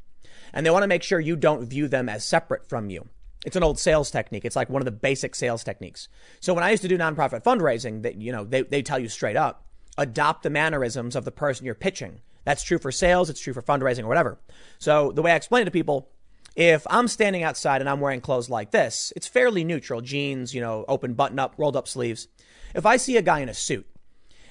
And 0.53 0.65
they 0.65 0.69
want 0.69 0.83
to 0.83 0.87
make 0.87 1.03
sure 1.03 1.19
you 1.19 1.35
don't 1.35 1.65
view 1.65 1.87
them 1.87 2.09
as 2.09 2.23
separate 2.23 2.67
from 2.69 2.89
you. 2.89 3.07
It's 3.45 3.55
an 3.55 3.63
old 3.63 3.79
sales 3.79 4.11
technique. 4.11 4.45
It's 4.45 4.55
like 4.55 4.69
one 4.69 4.81
of 4.81 4.85
the 4.85 4.91
basic 4.91 5.35
sales 5.35 5.63
techniques. 5.63 6.07
So 6.39 6.53
when 6.53 6.63
I 6.63 6.71
used 6.71 6.83
to 6.83 6.87
do 6.87 6.97
nonprofit 6.97 7.43
fundraising, 7.43 8.03
that 8.03 8.15
you 8.15 8.31
know, 8.31 8.45
they, 8.45 8.61
they 8.61 8.81
tell 8.81 8.99
you 8.99 9.09
straight 9.09 9.35
up, 9.35 9.65
adopt 9.97 10.43
the 10.43 10.49
mannerisms 10.49 11.15
of 11.15 11.25
the 11.25 11.31
person 11.31 11.65
you're 11.65 11.75
pitching. 11.75 12.21
That's 12.45 12.63
true 12.63 12.77
for 12.77 12.91
sales, 12.91 13.29
it's 13.29 13.41
true 13.41 13.53
for 13.53 13.61
fundraising 13.61 14.03
or 14.03 14.07
whatever. 14.07 14.39
So 14.77 15.11
the 15.11 15.21
way 15.21 15.31
I 15.31 15.35
explain 15.35 15.63
it 15.63 15.65
to 15.65 15.71
people, 15.71 16.09
if 16.55 16.85
I'm 16.89 17.07
standing 17.07 17.43
outside 17.43 17.81
and 17.81 17.89
I'm 17.89 17.99
wearing 17.99 18.21
clothes 18.21 18.49
like 18.49 18.71
this, 18.71 19.11
it's 19.15 19.27
fairly 19.27 19.63
neutral, 19.63 20.01
jeans, 20.01 20.53
you 20.53 20.61
know, 20.61 20.85
open 20.87 21.13
button 21.13 21.39
up, 21.39 21.55
rolled 21.57 21.75
up 21.75 21.87
sleeves. 21.87 22.27
If 22.75 22.85
I 22.85 22.97
see 22.97 23.17
a 23.17 23.21
guy 23.21 23.39
in 23.39 23.49
a 23.49 23.53
suit 23.53 23.87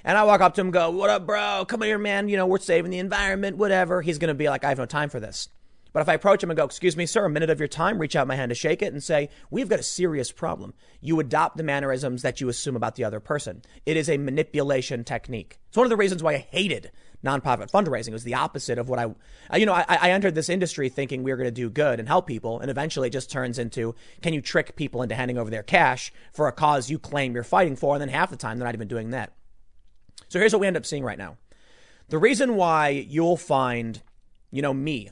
and 0.05 0.19
I 0.19 0.25
walk 0.25 0.41
up 0.41 0.55
to 0.55 0.61
him 0.61 0.71
go, 0.71 0.91
"What 0.91 1.11
up, 1.11 1.27
bro? 1.27 1.65
Come 1.67 1.83
here, 1.83 1.99
man. 1.99 2.29
You 2.29 2.37
know, 2.37 2.47
we're 2.47 2.59
saving 2.59 2.91
the 2.91 2.99
environment, 2.99 3.57
whatever." 3.57 4.03
He's 4.03 4.19
going 4.19 4.29
to 4.29 4.35
be 4.35 4.49
like, 4.49 4.65
"I 4.65 4.69
have 4.69 4.79
no 4.79 4.87
time 4.87 5.11
for 5.11 5.21
this." 5.21 5.49
But 5.93 6.01
if 6.01 6.09
I 6.09 6.15
approach 6.15 6.43
him 6.43 6.51
and 6.51 6.57
go, 6.57 6.65
Excuse 6.65 6.97
me, 6.97 7.07
sir, 7.07 7.25
a 7.25 7.31
minute 7.31 7.51
of 7.51 7.59
your 7.59 7.69
time, 7.69 7.99
reach 7.99 8.17
out 8.17 8.27
my 8.27 8.37
hand 8.37 8.51
to 8.51 8.55
shake 8.55 8.83
it 8.83 8.93
and 8.93 9.03
say, 9.03 9.29
We've 9.51 9.69
got 9.69 9.81
a 9.81 9.85
serious 9.85 10.33
problem. 10.33 10.75
You 11.01 11.21
adopt 11.21 11.57
the 11.57 11.63
mannerisms 11.63 12.23
that 12.23 12.41
you 12.41 12.49
assume 12.49 12.77
about 12.77 12.97
the 12.97 13.05
other 13.05 13.21
person. 13.21 13.63
It 13.87 13.97
is 13.97 14.09
a 14.09 14.19
manipulation 14.19 15.05
technique. 15.05 15.59
It's 15.69 15.77
one 15.77 15.87
of 15.87 15.91
the 15.91 15.97
reasons 15.97 16.23
why 16.23 16.35
I 16.35 16.47
hated 16.51 16.91
nonprofit 17.25 17.71
fundraising. 17.71 18.09
It 18.09 18.15
was 18.15 18.25
the 18.25 18.35
opposite 18.35 18.79
of 18.79 18.89
what 18.89 18.99
I, 18.99 19.57
you 19.57 19.67
know, 19.67 19.75
I, 19.75 19.85
I 19.89 20.11
entered 20.11 20.35
this 20.35 20.49
industry 20.49 20.89
thinking 20.89 21.23
we 21.23 21.31
were 21.31 21.37
going 21.37 21.47
to 21.47 21.51
do 21.51 21.71
good 21.71 21.99
and 21.99 22.09
help 22.09 22.27
people. 22.27 22.61
And 22.61 22.71
eventually 22.71 23.09
it 23.09 23.13
just 23.13 23.31
turns 23.31 23.59
into 23.59 23.95
can 24.23 24.35
you 24.35 24.41
trick 24.41 24.77
people 24.77 25.03
into 25.03 25.15
handing 25.15 25.39
over 25.39 25.51
their 25.51 25.63
cash 25.63 26.13
for 26.33 26.49
a 26.49 26.53
cause 26.53 26.91
you 26.91 26.99
claim 26.99 27.35
you're 27.35 27.45
fighting 27.45 27.77
for? 27.77 27.95
And 27.95 28.01
then 28.01 28.09
half 28.09 28.31
the 28.31 28.37
time 28.37 28.59
they're 28.59 28.67
not 28.67 28.75
even 28.75 28.89
doing 28.89 29.11
that. 29.11 29.33
So 30.29 30.39
here's 30.39 30.53
what 30.53 30.61
we 30.61 30.67
end 30.67 30.77
up 30.77 30.87
seeing 30.87 31.05
right 31.05 31.19
now. 31.19 31.37
The 32.09 32.19
reason 32.19 32.57
why 32.57 32.89
you'll 32.89 33.37
find, 33.37 34.03
you 34.51 34.63
know, 34.63 34.75
me 34.75 35.11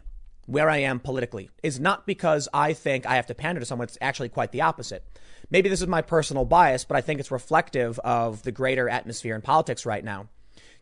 where 0.50 0.68
I 0.68 0.78
am 0.78 0.98
politically 0.98 1.48
is 1.62 1.78
not 1.78 2.06
because 2.06 2.48
I 2.52 2.72
think 2.72 3.06
I 3.06 3.14
have 3.14 3.26
to 3.26 3.34
pander 3.34 3.60
to 3.60 3.66
someone. 3.66 3.86
It's 3.86 3.96
actually 4.00 4.30
quite 4.30 4.50
the 4.50 4.62
opposite. 4.62 5.04
Maybe 5.48 5.68
this 5.68 5.80
is 5.80 5.86
my 5.86 6.02
personal 6.02 6.44
bias, 6.44 6.84
but 6.84 6.96
I 6.96 7.00
think 7.00 7.20
it's 7.20 7.30
reflective 7.30 8.00
of 8.00 8.42
the 8.42 8.50
greater 8.50 8.88
atmosphere 8.88 9.36
in 9.36 9.42
politics 9.42 9.86
right 9.86 10.04
now. 10.04 10.28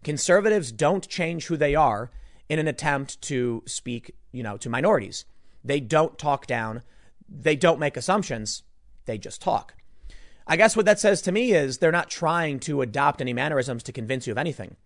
Conservatives 0.03 0.73
don't 0.73 1.07
change 1.07 1.47
who 1.47 1.57
they 1.59 1.75
are 1.75 2.11
in 2.49 2.59
an 2.59 2.67
attempt 2.67 3.21
to 3.23 3.63
speak, 3.67 4.15
you 4.33 4.43
know, 4.43 4.57
to 4.57 4.71
minorities. 4.71 5.27
They 5.63 5.81
don't 5.81 6.19
talk 6.19 6.47
down. 6.47 6.83
They 7.29 7.55
don't 7.55 7.79
make 7.79 7.99
assumptions. 7.99 8.63
They 9.05 9.19
just 9.19 9.43
talk. 9.43 9.75
I 10.47 10.57
guess 10.57 10.77
what 10.77 10.87
that 10.87 10.99
says 10.99 11.21
to 11.23 11.33
me 11.33 11.53
is 11.53 11.77
they're 11.77 11.93
not 11.93 12.09
trying 12.09 12.59
to 12.61 12.81
adopt 12.81 13.21
any 13.21 13.35
mannerisms 13.35 13.83
to 13.83 13.93
convince 13.93 14.27
you 14.27 14.33
of 14.33 14.39
anything. 14.39 14.77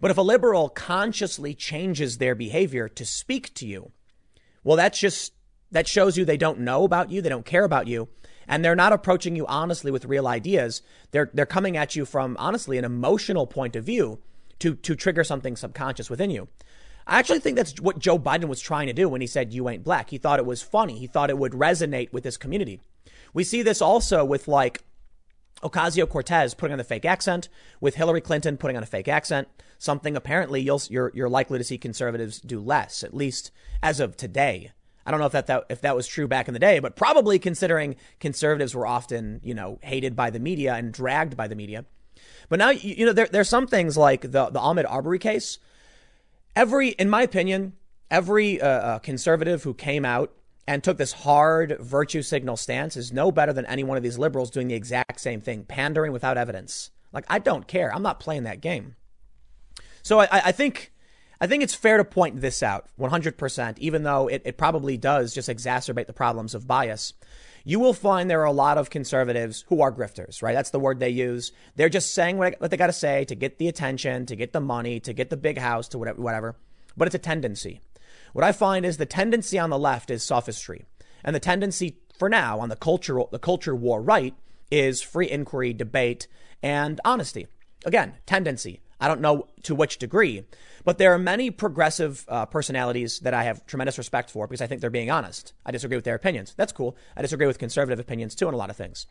But 0.00 0.10
if 0.10 0.18
a 0.18 0.22
liberal 0.22 0.68
consciously 0.68 1.54
changes 1.54 2.18
their 2.18 2.34
behavior 2.34 2.88
to 2.88 3.04
speak 3.04 3.54
to 3.54 3.68
you, 3.68 3.92
well, 4.64 4.76
that's 4.76 4.98
just, 4.98 5.32
that 5.70 5.88
shows 5.88 6.16
you 6.16 6.24
they 6.24 6.36
don't 6.36 6.60
know 6.60 6.84
about 6.84 7.10
you. 7.10 7.22
They 7.22 7.28
don't 7.28 7.46
care 7.46 7.64
about 7.64 7.86
you. 7.86 8.08
And 8.48 8.64
they're 8.64 8.74
not 8.74 8.92
approaching 8.92 9.36
you 9.36 9.46
honestly 9.46 9.90
with 9.90 10.04
real 10.04 10.26
ideas. 10.26 10.82
They're, 11.12 11.30
they're 11.32 11.46
coming 11.46 11.76
at 11.76 11.96
you 11.96 12.04
from 12.04 12.36
honestly 12.38 12.76
an 12.76 12.84
emotional 12.84 13.46
point 13.46 13.76
of 13.76 13.84
view 13.84 14.18
to, 14.58 14.74
to 14.74 14.94
trigger 14.94 15.24
something 15.24 15.56
subconscious 15.56 16.10
within 16.10 16.30
you. 16.30 16.48
I 17.06 17.18
actually 17.18 17.40
think 17.40 17.56
that's 17.56 17.80
what 17.80 17.98
Joe 17.98 18.18
Biden 18.18 18.48
was 18.48 18.60
trying 18.60 18.86
to 18.86 18.92
do 18.92 19.08
when 19.08 19.20
he 19.20 19.26
said, 19.26 19.52
you 19.52 19.68
ain't 19.68 19.84
black. 19.84 20.10
He 20.10 20.18
thought 20.18 20.38
it 20.38 20.46
was 20.46 20.62
funny. 20.62 20.98
He 20.98 21.06
thought 21.06 21.30
it 21.30 21.38
would 21.38 21.52
resonate 21.52 22.12
with 22.12 22.24
this 22.24 22.36
community. 22.36 22.80
We 23.34 23.44
see 23.44 23.62
this 23.62 23.82
also 23.82 24.24
with 24.24 24.46
like 24.46 24.84
Ocasio 25.62 26.08
Cortez 26.08 26.54
putting 26.54 26.72
on 26.72 26.78
the 26.78 26.84
fake 26.84 27.04
accent, 27.04 27.48
with 27.80 27.94
Hillary 27.94 28.20
Clinton 28.20 28.56
putting 28.56 28.76
on 28.76 28.82
a 28.82 28.86
fake 28.86 29.08
accent, 29.08 29.48
something 29.78 30.16
apparently 30.16 30.60
you'll, 30.60 30.82
you're, 30.88 31.10
you're 31.14 31.28
likely 31.28 31.58
to 31.58 31.64
see 31.64 31.78
conservatives 31.78 32.40
do 32.40 32.60
less, 32.60 33.02
at 33.02 33.14
least 33.14 33.50
as 33.82 34.00
of 34.00 34.16
today. 34.16 34.72
I 35.04 35.10
don't 35.10 35.20
know 35.20 35.26
if 35.26 35.32
that, 35.32 35.46
that 35.48 35.64
if 35.68 35.80
that 35.80 35.96
was 35.96 36.06
true 36.06 36.28
back 36.28 36.48
in 36.48 36.54
the 36.54 36.60
day, 36.60 36.78
but 36.78 36.96
probably 36.96 37.38
considering 37.38 37.96
conservatives 38.20 38.74
were 38.74 38.86
often, 38.86 39.40
you 39.42 39.54
know, 39.54 39.78
hated 39.82 40.14
by 40.14 40.30
the 40.30 40.38
media 40.38 40.74
and 40.74 40.92
dragged 40.92 41.36
by 41.36 41.48
the 41.48 41.56
media. 41.56 41.84
But 42.48 42.58
now, 42.58 42.70
you, 42.70 43.06
know, 43.06 43.12
there, 43.12 43.26
there's 43.26 43.48
some 43.48 43.66
things 43.66 43.96
like 43.96 44.22
the, 44.22 44.46
the 44.46 44.60
Ahmaud 44.60 44.84
Arbery 44.88 45.18
case. 45.18 45.58
Every, 46.54 46.90
in 46.90 47.10
my 47.10 47.22
opinion, 47.22 47.72
every 48.10 48.60
uh, 48.60 48.68
uh, 48.68 48.98
conservative 48.98 49.62
who 49.62 49.74
came 49.74 50.04
out 50.04 50.32
and 50.66 50.82
took 50.82 50.96
this 50.96 51.12
hard 51.12 51.76
virtue 51.80 52.22
signal 52.22 52.56
stance 52.56 52.96
is 52.96 53.12
no 53.12 53.32
better 53.32 53.52
than 53.52 53.66
any 53.66 53.84
one 53.84 53.96
of 53.96 54.02
these 54.02 54.18
liberals 54.18 54.50
doing 54.50 54.68
the 54.68 54.74
exact 54.74 55.20
same 55.20 55.40
thing, 55.40 55.64
pandering 55.64 56.12
without 56.12 56.38
evidence. 56.38 56.90
Like, 57.12 57.24
I 57.28 57.38
don't 57.38 57.66
care. 57.66 57.94
I'm 57.94 58.02
not 58.02 58.20
playing 58.20 58.44
that 58.44 58.60
game. 58.60 58.96
So 60.02 60.20
I, 60.20 60.28
I 60.30 60.52
think 60.52 60.92
I 61.40 61.48
think 61.48 61.64
it's 61.64 61.74
fair 61.74 61.96
to 61.96 62.04
point 62.04 62.40
this 62.40 62.62
out 62.62 62.88
100%, 63.00 63.78
even 63.78 64.04
though 64.04 64.28
it, 64.28 64.42
it 64.44 64.56
probably 64.56 64.96
does 64.96 65.34
just 65.34 65.48
exacerbate 65.48 66.06
the 66.06 66.12
problems 66.12 66.54
of 66.54 66.68
bias. 66.68 67.14
You 67.64 67.80
will 67.80 67.94
find 67.94 68.30
there 68.30 68.42
are 68.42 68.44
a 68.44 68.52
lot 68.52 68.78
of 68.78 68.90
conservatives 68.90 69.64
who 69.68 69.80
are 69.82 69.90
grifters, 69.90 70.40
right? 70.40 70.54
That's 70.54 70.70
the 70.70 70.78
word 70.78 71.00
they 71.00 71.08
use. 71.08 71.50
They're 71.74 71.88
just 71.88 72.14
saying 72.14 72.38
what, 72.38 72.60
what 72.60 72.70
they 72.70 72.76
got 72.76 72.86
to 72.86 72.92
say 72.92 73.24
to 73.24 73.34
get 73.34 73.58
the 73.58 73.66
attention, 73.66 74.26
to 74.26 74.36
get 74.36 74.52
the 74.52 74.60
money, 74.60 75.00
to 75.00 75.12
get 75.12 75.30
the 75.30 75.36
big 75.36 75.58
house, 75.58 75.88
to 75.88 75.98
whatever, 75.98 76.22
whatever. 76.22 76.56
But 76.96 77.08
it's 77.08 77.14
a 77.16 77.20
tendency. 77.20 77.80
What 78.32 78.44
I 78.44 78.52
find 78.52 78.86
is 78.86 78.96
the 78.96 79.06
tendency 79.06 79.58
on 79.58 79.70
the 79.70 79.78
left 79.78 80.10
is 80.10 80.22
sophistry. 80.22 80.84
And 81.24 81.36
the 81.36 81.40
tendency 81.40 81.98
for 82.18 82.28
now 82.28 82.60
on 82.60 82.68
the 82.68 82.76
culture, 82.76 83.20
the 83.30 83.38
culture 83.38 83.74
war 83.74 84.02
right 84.02 84.34
is 84.70 85.02
free 85.02 85.30
inquiry, 85.30 85.72
debate, 85.72 86.26
and 86.62 87.00
honesty. 87.04 87.46
Again, 87.84 88.14
tendency. 88.26 88.80
I 89.00 89.08
don't 89.08 89.20
know 89.20 89.48
to 89.64 89.74
which 89.74 89.98
degree, 89.98 90.44
but 90.84 90.98
there 90.98 91.12
are 91.12 91.18
many 91.18 91.50
progressive 91.50 92.24
uh, 92.28 92.46
personalities 92.46 93.18
that 93.20 93.34
I 93.34 93.42
have 93.42 93.66
tremendous 93.66 93.98
respect 93.98 94.30
for 94.30 94.46
because 94.46 94.62
I 94.62 94.68
think 94.68 94.80
they're 94.80 94.90
being 94.90 95.10
honest. 95.10 95.54
I 95.66 95.72
disagree 95.72 95.96
with 95.96 96.04
their 96.04 96.14
opinions. 96.14 96.54
That's 96.56 96.72
cool. 96.72 96.96
I 97.16 97.22
disagree 97.22 97.48
with 97.48 97.58
conservative 97.58 97.98
opinions 97.98 98.36
too 98.36 98.46
on 98.46 98.54
a 98.54 98.56
lot 98.56 98.70
of 98.70 98.76
things. 98.76 99.06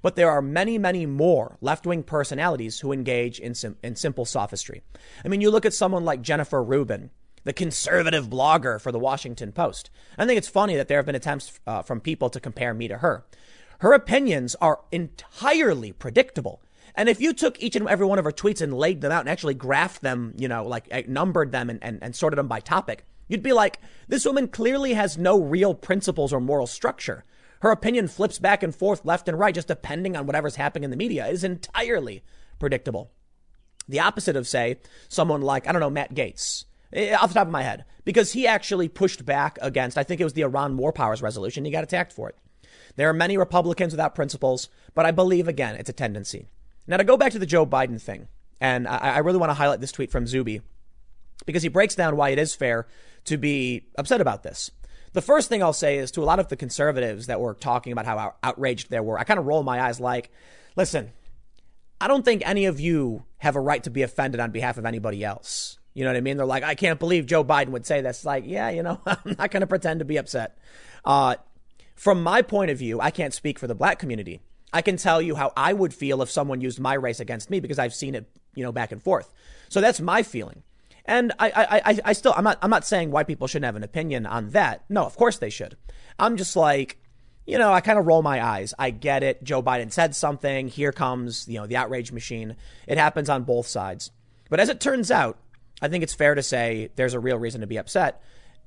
But 0.00 0.16
there 0.16 0.30
are 0.30 0.40
many, 0.40 0.78
many 0.78 1.04
more 1.04 1.58
left 1.60 1.86
wing 1.86 2.02
personalities 2.02 2.80
who 2.80 2.90
engage 2.90 3.38
in, 3.38 3.54
sim- 3.54 3.76
in 3.82 3.96
simple 3.96 4.24
sophistry. 4.24 4.82
I 5.22 5.28
mean, 5.28 5.42
you 5.42 5.50
look 5.50 5.66
at 5.66 5.74
someone 5.74 6.06
like 6.06 6.22
Jennifer 6.22 6.64
Rubin, 6.64 7.10
the 7.44 7.52
conservative 7.52 8.28
blogger 8.28 8.80
for 8.80 8.90
the 8.90 8.98
Washington 8.98 9.52
Post. 9.52 9.90
I 10.18 10.26
think 10.26 10.38
it's 10.38 10.48
funny 10.48 10.76
that 10.76 10.88
there 10.88 10.98
have 10.98 11.06
been 11.06 11.14
attempts 11.14 11.60
uh, 11.66 11.82
from 11.82 12.00
people 12.00 12.30
to 12.30 12.40
compare 12.40 12.74
me 12.74 12.88
to 12.88 12.98
her. 12.98 13.24
Her 13.78 13.92
opinions 13.92 14.54
are 14.60 14.80
entirely 14.90 15.92
predictable. 15.92 16.62
And 16.94 17.08
if 17.08 17.20
you 17.20 17.32
took 17.32 17.62
each 17.62 17.76
and 17.76 17.88
every 17.88 18.06
one 18.06 18.18
of 18.18 18.24
her 18.24 18.32
tweets 18.32 18.60
and 18.60 18.72
laid 18.72 19.00
them 19.00 19.12
out 19.12 19.20
and 19.20 19.28
actually 19.28 19.56
graphed 19.56 20.00
them, 20.00 20.32
you 20.36 20.48
know, 20.48 20.64
like 20.64 20.88
uh, 20.92 21.02
numbered 21.08 21.52
them 21.52 21.68
and, 21.68 21.82
and, 21.82 21.98
and 22.02 22.14
sorted 22.14 22.38
them 22.38 22.48
by 22.48 22.60
topic, 22.60 23.04
you'd 23.28 23.42
be 23.42 23.52
like, 23.52 23.80
this 24.08 24.24
woman 24.24 24.48
clearly 24.48 24.94
has 24.94 25.18
no 25.18 25.40
real 25.40 25.74
principles 25.74 26.32
or 26.32 26.40
moral 26.40 26.66
structure. 26.66 27.24
Her 27.60 27.70
opinion 27.70 28.08
flips 28.08 28.38
back 28.38 28.62
and 28.62 28.74
forth, 28.74 29.04
left 29.04 29.28
and 29.28 29.38
right, 29.38 29.54
just 29.54 29.68
depending 29.68 30.16
on 30.16 30.26
whatever's 30.26 30.56
happening 30.56 30.84
in 30.84 30.90
the 30.90 30.96
media. 30.96 31.26
It 31.26 31.32
is 31.32 31.44
entirely 31.44 32.22
predictable. 32.58 33.10
The 33.88 34.00
opposite 34.00 34.36
of, 34.36 34.46
say, 34.46 34.76
someone 35.08 35.42
like, 35.42 35.66
I 35.66 35.72
don't 35.72 35.80
know, 35.80 35.90
Matt 35.90 36.14
Gaetz 36.14 36.64
eh, 36.64 36.66
Eh, 36.94 37.12
off 37.14 37.30
the 37.30 37.34
top 37.34 37.48
of 37.48 37.52
my 37.52 37.62
head, 37.62 37.84
because 38.04 38.32
he 38.32 38.46
actually 38.46 38.88
pushed 38.88 39.24
back 39.26 39.58
against, 39.60 39.98
I 39.98 40.04
think 40.04 40.20
it 40.20 40.24
was 40.24 40.34
the 40.34 40.42
Iran 40.42 40.76
War 40.76 40.92
Powers 40.92 41.22
Resolution. 41.22 41.64
He 41.64 41.70
got 41.72 41.82
attacked 41.82 42.12
for 42.12 42.28
it. 42.28 42.36
There 42.96 43.08
are 43.08 43.14
many 43.14 43.36
Republicans 43.36 43.92
without 43.92 44.14
principles, 44.14 44.68
but 44.94 45.04
I 45.04 45.10
believe, 45.10 45.48
again, 45.48 45.74
it's 45.74 45.90
a 45.90 45.94
tendency. 45.94 46.46
Now, 46.86 46.98
to 46.98 47.04
go 47.04 47.16
back 47.16 47.32
to 47.32 47.38
the 47.38 47.46
Joe 47.46 47.66
Biden 47.66 48.00
thing, 48.00 48.28
and 48.60 48.86
I, 48.86 48.96
I 48.96 49.18
really 49.18 49.38
want 49.38 49.50
to 49.50 49.54
highlight 49.54 49.80
this 49.80 49.90
tweet 49.90 50.12
from 50.12 50.26
Zuby 50.26 50.60
because 51.46 51.64
he 51.64 51.68
breaks 51.68 51.96
down 51.96 52.16
why 52.16 52.30
it 52.30 52.38
is 52.38 52.54
fair 52.54 52.86
to 53.24 53.36
be 53.36 53.86
upset 53.98 54.20
about 54.20 54.44
this. 54.44 54.70
The 55.14 55.22
first 55.22 55.48
thing 55.48 55.62
I'll 55.62 55.72
say 55.72 55.98
is 55.98 56.10
to 56.12 56.22
a 56.22 56.24
lot 56.24 56.38
of 56.38 56.48
the 56.48 56.56
conservatives 56.56 57.26
that 57.26 57.40
were 57.40 57.54
talking 57.54 57.92
about 57.92 58.06
how 58.06 58.34
outraged 58.42 58.90
they 58.90 59.00
were, 59.00 59.18
I 59.18 59.24
kind 59.24 59.40
of 59.40 59.46
roll 59.46 59.62
my 59.62 59.80
eyes 59.80 59.98
like, 59.98 60.30
listen, 60.76 61.12
I 62.00 62.06
don't 62.06 62.24
think 62.24 62.42
any 62.44 62.66
of 62.66 62.78
you 62.80 63.24
have 63.38 63.56
a 63.56 63.60
right 63.60 63.82
to 63.84 63.90
be 63.90 64.02
offended 64.02 64.40
on 64.40 64.50
behalf 64.50 64.76
of 64.76 64.84
anybody 64.84 65.24
else. 65.24 65.78
You 65.94 66.04
know 66.04 66.10
what 66.10 66.16
I 66.16 66.20
mean? 66.20 66.36
They're 66.36 66.46
like, 66.46 66.64
I 66.64 66.74
can't 66.74 66.98
believe 66.98 67.24
Joe 67.24 67.44
Biden 67.44 67.68
would 67.68 67.86
say 67.86 68.00
this. 68.00 68.24
Like, 68.24 68.44
yeah, 68.46 68.68
you 68.70 68.82
know, 68.82 69.00
I'm 69.06 69.36
not 69.38 69.50
going 69.50 69.60
to 69.60 69.66
pretend 69.66 70.00
to 70.00 70.04
be 70.04 70.16
upset. 70.16 70.58
Uh, 71.04 71.36
from 71.94 72.22
my 72.22 72.42
point 72.42 72.70
of 72.70 72.78
view, 72.78 73.00
I 73.00 73.10
can't 73.10 73.32
speak 73.32 73.58
for 73.58 73.66
the 73.66 73.74
black 73.74 73.98
community. 73.98 74.40
I 74.72 74.82
can 74.82 74.96
tell 74.96 75.22
you 75.22 75.36
how 75.36 75.52
I 75.56 75.72
would 75.72 75.94
feel 75.94 76.20
if 76.20 76.30
someone 76.30 76.60
used 76.60 76.80
my 76.80 76.94
race 76.94 77.20
against 77.20 77.48
me 77.48 77.60
because 77.60 77.78
I've 77.78 77.94
seen 77.94 78.16
it, 78.16 78.28
you 78.56 78.64
know, 78.64 78.72
back 78.72 78.90
and 78.90 79.00
forth. 79.00 79.32
So 79.68 79.80
that's 79.80 80.00
my 80.00 80.24
feeling. 80.24 80.64
And 81.04 81.32
I, 81.38 81.50
I, 81.50 81.90
I, 81.90 82.00
I 82.06 82.12
still, 82.12 82.34
I'm 82.36 82.42
not, 82.42 82.58
I'm 82.60 82.70
not 82.70 82.84
saying 82.84 83.12
white 83.12 83.28
people 83.28 83.46
shouldn't 83.46 83.66
have 83.66 83.76
an 83.76 83.84
opinion 83.84 84.26
on 84.26 84.50
that. 84.50 84.84
No, 84.88 85.04
of 85.04 85.14
course 85.16 85.38
they 85.38 85.50
should. 85.50 85.76
I'm 86.18 86.36
just 86.36 86.56
like, 86.56 86.98
you 87.46 87.58
know, 87.58 87.72
I 87.72 87.80
kind 87.80 87.98
of 87.98 88.06
roll 88.06 88.22
my 88.22 88.44
eyes. 88.44 88.74
I 88.78 88.90
get 88.90 89.22
it. 89.22 89.44
Joe 89.44 89.62
Biden 89.62 89.92
said 89.92 90.16
something. 90.16 90.66
Here 90.68 90.92
comes, 90.92 91.46
you 91.46 91.60
know, 91.60 91.66
the 91.66 91.76
outrage 91.76 92.10
machine. 92.10 92.56
It 92.88 92.98
happens 92.98 93.28
on 93.28 93.44
both 93.44 93.66
sides. 93.66 94.10
But 94.48 94.60
as 94.60 94.70
it 94.70 94.80
turns 94.80 95.10
out, 95.10 95.38
I 95.84 95.88
think 95.88 96.02
it's 96.02 96.14
fair 96.14 96.34
to 96.34 96.42
say 96.42 96.90
there's 96.96 97.14
a 97.14 97.20
real 97.20 97.38
reason 97.38 97.60
to 97.60 97.66
be 97.66 97.78
upset. 97.78 98.22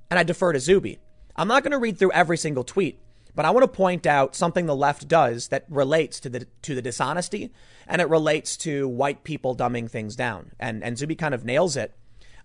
And 0.09 0.20
I 0.20 0.24
defer 0.24 0.53
to 0.53 0.59
Zuby. 0.59 0.99
I'm 1.36 1.47
not 1.47 1.63
going 1.63 1.72
to 1.72 1.80
read 1.80 1.97
through 1.97 2.11
every 2.11 2.38
single 2.38 2.63
tweet, 2.63 2.99
but 3.36 3.45
I 3.45 3.51
want 3.51 3.63
to 3.63 3.68
point 3.68 4.05
out 4.05 4.36
something 4.36 4.65
the 4.65 4.76
left 4.76 5.07
does 5.07 5.49
that 5.49 5.65
relates 5.70 6.20
to 6.22 6.30
the 6.30 6.47
to 6.63 6.76
the 6.76 6.82
dishonesty 6.82 7.51
and 7.88 8.01
it 8.01 8.09
relates 8.09 8.57
to 8.57 8.88
white 8.88 9.24
people 9.24 9.55
dumbing 9.55 9.89
things 9.89 10.15
down. 10.15 10.51
And 10.59 10.84
and 10.84 10.97
Zuby 10.97 11.15
kind 11.15 11.34
of 11.34 11.43
nails 11.43 11.76
it 11.76 11.93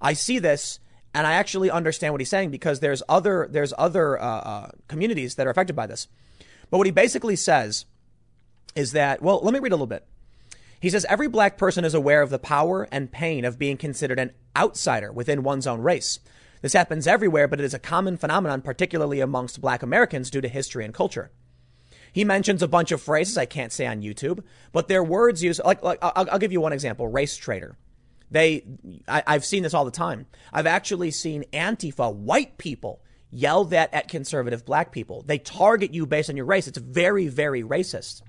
I 0.03 0.13
see 0.15 0.41
this 0.41 0.81
and 1.15 1.27
I 1.27 1.35
actually 1.35 1.71
understand 1.71 2.13
what 2.13 2.21
he's 2.21 2.29
saying 2.29 2.51
because 2.51 2.81
there's 2.81 3.03
other 3.09 3.49
there's 3.51 3.73
other 3.79 4.21
uh, 4.21 4.25
uh, 4.25 4.71
communities 4.89 5.37
that 5.37 5.47
are 5.47 5.51
affected 5.51 5.77
by 5.77 5.87
this. 5.87 6.09
But 6.71 6.79
what 6.79 6.87
he 6.87 6.91
basically 6.91 7.37
says 7.37 7.87
is 8.75 8.93
that 8.93 9.23
well, 9.23 9.41
let 9.43 9.55
me 9.55 9.61
read 9.61 9.73
a 9.73 9.77
little 9.77 9.87
bit. 9.87 10.07
He 10.83 10.91
says 10.91 11.07
every 11.09 11.29
black 11.29 11.59
person 11.59 11.85
is 11.85 11.95
aware 11.95 12.23
of 12.23 12.31
the 12.31 12.41
power 12.41 12.89
and 12.91 13.13
pain 13.13 13.45
of 13.45 13.57
being 13.57 13.77
considered 13.77 14.19
an 14.19 14.33
outsider 14.57 15.13
within 15.13 15.45
one's 15.45 15.69
own 15.69 15.81
race. 15.81 16.19
This 16.61 16.73
happens 16.73 17.07
everywhere, 17.07 17.47
but 17.47 17.61
it 17.61 17.65
is 17.65 17.73
a 17.73 17.79
common 17.79 18.17
phenomenon, 18.17 18.63
particularly 18.63 19.21
amongst 19.21 19.61
black 19.61 19.85
Americans 19.85 20.29
due 20.29 20.41
to 20.41 20.49
history 20.49 20.85
and 20.85 20.93
culture. 20.93 21.31
He 22.13 22.25
mentions 22.25 22.65
a 22.65 22.69
bunch 22.69 22.91
of 22.91 23.01
phrases 23.01 23.39
I 23.39 23.47
can't 23.47 23.71
say 23.71 23.87
on 23.87 24.03
YouTube, 24.03 24.43
but 24.73 24.89
they're 24.89 25.05
words 25.05 25.41
used. 25.41 25.61
Like, 25.65 25.85
like 25.85 26.01
I'll, 26.03 26.29
I'll 26.33 26.39
give 26.41 26.51
you 26.51 26.61
one 26.61 26.73
example: 26.73 27.07
race 27.07 27.37
traitor. 27.37 27.79
They, 28.33 28.65
I, 29.07 29.23
have 29.35 29.45
seen 29.45 29.63
this 29.63 29.75
all 29.75 29.85
the 29.85 29.93
time. 29.93 30.27
I've 30.53 30.67
actually 30.67 31.13
seen 31.13 31.45
Antifa, 31.53 32.13
white 32.13 32.59
people, 32.59 33.05
yell 33.31 33.67
that 33.67 33.95
at 33.95 34.09
conservative 34.09 34.65
black 34.65 34.91
people. 34.91 35.23
They 35.23 35.39
target 35.39 35.95
you 35.95 36.07
based 36.07 36.29
on 36.29 36.37
your 36.37 36.47
race. 36.47 36.67
It's 36.67 36.79
very, 36.79 37.29
very 37.29 37.63
racist. 37.63 38.23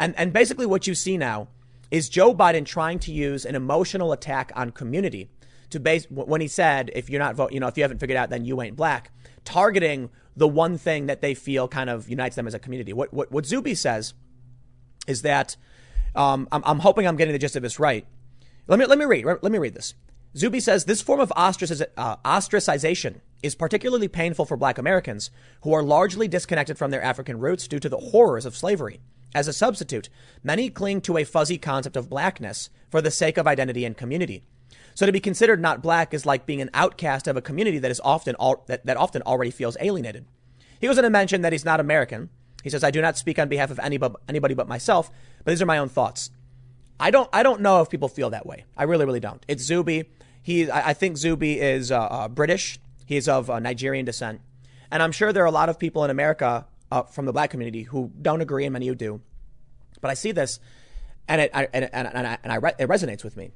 And, 0.00 0.18
and 0.18 0.32
basically 0.32 0.66
what 0.66 0.86
you 0.86 0.94
see 0.94 1.16
now 1.16 1.48
is 1.90 2.08
Joe 2.08 2.34
Biden 2.34 2.64
trying 2.64 2.98
to 3.00 3.12
use 3.12 3.44
an 3.44 3.54
emotional 3.54 4.12
attack 4.12 4.52
on 4.54 4.70
community 4.70 5.30
to 5.70 5.80
base, 5.80 6.06
when 6.10 6.40
he 6.40 6.48
said, 6.48 6.90
if 6.94 7.10
you're 7.10 7.20
not 7.20 7.34
vote, 7.34 7.52
you 7.52 7.60
know, 7.60 7.66
if 7.66 7.76
you 7.76 7.82
haven't 7.82 7.98
figured 7.98 8.16
out, 8.16 8.30
then 8.30 8.44
you 8.44 8.60
ain't 8.62 8.76
black, 8.76 9.10
targeting 9.44 10.10
the 10.36 10.46
one 10.46 10.78
thing 10.78 11.06
that 11.06 11.20
they 11.22 11.34
feel 11.34 11.66
kind 11.66 11.90
of 11.90 12.08
unites 12.08 12.36
them 12.36 12.46
as 12.46 12.54
a 12.54 12.58
community. 12.58 12.92
What, 12.92 13.12
what, 13.12 13.32
what 13.32 13.46
Zuby 13.46 13.74
says 13.74 14.14
is 15.06 15.22
that, 15.22 15.56
um, 16.14 16.48
I'm, 16.52 16.62
I'm 16.64 16.78
hoping 16.78 17.06
I'm 17.06 17.16
getting 17.16 17.32
the 17.32 17.38
gist 17.38 17.56
of 17.56 17.62
this 17.62 17.80
right 17.80 18.06
let 18.68 18.78
me, 18.78 18.86
let 18.86 18.98
me 18.98 19.04
read. 19.04 19.24
Let 19.24 19.44
me 19.44 19.58
read 19.58 19.74
this. 19.74 19.94
Zuby 20.36 20.60
says 20.60 20.84
this 20.84 21.00
form 21.00 21.20
of 21.20 21.32
uh, 21.36 21.52
ostracization 21.52 23.20
is 23.42 23.54
particularly 23.54 24.08
painful 24.08 24.44
for 24.44 24.56
black 24.56 24.76
Americans 24.76 25.30
who 25.62 25.72
are 25.72 25.82
largely 25.82 26.28
disconnected 26.28 26.76
from 26.76 26.90
their 26.90 27.02
African 27.02 27.38
roots 27.38 27.68
due 27.68 27.78
to 27.78 27.88
the 27.88 27.96
horrors 27.96 28.44
of 28.44 28.56
slavery. 28.56 29.00
As 29.34 29.48
a 29.48 29.52
substitute, 29.52 30.08
many 30.42 30.70
cling 30.70 31.00
to 31.02 31.16
a 31.16 31.24
fuzzy 31.24 31.58
concept 31.58 31.96
of 31.96 32.08
blackness 32.08 32.70
for 32.90 33.02
the 33.02 33.10
sake 33.10 33.36
of 33.36 33.46
identity 33.46 33.84
and 33.84 33.96
community. 33.96 34.42
So 34.94 35.04
to 35.04 35.12
be 35.12 35.20
considered 35.20 35.60
not 35.60 35.82
black 35.82 36.14
is 36.14 36.24
like 36.24 36.46
being 36.46 36.62
an 36.62 36.70
outcast 36.72 37.28
of 37.28 37.36
a 37.36 37.42
community 37.42 37.78
that 37.78 37.90
is 37.90 38.00
often 38.02 38.34
al- 38.40 38.64
that, 38.66 38.86
that 38.86 38.96
often 38.96 39.20
already 39.22 39.50
feels 39.50 39.76
alienated. 39.78 40.24
He 40.80 40.86
goes 40.86 40.96
on 40.96 41.04
to 41.04 41.10
mention 41.10 41.42
that 41.42 41.52
he's 41.52 41.66
not 41.66 41.80
American. 41.80 42.30
He 42.62 42.70
says, 42.70 42.82
I 42.82 42.90
do 42.90 43.02
not 43.02 43.18
speak 43.18 43.38
on 43.38 43.48
behalf 43.48 43.70
of 43.70 43.78
anybody, 43.78 44.14
anybody 44.28 44.54
but 44.54 44.68
myself, 44.68 45.10
but 45.44 45.50
these 45.50 45.60
are 45.60 45.66
my 45.66 45.78
own 45.78 45.88
thoughts. 45.90 46.30
I 46.98 47.10
don't 47.10 47.28
I 47.32 47.42
don't 47.42 47.60
know 47.60 47.82
if 47.82 47.90
people 47.90 48.08
feel 48.08 48.30
that 48.30 48.46
way. 48.46 48.64
I 48.76 48.84
really 48.84 49.04
really 49.04 49.20
don't. 49.20 49.44
It's 49.48 49.62
Zuby. 49.62 50.08
He 50.42 50.70
I, 50.70 50.90
I 50.90 50.92
think 50.94 51.18
Zuby 51.18 51.60
is 51.60 51.92
uh, 51.92 52.00
uh, 52.00 52.28
British. 52.28 52.78
He's 53.04 53.28
of 53.28 53.50
uh, 53.50 53.58
Nigerian 53.58 54.04
descent, 54.04 54.40
and 54.90 55.02
I'm 55.02 55.12
sure 55.12 55.32
there 55.32 55.42
are 55.44 55.46
a 55.46 55.52
lot 55.52 55.68
of 55.68 55.78
people 55.78 56.04
in 56.04 56.10
America 56.10 56.66
uh, 56.90 57.02
from 57.04 57.26
the 57.26 57.32
black 57.32 57.50
community 57.50 57.82
who 57.82 58.12
don't 58.20 58.40
agree, 58.40 58.64
and 58.64 58.72
many 58.72 58.86
who 58.86 58.94
do. 58.94 59.20
But 60.00 60.10
I 60.10 60.14
see 60.14 60.32
this, 60.32 60.60
and 61.28 61.40
it 61.40 61.50
I, 61.54 61.68
and 61.72 61.88
and, 61.92 62.06
and, 62.06 62.26
I, 62.26 62.38
and 62.42 62.52
I 62.52 62.56
it 62.78 62.88
resonates 62.88 63.24
with 63.24 63.36
me. 63.36 63.50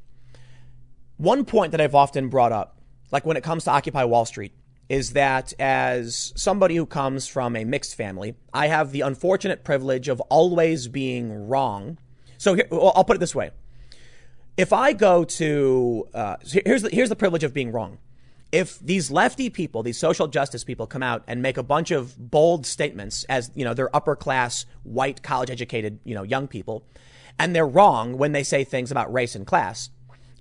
One 1.17 1.45
point 1.45 1.73
that 1.73 1.81
I've 1.81 1.95
often 1.95 2.29
brought 2.29 2.53
up, 2.53 2.79
like 3.11 3.27
when 3.27 3.37
it 3.37 3.43
comes 3.43 3.65
to 3.65 3.71
Occupy 3.71 4.05
Wall 4.05 4.25
Street, 4.25 4.53
is 4.89 5.13
that 5.13 5.53
as 5.59 6.33
somebody 6.35 6.77
who 6.77 6.87
comes 6.87 7.27
from 7.27 7.57
a 7.57 7.65
mixed 7.65 7.95
family, 7.95 8.37
I 8.55 8.69
have 8.69 8.93
the 8.93 9.03
unfortunate 9.03 9.65
privilege 9.65 10.09
of 10.09 10.21
always 10.23 10.89
being 10.89 11.49
wrong 11.49 11.99
so 12.41 12.55
here, 12.55 12.67
I'll 12.73 13.05
put 13.05 13.17
it 13.17 13.21
this 13.21 13.35
way. 13.35 13.51
If 14.57 14.73
I 14.73 14.95
go 14.95 15.25
to, 15.25 16.09
uh, 16.15 16.37
here's, 16.65 16.81
the, 16.81 16.89
here's 16.89 17.11
the 17.11 17.17
privilege 17.17 17.45
of 17.45 17.53
being 17.53 17.71
wrong. 17.71 17.99
If 18.53 18.81
these 18.81 19.11
lefty 19.11 19.49
people, 19.49 19.83
these 19.83 19.99
social 19.99 20.27
justice 20.27 20.65
people 20.65 20.87
come 20.87 21.03
out 21.03 21.23
and 21.29 21.41
make 21.41 21.57
a 21.57 21.63
bunch 21.63 21.91
of 21.91 22.31
bold 22.31 22.67
statements 22.67 23.25
as, 23.25 23.51
you 23.55 23.65
know, 23.65 23.75
they're 23.75 23.95
upper 23.95 24.17
class, 24.17 24.67
white, 24.83 25.23
college 25.23 25.51
educated, 25.51 26.01
you 26.05 26.15
know, 26.15 26.25
young 26.25 26.49
people, 26.49 26.85
and 27.39 27.55
they're 27.55 27.67
wrong 27.67 28.19
when 28.19 28.33
they 28.33 28.43
say 28.43 28.65
things 28.65 28.91
about 28.91 29.13
race 29.13 29.35
and 29.35 29.47
class, 29.47 29.91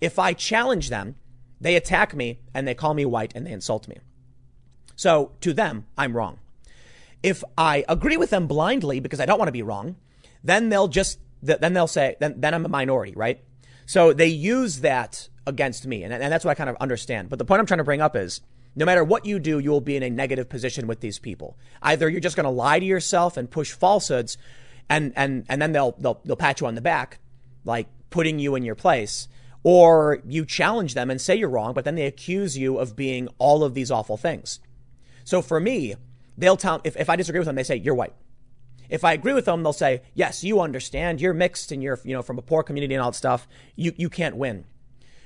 if 0.01 0.17
I 0.17 0.33
challenge 0.33 0.89
them, 0.89 1.15
they 1.61 1.75
attack 1.75 2.15
me 2.15 2.39
and 2.53 2.67
they 2.67 2.73
call 2.73 2.93
me 2.93 3.05
white 3.05 3.33
and 3.35 3.45
they 3.45 3.51
insult 3.51 3.87
me. 3.87 3.97
So 4.95 5.33
to 5.41 5.53
them, 5.53 5.85
I'm 5.97 6.15
wrong. 6.15 6.39
If 7.21 7.43
I 7.57 7.85
agree 7.87 8.17
with 8.17 8.29
them 8.29 8.47
blindly 8.47 8.99
because 8.99 9.19
I 9.19 9.25
don't 9.25 9.37
want 9.37 9.49
to 9.49 9.53
be 9.53 9.63
wrong, 9.63 9.97
then 10.43 10.69
they'll 10.69 10.87
just 10.87 11.19
then 11.41 11.73
they'll 11.73 11.87
say, 11.87 12.17
then, 12.19 12.41
then 12.41 12.53
I'm 12.53 12.65
a 12.65 12.69
minority, 12.69 13.13
right? 13.15 13.41
So 13.89 14.13
they 14.13 14.27
use 14.27 14.81
that 14.81 15.29
against 15.47 15.87
me. 15.87 16.03
And, 16.03 16.13
and 16.13 16.31
that's 16.31 16.45
what 16.45 16.51
I 16.51 16.53
kind 16.53 16.69
of 16.69 16.75
understand. 16.75 17.27
But 17.27 17.39
the 17.39 17.45
point 17.45 17.59
I'm 17.59 17.65
trying 17.65 17.79
to 17.79 17.83
bring 17.83 18.01
up 18.01 18.15
is 18.15 18.39
no 18.75 18.85
matter 18.85 19.03
what 19.03 19.25
you 19.25 19.39
do, 19.39 19.57
you 19.57 19.71
will 19.71 19.81
be 19.81 19.95
in 19.95 20.03
a 20.03 20.11
negative 20.11 20.47
position 20.47 20.85
with 20.85 20.99
these 20.99 21.17
people. 21.17 21.57
Either 21.81 22.07
you're 22.07 22.19
just 22.21 22.35
going 22.35 22.43
to 22.43 22.51
lie 22.51 22.77
to 22.77 22.85
yourself 22.85 23.35
and 23.35 23.49
push 23.49 23.71
falsehoods 23.71 24.37
and, 24.89 25.11
and, 25.15 25.43
and 25.49 25.59
then 25.59 25.71
they'll, 25.71 25.95
they'll, 25.97 26.21
they'll 26.23 26.35
pat 26.35 26.61
you 26.61 26.67
on 26.67 26.75
the 26.75 26.81
back, 26.81 27.17
like 27.65 27.87
putting 28.11 28.37
you 28.37 28.53
in 28.53 28.61
your 28.61 28.75
place. 28.75 29.27
Or 29.63 30.21
you 30.23 30.45
challenge 30.45 30.93
them 30.93 31.09
and 31.09 31.19
say 31.19 31.35
you're 31.35 31.49
wrong, 31.49 31.73
but 31.73 31.83
then 31.83 31.95
they 31.95 32.05
accuse 32.05 32.55
you 32.55 32.77
of 32.77 32.95
being 32.95 33.27
all 33.39 33.63
of 33.63 33.73
these 33.73 33.89
awful 33.89 34.17
things. 34.17 34.59
So 35.23 35.41
for 35.41 35.59
me, 35.59 35.95
they'll 36.37 36.57
tell, 36.57 36.79
if, 36.83 36.95
if 36.95 37.09
I 37.09 37.15
disagree 37.15 37.39
with 37.39 37.47
them, 37.47 37.55
they 37.55 37.63
say, 37.63 37.77
you're 37.77 37.95
white. 37.95 38.13
If 38.89 39.03
I 39.03 39.13
agree 39.13 39.33
with 39.33 39.45
them, 39.45 39.63
they'll 39.63 39.73
say, 39.73 40.01
yes, 40.13 40.43
you 40.43 40.59
understand. 40.59 41.21
You're 41.21 41.33
mixed 41.33 41.71
and 41.71 41.81
you're, 41.81 41.99
you 42.03 42.13
know, 42.13 42.21
from 42.21 42.37
a 42.37 42.41
poor 42.43 42.63
community 42.63 42.95
and 42.95 43.03
all 43.03 43.11
that 43.11 43.17
stuff. 43.17 43.47
You, 43.75 43.93
you 43.95 44.09
can't 44.09 44.35
win. 44.35 44.65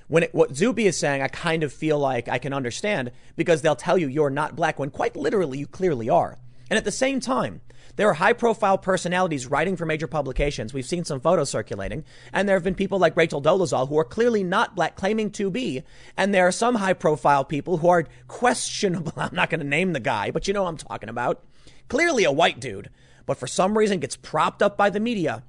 When 0.07 0.23
it, 0.23 0.35
what 0.35 0.55
Zuby 0.55 0.85
is 0.85 0.97
saying, 0.97 1.21
I 1.21 1.27
kind 1.29 1.63
of 1.63 1.71
feel 1.71 1.97
like 1.97 2.27
I 2.27 2.37
can 2.37 2.53
understand 2.53 3.11
because 3.35 3.61
they'll 3.61 3.75
tell 3.75 3.97
you 3.97 4.07
you're 4.07 4.29
not 4.29 4.55
black 4.55 4.77
when 4.77 4.89
quite 4.89 5.15
literally 5.15 5.59
you 5.59 5.67
clearly 5.67 6.09
are. 6.09 6.37
And 6.69 6.77
at 6.77 6.85
the 6.85 6.91
same 6.91 7.19
time, 7.19 7.61
there 7.95 8.09
are 8.09 8.15
high 8.15 8.33
profile 8.33 8.77
personalities 8.77 9.45
writing 9.45 9.75
for 9.75 9.85
major 9.85 10.07
publications. 10.07 10.73
We've 10.73 10.85
seen 10.85 11.05
some 11.05 11.19
photos 11.19 11.49
circulating, 11.49 12.03
and 12.31 12.49
there 12.49 12.55
have 12.55 12.63
been 12.63 12.73
people 12.73 12.97
like 12.97 13.15
Rachel 13.15 13.41
Dolezal 13.41 13.87
who 13.87 13.99
are 13.99 14.03
clearly 14.03 14.43
not 14.43 14.75
black, 14.75 14.95
claiming 14.95 15.29
to 15.31 15.51
be. 15.51 15.83
And 16.17 16.33
there 16.33 16.47
are 16.47 16.51
some 16.51 16.75
high 16.75 16.93
profile 16.93 17.45
people 17.45 17.77
who 17.77 17.89
are 17.89 18.07
questionable. 18.27 19.13
I'm 19.15 19.35
not 19.35 19.49
going 19.51 19.59
to 19.59 19.67
name 19.67 19.93
the 19.93 19.99
guy, 19.99 20.31
but 20.31 20.47
you 20.47 20.53
know 20.53 20.63
what 20.63 20.69
I'm 20.69 20.77
talking 20.77 21.09
about. 21.09 21.43
Clearly 21.87 22.23
a 22.23 22.31
white 22.31 22.59
dude 22.59 22.89
but 23.25 23.37
for 23.37 23.47
some 23.47 23.77
reason 23.77 23.99
gets 23.99 24.15
propped 24.15 24.61
up 24.61 24.77
by 24.77 24.89
the 24.89 24.99
media. 24.99 25.43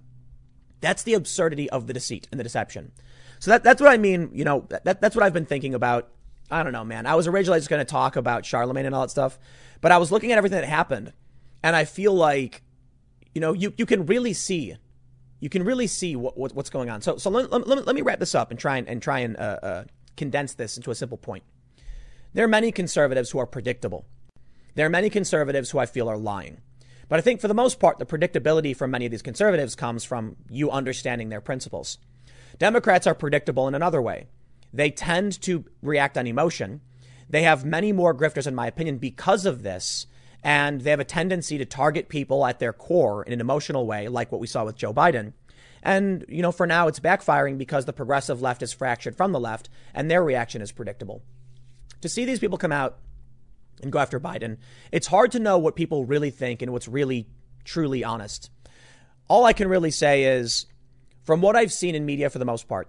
That's 0.80 1.02
the 1.02 1.14
absurdity 1.14 1.68
of 1.70 1.86
the 1.86 1.92
deceit 1.92 2.28
and 2.30 2.38
the 2.38 2.44
deception. 2.44 2.92
So 3.38 3.50
that, 3.50 3.64
that's 3.64 3.80
what 3.80 3.90
I 3.90 3.96
mean. 3.96 4.30
You 4.32 4.44
know, 4.44 4.66
that, 4.68 5.00
that's 5.00 5.16
what 5.16 5.22
I've 5.22 5.32
been 5.32 5.46
thinking 5.46 5.74
about. 5.74 6.10
I 6.50 6.62
don't 6.62 6.72
know, 6.72 6.84
man. 6.84 7.06
I 7.06 7.14
was 7.14 7.26
originally 7.26 7.58
just 7.58 7.70
going 7.70 7.84
to 7.84 7.90
talk 7.90 8.16
about 8.16 8.44
Charlemagne 8.44 8.86
and 8.86 8.94
all 8.94 9.02
that 9.02 9.10
stuff, 9.10 9.38
but 9.80 9.92
I 9.92 9.98
was 9.98 10.12
looking 10.12 10.30
at 10.32 10.38
everything 10.38 10.60
that 10.60 10.68
happened, 10.68 11.12
and 11.62 11.74
I 11.74 11.84
feel 11.84 12.12
like, 12.12 12.62
you 13.34 13.40
know, 13.40 13.54
you, 13.54 13.72
you 13.76 13.86
can 13.86 14.06
really 14.06 14.34
see, 14.34 14.76
you 15.40 15.48
can 15.48 15.62
really 15.64 15.86
see 15.86 16.16
what, 16.16 16.36
what 16.36 16.54
what's 16.54 16.70
going 16.70 16.90
on. 16.90 17.00
So 17.00 17.16
so 17.16 17.30
let, 17.30 17.50
let, 17.50 17.86
let, 17.86 17.96
me 17.96 18.02
wrap 18.02 18.18
this 18.18 18.34
up 18.34 18.50
and 18.50 18.60
try 18.60 18.76
and, 18.76 18.88
and 18.88 19.02
try 19.02 19.20
and 19.20 19.36
uh, 19.36 19.58
uh, 19.62 19.84
condense 20.16 20.54
this 20.54 20.76
into 20.76 20.90
a 20.90 20.94
simple 20.94 21.18
point. 21.18 21.44
There 22.34 22.44
are 22.44 22.48
many 22.48 22.72
conservatives 22.72 23.30
who 23.30 23.38
are 23.38 23.46
predictable. 23.46 24.04
There 24.74 24.86
are 24.86 24.90
many 24.90 25.08
conservatives 25.08 25.70
who 25.70 25.78
I 25.78 25.86
feel 25.86 26.10
are 26.10 26.18
lying. 26.18 26.60
But 27.08 27.18
I 27.18 27.22
think 27.22 27.40
for 27.40 27.48
the 27.48 27.54
most 27.54 27.80
part, 27.80 27.98
the 27.98 28.06
predictability 28.06 28.76
from 28.76 28.90
many 28.90 29.04
of 29.04 29.10
these 29.10 29.22
conservatives 29.22 29.74
comes 29.74 30.04
from 30.04 30.36
you 30.48 30.70
understanding 30.70 31.28
their 31.28 31.40
principles. 31.40 31.98
Democrats 32.58 33.06
are 33.06 33.14
predictable 33.14 33.68
in 33.68 33.74
another 33.74 34.00
way. 34.00 34.26
They 34.72 34.90
tend 34.90 35.40
to 35.42 35.64
react 35.82 36.18
on 36.18 36.26
emotion. 36.26 36.80
They 37.28 37.42
have 37.42 37.64
many 37.64 37.92
more 37.92 38.14
grifters, 38.14 38.46
in 38.46 38.54
my 38.54 38.66
opinion, 38.66 38.98
because 38.98 39.46
of 39.46 39.62
this. 39.62 40.06
And 40.42 40.82
they 40.82 40.90
have 40.90 41.00
a 41.00 41.04
tendency 41.04 41.56
to 41.58 41.64
target 41.64 42.08
people 42.08 42.44
at 42.44 42.58
their 42.58 42.72
core 42.72 43.22
in 43.22 43.32
an 43.32 43.40
emotional 43.40 43.86
way, 43.86 44.08
like 44.08 44.30
what 44.30 44.40
we 44.40 44.46
saw 44.46 44.64
with 44.64 44.76
Joe 44.76 44.92
Biden. 44.92 45.32
And, 45.82 46.24
you 46.28 46.42
know, 46.42 46.52
for 46.52 46.66
now, 46.66 46.88
it's 46.88 47.00
backfiring 47.00 47.58
because 47.58 47.84
the 47.84 47.92
progressive 47.92 48.42
left 48.42 48.62
is 48.62 48.72
fractured 48.72 49.16
from 49.16 49.32
the 49.32 49.40
left, 49.40 49.68
and 49.94 50.10
their 50.10 50.24
reaction 50.24 50.62
is 50.62 50.72
predictable. 50.72 51.22
To 52.00 52.08
see 52.08 52.24
these 52.24 52.40
people 52.40 52.58
come 52.58 52.72
out 52.72 52.98
and 53.82 53.92
go 53.92 53.98
after 53.98 54.20
Biden, 54.20 54.58
it's 54.92 55.06
hard 55.06 55.32
to 55.32 55.38
know 55.38 55.58
what 55.58 55.76
people 55.76 56.04
really 56.04 56.30
think 56.30 56.62
and 56.62 56.72
what's 56.72 56.88
really 56.88 57.26
truly 57.64 58.04
honest. 58.04 58.50
All 59.28 59.44
I 59.44 59.52
can 59.52 59.68
really 59.68 59.90
say 59.90 60.24
is, 60.24 60.66
from 61.22 61.40
what 61.40 61.56
I've 61.56 61.72
seen 61.72 61.94
in 61.94 62.04
media 62.04 62.30
for 62.30 62.38
the 62.38 62.44
most 62.44 62.68
part, 62.68 62.88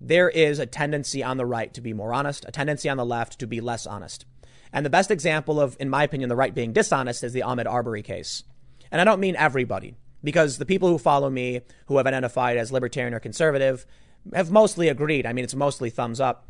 there 0.00 0.28
is 0.28 0.58
a 0.58 0.66
tendency 0.66 1.22
on 1.22 1.36
the 1.36 1.46
right 1.46 1.72
to 1.74 1.80
be 1.80 1.92
more 1.92 2.12
honest, 2.12 2.44
a 2.46 2.52
tendency 2.52 2.88
on 2.88 2.96
the 2.96 3.04
left 3.04 3.38
to 3.38 3.46
be 3.46 3.60
less 3.60 3.86
honest. 3.86 4.24
And 4.72 4.86
the 4.86 4.90
best 4.90 5.10
example 5.10 5.60
of, 5.60 5.76
in 5.78 5.90
my 5.90 6.04
opinion, 6.04 6.28
the 6.28 6.36
right 6.36 6.54
being 6.54 6.72
dishonest 6.72 7.22
is 7.22 7.32
the 7.32 7.42
Ahmaud 7.42 7.66
Arbery 7.66 8.02
case. 8.02 8.42
And 8.90 9.00
I 9.00 9.04
don't 9.04 9.20
mean 9.20 9.36
everybody, 9.36 9.96
because 10.24 10.58
the 10.58 10.66
people 10.66 10.88
who 10.88 10.98
follow 10.98 11.28
me, 11.28 11.60
who 11.86 11.96
have 11.98 12.06
identified 12.06 12.56
as 12.56 12.72
libertarian 12.72 13.14
or 13.14 13.20
conservative, 13.20 13.86
have 14.32 14.50
mostly 14.50 14.88
agreed. 14.88 15.26
I 15.26 15.32
mean, 15.32 15.44
it's 15.44 15.54
mostly 15.54 15.90
thumbs 15.90 16.20
up. 16.20 16.48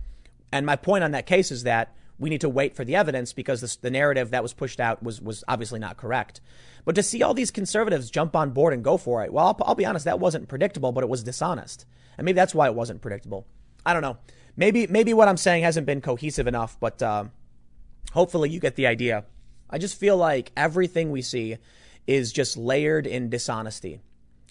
And 0.52 0.66
my 0.66 0.76
point 0.76 1.04
on 1.04 1.12
that 1.12 1.26
case 1.26 1.50
is 1.50 1.62
that 1.64 1.94
we 2.18 2.30
need 2.30 2.40
to 2.42 2.48
wait 2.48 2.74
for 2.74 2.84
the 2.84 2.96
evidence 2.96 3.32
because 3.32 3.60
this, 3.60 3.76
the 3.76 3.90
narrative 3.90 4.30
that 4.30 4.42
was 4.42 4.52
pushed 4.52 4.80
out 4.80 5.02
was, 5.02 5.20
was 5.20 5.42
obviously 5.48 5.80
not 5.80 5.96
correct. 5.96 6.40
But 6.84 6.94
to 6.94 7.02
see 7.02 7.22
all 7.22 7.34
these 7.34 7.50
conservatives 7.50 8.10
jump 8.10 8.36
on 8.36 8.50
board 8.50 8.72
and 8.74 8.84
go 8.84 8.96
for 8.96 9.24
it, 9.24 9.32
well, 9.32 9.46
I'll, 9.46 9.58
I'll 9.62 9.74
be 9.74 9.86
honest, 9.86 10.04
that 10.04 10.20
wasn't 10.20 10.48
predictable, 10.48 10.92
but 10.92 11.04
it 11.04 11.10
was 11.10 11.22
dishonest. 11.22 11.86
And 12.16 12.24
maybe 12.24 12.36
that's 12.36 12.54
why 12.54 12.66
it 12.66 12.74
wasn't 12.74 13.00
predictable. 13.00 13.46
I 13.84 13.92
don't 13.92 14.02
know. 14.02 14.18
Maybe 14.56 14.86
maybe 14.86 15.14
what 15.14 15.28
I'm 15.28 15.36
saying 15.36 15.62
hasn't 15.62 15.86
been 15.86 16.00
cohesive 16.02 16.46
enough, 16.46 16.78
but 16.78 17.02
uh, 17.02 17.24
hopefully 18.12 18.50
you 18.50 18.60
get 18.60 18.76
the 18.76 18.86
idea. 18.86 19.24
I 19.70 19.78
just 19.78 19.98
feel 19.98 20.16
like 20.16 20.52
everything 20.56 21.10
we 21.10 21.22
see 21.22 21.56
is 22.06 22.32
just 22.32 22.56
layered 22.56 23.06
in 23.06 23.30
dishonesty. 23.30 24.00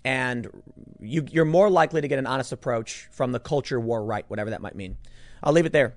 And 0.03 0.49
you, 0.99 1.27
you're 1.29 1.45
more 1.45 1.69
likely 1.69 2.01
to 2.01 2.07
get 2.07 2.17
an 2.17 2.25
honest 2.25 2.51
approach 2.51 3.07
from 3.11 3.31
the 3.31 3.39
culture 3.39 3.79
war 3.79 4.03
right, 4.03 4.25
whatever 4.27 4.49
that 4.49 4.61
might 4.61 4.75
mean. 4.75 4.97
I'll 5.43 5.53
leave 5.53 5.67
it 5.67 5.71
there. 5.71 5.93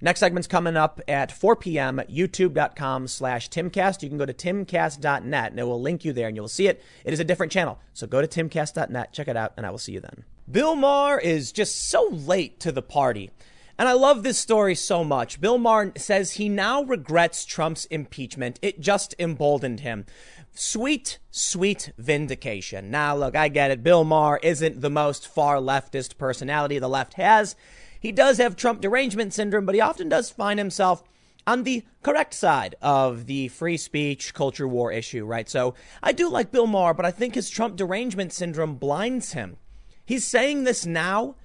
Next 0.00 0.20
segment's 0.20 0.46
coming 0.46 0.76
up 0.76 1.00
at 1.08 1.32
4 1.32 1.56
p.m. 1.56 2.00
youtube.com 2.08 3.08
slash 3.08 3.50
timcast. 3.50 4.02
You 4.02 4.08
can 4.08 4.18
go 4.18 4.26
to 4.26 4.32
timcast.net 4.32 5.50
and 5.50 5.58
it 5.58 5.64
will 5.64 5.80
link 5.80 6.04
you 6.04 6.12
there 6.12 6.28
and 6.28 6.36
you'll 6.36 6.46
see 6.46 6.68
it. 6.68 6.82
It 7.04 7.12
is 7.12 7.20
a 7.20 7.24
different 7.24 7.50
channel. 7.50 7.78
So 7.94 8.06
go 8.06 8.20
to 8.20 8.28
timcast.net, 8.28 9.12
check 9.12 9.26
it 9.26 9.36
out, 9.36 9.54
and 9.56 9.66
I 9.66 9.70
will 9.70 9.78
see 9.78 9.92
you 9.92 10.00
then. 10.00 10.24
Bill 10.50 10.76
Maher 10.76 11.18
is 11.18 11.50
just 11.50 11.88
so 11.88 12.08
late 12.10 12.60
to 12.60 12.70
the 12.70 12.82
party. 12.82 13.30
And 13.76 13.88
I 13.88 13.92
love 13.92 14.22
this 14.22 14.38
story 14.38 14.74
so 14.74 15.04
much. 15.04 15.40
Bill 15.40 15.56
Maher 15.56 15.92
says 15.96 16.32
he 16.32 16.48
now 16.48 16.82
regrets 16.82 17.44
Trump's 17.44 17.84
impeachment. 17.86 18.58
It 18.60 18.80
just 18.80 19.14
emboldened 19.20 19.80
him. 19.80 20.04
Sweet, 20.52 21.18
sweet 21.30 21.92
vindication. 21.96 22.90
Now, 22.90 23.16
look, 23.16 23.36
I 23.36 23.48
get 23.48 23.70
it. 23.70 23.84
Bill 23.84 24.02
Maher 24.02 24.40
isn't 24.42 24.80
the 24.80 24.90
most 24.90 25.28
far 25.28 25.56
leftist 25.56 26.18
personality 26.18 26.80
the 26.80 26.88
left 26.88 27.14
has. 27.14 27.54
He 28.00 28.12
does 28.12 28.38
have 28.38 28.56
Trump 28.56 28.80
derangement 28.80 29.34
syndrome, 29.34 29.66
but 29.66 29.74
he 29.74 29.80
often 29.80 30.08
does 30.08 30.30
find 30.30 30.58
himself 30.58 31.02
on 31.46 31.62
the 31.62 31.82
correct 32.02 32.34
side 32.34 32.74
of 32.82 33.26
the 33.26 33.48
free 33.48 33.76
speech 33.76 34.34
culture 34.34 34.68
war 34.68 34.92
issue, 34.92 35.24
right? 35.24 35.48
So 35.48 35.74
I 36.02 36.12
do 36.12 36.28
like 36.28 36.52
Bill 36.52 36.66
Maher, 36.66 36.94
but 36.94 37.06
I 37.06 37.10
think 37.10 37.34
his 37.34 37.48
Trump 37.48 37.76
derangement 37.76 38.32
syndrome 38.32 38.76
blinds 38.76 39.32
him. 39.32 39.56
He's 40.04 40.26
saying 40.26 40.64
this 40.64 40.84
now, 40.86 41.36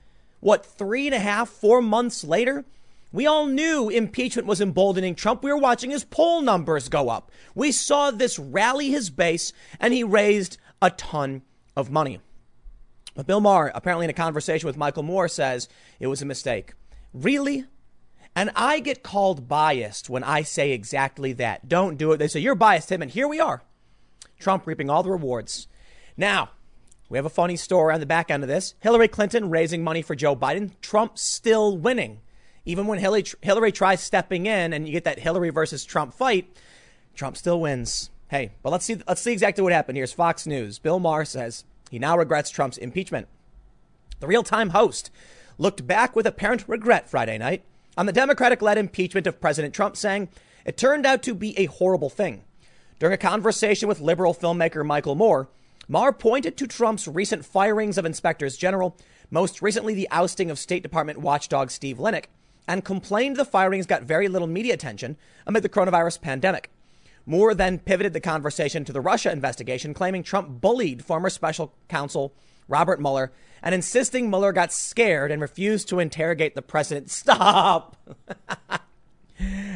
what, 0.42 0.66
three 0.66 1.08
and 1.08 1.16
a 1.16 1.20
half, 1.20 1.50
four 1.50 1.82
months 1.82 2.24
later? 2.24 2.66
We 3.14 3.28
all 3.28 3.46
knew 3.46 3.90
impeachment 3.90 4.48
was 4.48 4.60
emboldening 4.60 5.16
Trump. 5.16 5.44
We 5.44 5.52
were 5.52 5.58
watching 5.58 5.92
his 5.92 6.04
poll 6.04 6.42
numbers 6.42 6.90
go 6.90 7.10
up. 7.10 7.32
We 7.56 7.72
saw 7.72 8.12
this 8.12 8.40
rally 8.40 8.90
his 8.90 9.10
base, 9.10 9.54
and 9.80 9.94
he 9.94 10.04
raised 10.04 10.58
a 10.82 10.90
ton 10.90 11.44
of 11.78 11.92
money. 11.92 12.20
But 13.16 13.28
Bill 13.28 13.42
Maher, 13.42 13.72
apparently 13.76 14.06
in 14.06 14.10
a 14.10 14.14
conversation 14.14 14.68
with 14.68 14.78
Michael 14.78 15.04
Moore, 15.04 15.28
says 15.28 15.70
it 16.00 16.08
was 16.08 16.22
a 16.22 16.26
mistake. 16.26 16.74
Really? 17.14 17.66
And 18.36 18.50
I 18.56 18.80
get 18.80 19.04
called 19.04 19.48
biased 19.48 20.10
when 20.10 20.24
I 20.24 20.42
say 20.42 20.72
exactly 20.72 21.34
that. 21.34 21.70
Don't 21.70 21.98
do 21.98 22.12
it. 22.12 22.18
They 22.18 22.28
say, 22.28 22.40
you're 22.40 22.56
biased, 22.56 22.90
Tim. 22.90 23.02
And 23.04 23.12
here 23.12 23.28
we 23.28 23.40
are. 23.40 23.62
Trump 24.40 24.66
reaping 24.66 24.90
all 24.90 25.04
the 25.04 25.12
rewards. 25.12 25.68
Now, 26.18 26.50
we 27.10 27.18
have 27.18 27.26
a 27.26 27.30
funny 27.30 27.56
story 27.56 27.94
on 27.94 28.00
the 28.00 28.08
back 28.08 28.32
end 28.32 28.42
of 28.42 28.50
this. 28.50 28.74
Hillary 28.80 29.08
Clinton 29.08 29.52
raising 29.52 29.84
money 29.84 30.02
for 30.02 30.16
Joe 30.16 30.36
Biden. 30.36 30.72
Trump 30.82 31.20
still 31.20 31.78
winning. 31.78 32.22
Even 32.66 32.88
when 32.88 32.98
Hillary, 32.98 33.26
Hillary 33.42 33.72
tries 33.72 34.02
stepping 34.02 34.48
in 34.48 34.74
and 34.74 34.88
you 34.88 34.94
get 34.94 35.04
that 35.04 35.20
Hillary 35.20 35.52
versus 35.52 35.86
Trump 35.86 36.14
fight, 36.14 36.58
Trump 37.14 37.38
still 37.38 37.60
wins. 37.62 38.10
Hey, 38.30 38.54
but 38.64 38.72
let's 38.72 38.86
see, 38.86 38.98
let's 39.08 39.22
see 39.22 39.32
exactly 39.32 39.62
what 39.62 39.74
happened. 39.74 39.98
Here's 39.98 40.14
Fox 40.14 40.48
News. 40.48 40.80
Bill 40.80 41.00
Maher 41.00 41.26
says, 41.26 41.66
he 41.94 42.00
now 42.00 42.18
regrets 42.18 42.50
Trump's 42.50 42.80
impeachment. 42.80 43.28
The 44.20 44.26
real 44.26 44.42
time 44.42 44.72
host 44.72 45.12
looked 45.60 45.86
back 45.86 46.16
with 46.16 46.26
apparent 46.26 46.68
regret 46.68 47.08
Friday 47.08 47.38
night 47.38 47.64
on 47.96 48.08
the 48.08 48.12
Democratic 48.12 48.64
led 48.64 48.80
impeachment 48.80 49.28
of 49.28 49.40
President 49.40 49.76
Trump, 49.76 49.96
saying 49.96 50.30
it 50.66 50.76
turned 50.76 51.06
out 51.06 51.22
to 51.22 51.36
be 51.36 51.56
a 51.56 51.68
horrible 51.68 52.10
thing. 52.10 52.46
During 52.98 53.14
a 53.14 53.18
conversation 53.18 53.88
with 53.88 54.00
liberal 54.00 54.34
filmmaker 54.34 54.84
Michael 54.84 55.14
Moore, 55.14 55.50
Maher 55.88 56.12
pointed 56.12 56.58
to 56.58 56.66
Trump's 56.66 57.08
recent 57.08 57.46
firings 57.46 58.00
of 58.00 58.06
inspectors 58.06 58.58
general, 58.58 58.98
most 59.30 59.62
recently 59.62 59.94
the 59.94 60.10
ousting 60.10 60.50
of 60.50 60.58
State 60.58 60.82
Department 60.82 61.20
watchdog 61.20 61.70
Steve 61.70 62.00
Linick, 62.00 62.26
and 62.68 62.84
complained 62.84 63.36
the 63.36 63.46
firings 63.46 63.86
got 63.86 64.02
very 64.02 64.28
little 64.28 64.48
media 64.48 64.74
attention 64.74 65.16
amid 65.46 65.62
the 65.62 65.70
coronavirus 65.70 66.22
pandemic. 66.22 66.72
Moore 67.26 67.54
then 67.54 67.80
pivoted 67.80 68.14
the 68.14 68.20
conversation 68.20 68.84
to 68.86 68.94
the 68.94 69.02
Russia 69.02 69.32
investigation, 69.32 69.94
claiming 69.94 70.24
Trump 70.24 70.62
bullied 70.62 71.06
former 71.06 71.30
special 71.30 71.74
counsel 71.88 72.34
Robert 72.68 73.00
Mueller 73.00 73.32
and 73.62 73.74
insisting 73.74 74.30
Mueller 74.30 74.52
got 74.52 74.74
scared 74.74 75.32
and 75.32 75.42
refused 75.42 75.88
to 75.90 76.00
interrogate 76.00 76.54
the 76.54 76.62
president. 76.62 77.10
Stop! 77.12 77.98
oh, 78.60 78.78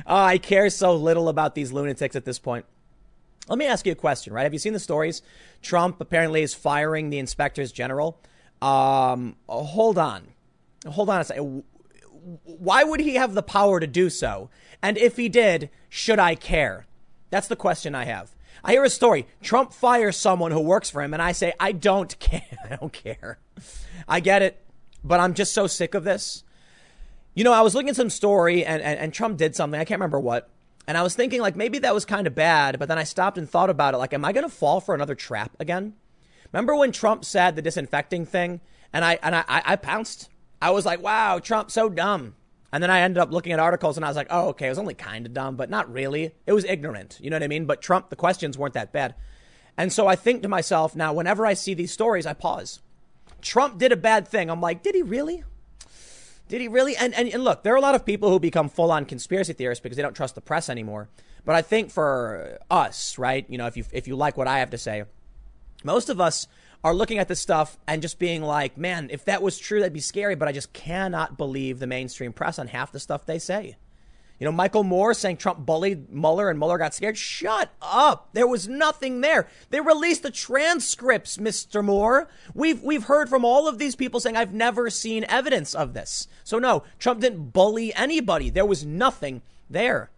I 0.05 0.37
care 0.37 0.69
so 0.69 0.95
little 0.95 1.29
about 1.29 1.55
these 1.55 1.71
lunatics 1.71 2.15
at 2.15 2.25
this 2.25 2.39
point. 2.39 2.65
Let 3.47 3.57
me 3.57 3.65
ask 3.65 3.85
you 3.85 3.93
a 3.93 3.95
question, 3.95 4.33
right? 4.33 4.43
Have 4.43 4.51
you 4.51 4.59
seen 4.59 4.73
the 4.73 4.79
stories? 4.79 5.21
Trump 5.61 6.01
apparently 6.01 6.41
is 6.41 6.53
firing 6.53 7.09
the 7.09 7.19
inspectors 7.19 7.71
general. 7.71 8.19
Um, 8.61 9.37
hold 9.47 9.97
on. 9.97 10.27
Hold 10.85 11.09
on 11.09 11.21
a 11.21 11.23
second. 11.23 11.63
Why 12.43 12.83
would 12.83 12.99
he 12.99 13.15
have 13.15 13.35
the 13.35 13.43
power 13.43 13.79
to 13.79 13.87
do 13.87 14.09
so? 14.09 14.49
And 14.83 14.97
if 14.97 15.15
he 15.15 15.29
did, 15.29 15.69
should 15.87 16.19
I 16.19 16.35
care? 16.35 16.87
That's 17.29 17.47
the 17.47 17.55
question 17.55 17.95
I 17.95 18.05
have. 18.05 18.31
I 18.63 18.71
hear 18.71 18.83
a 18.83 18.89
story. 18.89 19.27
Trump 19.41 19.73
fires 19.73 20.17
someone 20.17 20.51
who 20.51 20.59
works 20.59 20.89
for 20.89 21.01
him, 21.01 21.13
and 21.13 21.21
I 21.21 21.31
say, 21.31 21.53
I 21.59 21.71
don't 21.71 22.17
care. 22.19 22.57
I 22.63 22.75
don't 22.75 22.93
care. 22.93 23.39
I 24.07 24.19
get 24.19 24.41
it, 24.41 24.63
but 25.03 25.19
I'm 25.19 25.33
just 25.33 25.53
so 25.53 25.67
sick 25.67 25.93
of 25.93 26.03
this. 26.03 26.43
You 27.33 27.43
know, 27.43 27.53
I 27.53 27.61
was 27.61 27.75
looking 27.75 27.89
at 27.89 27.95
some 27.95 28.09
story, 28.09 28.65
and, 28.65 28.81
and, 28.81 28.99
and 28.99 29.13
Trump 29.13 29.37
did 29.37 29.55
something. 29.55 29.79
I 29.79 29.85
can't 29.85 29.99
remember 29.99 30.19
what. 30.19 30.49
And 30.87 30.97
I 30.97 31.03
was 31.03 31.15
thinking, 31.15 31.41
like, 31.41 31.55
maybe 31.55 31.79
that 31.79 31.93
was 31.93 32.05
kind 32.05 32.25
of 32.25 32.33
bad, 32.33 32.79
but 32.79 32.87
then 32.87 32.97
I 32.97 33.03
stopped 33.03 33.37
and 33.37 33.49
thought 33.49 33.69
about 33.69 33.93
it. 33.93 33.97
Like, 33.97 34.13
am 34.13 34.25
I 34.25 34.31
going 34.31 34.45
to 34.45 34.49
fall 34.49 34.79
for 34.79 34.95
another 34.95 35.15
trap 35.15 35.51
again? 35.59 35.93
Remember 36.51 36.75
when 36.75 36.93
Trump 36.93 37.25
said 37.25 37.55
the 37.55 37.61
disinfecting 37.61 38.25
thing? 38.25 38.61
And 38.93 39.03
I, 39.03 39.19
and 39.21 39.35
I, 39.35 39.43
I 39.47 39.75
pounced. 39.75 40.29
I 40.61 40.71
was 40.71 40.85
like, 40.85 41.01
wow, 41.01 41.39
Trump's 41.39 41.73
so 41.73 41.89
dumb. 41.89 42.35
And 42.71 42.83
then 42.83 42.91
I 42.91 42.99
ended 43.01 43.19
up 43.19 43.31
looking 43.31 43.53
at 43.53 43.59
articles 43.59 43.97
and 43.97 44.05
I 44.05 44.09
was 44.09 44.17
like, 44.17 44.27
oh, 44.29 44.49
okay, 44.49 44.67
it 44.67 44.69
was 44.69 44.77
only 44.77 44.93
kind 44.93 45.25
of 45.25 45.33
dumb, 45.33 45.55
but 45.55 45.69
not 45.69 45.91
really. 45.91 46.33
It 46.45 46.53
was 46.53 46.65
ignorant. 46.65 47.17
You 47.21 47.29
know 47.29 47.35
what 47.35 47.43
I 47.43 47.47
mean? 47.47 47.65
But 47.65 47.81
Trump, 47.81 48.09
the 48.09 48.15
questions 48.15 48.57
weren't 48.57 48.73
that 48.73 48.91
bad. 48.91 49.15
And 49.77 49.93
so 49.93 50.07
I 50.07 50.15
think 50.15 50.41
to 50.41 50.49
myself, 50.49 50.95
now, 50.95 51.13
whenever 51.13 51.45
I 51.45 51.53
see 51.53 51.73
these 51.73 51.91
stories, 51.91 52.25
I 52.25 52.33
pause. 52.33 52.81
Trump 53.41 53.77
did 53.77 53.91
a 53.91 53.97
bad 53.97 54.27
thing. 54.27 54.49
I'm 54.49 54.59
like, 54.59 54.83
did 54.83 54.95
he 54.95 55.03
really? 55.03 55.43
Did 56.49 56.61
he 56.61 56.67
really? 56.67 56.95
And, 56.95 57.13
and, 57.13 57.29
and 57.29 57.43
look, 57.43 57.63
there 57.63 57.73
are 57.73 57.77
a 57.77 57.81
lot 57.81 57.95
of 57.95 58.05
people 58.05 58.29
who 58.29 58.39
become 58.39 58.69
full 58.69 58.91
on 58.91 59.05
conspiracy 59.05 59.53
theorists 59.53 59.81
because 59.81 59.95
they 59.95 60.01
don't 60.01 60.15
trust 60.15 60.35
the 60.35 60.41
press 60.41 60.69
anymore. 60.69 61.09
But 61.45 61.55
I 61.55 61.61
think 61.61 61.91
for 61.91 62.59
us, 62.69 63.17
right, 63.17 63.45
you 63.47 63.57
know, 63.57 63.67
if 63.67 63.77
you, 63.77 63.85
if 63.91 64.07
you 64.07 64.15
like 64.15 64.35
what 64.35 64.47
I 64.47 64.59
have 64.59 64.71
to 64.71 64.77
say, 64.77 65.03
most 65.83 66.09
of 66.09 66.19
us 66.19 66.47
are 66.83 66.93
looking 66.93 67.17
at 67.17 67.27
this 67.27 67.39
stuff 67.39 67.77
and 67.87 68.01
just 68.01 68.19
being 68.19 68.41
like, 68.41 68.77
man, 68.77 69.09
if 69.11 69.25
that 69.25 69.41
was 69.41 69.57
true, 69.57 69.79
that'd 69.79 69.93
be 69.93 69.99
scary. 69.99 70.35
But 70.35 70.47
I 70.47 70.51
just 70.51 70.73
cannot 70.73 71.37
believe 71.37 71.79
the 71.79 71.87
mainstream 71.87 72.33
press 72.33 72.59
on 72.59 72.67
half 72.67 72.91
the 72.91 72.99
stuff 72.99 73.25
they 73.25 73.39
say. 73.39 73.77
You 74.39 74.45
know, 74.45 74.51
Michael 74.51 74.83
Moore 74.83 75.15
saying 75.15 75.37
Trump 75.37 75.65
bullied 75.65 76.11
Mueller 76.13 76.49
and 76.49 76.59
Mueller 76.59 76.77
got 76.77 76.93
scared. 76.93 77.17
Shut 77.17 77.71
up. 77.81 78.29
There 78.33 78.45
was 78.45 78.67
nothing 78.67 79.21
there. 79.21 79.47
They 79.71 79.81
released 79.81 80.21
the 80.21 80.29
transcripts, 80.29 81.37
Mr. 81.37 81.83
Moore. 81.83 82.29
We've, 82.53 82.81
we've 82.83 83.05
heard 83.05 83.29
from 83.29 83.43
all 83.43 83.67
of 83.67 83.79
these 83.79 83.95
people 83.95 84.19
saying, 84.19 84.37
I've 84.37 84.53
never 84.53 84.91
seen 84.91 85.25
evidence 85.27 85.73
of 85.73 85.93
this. 85.93 86.27
So 86.43 86.59
no, 86.59 86.83
Trump 86.99 87.21
didn't 87.21 87.51
bully 87.51 87.93
anybody. 87.95 88.51
There 88.51 88.65
was 88.65 88.85
nothing 88.85 89.41
there. 89.69 90.11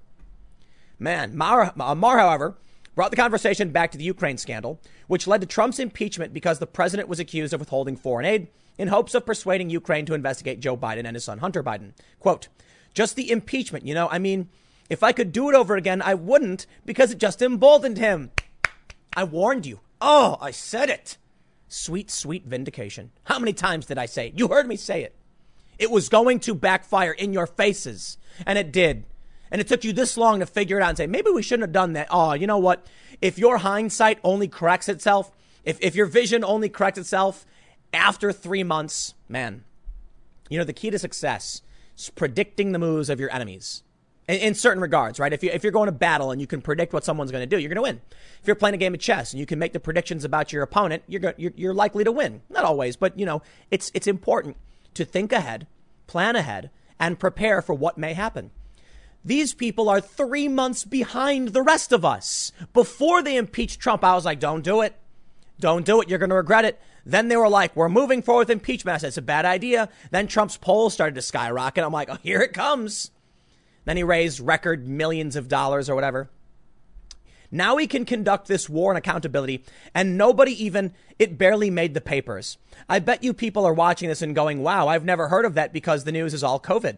Man, 1.00 1.38
Maher, 1.38 1.72
uh, 1.80 1.96
Maher, 1.96 2.18
however, 2.18 2.58
brought 2.96 3.12
the 3.12 3.18
conversation 3.18 3.70
back 3.70 3.92
to 3.92 3.98
the 3.98 4.04
Ukraine 4.04 4.38
scandal, 4.38 4.82
which 5.10 5.26
led 5.26 5.42
to 5.42 5.48
Trump's 5.48 5.80
impeachment 5.80 6.34
because 6.34 6.60
the 6.60 6.68
president 6.68 7.10
was 7.10 7.20
accused 7.20 7.52
of 7.52 7.60
withholding 7.60 7.98
foreign 7.98 8.28
aid 8.28 8.48
in 8.78 8.90
hopes 8.90 9.16
of 9.16 9.26
persuading 9.26 9.72
Ukraine 9.72 10.06
to 10.06 10.14
investigate 10.14 10.60
Joe 10.60 10.78
Biden 10.78 11.06
and 11.06 11.16
his 11.16 11.24
son 11.24 11.40
Hunter 11.40 11.64
Biden. 11.64 11.94
Quote, 12.20 12.48
just 12.94 13.16
the 13.16 13.32
impeachment, 13.32 13.88
you 13.88 13.96
know, 13.96 14.08
I 14.12 14.20
mean, 14.20 14.50
if 14.88 15.02
I 15.02 15.12
could 15.12 15.32
do 15.32 15.50
it 15.50 15.56
over 15.56 15.76
again, 15.76 16.04
I 16.04 16.14
wouldn't 16.14 16.68
because 16.86 17.12
it 17.12 17.18
just 17.18 17.42
emboldened 17.42 17.98
him. 17.98 18.30
I 19.18 19.24
warned 19.24 19.66
you. 19.66 19.80
Oh, 20.00 20.38
I 20.40 20.52
said 20.52 20.92
it. 20.92 21.18
Sweet, 21.68 22.12
sweet 22.12 22.46
vindication. 22.46 23.10
How 23.24 23.40
many 23.40 23.52
times 23.52 23.88
did 23.88 23.98
I 23.98 24.06
say 24.06 24.28
it? 24.28 24.38
You 24.38 24.50
heard 24.50 24.68
me 24.68 24.76
say 24.76 25.02
it. 25.02 25.16
It 25.80 25.90
was 25.90 26.08
going 26.08 26.40
to 26.42 26.54
backfire 26.54 27.14
in 27.14 27.34
your 27.34 27.48
faces, 27.48 28.20
and 28.46 28.60
it 28.60 28.72
did. 28.72 29.06
And 29.52 29.60
it 29.60 29.68
took 29.68 29.84
you 29.84 29.94
this 29.94 30.18
long 30.18 30.40
to 30.40 30.46
figure 30.46 30.78
it 30.78 30.84
out 30.84 30.90
and 30.90 30.98
say, 30.98 31.08
maybe 31.08 31.32
we 31.32 31.42
shouldn't 31.42 31.64
have 31.64 31.72
done 31.72 31.94
that. 31.94 32.08
Oh, 32.12 32.34
you 32.34 32.48
know 32.48 32.58
what? 32.58 32.86
If 33.22 33.38
your 33.38 33.58
hindsight 33.58 34.20
only 34.24 34.48
corrects 34.48 34.90
itself, 34.90 35.32
if, 35.64 35.78
if 35.82 35.96
your 35.96 36.06
vision 36.06 36.44
only 36.44 36.70
corrects 36.70 37.00
itself 37.00 37.46
after 37.94 38.32
three 38.32 38.64
months, 38.64 39.16
man, 39.28 39.64
you 40.50 40.58
know, 40.58 40.64
the 40.64 40.74
key 40.74 40.90
to 40.92 41.00
success 41.00 41.62
is 41.98 42.10
predicting 42.10 42.72
the 42.72 42.80
moves 42.80 43.10
of 43.10 43.20
your 43.20 43.34
enemies 43.34 43.84
in, 44.28 44.36
in 44.38 44.54
certain 44.56 44.82
regards, 44.82 45.20
right? 45.20 45.34
If, 45.34 45.44
you, 45.44 45.50
if 45.52 45.64
you're 45.64 45.72
going 45.72 45.88
to 45.88 45.92
battle 45.92 46.32
and 46.32 46.40
you 46.40 46.48
can 46.48 46.62
predict 46.62 46.94
what 46.94 47.04
someone's 47.04 47.32
going 47.32 47.48
to 47.48 47.56
do, 47.56 47.60
you're 47.60 47.70
going 47.70 47.76
to 47.76 47.82
win. 47.82 48.02
If 48.42 48.48
you're 48.48 48.56
playing 48.56 48.76
a 48.76 48.78
game 48.78 48.94
of 48.94 49.00
chess 49.00 49.34
and 49.34 49.40
you 49.40 49.46
can 49.46 49.60
make 49.60 49.74
the 49.74 49.80
predictions 49.80 50.24
about 50.24 50.54
your 50.54 50.64
opponent, 50.64 51.04
you're, 51.08 51.20
go, 51.20 51.34
you're, 51.38 51.54
you're 51.56 51.74
likely 51.74 52.04
to 52.04 52.12
win. 52.12 52.42
Not 52.50 52.64
always, 52.64 52.96
but 52.96 53.18
you 53.18 53.26
know, 53.26 53.42
it's, 53.72 53.92
it's 53.94 54.08
important 54.08 54.56
to 54.94 55.04
think 55.04 55.32
ahead, 55.32 55.68
plan 56.08 56.36
ahead, 56.36 56.70
and 57.00 57.20
prepare 57.20 57.62
for 57.62 57.74
what 57.74 57.98
may 57.98 58.14
happen. 58.14 58.52
These 59.24 59.54
people 59.54 59.90
are 59.90 60.02
three 60.02 60.48
months 60.48 60.86
behind 60.86 61.50
the 61.50 61.62
rest 61.62 61.92
of 61.92 62.06
us. 62.06 62.52
Before 62.74 63.22
they 63.22 63.36
impeached 63.36 63.80
Trump, 63.80 64.04
I 64.04 64.16
was 64.16 64.26
like, 64.26 64.40
don't 64.40 64.64
do 64.64 64.82
it. 64.82 64.96
Don't 65.60 65.86
do 65.86 66.02
it. 66.02 66.10
You're 66.10 66.20
going 66.20 66.30
to 66.30 66.36
regret 66.36 66.66
it. 66.66 66.80
Then 67.06 67.28
they 67.28 67.38
were 67.38 67.50
like, 67.50 67.76
we're 67.76 67.90
moving 67.90 68.22
forward 68.22 68.48
with 68.48 68.52
impeachment. 68.52 69.04
It's 69.04 69.18
a 69.18 69.22
bad 69.22 69.46
idea. 69.46 69.90
Then 70.12 70.28
Trump's 70.28 70.58
polls 70.58 70.94
started 70.94 71.16
to 71.16 71.22
skyrocket. 71.22 71.84
I'm 71.84 71.92
like, 71.92 72.10
oh, 72.10 72.18
here 72.24 72.42
it 72.42 72.54
comes. 72.54 73.12
Then 73.86 73.98
he 73.98 74.04
raised 74.04 74.40
record 74.40 74.88
millions 74.88 75.36
of 75.36 75.48
dollars 75.48 75.90
or 75.90 75.96
whatever. 75.96 76.30
Now 77.52 77.78
he 77.78 77.88
can 77.88 78.06
conduct 78.06 78.48
this 78.48 78.70
war 78.70 78.92
and 78.92 78.98
accountability, 78.98 79.64
and 79.96 80.18
nobody 80.18 80.52
even, 80.64 80.94
it 81.18 81.38
barely 81.38 81.72
made 81.72 81.96
the 81.96 82.02
papers. 82.02 82.60
I 82.88 83.00
bet 83.00 83.24
you 83.24 83.34
people 83.34 83.66
are 83.66 83.74
watching 83.74 84.08
this 84.08 84.22
and 84.22 84.36
going, 84.36 84.62
wow, 84.62 84.88
I've 84.88 85.04
never 85.04 85.30
heard 85.30 85.46
of 85.46 85.56
that 85.56 85.74
because 85.74 86.04
the 86.04 86.12
news 86.12 86.36
is 86.36 86.44
all 86.44 86.60
COVID. 86.60 86.98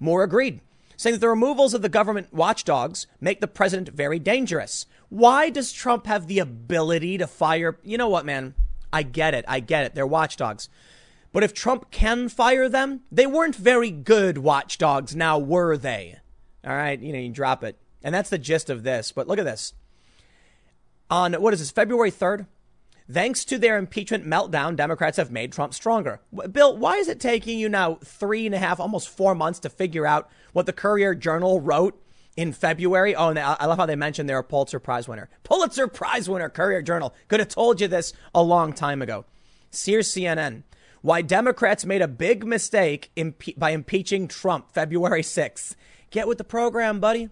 Moore 0.00 0.24
agreed, 0.24 0.60
saying 0.96 1.14
that 1.14 1.20
the 1.20 1.28
removals 1.28 1.74
of 1.74 1.82
the 1.82 1.88
government 1.88 2.32
watchdogs 2.32 3.06
make 3.20 3.40
the 3.40 3.48
president 3.48 3.88
very 3.90 4.18
dangerous. 4.18 4.86
Why 5.08 5.50
does 5.50 5.72
Trump 5.72 6.06
have 6.06 6.26
the 6.26 6.38
ability 6.38 7.18
to 7.18 7.26
fire? 7.26 7.78
You 7.82 7.98
know 7.98 8.08
what, 8.08 8.26
man? 8.26 8.54
I 8.92 9.02
get 9.02 9.34
it. 9.34 9.44
I 9.48 9.60
get 9.60 9.84
it. 9.84 9.94
They're 9.94 10.06
watchdogs. 10.06 10.68
But 11.32 11.42
if 11.42 11.52
Trump 11.52 11.90
can 11.90 12.28
fire 12.28 12.68
them, 12.68 13.00
they 13.10 13.26
weren't 13.26 13.56
very 13.56 13.90
good 13.90 14.38
watchdogs, 14.38 15.16
now 15.16 15.36
were 15.36 15.76
they? 15.76 16.18
All 16.64 16.76
right, 16.76 17.00
you 17.00 17.12
know, 17.12 17.18
you 17.18 17.30
drop 17.30 17.64
it. 17.64 17.76
And 18.04 18.14
that's 18.14 18.30
the 18.30 18.38
gist 18.38 18.70
of 18.70 18.84
this. 18.84 19.10
But 19.10 19.26
look 19.26 19.38
at 19.38 19.44
this. 19.44 19.74
On 21.10 21.34
what 21.34 21.52
is 21.52 21.60
this, 21.60 21.72
February 21.72 22.12
3rd? 22.12 22.46
Thanks 23.10 23.44
to 23.46 23.58
their 23.58 23.76
impeachment 23.76 24.26
meltdown, 24.26 24.76
Democrats 24.76 25.18
have 25.18 25.30
made 25.30 25.52
Trump 25.52 25.74
stronger. 25.74 26.20
Bill, 26.50 26.74
why 26.76 26.96
is 26.96 27.08
it 27.08 27.20
taking 27.20 27.58
you 27.58 27.68
now 27.68 27.96
three 28.02 28.46
and 28.46 28.54
a 28.54 28.58
half, 28.58 28.80
almost 28.80 29.10
four 29.10 29.34
months 29.34 29.58
to 29.60 29.68
figure 29.68 30.06
out 30.06 30.30
what 30.54 30.64
the 30.64 30.72
Courier 30.72 31.14
Journal 31.14 31.60
wrote 31.60 32.00
in 32.34 32.54
February? 32.54 33.14
Oh, 33.14 33.28
and 33.28 33.38
I 33.38 33.66
love 33.66 33.76
how 33.76 33.84
they 33.84 33.94
mentioned 33.94 34.26
they're 34.26 34.38
a 34.38 34.44
Pulitzer 34.44 34.78
Prize 34.78 35.06
winner. 35.06 35.28
Pulitzer 35.42 35.86
Prize 35.86 36.30
winner, 36.30 36.48
Courier 36.48 36.80
Journal. 36.80 37.14
Could 37.28 37.40
have 37.40 37.50
told 37.50 37.78
you 37.78 37.88
this 37.88 38.14
a 38.34 38.42
long 38.42 38.72
time 38.72 39.02
ago. 39.02 39.26
Sears 39.70 40.08
CNN. 40.08 40.62
Why 41.02 41.20
Democrats 41.20 41.84
made 41.84 42.00
a 42.00 42.08
big 42.08 42.46
mistake 42.46 43.10
impe- 43.18 43.58
by 43.58 43.70
impeaching 43.70 44.28
Trump 44.28 44.72
February 44.72 45.20
6th. 45.20 45.74
Get 46.10 46.26
with 46.26 46.38
the 46.38 46.44
program, 46.44 47.00
buddy. 47.00 47.28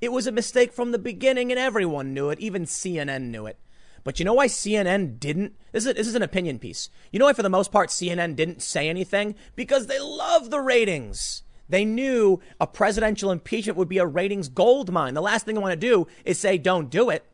It 0.00 0.12
was 0.12 0.26
a 0.26 0.32
mistake 0.32 0.72
from 0.72 0.92
the 0.92 0.98
beginning 0.98 1.52
and 1.52 1.60
everyone 1.60 2.14
knew 2.14 2.30
it. 2.30 2.40
Even 2.40 2.64
CNN 2.64 3.24
knew 3.24 3.44
it. 3.44 3.58
But 4.04 4.18
you 4.18 4.24
know 4.24 4.34
why 4.34 4.46
CNN 4.46 5.18
didn't? 5.18 5.54
This 5.72 5.86
is, 5.86 5.94
this 5.94 6.06
is 6.06 6.14
an 6.14 6.22
opinion 6.22 6.58
piece. 6.58 6.88
You 7.12 7.18
know 7.18 7.26
why, 7.26 7.32
for 7.32 7.42
the 7.42 7.48
most 7.48 7.70
part, 7.70 7.90
CNN 7.90 8.36
didn't 8.36 8.62
say 8.62 8.88
anything? 8.88 9.34
Because 9.56 9.86
they 9.86 10.00
love 10.00 10.50
the 10.50 10.60
ratings. 10.60 11.42
They 11.68 11.84
knew 11.84 12.40
a 12.60 12.66
presidential 12.66 13.30
impeachment 13.30 13.78
would 13.78 13.88
be 13.88 13.98
a 13.98 14.06
ratings 14.06 14.48
gold 14.48 14.92
mine. 14.92 15.14
The 15.14 15.22
last 15.22 15.46
thing 15.46 15.54
they 15.54 15.60
want 15.60 15.78
to 15.80 15.88
do 15.88 16.08
is 16.24 16.38
say, 16.38 16.58
don't 16.58 16.90
do 16.90 17.10
it. 17.10 17.24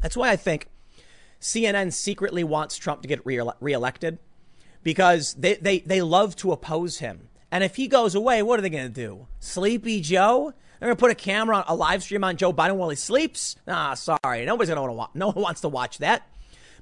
That's 0.00 0.16
why 0.16 0.30
I 0.30 0.36
think 0.36 0.68
CNN 1.40 1.92
secretly 1.92 2.44
wants 2.44 2.76
Trump 2.76 3.02
to 3.02 3.08
get 3.08 3.24
re- 3.26 3.40
reelected 3.60 4.18
because 4.82 5.34
they, 5.34 5.54
they, 5.54 5.80
they 5.80 6.02
love 6.02 6.36
to 6.36 6.52
oppose 6.52 6.98
him. 6.98 7.28
And 7.50 7.64
if 7.64 7.76
he 7.76 7.88
goes 7.88 8.14
away, 8.14 8.42
what 8.42 8.58
are 8.58 8.62
they 8.62 8.70
going 8.70 8.86
to 8.86 8.88
do? 8.90 9.26
Sleepy 9.40 10.00
Joe? 10.00 10.52
They're 10.80 10.90
to 10.90 10.96
put 10.96 11.10
a 11.10 11.14
camera 11.14 11.56
on 11.56 11.64
a 11.66 11.74
live 11.74 12.02
stream 12.02 12.24
on 12.24 12.36
Joe 12.36 12.52
Biden 12.52 12.76
while 12.76 12.90
he 12.90 12.96
sleeps? 12.96 13.56
Ah, 13.66 13.94
sorry. 13.94 14.44
Nobody's 14.44 14.72
to 14.72 14.80
want 14.80 14.90
to 14.90 14.94
watch. 14.94 15.10
No 15.14 15.30
one 15.30 15.42
wants 15.42 15.60
to 15.62 15.68
watch 15.68 15.98
that. 15.98 16.28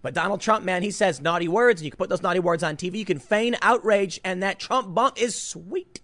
But 0.02 0.14
Donald 0.14 0.40
Trump, 0.40 0.64
man, 0.64 0.82
he 0.82 0.90
says 0.90 1.20
naughty 1.20 1.48
words. 1.48 1.80
And 1.80 1.86
you 1.86 1.90
can 1.90 1.98
put 1.98 2.10
those 2.10 2.22
naughty 2.22 2.40
words 2.40 2.62
on 2.62 2.76
TV. 2.76 2.96
You 2.96 3.04
can 3.04 3.18
feign 3.18 3.56
outrage, 3.62 4.20
and 4.24 4.42
that 4.42 4.58
Trump 4.58 4.94
bump 4.94 5.20
is 5.20 5.34
sweet 5.34 6.00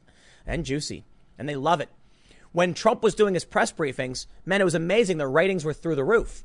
and 0.46 0.64
juicy. 0.64 1.04
And 1.38 1.48
they 1.48 1.56
love 1.56 1.80
it. 1.80 1.90
When 2.52 2.74
Trump 2.74 3.02
was 3.02 3.14
doing 3.14 3.34
his 3.34 3.44
press 3.44 3.72
briefings, 3.72 4.26
man, 4.44 4.60
it 4.60 4.64
was 4.64 4.74
amazing. 4.74 5.18
The 5.18 5.26
ratings 5.26 5.64
were 5.64 5.72
through 5.72 5.96
the 5.96 6.04
roof. 6.04 6.44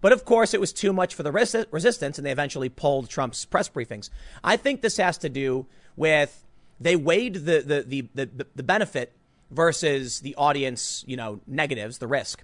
But 0.00 0.12
of 0.12 0.24
course, 0.24 0.54
it 0.54 0.60
was 0.60 0.72
too 0.72 0.92
much 0.92 1.14
for 1.14 1.22
the 1.22 1.32
res- 1.32 1.66
resistance, 1.70 2.18
and 2.18 2.26
they 2.26 2.30
eventually 2.30 2.68
pulled 2.68 3.08
Trump's 3.08 3.44
press 3.44 3.68
briefings. 3.68 4.10
I 4.44 4.56
think 4.56 4.80
this 4.80 4.96
has 4.98 5.18
to 5.18 5.28
do 5.28 5.66
with 5.96 6.44
they 6.80 6.94
weighed 6.94 7.34
the, 7.34 7.60
the, 7.60 8.08
the, 8.14 8.26
the, 8.26 8.46
the 8.54 8.62
benefit 8.62 9.12
versus 9.50 10.20
the 10.20 10.34
audience, 10.36 11.04
you 11.06 11.16
know, 11.16 11.40
negatives, 11.46 11.98
the 11.98 12.06
risk. 12.06 12.42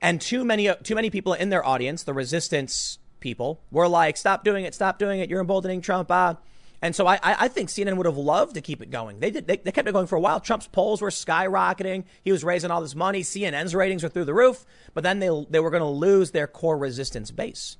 And 0.00 0.20
too 0.20 0.44
many, 0.44 0.70
too 0.82 0.94
many 0.94 1.10
people 1.10 1.32
in 1.32 1.48
their 1.48 1.64
audience, 1.64 2.04
the 2.04 2.14
resistance 2.14 2.98
people, 3.20 3.60
were 3.70 3.88
like, 3.88 4.16
stop 4.16 4.44
doing 4.44 4.64
it, 4.64 4.74
stop 4.74 4.98
doing 4.98 5.20
it, 5.20 5.28
you're 5.28 5.40
emboldening 5.40 5.80
Trump. 5.80 6.10
Uh. 6.10 6.34
And 6.80 6.94
so 6.94 7.06
I, 7.08 7.18
I 7.22 7.48
think 7.48 7.70
CNN 7.70 7.96
would 7.96 8.06
have 8.06 8.16
loved 8.16 8.54
to 8.54 8.60
keep 8.60 8.80
it 8.80 8.90
going. 8.90 9.18
They 9.18 9.32
did. 9.32 9.48
They, 9.48 9.56
they 9.56 9.72
kept 9.72 9.88
it 9.88 9.92
going 9.92 10.06
for 10.06 10.14
a 10.14 10.20
while. 10.20 10.38
Trump's 10.38 10.68
polls 10.68 11.02
were 11.02 11.10
skyrocketing. 11.10 12.04
He 12.22 12.30
was 12.30 12.44
raising 12.44 12.70
all 12.70 12.80
this 12.80 12.94
money. 12.94 13.22
CNN's 13.22 13.74
ratings 13.74 14.04
were 14.04 14.08
through 14.08 14.26
the 14.26 14.34
roof. 14.34 14.64
But 14.94 15.02
then 15.02 15.18
they 15.18 15.28
they 15.50 15.58
were 15.58 15.70
going 15.70 15.82
to 15.82 15.88
lose 15.88 16.30
their 16.30 16.46
core 16.46 16.78
resistance 16.78 17.32
base, 17.32 17.78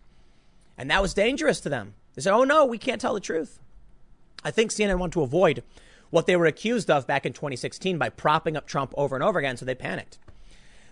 and 0.76 0.90
that 0.90 1.00
was 1.00 1.14
dangerous 1.14 1.60
to 1.60 1.68
them. 1.68 1.94
They 2.14 2.22
said, 2.22 2.34
"Oh 2.34 2.42
no, 2.42 2.64
we 2.64 2.76
can't 2.76 3.00
tell 3.00 3.14
the 3.14 3.20
truth." 3.20 3.60
I 4.44 4.50
think 4.50 4.72
CNN 4.72 4.98
wanted 4.98 5.12
to 5.12 5.22
avoid 5.22 5.62
what 6.10 6.26
they 6.26 6.36
were 6.36 6.46
accused 6.46 6.90
of 6.90 7.06
back 7.06 7.26
in 7.26 7.32
2016 7.32 7.98
by 7.98 8.08
propping 8.08 8.56
up 8.56 8.66
Trump 8.66 8.92
over 8.96 9.14
and 9.14 9.22
over 9.22 9.38
again, 9.38 9.56
so 9.56 9.64
they 9.64 9.74
panicked. 9.74 10.18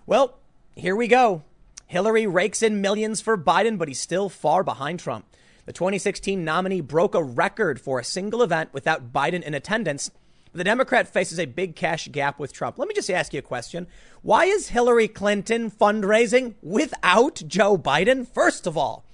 Well, 0.06 0.38
here 0.74 0.96
we 0.96 1.08
go. 1.08 1.42
Hillary 1.86 2.26
rakes 2.26 2.62
in 2.62 2.80
millions 2.80 3.20
for 3.20 3.38
Biden, 3.38 3.78
but 3.78 3.88
he's 3.88 4.00
still 4.00 4.28
far 4.28 4.62
behind 4.62 5.00
Trump. 5.00 5.26
The 5.66 5.72
2016 5.72 6.44
nominee 6.44 6.80
broke 6.80 7.14
a 7.14 7.22
record 7.22 7.80
for 7.80 7.98
a 7.98 8.04
single 8.04 8.42
event 8.42 8.72
without 8.72 9.12
Biden 9.12 9.42
in 9.42 9.54
attendance. 9.54 10.10
The 10.52 10.64
Democrat 10.64 11.08
faces 11.08 11.38
a 11.38 11.46
big 11.46 11.76
cash 11.76 12.08
gap 12.08 12.38
with 12.38 12.52
Trump. 12.52 12.78
Let 12.78 12.88
me 12.88 12.94
just 12.94 13.10
ask 13.10 13.32
you 13.32 13.40
a 13.40 13.42
question. 13.42 13.86
Why 14.22 14.46
is 14.46 14.68
Hillary 14.68 15.08
Clinton 15.08 15.70
fundraising 15.70 16.54
without 16.62 17.42
Joe 17.46 17.76
Biden? 17.76 18.26
First 18.26 18.66
of 18.66 18.76
all, 18.76 19.04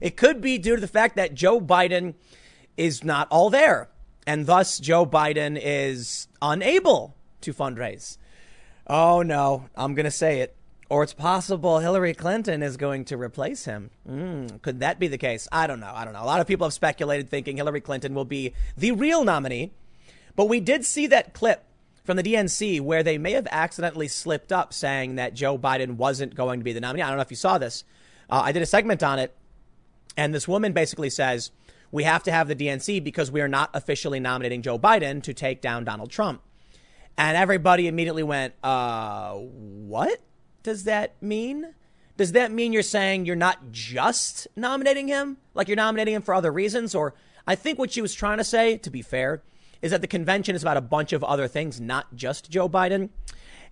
it 0.00 0.16
could 0.16 0.40
be 0.40 0.58
due 0.58 0.74
to 0.74 0.80
the 0.80 0.86
fact 0.86 1.16
that 1.16 1.34
Joe 1.34 1.60
Biden 1.60 2.14
is 2.76 3.02
not 3.02 3.28
all 3.30 3.50
there. 3.50 3.88
And 4.26 4.46
thus, 4.46 4.78
Joe 4.78 5.04
Biden 5.04 5.58
is 5.60 6.28
unable 6.40 7.16
to 7.40 7.52
fundraise. 7.52 8.18
Oh, 8.86 9.22
no, 9.22 9.68
I'm 9.76 9.94
going 9.94 10.04
to 10.04 10.10
say 10.10 10.40
it. 10.40 10.56
Or 10.88 11.02
it's 11.02 11.14
possible 11.14 11.78
Hillary 11.78 12.12
Clinton 12.12 12.62
is 12.62 12.76
going 12.76 13.06
to 13.06 13.16
replace 13.16 13.64
him. 13.64 13.90
Mm, 14.08 14.60
could 14.60 14.80
that 14.80 14.98
be 14.98 15.08
the 15.08 15.16
case? 15.16 15.48
I 15.50 15.66
don't 15.66 15.80
know. 15.80 15.92
I 15.94 16.04
don't 16.04 16.12
know. 16.12 16.22
A 16.22 16.26
lot 16.26 16.40
of 16.40 16.46
people 16.46 16.66
have 16.66 16.74
speculated 16.74 17.30
thinking 17.30 17.56
Hillary 17.56 17.80
Clinton 17.80 18.14
will 18.14 18.26
be 18.26 18.52
the 18.76 18.92
real 18.92 19.24
nominee. 19.24 19.72
But 20.36 20.50
we 20.50 20.60
did 20.60 20.84
see 20.84 21.06
that 21.06 21.32
clip 21.32 21.64
from 22.04 22.16
the 22.16 22.22
DNC 22.22 22.80
where 22.80 23.02
they 23.02 23.16
may 23.16 23.32
have 23.32 23.48
accidentally 23.50 24.08
slipped 24.08 24.52
up 24.52 24.74
saying 24.74 25.14
that 25.14 25.34
Joe 25.34 25.56
Biden 25.56 25.96
wasn't 25.96 26.34
going 26.34 26.60
to 26.60 26.64
be 26.64 26.72
the 26.72 26.80
nominee. 26.80 27.02
I 27.02 27.08
don't 27.08 27.16
know 27.16 27.22
if 27.22 27.30
you 27.30 27.36
saw 27.36 27.58
this. 27.58 27.84
Uh, 28.28 28.42
I 28.44 28.52
did 28.52 28.62
a 28.62 28.66
segment 28.66 29.02
on 29.02 29.18
it. 29.18 29.34
And 30.16 30.34
this 30.34 30.46
woman 30.46 30.72
basically 30.72 31.10
says, 31.10 31.52
we 31.92 32.04
have 32.04 32.22
to 32.24 32.32
have 32.32 32.48
the 32.48 32.56
DNC 32.56 33.04
because 33.04 33.30
we 33.30 33.40
are 33.42 33.48
not 33.48 33.70
officially 33.74 34.18
nominating 34.18 34.62
Joe 34.62 34.78
Biden 34.78 35.22
to 35.22 35.34
take 35.34 35.60
down 35.60 35.84
Donald 35.84 36.10
Trump. 36.10 36.42
And 37.16 37.36
everybody 37.36 37.86
immediately 37.86 38.22
went, 38.22 38.54
uh, 38.64 39.34
what 39.34 40.20
does 40.62 40.84
that 40.84 41.22
mean? 41.22 41.74
Does 42.16 42.32
that 42.32 42.50
mean 42.50 42.72
you're 42.72 42.82
saying 42.82 43.26
you're 43.26 43.36
not 43.36 43.70
just 43.70 44.48
nominating 44.56 45.08
him? 45.08 45.36
Like 45.54 45.68
you're 45.68 45.76
nominating 45.76 46.14
him 46.14 46.22
for 46.22 46.34
other 46.34 46.50
reasons? 46.50 46.94
Or 46.94 47.14
I 47.46 47.54
think 47.54 47.78
what 47.78 47.92
she 47.92 48.00
was 48.00 48.14
trying 48.14 48.38
to 48.38 48.44
say, 48.44 48.78
to 48.78 48.90
be 48.90 49.02
fair, 49.02 49.42
is 49.82 49.90
that 49.90 50.00
the 50.00 50.06
convention 50.06 50.54
is 50.54 50.62
about 50.62 50.76
a 50.78 50.82
bunch 50.82 51.12
of 51.12 51.22
other 51.22 51.46
things, 51.46 51.80
not 51.80 52.14
just 52.14 52.50
Joe 52.50 52.68
Biden. 52.68 53.10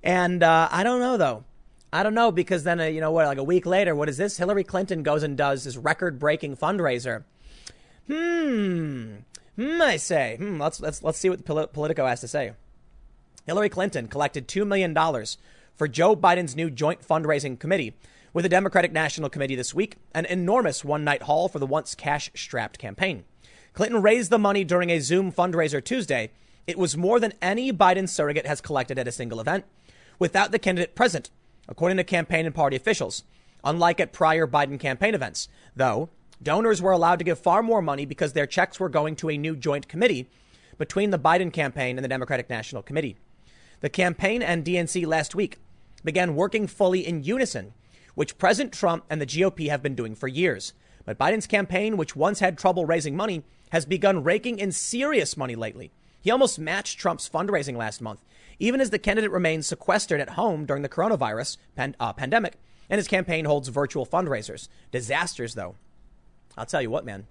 And 0.03 0.43
uh, 0.43 0.69
I 0.71 0.83
don't 0.83 1.01
know, 1.01 1.17
though. 1.17 1.45
I 1.93 2.03
don't 2.03 2.15
know 2.15 2.31
because 2.31 2.65
then 2.65 2.81
uh, 2.81 2.85
you 2.85 3.01
know 3.01 3.11
what? 3.11 3.27
Like 3.27 3.39
a 3.39 3.45
week 3.45 3.67
later, 3.67 3.95
what 3.95 4.09
is 4.09 4.17
this? 4.17 4.37
Hillary 4.37 4.65
Clinton 4.65 5.03
goes 5.03 5.23
and 5.23 5.37
does 5.37 5.65
this 5.65 5.77
record-breaking 5.77 6.57
fundraiser. 6.57 7.25
Hmm. 8.11 9.17
Hmm. 9.57 9.83
I 9.83 9.97
say. 9.97 10.37
Hmm. 10.37 10.61
Let's 10.61 10.81
let's 10.81 11.03
let's 11.03 11.19
see 11.19 11.31
what 11.31 11.45
Politico 11.45 12.07
has 12.07 12.21
to 12.21 12.29
say. 12.29 12.53
Hillary 13.47 13.69
Clinton 13.69 14.09
collected 14.09 14.49
two 14.49 14.65
million 14.65 14.95
dollars 14.95 15.39
for 15.75 15.89
Joe 15.89 16.17
Biden's 16.17 16.57
new 16.57 16.71
joint 16.71 17.07
fundraising 17.07 17.59
committee 17.59 17.95
with 18.33 18.45
the 18.45 18.49
Democratic 18.49 18.93
National 18.93 19.29
Committee 19.29 19.57
this 19.57 19.75
week, 19.75 19.97
an 20.15 20.25
enormous 20.27 20.85
one-night 20.85 21.23
haul 21.23 21.49
for 21.49 21.59
the 21.59 21.67
once 21.67 21.97
cash-strapped 21.97 22.79
campaign. 22.79 23.25
Clinton 23.73 24.03
raised 24.03 24.31
the 24.31 24.39
money 24.39 24.63
during 24.63 24.91
a 24.91 25.01
Zoom 25.01 25.33
fundraiser 25.33 25.83
Tuesday. 25.83 26.31
It 26.67 26.79
was 26.79 26.97
more 26.97 27.19
than 27.19 27.33
any 27.43 27.73
Biden 27.73 28.09
surrogate 28.09 28.47
has 28.47 28.61
collected 28.61 28.99
at 28.99 29.09
a 29.09 29.13
single 29.13 29.41
event, 29.41 29.65
without 30.19 30.53
the 30.53 30.61
candidate 30.61 30.95
present 30.95 31.31
according 31.71 31.97
to 31.97 32.05
campaign 32.05 32.45
and 32.45 32.55
party 32.55 32.77
officials. 32.77 33.23
Unlike 33.65 34.01
at 34.01 34.13
prior 34.13 34.47
Biden 34.47 34.79
campaign 34.79 35.15
events, 35.15 35.49
though, 35.75 36.11
donors 36.43 36.81
were 36.81 36.93
allowed 36.93 37.19
to 37.19 37.25
give 37.25 37.39
far 37.39 37.63
more 37.63 37.83
money 37.83 38.05
because 38.05 38.33
their 38.33 38.47
checks 38.47 38.81
were 38.81 38.89
going 38.89 39.17
to 39.17 39.31
a 39.31 39.39
new 39.39 39.57
joint 39.57 39.89
committee 39.89 40.29
between 40.79 41.11
the 41.11 41.19
Biden 41.19 41.53
campaign 41.53 41.99
and 41.99 42.05
the 42.05 42.09
Democratic 42.09 42.49
National 42.49 42.83
Committee. 42.83 43.17
The 43.81 43.91
campaign 43.91 44.43
and 44.43 44.65
DNC 44.65 45.07
last 45.07 45.35
week 45.35 45.59
began 46.05 46.35
working 46.35 46.67
fully 46.67 47.07
in 47.07 47.23
unison, 47.23 47.75
which 48.15 48.39
President 48.39 48.73
Trump 48.73 49.05
and 49.11 49.21
the 49.21 49.27
GOP 49.27 49.69
have 49.69 49.83
been 49.83 49.95
doing 49.95 50.15
for 50.15 50.29
years. 50.29 50.73
But 51.05 51.19
Biden's 51.19 51.47
campaign, 51.47 51.97
which 51.97 52.17
once 52.17 52.41
had 52.41 52.59
trouble 52.59 52.87
raising 52.87 53.17
money, 53.17 53.43
has 53.71 53.87
begun 53.87 54.25
raking 54.25 54.59
in 54.59 54.73
serious 54.73 55.37
money 55.37 55.55
lately. 55.55 55.93
He 56.21 56.31
almost 56.31 56.59
matched 56.59 56.99
Trump's 56.99 57.29
fundraising 57.29 57.77
last 57.77 58.01
month, 58.01 58.25
even 58.59 58.81
as 58.81 58.91
the 58.91 58.99
candidate 58.99 59.31
remains 59.31 59.67
sequestered 59.67 60.21
at 60.21 60.31
home 60.31 60.67
during 60.67 60.83
the 60.83 60.89
coronavirus 60.89 61.57
pan- 61.75 61.97
uh, 61.99 62.13
pandemic, 62.13 62.55
and 62.91 62.99
his 62.99 63.09
campaign 63.09 63.47
holds 63.47 63.69
virtual 63.69 64.05
fundraisers. 64.05 64.69
Disasters, 64.91 65.55
though. 65.55 65.77
I'll 66.61 66.67
tell 66.67 66.83
you 66.83 66.91
what, 66.91 67.05
man. 67.05 67.27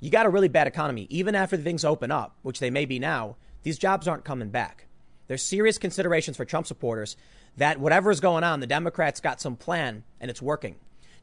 You 0.00 0.10
got 0.10 0.26
a 0.26 0.30
really 0.30 0.48
bad 0.48 0.66
economy. 0.66 1.06
Even 1.08 1.34
after 1.34 1.56
things 1.56 1.84
open 1.84 2.10
up, 2.10 2.36
which 2.42 2.58
they 2.58 2.68
may 2.68 2.84
be 2.84 2.98
now, 2.98 3.36
these 3.62 3.78
jobs 3.78 4.08
aren't 4.08 4.24
coming 4.24 4.50
back. 4.50 4.86
There's 5.28 5.42
serious 5.42 5.78
considerations 5.78 6.36
for 6.36 6.44
Trump 6.44 6.66
supporters 6.66 7.16
that 7.56 7.78
whatever 7.78 8.10
is 8.10 8.20
going 8.20 8.44
on, 8.44 8.60
the 8.60 8.66
Democrats 8.66 9.20
got 9.20 9.40
some 9.40 9.56
plan 9.56 10.02
and 10.20 10.30
it's 10.30 10.42
working. 10.42 10.74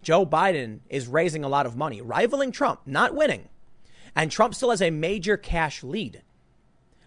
Joe 0.02 0.26
Biden 0.26 0.80
is 0.90 1.08
raising 1.08 1.44
a 1.44 1.50
lot 1.50 1.66
of 1.66 1.76
money, 1.76 2.02
rivaling 2.02 2.52
Trump, 2.52 2.80
not 2.86 3.14
winning. 3.14 3.50
And 4.16 4.32
Trump 4.32 4.56
still 4.56 4.72
has 4.72 4.82
a 4.82 4.90
major 4.90 5.38
cash 5.38 5.84
lead. 5.84 6.24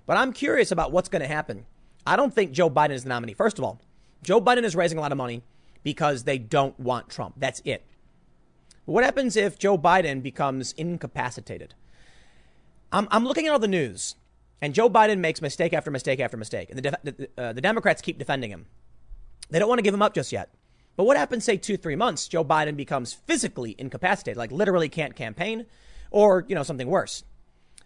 But 0.06 0.18
I'm 0.18 0.32
curious 0.32 0.70
about 0.70 0.92
what's 0.92 1.08
going 1.08 1.22
to 1.22 1.28
happen 1.28 1.66
I 2.06 2.16
don't 2.16 2.34
think 2.34 2.52
Joe 2.52 2.68
Biden 2.68 2.90
is 2.90 3.04
the 3.04 3.08
nominee. 3.08 3.32
First 3.32 3.58
of 3.58 3.64
all, 3.64 3.80
Joe 4.22 4.40
Biden 4.40 4.64
is 4.64 4.76
raising 4.76 4.98
a 4.98 5.00
lot 5.00 5.12
of 5.12 5.18
money 5.18 5.42
because 5.82 6.24
they 6.24 6.38
don't 6.38 6.78
want 6.78 7.08
Trump. 7.08 7.34
That's 7.38 7.62
it. 7.64 7.84
What 8.84 9.04
happens 9.04 9.36
if 9.36 9.58
Joe 9.58 9.78
Biden 9.78 10.22
becomes 10.22 10.72
incapacitated? 10.72 11.74
I'm, 12.92 13.08
I'm 13.10 13.24
looking 13.24 13.46
at 13.46 13.52
all 13.52 13.58
the 13.58 13.66
news, 13.66 14.14
and 14.60 14.74
Joe 14.74 14.90
Biden 14.90 15.18
makes 15.18 15.40
mistake 15.40 15.72
after 15.72 15.90
mistake 15.90 16.20
after 16.20 16.36
mistake, 16.36 16.68
and 16.70 16.78
the, 16.78 16.82
de- 16.82 17.28
uh, 17.38 17.52
the 17.52 17.60
Democrats 17.60 18.02
keep 18.02 18.18
defending 18.18 18.50
him. 18.50 18.66
They 19.50 19.58
don't 19.58 19.68
want 19.68 19.78
to 19.78 19.82
give 19.82 19.94
him 19.94 20.02
up 20.02 20.14
just 20.14 20.32
yet. 20.32 20.50
But 20.96 21.04
what 21.04 21.16
happens, 21.16 21.44
say, 21.44 21.56
two, 21.56 21.76
three 21.76 21.96
months, 21.96 22.28
Joe 22.28 22.44
Biden 22.44 22.76
becomes 22.76 23.12
physically 23.12 23.74
incapacitated, 23.78 24.36
like 24.36 24.52
literally 24.52 24.88
can't 24.88 25.16
campaign, 25.16 25.66
or, 26.10 26.44
you 26.46 26.54
know, 26.54 26.62
something 26.62 26.86
worse. 26.86 27.24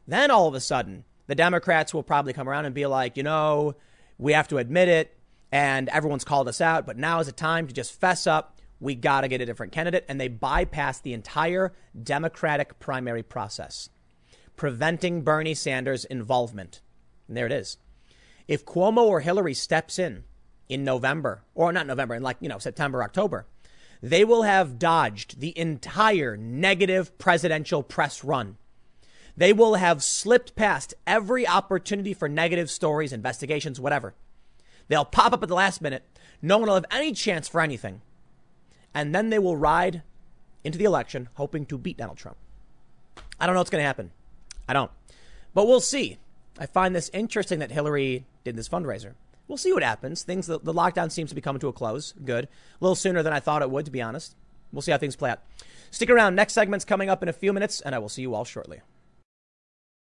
Then 0.06 0.30
all 0.30 0.48
of 0.48 0.54
a 0.54 0.60
sudden, 0.60 1.04
the 1.26 1.34
Democrats 1.34 1.94
will 1.94 2.02
probably 2.02 2.32
come 2.32 2.48
around 2.48 2.66
and 2.66 2.74
be 2.74 2.86
like, 2.86 3.16
you 3.16 3.22
know, 3.22 3.76
we 4.18 4.32
have 4.32 4.48
to 4.48 4.58
admit 4.58 4.88
it, 4.88 5.16
and 5.52 5.88
everyone's 5.90 6.24
called 6.24 6.48
us 6.48 6.60
out, 6.60 6.86
but 6.86 6.98
now 6.98 7.20
is 7.20 7.26
the 7.28 7.32
time 7.32 7.66
to 7.68 7.72
just 7.72 7.98
fess 7.98 8.26
up. 8.26 8.57
We 8.80 8.94
got 8.94 9.22
to 9.22 9.28
get 9.28 9.40
a 9.40 9.46
different 9.46 9.72
candidate. 9.72 10.04
And 10.08 10.20
they 10.20 10.28
bypass 10.28 11.00
the 11.00 11.12
entire 11.12 11.72
Democratic 12.00 12.78
primary 12.78 13.22
process, 13.22 13.90
preventing 14.56 15.22
Bernie 15.22 15.54
Sanders' 15.54 16.04
involvement. 16.04 16.80
And 17.26 17.36
there 17.36 17.46
it 17.46 17.52
is. 17.52 17.76
If 18.46 18.64
Cuomo 18.64 19.04
or 19.04 19.20
Hillary 19.20 19.54
steps 19.54 19.98
in 19.98 20.24
in 20.68 20.84
November, 20.84 21.42
or 21.54 21.72
not 21.72 21.86
November, 21.86 22.14
in 22.14 22.22
like, 22.22 22.36
you 22.40 22.48
know, 22.48 22.58
September, 22.58 23.02
October, 23.02 23.46
they 24.02 24.24
will 24.24 24.42
have 24.42 24.78
dodged 24.78 25.40
the 25.40 25.58
entire 25.58 26.36
negative 26.36 27.16
presidential 27.18 27.82
press 27.82 28.22
run 28.22 28.58
they 29.38 29.52
will 29.52 29.74
have 29.76 30.02
slipped 30.02 30.56
past 30.56 30.94
every 31.06 31.46
opportunity 31.46 32.12
for 32.12 32.28
negative 32.28 32.68
stories, 32.68 33.12
investigations, 33.12 33.78
whatever. 33.78 34.14
They'll 34.88 35.04
pop 35.04 35.32
up 35.32 35.44
at 35.44 35.48
the 35.48 35.54
last 35.54 35.80
minute. 35.80 36.02
No 36.42 36.58
one 36.58 36.66
will 36.66 36.74
have 36.74 36.84
any 36.90 37.12
chance 37.12 37.46
for 37.46 37.60
anything. 37.60 38.00
And 38.94 39.14
then 39.14 39.30
they 39.30 39.38
will 39.38 39.56
ride 39.56 40.02
into 40.64 40.78
the 40.78 40.84
election 40.84 41.28
hoping 41.34 41.66
to 41.66 41.78
beat 41.78 41.98
Donald 41.98 42.18
Trump. 42.18 42.36
I 43.38 43.46
don't 43.46 43.54
know 43.54 43.60
what's 43.60 43.70
going 43.70 43.82
to 43.82 43.86
happen. 43.86 44.10
I 44.68 44.72
don't. 44.72 44.90
But 45.54 45.66
we'll 45.66 45.80
see. 45.80 46.18
I 46.58 46.66
find 46.66 46.94
this 46.94 47.10
interesting 47.12 47.60
that 47.60 47.70
Hillary 47.70 48.26
did 48.44 48.56
this 48.56 48.68
fundraiser. 48.68 49.14
We'll 49.46 49.58
see 49.58 49.72
what 49.72 49.82
happens. 49.82 50.22
Things 50.22 50.46
the, 50.46 50.58
the 50.58 50.74
lockdown 50.74 51.10
seems 51.10 51.30
to 51.30 51.34
be 51.34 51.40
coming 51.40 51.60
to 51.60 51.68
a 51.68 51.72
close. 51.72 52.12
Good. 52.24 52.44
A 52.44 52.48
little 52.80 52.94
sooner 52.94 53.22
than 53.22 53.32
I 53.32 53.40
thought 53.40 53.62
it 53.62 53.70
would, 53.70 53.86
to 53.86 53.90
be 53.90 54.02
honest. 54.02 54.36
We'll 54.72 54.82
see 54.82 54.92
how 54.92 54.98
things 54.98 55.16
play 55.16 55.30
out. 55.30 55.40
Stick 55.90 56.10
around. 56.10 56.34
Next 56.34 56.52
segment's 56.52 56.84
coming 56.84 57.08
up 57.08 57.22
in 57.22 57.28
a 57.28 57.32
few 57.32 57.52
minutes, 57.52 57.80
and 57.80 57.94
I 57.94 57.98
will 57.98 58.10
see 58.10 58.22
you 58.22 58.34
all 58.34 58.44
shortly. 58.44 58.80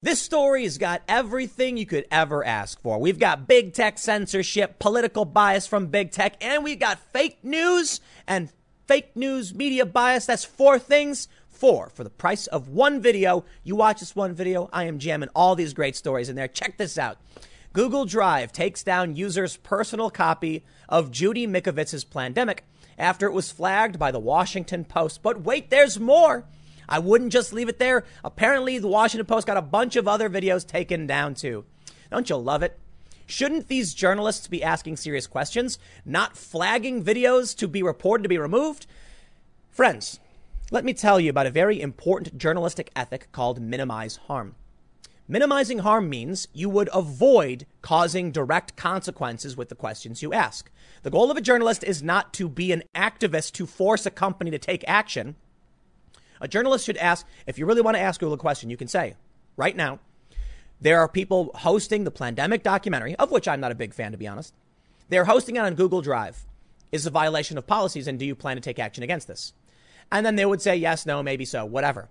This 0.00 0.22
story 0.22 0.62
has 0.62 0.78
got 0.78 1.02
everything 1.08 1.76
you 1.76 1.84
could 1.84 2.06
ever 2.10 2.44
ask 2.44 2.80
for. 2.80 2.98
We've 2.98 3.18
got 3.18 3.48
big 3.48 3.74
tech 3.74 3.98
censorship, 3.98 4.78
political 4.78 5.24
bias 5.24 5.66
from 5.66 5.88
big 5.88 6.12
tech, 6.12 6.36
and 6.40 6.62
we've 6.62 6.78
got 6.78 7.00
fake 7.12 7.38
news 7.42 8.00
and 8.26 8.50
fake 8.88 9.14
news 9.14 9.54
media 9.54 9.86
bias. 9.86 10.26
That's 10.26 10.44
four 10.44 10.78
things. 10.78 11.28
Four 11.48 11.90
for 11.90 12.02
the 12.04 12.10
price 12.10 12.46
of 12.46 12.68
one 12.68 13.00
video. 13.00 13.44
You 13.62 13.76
watch 13.76 14.00
this 14.00 14.16
one 14.16 14.32
video, 14.32 14.70
I 14.72 14.84
am 14.84 14.98
jamming 14.98 15.28
all 15.34 15.54
these 15.54 15.74
great 15.74 15.96
stories 15.96 16.28
in 16.28 16.36
there. 16.36 16.48
Check 16.48 16.78
this 16.78 16.96
out. 16.96 17.18
Google 17.72 18.06
Drive 18.06 18.52
takes 18.52 18.82
down 18.82 19.16
users' 19.16 19.56
personal 19.56 20.08
copy 20.08 20.64
of 20.88 21.10
Judy 21.10 21.46
Mikovits's 21.46 22.04
Plandemic 22.04 22.60
after 22.96 23.26
it 23.26 23.32
was 23.32 23.50
flagged 23.50 23.98
by 23.98 24.10
the 24.10 24.18
Washington 24.18 24.84
Post. 24.84 25.22
But 25.22 25.42
wait, 25.42 25.68
there's 25.68 26.00
more. 26.00 26.44
I 26.88 26.98
wouldn't 27.00 27.32
just 27.32 27.52
leave 27.52 27.68
it 27.68 27.78
there. 27.78 28.04
Apparently, 28.24 28.78
the 28.78 28.88
Washington 28.88 29.26
Post 29.26 29.46
got 29.46 29.56
a 29.56 29.62
bunch 29.62 29.96
of 29.96 30.08
other 30.08 30.30
videos 30.30 30.66
taken 30.66 31.06
down 31.06 31.34
too. 31.34 31.64
Don't 32.10 32.30
you 32.30 32.36
love 32.36 32.62
it? 32.62 32.78
Shouldn't 33.30 33.68
these 33.68 33.92
journalists 33.92 34.46
be 34.48 34.62
asking 34.62 34.96
serious 34.96 35.26
questions, 35.26 35.78
not 36.06 36.34
flagging 36.34 37.04
videos 37.04 37.54
to 37.58 37.68
be 37.68 37.82
reported 37.82 38.22
to 38.22 38.28
be 38.28 38.38
removed? 38.38 38.86
Friends, 39.70 40.18
let 40.70 40.82
me 40.82 40.94
tell 40.94 41.20
you 41.20 41.28
about 41.28 41.46
a 41.46 41.50
very 41.50 41.78
important 41.78 42.38
journalistic 42.38 42.90
ethic 42.96 43.28
called 43.30 43.60
minimize 43.60 44.16
harm. 44.16 44.54
Minimizing 45.28 45.80
harm 45.80 46.08
means 46.08 46.48
you 46.54 46.70
would 46.70 46.88
avoid 46.94 47.66
causing 47.82 48.32
direct 48.32 48.76
consequences 48.76 49.58
with 49.58 49.68
the 49.68 49.74
questions 49.74 50.22
you 50.22 50.32
ask. 50.32 50.70
The 51.02 51.10
goal 51.10 51.30
of 51.30 51.36
a 51.36 51.42
journalist 51.42 51.84
is 51.84 52.02
not 52.02 52.32
to 52.32 52.48
be 52.48 52.72
an 52.72 52.82
activist 52.94 53.52
to 53.52 53.66
force 53.66 54.06
a 54.06 54.10
company 54.10 54.50
to 54.52 54.58
take 54.58 54.84
action. 54.88 55.36
A 56.40 56.48
journalist 56.48 56.86
should 56.86 56.96
ask, 56.96 57.26
if 57.46 57.58
you 57.58 57.66
really 57.66 57.82
want 57.82 57.98
to 57.98 58.02
ask 58.02 58.20
Google 58.20 58.36
a 58.36 58.38
question, 58.38 58.70
you 58.70 58.78
can 58.78 58.88
say, 58.88 59.16
right 59.54 59.76
now, 59.76 59.98
there 60.80 61.00
are 61.00 61.08
people 61.08 61.50
hosting 61.54 62.04
the 62.04 62.10
Plandemic 62.10 62.62
documentary, 62.62 63.16
of 63.16 63.30
which 63.30 63.48
I'm 63.48 63.60
not 63.60 63.72
a 63.72 63.76
big 63.76 63.94
fan, 63.94 64.12
to 64.12 64.18
be 64.18 64.28
honest. 64.28 64.54
They're 65.08 65.24
hosting 65.24 65.56
it 65.56 65.60
on 65.60 65.74
Google 65.74 66.02
Drive. 66.02 66.44
Is 66.90 67.04
a 67.04 67.10
violation 67.10 67.58
of 67.58 67.66
policies, 67.66 68.08
and 68.08 68.18
do 68.18 68.24
you 68.24 68.34
plan 68.34 68.56
to 68.56 68.62
take 68.62 68.78
action 68.78 69.02
against 69.02 69.28
this? 69.28 69.52
And 70.10 70.24
then 70.24 70.36
they 70.36 70.46
would 70.46 70.62
say 70.62 70.76
yes, 70.76 71.04
no, 71.04 71.22
maybe 71.22 71.44
so, 71.44 71.66
whatever. 71.66 72.08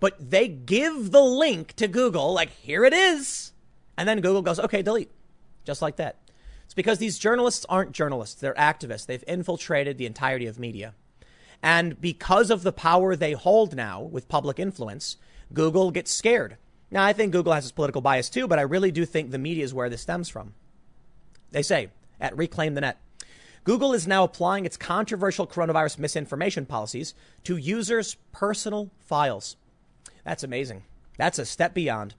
But 0.00 0.30
they 0.30 0.48
give 0.48 1.10
the 1.10 1.22
link 1.22 1.74
to 1.74 1.88
Google, 1.88 2.32
like, 2.32 2.50
here 2.50 2.84
it 2.84 2.94
is. 2.94 3.52
And 3.96 4.08
then 4.08 4.20
Google 4.20 4.42
goes, 4.42 4.58
okay, 4.58 4.80
delete. 4.82 5.10
Just 5.64 5.82
like 5.82 5.96
that. 5.96 6.16
It's 6.64 6.74
because 6.74 6.98
these 6.98 7.18
journalists 7.18 7.66
aren't 7.68 7.92
journalists, 7.92 8.40
they're 8.40 8.54
activists. 8.54 9.06
They've 9.06 9.24
infiltrated 9.26 9.98
the 9.98 10.06
entirety 10.06 10.46
of 10.46 10.58
media. 10.58 10.94
And 11.62 12.00
because 12.00 12.50
of 12.50 12.62
the 12.62 12.72
power 12.72 13.16
they 13.16 13.32
hold 13.32 13.76
now 13.76 14.00
with 14.00 14.28
public 14.28 14.58
influence, 14.58 15.16
Google 15.52 15.90
gets 15.90 16.10
scared. 16.10 16.56
Now, 16.90 17.04
I 17.04 17.12
think 17.12 17.32
Google 17.32 17.52
has 17.52 17.64
its 17.64 17.72
political 17.72 18.00
bias 18.00 18.30
too, 18.30 18.46
but 18.46 18.58
I 18.58 18.62
really 18.62 18.90
do 18.90 19.04
think 19.04 19.30
the 19.30 19.38
media 19.38 19.64
is 19.64 19.74
where 19.74 19.88
this 19.88 20.02
stems 20.02 20.28
from. 20.28 20.54
They 21.50 21.62
say 21.62 21.88
at 22.20 22.36
Reclaim 22.36 22.74
the 22.74 22.80
Net 22.80 22.98
Google 23.64 23.92
is 23.92 24.06
now 24.06 24.22
applying 24.22 24.64
its 24.64 24.76
controversial 24.76 25.44
coronavirus 25.44 25.98
misinformation 25.98 26.66
policies 26.66 27.14
to 27.42 27.56
users' 27.56 28.16
personal 28.30 28.92
files. 29.00 29.56
That's 30.24 30.44
amazing. 30.44 30.84
That's 31.18 31.40
a 31.40 31.44
step 31.44 31.74
beyond. 31.74 32.14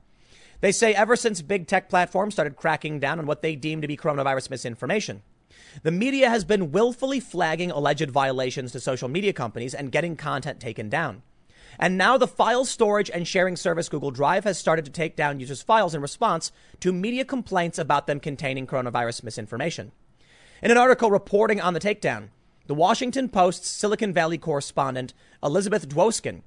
They 0.59 0.73
say 0.73 0.93
ever 0.93 1.15
since 1.15 1.41
big 1.41 1.65
tech 1.65 1.87
platforms 1.87 2.33
started 2.33 2.57
cracking 2.57 2.99
down 2.99 3.19
on 3.19 3.27
what 3.27 3.41
they 3.41 3.55
deem 3.55 3.81
to 3.81 3.87
be 3.87 3.95
coronavirus 3.95 4.49
misinformation, 4.49 5.21
the 5.83 5.91
media 5.91 6.29
has 6.29 6.43
been 6.43 6.71
willfully 6.71 7.21
flagging 7.21 7.71
alleged 7.71 8.11
violations 8.11 8.73
to 8.73 8.81
social 8.81 9.07
media 9.07 9.31
companies 9.31 9.73
and 9.73 9.91
getting 9.91 10.17
content 10.17 10.59
taken 10.59 10.89
down. 10.89 11.21
And 11.79 11.97
now 11.97 12.17
the 12.17 12.27
file 12.27 12.65
storage 12.65 13.09
and 13.09 13.27
sharing 13.27 13.55
service 13.55 13.89
Google 13.89 14.11
Drive 14.11 14.43
has 14.45 14.57
started 14.57 14.85
to 14.85 14.91
take 14.91 15.15
down 15.15 15.39
users' 15.39 15.61
files 15.61 15.93
in 15.93 16.01
response 16.01 16.51
to 16.79 16.91
media 16.91 17.23
complaints 17.23 17.77
about 17.77 18.07
them 18.07 18.19
containing 18.19 18.65
coronavirus 18.65 19.23
misinformation. 19.23 19.91
In 20.61 20.71
an 20.71 20.77
article 20.77 21.11
reporting 21.11 21.61
on 21.61 21.73
the 21.73 21.79
takedown, 21.79 22.29
the 22.65 22.73
Washington 22.73 23.29
Post's 23.29 23.69
Silicon 23.69 24.11
Valley 24.11 24.37
correspondent 24.37 25.13
Elizabeth 25.43 25.87
Dwoskin 25.87 26.41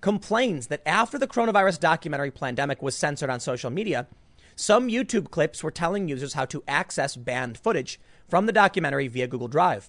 complains 0.00 0.66
that 0.66 0.82
after 0.84 1.16
the 1.16 1.28
coronavirus 1.28 1.78
documentary 1.78 2.30
Plandemic 2.30 2.82
was 2.82 2.96
censored 2.96 3.30
on 3.30 3.38
social 3.40 3.70
media, 3.70 4.08
some 4.56 4.88
YouTube 4.88 5.30
clips 5.30 5.62
were 5.62 5.70
telling 5.70 6.08
users 6.08 6.34
how 6.34 6.44
to 6.46 6.62
access 6.66 7.16
banned 7.16 7.56
footage 7.56 8.00
from 8.28 8.46
the 8.46 8.52
documentary 8.52 9.08
via 9.08 9.28
Google 9.28 9.48
Drive. 9.48 9.88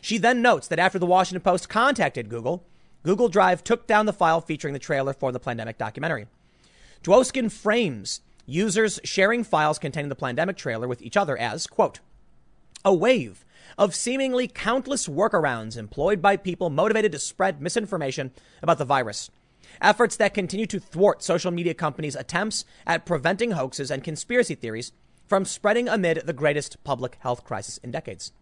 She 0.00 0.18
then 0.18 0.42
notes 0.42 0.68
that 0.68 0.78
after 0.78 0.98
the 0.98 1.06
Washington 1.06 1.42
Post 1.42 1.68
contacted 1.68 2.28
Google, 2.28 2.64
Google 3.06 3.28
Drive 3.28 3.62
took 3.62 3.86
down 3.86 4.06
the 4.06 4.12
file 4.12 4.40
featuring 4.40 4.74
the 4.74 4.80
trailer 4.80 5.12
for 5.12 5.30
the 5.30 5.38
Plandemic 5.38 5.78
documentary. 5.78 6.26
Dwoskin 7.04 7.52
frames 7.52 8.20
users 8.46 8.98
sharing 9.04 9.44
files 9.44 9.78
containing 9.78 10.08
the 10.08 10.16
Plandemic 10.16 10.56
trailer 10.56 10.88
with 10.88 11.00
each 11.00 11.16
other 11.16 11.38
as, 11.38 11.68
quote, 11.68 12.00
a 12.84 12.92
wave 12.92 13.44
of 13.78 13.94
seemingly 13.94 14.48
countless 14.48 15.06
workarounds 15.06 15.76
employed 15.76 16.20
by 16.20 16.36
people 16.36 16.68
motivated 16.68 17.12
to 17.12 17.20
spread 17.20 17.62
misinformation 17.62 18.32
about 18.60 18.78
the 18.78 18.84
virus. 18.84 19.30
Efforts 19.80 20.16
that 20.16 20.34
continue 20.34 20.66
to 20.66 20.80
thwart 20.80 21.22
social 21.22 21.52
media 21.52 21.74
companies' 21.74 22.16
attempts 22.16 22.64
at 22.88 23.06
preventing 23.06 23.52
hoaxes 23.52 23.88
and 23.88 24.02
conspiracy 24.02 24.56
theories 24.56 24.90
from 25.28 25.44
spreading 25.44 25.88
amid 25.88 26.22
the 26.26 26.32
greatest 26.32 26.82
public 26.82 27.18
health 27.20 27.44
crisis 27.44 27.78
in 27.78 27.92
decades. 27.92 28.32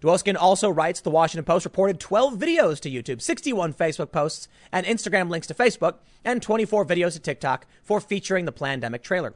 Dwoskin 0.00 0.36
also 0.38 0.70
writes 0.70 1.00
the 1.00 1.10
Washington 1.10 1.44
Post 1.44 1.64
reported 1.64 1.98
12 1.98 2.34
videos 2.34 2.78
to 2.80 2.90
YouTube, 2.90 3.20
61 3.20 3.74
Facebook 3.74 4.12
posts 4.12 4.46
and 4.70 4.86
Instagram 4.86 5.28
links 5.28 5.46
to 5.48 5.54
Facebook, 5.54 5.96
and 6.24 6.40
24 6.40 6.84
videos 6.84 7.14
to 7.14 7.20
TikTok 7.20 7.66
for 7.82 8.00
featuring 8.00 8.44
the 8.44 8.52
Plandemic 8.52 9.02
trailer. 9.02 9.34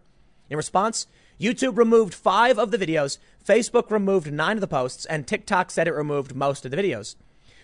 In 0.49 0.57
response, 0.57 1.07
YouTube 1.41 1.77
removed 1.77 2.15
five 2.15 2.59
of 2.59 2.71
the 2.71 2.79
videos, 2.79 3.19
Facebook 3.45 3.91
removed 3.91 4.33
nine 4.33 4.57
of 4.57 4.61
the 4.61 4.69
posts, 4.69 5.05
and 5.07 5.27
TikTok 5.27 5.71
said 5.71 5.89
it 5.89 5.95
removed 5.95 6.37
most 6.37 6.65
of 6.65 6.71
the 6.71 6.77
videos. 6.77 7.17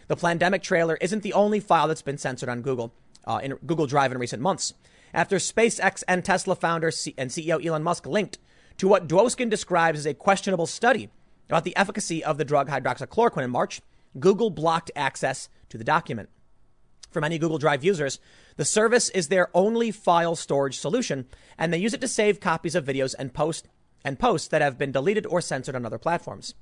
The 0.09 0.17
Plandemic 0.17 0.63
trailer 0.63 0.97
isn't 1.01 1.23
the 1.23 1.35
only 1.35 1.61
file 1.61 1.87
that's 1.87 2.03
been 2.03 2.19
censored 2.19 2.49
on 2.49 2.63
Google 2.63 2.93
uh, 3.27 3.41
in 3.43 3.53
Google 3.67 3.87
Drive 3.87 4.11
in 4.11 4.19
recent 4.19 4.43
months. 4.43 4.75
After 5.15 5.37
SpaceX 5.37 6.03
and 6.09 6.25
Tesla 6.25 6.57
founder 6.57 6.89
and 7.17 7.31
CEO 7.31 7.65
Elon 7.65 7.83
Musk 7.83 8.07
linked 8.07 8.39
to 8.79 8.89
what 8.89 9.07
Dwoskin 9.07 9.51
describes 9.51 10.01
as 10.01 10.07
a 10.07 10.15
questionable 10.15 10.67
study 10.67 11.11
about 11.49 11.65
the 11.65 11.77
efficacy 11.77 12.23
of 12.23 12.39
the 12.39 12.45
drug 12.45 12.69
hydroxychloroquine 12.69 13.45
in 13.45 13.51
March, 13.51 13.81
Google 14.19 14.51
blocked 14.51 14.91
access 14.95 15.49
to 15.71 15.79
the 15.79 15.85
document. 15.85 16.29
For 17.11 17.21
many 17.21 17.39
Google 17.39 17.59
Drive 17.59 17.83
users, 17.83 18.21
the 18.57 18.65
service 18.65 19.09
is 19.11 19.29
their 19.29 19.49
only 19.55 19.91
file 19.91 20.37
storage 20.37 20.79
solution, 20.79 21.27
and 21.57 21.73
they 21.73 21.79
use 21.79 21.95
it 21.95 22.01
to 22.03 22.09
save 22.09 22.39
copies 22.41 22.75
of 22.75 22.85
videos 22.85 23.15
and 23.19 23.33
post 23.33 23.67
and 24.05 24.19
posts 24.19 24.49
that 24.49 24.63
have 24.63 24.79
been 24.79 24.93
deleted 24.93 25.27
or 25.27 25.41
censored 25.41 25.75
on 25.75 25.87
other 25.87 25.99
platforms. 25.99 26.55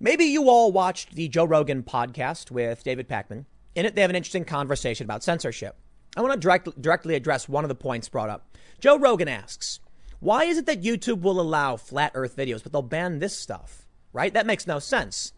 Maybe 0.00 0.24
you 0.24 0.48
all 0.48 0.72
watched 0.72 1.14
the 1.14 1.28
Joe 1.28 1.44
Rogan 1.44 1.82
podcast 1.82 2.50
with 2.50 2.82
David 2.82 3.08
Pakman. 3.08 3.44
In 3.74 3.84
it, 3.84 3.94
they 3.94 4.00
have 4.00 4.10
an 4.10 4.16
interesting 4.16 4.44
conversation 4.44 5.04
about 5.04 5.22
censorship. 5.22 5.76
I 6.16 6.22
want 6.22 6.32
to 6.32 6.40
direct, 6.40 6.80
directly 6.80 7.14
address 7.14 7.48
one 7.48 7.64
of 7.64 7.68
the 7.68 7.74
points 7.74 8.08
brought 8.08 8.30
up. 8.30 8.56
Joe 8.80 8.98
Rogan 8.98 9.28
asks, 9.28 9.80
why 10.20 10.44
is 10.44 10.58
it 10.58 10.66
that 10.66 10.82
YouTube 10.82 11.20
will 11.20 11.40
allow 11.40 11.76
flat 11.76 12.12
earth 12.14 12.36
videos, 12.36 12.62
but 12.62 12.72
they'll 12.72 12.82
ban 12.82 13.18
this 13.18 13.36
stuff? 13.36 13.86
Right? 14.18 14.34
That 14.34 14.46
makes 14.46 14.66
no 14.66 14.80
sense. 14.80 15.32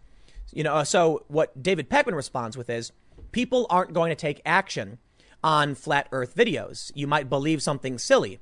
You 0.55 0.65
know, 0.65 0.77
uh, 0.77 0.85
so 0.85 1.27
what 1.29 1.63
David 1.63 1.91
Pakman 1.91 2.15
responds 2.15 2.57
with 2.57 2.71
is 2.71 2.93
people 3.31 3.67
aren't 3.69 3.93
going 3.93 4.09
to 4.09 4.17
take 4.17 4.41
action 4.47 4.97
on 5.45 5.75
flat 5.75 6.09
earth 6.13 6.35
videos. 6.35 6.91
You 6.95 7.07
might 7.07 7.29
believe 7.29 7.63
something 7.63 7.99
silly. 7.99 8.41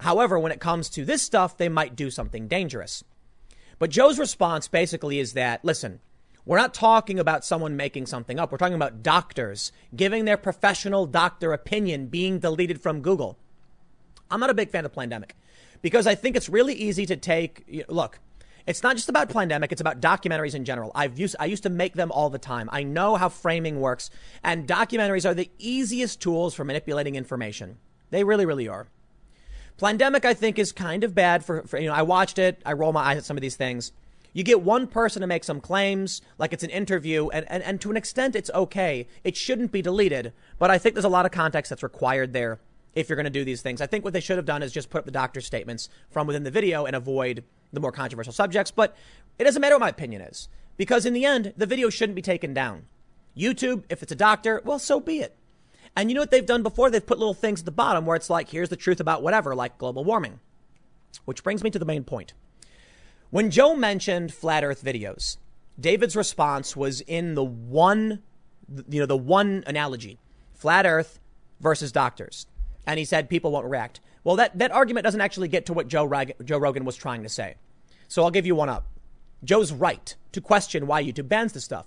However, 0.00 0.38
when 0.38 0.52
it 0.52 0.60
comes 0.60 0.90
to 0.90 1.06
this 1.06 1.22
stuff, 1.22 1.56
they 1.56 1.70
might 1.70 1.96
do 1.96 2.10
something 2.10 2.48
dangerous. 2.48 3.02
But 3.78 3.88
Joe's 3.88 4.18
response 4.18 4.68
basically 4.68 5.20
is 5.20 5.32
that, 5.32 5.64
listen, 5.64 6.00
we're 6.44 6.58
not 6.58 6.74
talking 6.74 7.18
about 7.18 7.42
someone 7.42 7.74
making 7.74 8.04
something 8.04 8.38
up. 8.38 8.52
We're 8.52 8.58
talking 8.58 8.74
about 8.74 9.02
doctors 9.02 9.72
giving 9.96 10.26
their 10.26 10.36
professional 10.36 11.06
doctor 11.06 11.54
opinion 11.54 12.08
being 12.08 12.40
deleted 12.40 12.82
from 12.82 13.00
Google. 13.00 13.38
I'm 14.30 14.40
not 14.40 14.50
a 14.50 14.54
big 14.54 14.68
fan 14.68 14.84
of 14.84 14.92
Plandemic 14.92 15.30
because 15.80 16.06
I 16.06 16.14
think 16.14 16.36
it's 16.36 16.50
really 16.50 16.74
easy 16.74 17.06
to 17.06 17.16
take. 17.16 17.86
Look, 17.88 18.18
it's 18.68 18.82
not 18.82 18.96
just 18.96 19.08
about 19.08 19.30
Plandemic, 19.30 19.72
it's 19.72 19.80
about 19.80 20.00
documentaries 20.00 20.54
in 20.54 20.66
general. 20.66 20.92
I've 20.94 21.18
used, 21.18 21.34
I 21.40 21.46
used 21.46 21.62
to 21.62 21.70
make 21.70 21.94
them 21.94 22.12
all 22.12 22.28
the 22.28 22.38
time. 22.38 22.68
I 22.70 22.82
know 22.82 23.16
how 23.16 23.30
framing 23.30 23.80
works, 23.80 24.10
and 24.44 24.68
documentaries 24.68 25.28
are 25.28 25.32
the 25.32 25.50
easiest 25.58 26.20
tools 26.20 26.54
for 26.54 26.64
manipulating 26.64 27.16
information. 27.16 27.78
They 28.10 28.24
really, 28.24 28.44
really 28.44 28.68
are. 28.68 28.88
Plandemic, 29.78 30.26
I 30.26 30.34
think, 30.34 30.58
is 30.58 30.72
kind 30.72 31.02
of 31.02 31.14
bad 31.14 31.46
for, 31.46 31.62
for, 31.62 31.78
you 31.78 31.88
know, 31.88 31.94
I 31.94 32.02
watched 32.02 32.38
it, 32.38 32.60
I 32.66 32.74
roll 32.74 32.92
my 32.92 33.00
eyes 33.00 33.16
at 33.16 33.24
some 33.24 33.38
of 33.38 33.40
these 33.40 33.56
things. 33.56 33.90
You 34.34 34.42
get 34.42 34.60
one 34.60 34.86
person 34.86 35.22
to 35.22 35.26
make 35.26 35.44
some 35.44 35.62
claims, 35.62 36.20
like 36.36 36.52
it's 36.52 36.62
an 36.62 36.70
interview, 36.70 37.28
and, 37.28 37.46
and, 37.48 37.62
and 37.62 37.80
to 37.80 37.90
an 37.90 37.96
extent, 37.96 38.36
it's 38.36 38.50
okay. 38.54 39.08
It 39.24 39.34
shouldn't 39.34 39.72
be 39.72 39.80
deleted, 39.80 40.34
but 40.58 40.70
I 40.70 40.76
think 40.76 40.94
there's 40.94 41.06
a 41.06 41.08
lot 41.08 41.24
of 41.24 41.32
context 41.32 41.70
that's 41.70 41.82
required 41.82 42.34
there 42.34 42.60
if 42.94 43.08
you're 43.08 43.16
going 43.16 43.24
to 43.24 43.30
do 43.30 43.44
these 43.44 43.62
things. 43.62 43.80
I 43.80 43.86
think 43.86 44.04
what 44.04 44.12
they 44.12 44.20
should 44.20 44.36
have 44.36 44.44
done 44.44 44.62
is 44.62 44.72
just 44.72 44.90
put 44.90 44.98
up 44.98 45.04
the 45.06 45.10
doctor's 45.10 45.46
statements 45.46 45.88
from 46.10 46.26
within 46.26 46.42
the 46.42 46.50
video 46.50 46.84
and 46.84 46.94
avoid 46.94 47.44
the 47.72 47.80
more 47.80 47.92
controversial 47.92 48.32
subjects. 48.32 48.70
But 48.70 48.96
it 49.38 49.44
doesn't 49.44 49.60
matter 49.60 49.74
what 49.74 49.80
my 49.80 49.88
opinion 49.88 50.22
is, 50.22 50.48
because 50.76 51.06
in 51.06 51.12
the 51.12 51.24
end, 51.24 51.52
the 51.56 51.66
video 51.66 51.90
shouldn't 51.90 52.16
be 52.16 52.22
taken 52.22 52.54
down. 52.54 52.84
YouTube, 53.36 53.84
if 53.88 54.02
it's 54.02 54.12
a 54.12 54.16
doctor, 54.16 54.60
well, 54.64 54.78
so 54.78 55.00
be 55.00 55.20
it. 55.20 55.36
And 55.96 56.10
you 56.10 56.14
know 56.14 56.22
what 56.22 56.30
they've 56.30 56.44
done 56.44 56.62
before? 56.62 56.90
They've 56.90 57.04
put 57.04 57.18
little 57.18 57.34
things 57.34 57.60
at 57.60 57.64
the 57.64 57.72
bottom 57.72 58.04
where 58.04 58.16
it's 58.16 58.30
like, 58.30 58.50
here's 58.50 58.68
the 58.68 58.76
truth 58.76 59.00
about 59.00 59.22
whatever, 59.22 59.54
like 59.54 59.78
global 59.78 60.04
warming. 60.04 60.40
Which 61.24 61.42
brings 61.42 61.64
me 61.64 61.70
to 61.70 61.78
the 61.78 61.84
main 61.84 62.04
point. 62.04 62.34
When 63.30 63.50
Joe 63.50 63.74
mentioned 63.74 64.32
flat 64.32 64.64
earth 64.64 64.82
videos, 64.84 65.36
David's 65.78 66.16
response 66.16 66.76
was 66.76 67.00
in 67.02 67.34
the 67.34 67.44
one, 67.44 68.22
you 68.88 69.00
know, 69.00 69.06
the 69.06 69.16
one 69.16 69.64
analogy, 69.66 70.18
flat 70.54 70.86
earth 70.86 71.20
versus 71.60 71.92
doctors. 71.92 72.46
And 72.86 72.98
he 72.98 73.04
said 73.04 73.28
people 73.28 73.52
won't 73.52 73.66
react. 73.66 74.00
Well, 74.28 74.36
that, 74.36 74.58
that 74.58 74.72
argument 74.72 75.04
doesn't 75.04 75.22
actually 75.22 75.48
get 75.48 75.64
to 75.66 75.72
what 75.72 75.88
Joe, 75.88 76.04
Rag- 76.04 76.34
Joe 76.44 76.58
Rogan 76.58 76.84
was 76.84 76.96
trying 76.96 77.22
to 77.22 77.30
say. 77.30 77.54
So 78.08 78.22
I'll 78.22 78.30
give 78.30 78.44
you 78.44 78.54
one 78.54 78.68
up. 78.68 78.86
Joe's 79.42 79.72
right 79.72 80.14
to 80.32 80.42
question 80.42 80.86
why 80.86 81.02
YouTube 81.02 81.30
bans 81.30 81.54
this 81.54 81.64
stuff. 81.64 81.86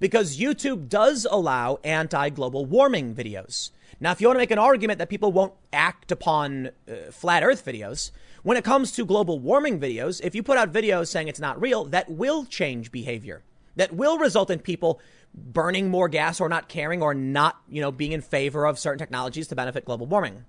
Because 0.00 0.38
YouTube 0.38 0.88
does 0.88 1.26
allow 1.30 1.80
anti 1.84 2.30
global 2.30 2.64
warming 2.64 3.14
videos. 3.14 3.72
Now, 4.00 4.10
if 4.10 4.22
you 4.22 4.26
want 4.26 4.36
to 4.36 4.40
make 4.40 4.50
an 4.50 4.58
argument 4.58 5.00
that 5.00 5.10
people 5.10 5.32
won't 5.32 5.52
act 5.70 6.10
upon 6.10 6.70
uh, 6.88 7.10
flat 7.10 7.44
earth 7.44 7.62
videos, 7.62 8.10
when 8.42 8.56
it 8.56 8.64
comes 8.64 8.92
to 8.92 9.04
global 9.04 9.38
warming 9.38 9.78
videos, 9.78 10.18
if 10.24 10.34
you 10.34 10.42
put 10.42 10.56
out 10.56 10.72
videos 10.72 11.08
saying 11.08 11.28
it's 11.28 11.40
not 11.40 11.60
real, 11.60 11.84
that 11.84 12.08
will 12.08 12.46
change 12.46 12.90
behavior. 12.90 13.42
That 13.76 13.92
will 13.92 14.16
result 14.16 14.48
in 14.48 14.60
people 14.60 14.98
burning 15.34 15.90
more 15.90 16.08
gas 16.08 16.40
or 16.40 16.48
not 16.48 16.70
caring 16.70 17.02
or 17.02 17.12
not, 17.12 17.60
you 17.68 17.82
know, 17.82 17.92
being 17.92 18.12
in 18.12 18.22
favor 18.22 18.64
of 18.64 18.78
certain 18.78 18.98
technologies 18.98 19.48
to 19.48 19.54
benefit 19.54 19.84
global 19.84 20.06
warming. 20.06 20.46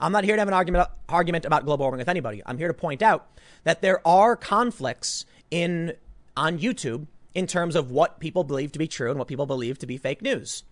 I'm 0.00 0.12
not 0.12 0.24
here 0.24 0.36
to 0.36 0.40
have 0.40 0.48
an 0.48 0.54
argument, 0.54 0.88
argument 1.08 1.44
about 1.44 1.64
global 1.64 1.84
warming 1.84 1.98
with 1.98 2.08
anybody. 2.08 2.42
I'm 2.46 2.58
here 2.58 2.68
to 2.68 2.74
point 2.74 3.02
out 3.02 3.28
that 3.64 3.82
there 3.82 4.06
are 4.06 4.36
conflicts 4.36 5.24
in 5.50 5.94
on 6.36 6.58
YouTube 6.58 7.06
in 7.34 7.46
terms 7.46 7.74
of 7.74 7.90
what 7.90 8.20
people 8.20 8.44
believe 8.44 8.72
to 8.72 8.78
be 8.78 8.86
true 8.86 9.10
and 9.10 9.18
what 9.18 9.28
people 9.28 9.46
believe 9.46 9.78
to 9.78 9.86
be 9.86 9.96
fake 9.96 10.22
news. 10.22 10.62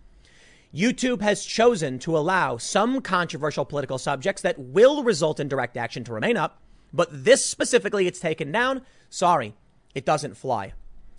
YouTube 0.73 1.21
has 1.21 1.45
chosen 1.45 1.99
to 1.99 2.17
allow 2.17 2.57
some 2.57 3.01
controversial 3.01 3.65
political 3.65 3.97
subjects 3.97 4.41
that 4.41 4.59
will 4.59 5.03
result 5.03 5.39
in 5.39 5.47
direct 5.47 5.77
action 5.77 6.03
to 6.03 6.13
remain 6.13 6.37
up, 6.37 6.61
but 6.93 7.09
this 7.11 7.45
specifically 7.45 8.07
it's 8.07 8.19
taken 8.19 8.51
down. 8.51 8.81
Sorry, 9.09 9.55
it 9.95 10.05
doesn't 10.05 10.37
fly. 10.37 10.73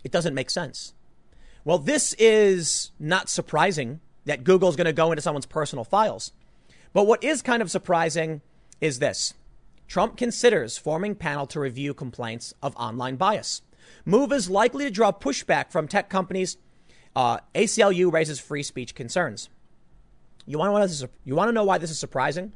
It 0.05 0.12
doesn't 0.12 0.35
make 0.35 0.51
sense. 0.51 0.94
Well, 1.64 1.78
this 1.78 2.14
is 2.14 2.93
not 2.98 3.28
surprising 3.28 4.01
that 4.24 4.44
Google's 4.44 4.76
going 4.76 4.86
to 4.86 4.93
go 4.93 5.12
into 5.12 5.22
someone's 5.22 5.47
personal 5.47 5.85
files. 5.85 6.32
But 6.93 7.06
what 7.06 7.23
is 7.23 7.43
kind 7.43 7.62
of 7.62 7.70
surprising 7.70 8.40
is 8.81 8.98
this. 8.98 9.35
Trump 9.86 10.16
considers 10.16 10.78
forming 10.78 11.15
panel 11.15 11.47
to 11.47 11.60
review 11.60 11.94
complaints 11.94 12.55
of 12.62 12.77
online 12.77 13.16
bias. 13.16 13.62
Move 14.05 14.32
is 14.32 14.51
likely 14.51 14.85
to 14.85 14.90
draw 14.90 15.12
pushback 15.12 15.70
from 15.73 15.89
tech 15.89 16.10
companies 16.10 16.59
uh, 17.16 17.39
ACLU 17.55 18.12
raises 18.12 18.39
free 18.39 18.62
speech 18.62 18.94
concerns. 18.94 19.48
You 20.47 20.59
want 20.59 20.89
to 20.89 21.10
you 21.24 21.35
want 21.35 21.48
to 21.48 21.52
know 21.52 21.65
why 21.65 21.78
this 21.78 21.90
is 21.90 21.98
surprising? 21.98 22.52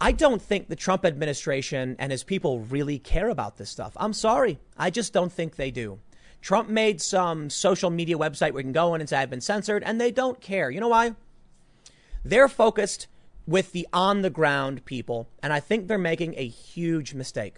I 0.00 0.12
don't 0.12 0.40
think 0.40 0.68
the 0.68 0.76
Trump 0.76 1.04
administration 1.04 1.96
and 1.98 2.10
his 2.10 2.24
people 2.24 2.60
really 2.60 2.98
care 2.98 3.28
about 3.28 3.56
this 3.56 3.70
stuff. 3.70 3.92
I'm 3.96 4.12
sorry. 4.12 4.58
I 4.76 4.90
just 4.90 5.12
don't 5.12 5.32
think 5.32 5.56
they 5.56 5.70
do. 5.70 5.98
Trump 6.40 6.68
made 6.68 7.00
some 7.00 7.50
social 7.50 7.90
media 7.90 8.16
website 8.16 8.52
where 8.52 8.60
you 8.60 8.64
can 8.64 8.72
go 8.72 8.94
in 8.94 9.00
and 9.00 9.08
say 9.08 9.18
I've 9.18 9.30
been 9.30 9.40
censored, 9.40 9.82
and 9.84 10.00
they 10.00 10.10
don't 10.10 10.40
care. 10.40 10.70
You 10.70 10.80
know 10.80 10.88
why? 10.88 11.14
They're 12.24 12.48
focused 12.48 13.06
with 13.46 13.72
the 13.72 13.88
on 13.92 14.22
the 14.22 14.30
ground 14.30 14.84
people, 14.84 15.28
and 15.42 15.52
I 15.52 15.60
think 15.60 15.88
they're 15.88 15.98
making 15.98 16.34
a 16.36 16.46
huge 16.46 17.14
mistake. 17.14 17.56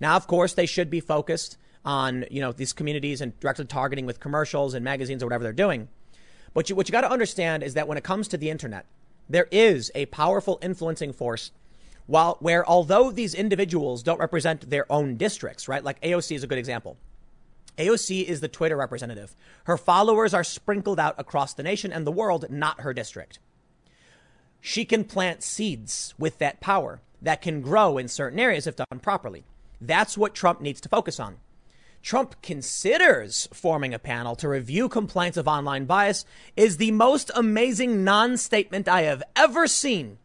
Now, 0.00 0.16
of 0.16 0.26
course, 0.26 0.54
they 0.54 0.66
should 0.66 0.90
be 0.90 1.00
focused 1.00 1.56
on, 1.84 2.24
you 2.30 2.40
know, 2.40 2.52
these 2.52 2.72
communities 2.72 3.20
and 3.20 3.38
directly 3.40 3.66
targeting 3.66 4.06
with 4.06 4.20
commercials 4.20 4.74
and 4.74 4.84
magazines 4.84 5.22
or 5.22 5.26
whatever 5.26 5.44
they're 5.44 5.52
doing. 5.52 5.88
But 6.52 6.68
you, 6.68 6.76
what 6.76 6.88
you 6.88 6.92
got 6.92 7.02
to 7.02 7.10
understand 7.10 7.62
is 7.62 7.74
that 7.74 7.86
when 7.86 7.98
it 7.98 8.04
comes 8.04 8.28
to 8.28 8.36
the 8.36 8.50
internet, 8.50 8.86
there 9.28 9.48
is 9.50 9.90
a 9.94 10.06
powerful 10.06 10.58
influencing 10.62 11.12
force 11.12 11.50
while 12.06 12.36
where 12.40 12.68
although 12.68 13.10
these 13.10 13.34
individuals 13.34 14.02
don't 14.02 14.20
represent 14.20 14.68
their 14.68 14.90
own 14.90 15.16
districts, 15.16 15.68
right? 15.68 15.82
Like 15.82 16.00
AOC 16.02 16.36
is 16.36 16.42
a 16.42 16.46
good 16.46 16.58
example. 16.58 16.96
AOC 17.78 18.24
is 18.24 18.40
the 18.40 18.48
Twitter 18.48 18.76
representative. 18.76 19.34
Her 19.64 19.76
followers 19.76 20.34
are 20.34 20.44
sprinkled 20.44 21.00
out 21.00 21.14
across 21.18 21.54
the 21.54 21.62
nation 21.62 21.92
and 21.92 22.06
the 22.06 22.12
world, 22.12 22.46
not 22.50 22.80
her 22.80 22.92
district. 22.92 23.38
She 24.66 24.86
can 24.86 25.04
plant 25.04 25.42
seeds 25.42 26.14
with 26.18 26.38
that 26.38 26.62
power 26.62 27.02
that 27.20 27.42
can 27.42 27.60
grow 27.60 27.98
in 27.98 28.08
certain 28.08 28.40
areas 28.40 28.66
if 28.66 28.76
done 28.76 28.98
properly. 29.02 29.44
That's 29.78 30.16
what 30.16 30.34
Trump 30.34 30.62
needs 30.62 30.80
to 30.80 30.88
focus 30.88 31.20
on. 31.20 31.36
Trump 32.00 32.40
considers 32.40 33.46
forming 33.52 33.92
a 33.92 33.98
panel 33.98 34.34
to 34.36 34.48
review 34.48 34.88
complaints 34.88 35.36
of 35.36 35.46
online 35.46 35.84
bias 35.84 36.24
is 36.56 36.78
the 36.78 36.92
most 36.92 37.30
amazing 37.34 38.04
non 38.04 38.38
statement 38.38 38.88
I 38.88 39.02
have 39.02 39.22
ever 39.36 39.66
seen. 39.66 40.16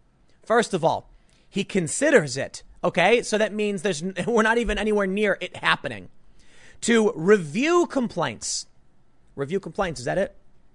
First 0.42 0.74
of 0.74 0.86
all, 0.86 1.10
he 1.50 1.66
considers 1.66 2.38
it. 2.38 2.64
Okay. 2.82 3.22
So 3.24 3.38
that 3.38 3.54
means 3.54 3.82
there's, 3.82 4.02
we're 4.26 4.44
not 4.44 4.58
even 4.58 4.78
anywhere 4.78 5.06
near 5.06 5.38
it 5.42 5.58
happening. 5.58 6.08
To 6.82 7.12
review 7.14 7.88
complaints. 7.88 8.68
Review 9.36 9.60
complaints. 9.60 10.00
Is 10.00 10.06
that 10.06 10.18
it? 10.18 10.34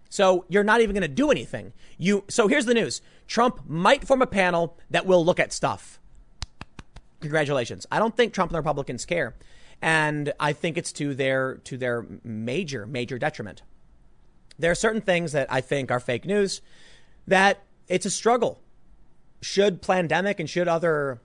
So 0.08 0.44
you're 0.48 0.64
not 0.64 0.80
even 0.80 0.94
going 0.94 1.02
to 1.02 1.08
do 1.08 1.30
anything. 1.30 1.72
You, 1.98 2.24
so 2.28 2.46
here's 2.46 2.66
the 2.66 2.74
news. 2.74 3.02
Trump 3.26 3.62
might 3.66 4.06
form 4.06 4.22
a 4.22 4.26
panel 4.26 4.78
that 4.90 5.06
will 5.06 5.24
look 5.24 5.40
at 5.40 5.52
stuff. 5.52 5.98
Congratulations. 7.20 7.86
I 7.90 7.98
don't 7.98 8.16
think 8.16 8.32
Trump 8.32 8.50
and 8.50 8.54
the 8.54 8.60
Republicans 8.60 9.04
care. 9.06 9.34
And 9.82 10.32
I 10.38 10.52
think 10.52 10.78
it's 10.78 10.92
to 10.94 11.14
their, 11.14 11.56
to 11.64 11.76
their 11.76 12.06
major, 12.22 12.86
major 12.86 13.18
detriment. 13.18 13.62
There 14.58 14.70
are 14.70 14.76
certain 14.76 15.00
things 15.00 15.32
that 15.32 15.52
I 15.52 15.60
think 15.60 15.90
are 15.90 16.00
fake 16.00 16.26
news 16.26 16.62
that 17.26 17.62
it's 17.88 18.06
a 18.06 18.10
struggle. 18.10 18.60
Should 19.40 19.82
Plandemic 19.82 20.38
and 20.38 20.48
should 20.48 20.68
other, 20.68 21.20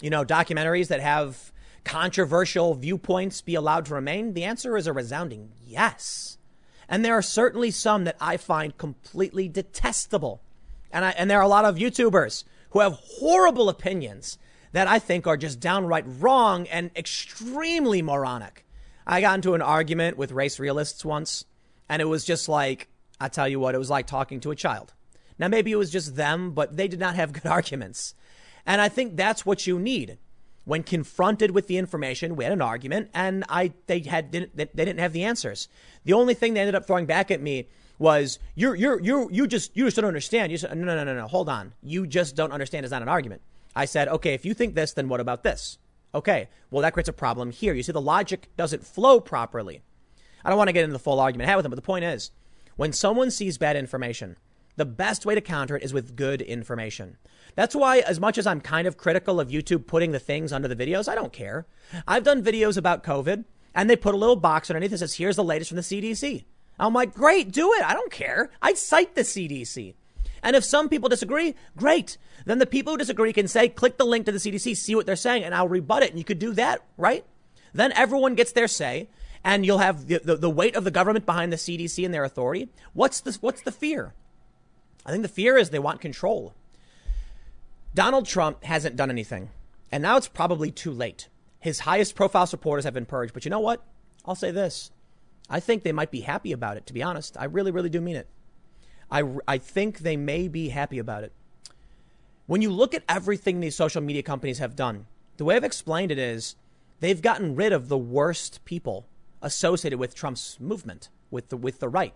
you 0.00 0.10
know, 0.10 0.24
documentaries 0.24 0.88
that 0.88 1.00
have 1.00 1.52
controversial 1.84 2.74
viewpoints 2.74 3.40
be 3.40 3.54
allowed 3.54 3.86
to 3.86 3.94
remain? 3.94 4.34
The 4.34 4.44
answer 4.44 4.76
is 4.76 4.86
a 4.86 4.92
resounding 4.92 5.52
yes. 5.60 6.38
And 6.88 7.04
there 7.04 7.14
are 7.14 7.22
certainly 7.22 7.70
some 7.70 8.04
that 8.04 8.16
I 8.20 8.36
find 8.36 8.76
completely 8.76 9.48
detestable. 9.48 10.42
And 10.90 11.04
I, 11.04 11.10
and 11.10 11.30
there 11.30 11.38
are 11.38 11.44
a 11.44 11.48
lot 11.48 11.64
of 11.64 11.76
YouTubers 11.76 12.44
who 12.70 12.80
have 12.80 12.94
horrible 12.94 13.68
opinions 13.68 14.38
that 14.72 14.88
I 14.88 14.98
think 14.98 15.26
are 15.26 15.36
just 15.36 15.60
downright 15.60 16.04
wrong 16.06 16.66
and 16.68 16.90
extremely 16.96 18.02
moronic. 18.02 18.66
I 19.06 19.20
got 19.20 19.34
into 19.34 19.54
an 19.54 19.62
argument 19.62 20.16
with 20.16 20.32
race 20.32 20.58
realists 20.58 21.04
once, 21.04 21.44
and 21.88 22.00
it 22.00 22.06
was 22.06 22.24
just 22.24 22.48
like, 22.48 22.88
I 23.20 23.28
tell 23.28 23.48
you 23.48 23.60
what, 23.60 23.74
it 23.74 23.78
was 23.78 23.90
like 23.90 24.06
talking 24.06 24.40
to 24.40 24.50
a 24.50 24.56
child. 24.56 24.94
Now, 25.38 25.48
maybe 25.48 25.72
it 25.72 25.76
was 25.76 25.90
just 25.90 26.16
them, 26.16 26.52
but 26.52 26.76
they 26.76 26.88
did 26.88 27.00
not 27.00 27.16
have 27.16 27.32
good 27.32 27.46
arguments. 27.50 28.14
And 28.64 28.80
I 28.80 28.88
think 28.88 29.16
that's 29.16 29.44
what 29.44 29.66
you 29.66 29.78
need. 29.78 30.18
When 30.64 30.84
confronted 30.84 31.50
with 31.50 31.66
the 31.66 31.76
information, 31.76 32.36
we 32.36 32.44
had 32.44 32.52
an 32.52 32.62
argument, 32.62 33.10
and 33.14 33.44
I 33.48 33.72
they 33.86 34.00
had 34.00 34.30
didn't 34.30 34.56
they 34.56 34.66
didn't 34.66 35.00
have 35.00 35.12
the 35.12 35.24
answers. 35.24 35.68
The 36.04 36.12
only 36.12 36.34
thing 36.34 36.54
they 36.54 36.60
ended 36.60 36.76
up 36.76 36.86
throwing 36.86 37.06
back 37.06 37.30
at 37.30 37.40
me 37.40 37.68
was 37.98 38.38
you're 38.54 38.74
you're 38.74 39.00
you 39.00 39.28
you 39.32 39.46
just 39.46 39.76
you 39.76 39.84
just 39.84 39.96
don't 39.96 40.04
understand. 40.04 40.52
You 40.52 40.58
said 40.58 40.76
no 40.76 40.84
no 40.84 41.02
no 41.02 41.14
no 41.14 41.26
hold 41.26 41.48
on. 41.48 41.72
You 41.82 42.06
just 42.06 42.36
don't 42.36 42.52
understand 42.52 42.84
is 42.84 42.92
not 42.92 43.02
an 43.02 43.08
argument. 43.08 43.42
I 43.74 43.86
said, 43.86 44.08
okay, 44.08 44.34
if 44.34 44.44
you 44.44 44.54
think 44.54 44.74
this, 44.74 44.92
then 44.92 45.08
what 45.08 45.20
about 45.20 45.42
this? 45.42 45.78
Okay, 46.14 46.48
well, 46.70 46.82
that 46.82 46.92
creates 46.92 47.08
a 47.08 47.14
problem 47.14 47.50
here. 47.50 47.72
You 47.72 47.82
see, 47.82 47.92
the 47.92 48.00
logic 48.00 48.48
doesn't 48.56 48.86
flow 48.86 49.18
properly. 49.18 49.82
I 50.44 50.50
don't 50.50 50.58
want 50.58 50.68
to 50.68 50.72
get 50.72 50.84
into 50.84 50.92
the 50.92 50.98
full 50.98 51.20
argument 51.20 51.48
I 51.48 51.50
have 51.50 51.58
with 51.58 51.64
them, 51.64 51.70
but 51.70 51.76
the 51.76 51.82
point 51.82 52.04
is, 52.04 52.32
when 52.76 52.92
someone 52.92 53.30
sees 53.30 53.56
bad 53.56 53.76
information, 53.76 54.36
the 54.76 54.84
best 54.84 55.26
way 55.26 55.34
to 55.34 55.40
counter 55.40 55.76
it 55.76 55.82
is 55.82 55.92
with 55.92 56.16
good 56.16 56.40
information. 56.40 57.18
That's 57.54 57.74
why, 57.74 57.98
as 57.98 58.18
much 58.18 58.38
as 58.38 58.46
I'm 58.46 58.60
kind 58.60 58.86
of 58.86 58.96
critical 58.96 59.38
of 59.38 59.48
YouTube 59.48 59.86
putting 59.86 60.12
the 60.12 60.18
things 60.18 60.52
under 60.52 60.68
the 60.68 60.76
videos, 60.76 61.08
I 61.08 61.14
don't 61.14 61.32
care. 61.32 61.66
I've 62.08 62.24
done 62.24 62.42
videos 62.42 62.76
about 62.76 63.04
COVID, 63.04 63.44
and 63.74 63.90
they 63.90 63.96
put 63.96 64.14
a 64.14 64.18
little 64.18 64.36
box 64.36 64.70
underneath 64.70 64.90
that 64.90 64.98
says, 64.98 65.14
here's 65.14 65.36
the 65.36 65.44
latest 65.44 65.68
from 65.68 65.76
the 65.76 65.82
CDC. 65.82 66.44
I'm 66.78 66.94
like, 66.94 67.14
great, 67.14 67.52
do 67.52 67.72
it. 67.74 67.84
I 67.84 67.92
don't 67.92 68.10
care. 68.10 68.50
I 68.62 68.74
cite 68.74 69.14
the 69.14 69.22
CDC. 69.22 69.94
And 70.42 70.56
if 70.56 70.64
some 70.64 70.88
people 70.88 71.08
disagree, 71.08 71.54
great. 71.76 72.16
Then 72.46 72.58
the 72.58 72.66
people 72.66 72.94
who 72.94 72.98
disagree 72.98 73.32
can 73.32 73.46
say, 73.46 73.68
click 73.68 73.98
the 73.98 74.04
link 74.04 74.26
to 74.26 74.32
the 74.32 74.38
CDC, 74.38 74.76
see 74.76 74.94
what 74.94 75.06
they're 75.06 75.14
saying, 75.14 75.44
and 75.44 75.54
I'll 75.54 75.68
rebut 75.68 76.02
it. 76.02 76.10
And 76.10 76.18
you 76.18 76.24
could 76.24 76.40
do 76.40 76.52
that, 76.54 76.84
right? 76.96 77.24
Then 77.72 77.92
everyone 77.92 78.34
gets 78.34 78.52
their 78.52 78.66
say, 78.66 79.08
and 79.44 79.64
you'll 79.64 79.78
have 79.78 80.08
the, 80.08 80.18
the, 80.18 80.36
the 80.36 80.50
weight 80.50 80.74
of 80.74 80.84
the 80.84 80.90
government 80.90 81.26
behind 81.26 81.52
the 81.52 81.56
CDC 81.56 82.04
and 82.04 82.12
their 82.12 82.24
authority. 82.24 82.68
What's 82.92 83.20
the, 83.20 83.36
what's 83.40 83.62
the 83.62 83.72
fear? 83.72 84.14
I 85.04 85.10
think 85.10 85.22
the 85.22 85.28
fear 85.28 85.56
is 85.56 85.70
they 85.70 85.78
want 85.78 86.00
control. 86.00 86.54
Donald 87.94 88.26
Trump 88.26 88.64
hasn't 88.64 88.96
done 88.96 89.10
anything, 89.10 89.50
and 89.90 90.02
now 90.02 90.16
it's 90.16 90.28
probably 90.28 90.70
too 90.70 90.90
late. 90.90 91.28
His 91.60 91.80
highest 91.80 92.14
profile 92.14 92.46
supporters 92.46 92.84
have 92.84 92.94
been 92.94 93.06
purged, 93.06 93.34
but 93.34 93.44
you 93.44 93.50
know 93.50 93.60
what? 93.60 93.84
I'll 94.24 94.34
say 94.34 94.50
this. 94.50 94.90
I 95.50 95.60
think 95.60 95.82
they 95.82 95.92
might 95.92 96.10
be 96.10 96.20
happy 96.20 96.52
about 96.52 96.76
it, 96.76 96.86
to 96.86 96.92
be 96.92 97.02
honest. 97.02 97.36
I 97.38 97.44
really, 97.44 97.70
really 97.70 97.90
do 97.90 98.00
mean 98.00 98.16
it. 98.16 98.28
I, 99.10 99.24
I 99.46 99.58
think 99.58 99.98
they 99.98 100.16
may 100.16 100.48
be 100.48 100.70
happy 100.70 100.98
about 100.98 101.24
it. 101.24 101.32
When 102.46 102.62
you 102.62 102.70
look 102.70 102.94
at 102.94 103.04
everything 103.08 103.60
these 103.60 103.76
social 103.76 104.00
media 104.00 104.22
companies 104.22 104.58
have 104.58 104.74
done, 104.74 105.06
the 105.36 105.44
way 105.44 105.56
I've 105.56 105.64
explained 105.64 106.10
it 106.10 106.18
is 106.18 106.56
they've 107.00 107.20
gotten 107.20 107.54
rid 107.54 107.72
of 107.72 107.88
the 107.88 107.98
worst 107.98 108.64
people 108.64 109.06
associated 109.42 109.98
with 109.98 110.14
Trump's 110.14 110.58
movement, 110.58 111.10
with 111.30 111.50
the, 111.50 111.56
with 111.56 111.80
the 111.80 111.88
right. 111.88 112.14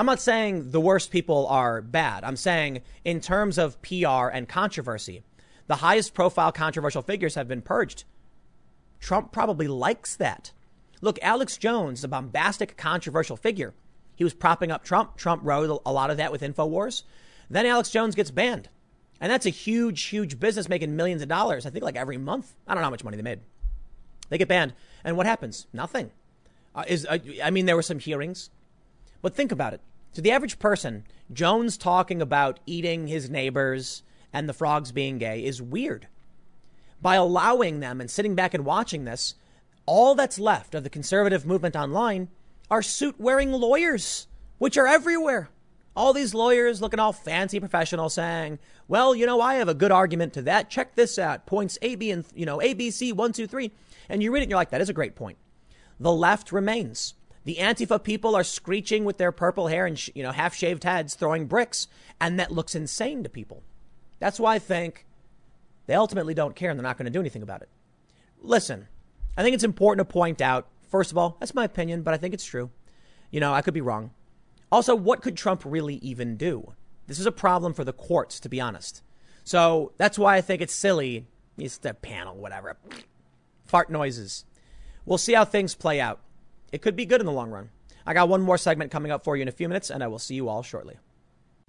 I'm 0.00 0.06
not 0.06 0.18
saying 0.18 0.70
the 0.70 0.80
worst 0.80 1.10
people 1.10 1.46
are 1.48 1.82
bad. 1.82 2.24
I'm 2.24 2.34
saying 2.34 2.80
in 3.04 3.20
terms 3.20 3.58
of 3.58 3.82
PR 3.82 4.28
and 4.32 4.48
controversy, 4.48 5.22
the 5.66 5.74
highest 5.74 6.14
profile 6.14 6.52
controversial 6.52 7.02
figures 7.02 7.34
have 7.34 7.46
been 7.46 7.60
purged. 7.60 8.04
Trump 8.98 9.30
probably 9.30 9.68
likes 9.68 10.16
that. 10.16 10.52
Look, 11.02 11.18
Alex 11.20 11.58
Jones, 11.58 12.02
a 12.02 12.08
bombastic, 12.08 12.78
controversial 12.78 13.36
figure, 13.36 13.74
he 14.16 14.24
was 14.24 14.32
propping 14.32 14.70
up 14.70 14.84
Trump. 14.84 15.18
Trump 15.18 15.42
wrote 15.44 15.82
a 15.84 15.92
lot 15.92 16.10
of 16.10 16.16
that 16.16 16.32
with 16.32 16.40
InfoWars. 16.40 17.02
Then 17.50 17.66
Alex 17.66 17.90
Jones 17.90 18.14
gets 18.14 18.30
banned. 18.30 18.70
And 19.20 19.30
that's 19.30 19.44
a 19.44 19.50
huge, 19.50 20.04
huge 20.04 20.40
business 20.40 20.66
making 20.66 20.96
millions 20.96 21.20
of 21.20 21.28
dollars, 21.28 21.66
I 21.66 21.70
think 21.70 21.84
like 21.84 21.96
every 21.96 22.16
month. 22.16 22.54
I 22.66 22.72
don't 22.72 22.80
know 22.80 22.86
how 22.86 22.90
much 22.90 23.04
money 23.04 23.18
they 23.18 23.22
made. 23.22 23.40
They 24.30 24.38
get 24.38 24.48
banned. 24.48 24.72
And 25.04 25.18
what 25.18 25.26
happens? 25.26 25.66
Nothing. 25.74 26.10
Uh, 26.74 26.84
is 26.88 27.04
uh, 27.04 27.18
I 27.44 27.50
mean, 27.50 27.66
there 27.66 27.76
were 27.76 27.82
some 27.82 27.98
hearings. 27.98 28.48
But 29.20 29.34
think 29.34 29.52
about 29.52 29.74
it. 29.74 29.82
To 30.14 30.20
the 30.20 30.32
average 30.32 30.58
person, 30.58 31.04
Jones 31.32 31.76
talking 31.76 32.20
about 32.20 32.58
eating 32.66 33.06
his 33.06 33.30
neighbors 33.30 34.02
and 34.32 34.48
the 34.48 34.52
frogs 34.52 34.90
being 34.90 35.18
gay 35.18 35.44
is 35.44 35.62
weird. 35.62 36.08
By 37.00 37.14
allowing 37.14 37.80
them 37.80 38.00
and 38.00 38.10
sitting 38.10 38.34
back 38.34 38.52
and 38.52 38.64
watching 38.64 39.04
this, 39.04 39.34
all 39.86 40.14
that's 40.14 40.38
left 40.38 40.74
of 40.74 40.82
the 40.82 40.90
conservative 40.90 41.46
movement 41.46 41.76
online 41.76 42.28
are 42.70 42.82
suit 42.82 43.18
wearing 43.18 43.52
lawyers, 43.52 44.26
which 44.58 44.76
are 44.76 44.86
everywhere. 44.86 45.48
All 45.96 46.12
these 46.12 46.34
lawyers 46.34 46.80
looking 46.80 47.00
all 47.00 47.12
fancy 47.12 47.58
professional 47.58 48.08
saying, 48.08 48.58
well, 48.88 49.14
you 49.14 49.26
know, 49.26 49.40
I 49.40 49.54
have 49.54 49.68
a 49.68 49.74
good 49.74 49.90
argument 49.92 50.32
to 50.34 50.42
that. 50.42 50.70
Check 50.70 50.94
this 50.94 51.18
out. 51.18 51.46
Points 51.46 51.78
A, 51.82 51.94
B, 51.94 52.10
and, 52.10 52.24
you 52.34 52.46
know, 52.46 52.58
ABC, 52.58 53.12
one, 53.12 53.32
two, 53.32 53.46
three. 53.46 53.72
And 54.08 54.22
you 54.22 54.32
read 54.32 54.40
it 54.40 54.42
and 54.44 54.50
you're 54.50 54.58
like, 54.58 54.70
that 54.70 54.80
is 54.80 54.88
a 54.88 54.94
great 54.94 55.14
point. 55.14 55.38
The 55.98 56.12
left 56.12 56.52
remains. 56.52 57.14
The 57.44 57.56
Antifa 57.56 58.02
people 58.02 58.36
are 58.36 58.44
screeching 58.44 59.04
with 59.04 59.18
their 59.18 59.32
purple 59.32 59.68
hair 59.68 59.86
and, 59.86 60.14
you 60.14 60.22
know, 60.22 60.32
half 60.32 60.54
shaved 60.54 60.84
heads 60.84 61.14
throwing 61.14 61.46
bricks. 61.46 61.88
And 62.20 62.38
that 62.38 62.52
looks 62.52 62.74
insane 62.74 63.22
to 63.22 63.28
people. 63.28 63.62
That's 64.18 64.38
why 64.38 64.56
I 64.56 64.58
think 64.58 65.06
they 65.86 65.94
ultimately 65.94 66.34
don't 66.34 66.54
care 66.54 66.70
and 66.70 66.78
they're 66.78 66.86
not 66.86 66.98
going 66.98 67.06
to 67.06 67.10
do 67.10 67.20
anything 67.20 67.42
about 67.42 67.62
it. 67.62 67.70
Listen, 68.42 68.88
I 69.36 69.42
think 69.42 69.54
it's 69.54 69.64
important 69.64 70.06
to 70.06 70.12
point 70.12 70.40
out 70.40 70.68
First 70.90 71.12
of 71.12 71.18
all, 71.18 71.36
that's 71.38 71.54
my 71.54 71.64
opinion, 71.64 72.02
but 72.02 72.12
I 72.12 72.16
think 72.16 72.34
it's 72.34 72.44
true. 72.44 72.70
You 73.30 73.38
know, 73.38 73.54
I 73.54 73.62
could 73.62 73.74
be 73.74 73.80
wrong. 73.80 74.10
Also, 74.72 74.94
what 74.96 75.22
could 75.22 75.36
Trump 75.36 75.62
really 75.64 75.96
even 75.96 76.36
do? 76.36 76.74
This 77.06 77.20
is 77.20 77.26
a 77.26 77.32
problem 77.32 77.74
for 77.74 77.84
the 77.84 77.92
courts, 77.92 78.40
to 78.40 78.48
be 78.48 78.60
honest. 78.60 79.02
So 79.44 79.92
that's 79.98 80.18
why 80.18 80.36
I 80.36 80.40
think 80.40 80.60
it's 80.60 80.74
silly. 80.74 81.26
It's 81.56 81.78
the 81.78 81.94
panel, 81.94 82.36
whatever. 82.36 82.76
Fart 83.64 83.88
noises. 83.88 84.44
We'll 85.06 85.18
see 85.18 85.34
how 85.34 85.44
things 85.44 85.76
play 85.76 86.00
out. 86.00 86.20
It 86.72 86.82
could 86.82 86.96
be 86.96 87.06
good 87.06 87.20
in 87.20 87.26
the 87.26 87.32
long 87.32 87.50
run. 87.50 87.70
I 88.06 88.14
got 88.14 88.28
one 88.28 88.42
more 88.42 88.58
segment 88.58 88.90
coming 88.90 89.12
up 89.12 89.24
for 89.24 89.36
you 89.36 89.42
in 89.42 89.48
a 89.48 89.52
few 89.52 89.68
minutes, 89.68 89.90
and 89.90 90.02
I 90.02 90.08
will 90.08 90.18
see 90.18 90.34
you 90.34 90.48
all 90.48 90.62
shortly. 90.62 90.96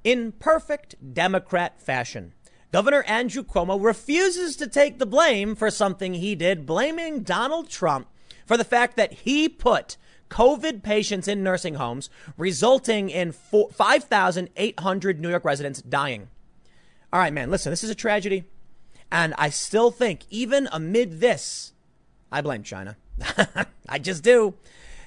In 0.03 0.32
perfect 0.32 1.14
Democrat 1.14 1.82
fashion, 1.82 2.34
Governor 2.72 3.03
Andrew 3.03 3.44
Cuomo 3.44 3.84
refuses 3.84 4.56
to 4.56 4.68
take 4.68 4.98
the 4.98 5.06
blame 5.06 5.56
for 5.56 5.69
something 5.69 6.14
he 6.14 6.36
did, 6.36 6.65
blaming 6.65 7.22
Donald 7.22 7.69
Trump 7.69 8.07
for 8.45 8.57
the 8.57 8.64
fact 8.64 8.95
that 8.95 9.14
he 9.14 9.49
put 9.49 9.98
COVID 10.30 10.82
patients 10.82 11.28
in 11.28 11.44
nursing 11.44 11.76
homes, 11.76 12.10
resulting 12.38 13.10
in 13.10 13.34
5,800 13.34 15.19
New 15.19 15.30
York 15.30 15.45
residents 15.45 15.82
dying. 15.82 16.30
All 17.11 17.19
right, 17.19 17.34
man, 17.34 17.52
listen, 17.52 17.72
this 17.72 17.84
is 17.84 17.90
a 17.90 17.95
tragedy. 17.95 18.45
And 19.11 19.34
I 19.38 19.49
still 19.49 19.91
think, 19.91 20.22
even 20.30 20.69
amid 20.72 21.19
this, 21.19 21.73
I 22.32 22.40
blame 22.40 22.64
China. 22.64 22.95
I 23.90 23.99
just 23.99 24.23
do. 24.23 24.53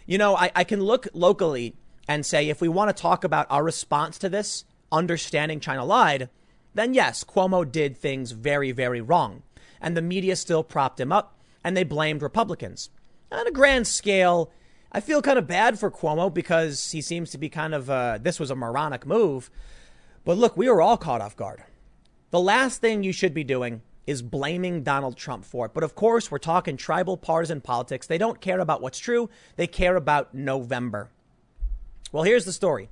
You 0.06 0.18
know, 0.18 0.36
I, 0.36 0.51
I 0.55 0.64
can 0.64 0.81
look 0.81 1.09
locally 1.12 1.76
and 2.06 2.24
say, 2.26 2.48
if 2.48 2.60
we 2.60 2.68
want 2.68 2.94
to 2.94 3.02
talk 3.02 3.24
about 3.24 3.47
our 3.51 3.64
response 3.64 4.18
to 4.18 4.28
this, 4.28 4.64
understanding 4.93 5.60
China 5.60 5.85
lied, 5.85 6.28
then 6.74 6.94
yes, 6.94 7.24
Cuomo 7.24 7.70
did 7.70 7.97
things 7.97 8.32
very, 8.32 8.72
very 8.72 9.01
wrong. 9.01 9.43
And 9.81 9.97
the 9.97 10.02
media 10.02 10.36
still 10.36 10.62
propped 10.62 11.01
him 11.01 11.12
up 11.12 11.39
and 11.62 11.76
they 11.76 11.85
blamed 11.85 12.22
Republicans 12.22 12.90
on 13.35 13.47
a 13.47 13.51
grand 13.51 13.86
scale, 13.86 14.51
I 14.93 15.01
feel 15.01 15.22
kind 15.22 15.39
of 15.39 15.47
bad 15.47 15.78
for 15.78 15.90
Cuomo 15.90 16.32
because 16.32 16.93
he 16.93 17.01
seems 17.01 17.31
to 17.31 17.39
be 17.39 17.48
kind 17.48 17.74
of, 17.74 17.90
uh, 17.90 18.18
this 18.20 18.39
was 18.39 18.51
a 18.51 18.56
moronic 18.56 19.06
move. 19.06 19.51
But 20.24 20.39
look, 20.39 20.56
we 20.56 20.68
were 20.68 20.81
all 20.81 20.97
caught 20.97 21.20
off 21.20 21.36
guard. 21.36 21.62
The 22.31 22.40
last 22.40 22.81
thing 22.81 23.02
you 23.02 23.12
should 23.12 23.35
be 23.35 23.44
doing 23.44 23.82
is 24.06 24.22
blaming 24.22 24.82
Donald 24.82 25.16
Trump 25.16 25.44
for 25.44 25.66
it. 25.66 25.74
But 25.74 25.85
of 25.85 25.94
course, 25.94 26.31
we're 26.31 26.39
talking 26.39 26.76
tribal 26.76 27.16
partisan 27.16 27.60
politics. 27.60 28.06
They 28.06 28.18
don't 28.18 28.40
care 28.40 28.60
about 28.60 28.82
what's 28.82 28.98
true, 28.98 29.31
they 29.56 29.66
care 29.66 29.97
about 29.97 30.35
November. 30.35 31.10
Well, 32.12 32.24
here's 32.24 32.44
the 32.44 32.52
story. 32.52 32.89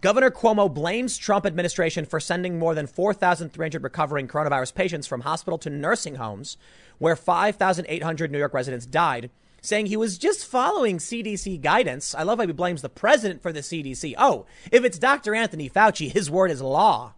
Governor 0.00 0.30
Cuomo 0.30 0.72
blames 0.72 1.16
Trump 1.16 1.46
administration 1.46 2.04
for 2.04 2.20
sending 2.20 2.58
more 2.58 2.74
than 2.74 2.86
4,300 2.86 3.82
recovering 3.82 4.28
coronavirus 4.28 4.74
patients 4.74 5.06
from 5.06 5.22
hospital 5.22 5.56
to 5.58 5.70
nursing 5.70 6.16
homes, 6.16 6.58
where 6.98 7.16
5,800 7.16 8.30
New 8.30 8.38
York 8.38 8.52
residents 8.52 8.86
died 8.86 9.30
saying 9.64 9.86
he 9.86 9.96
was 9.96 10.18
just 10.18 10.44
following 10.44 10.98
CDC 10.98 11.60
guidance. 11.60 12.14
I 12.14 12.22
love 12.22 12.38
how 12.38 12.46
he 12.46 12.52
blames 12.52 12.82
the 12.82 12.90
president 12.90 13.42
for 13.42 13.50
the 13.50 13.60
CDC. 13.60 14.14
Oh, 14.18 14.44
if 14.70 14.84
it's 14.84 14.98
Dr. 14.98 15.34
Anthony 15.34 15.70
Fauci, 15.70 16.12
his 16.12 16.30
word 16.30 16.50
is 16.50 16.60
law. 16.60 17.14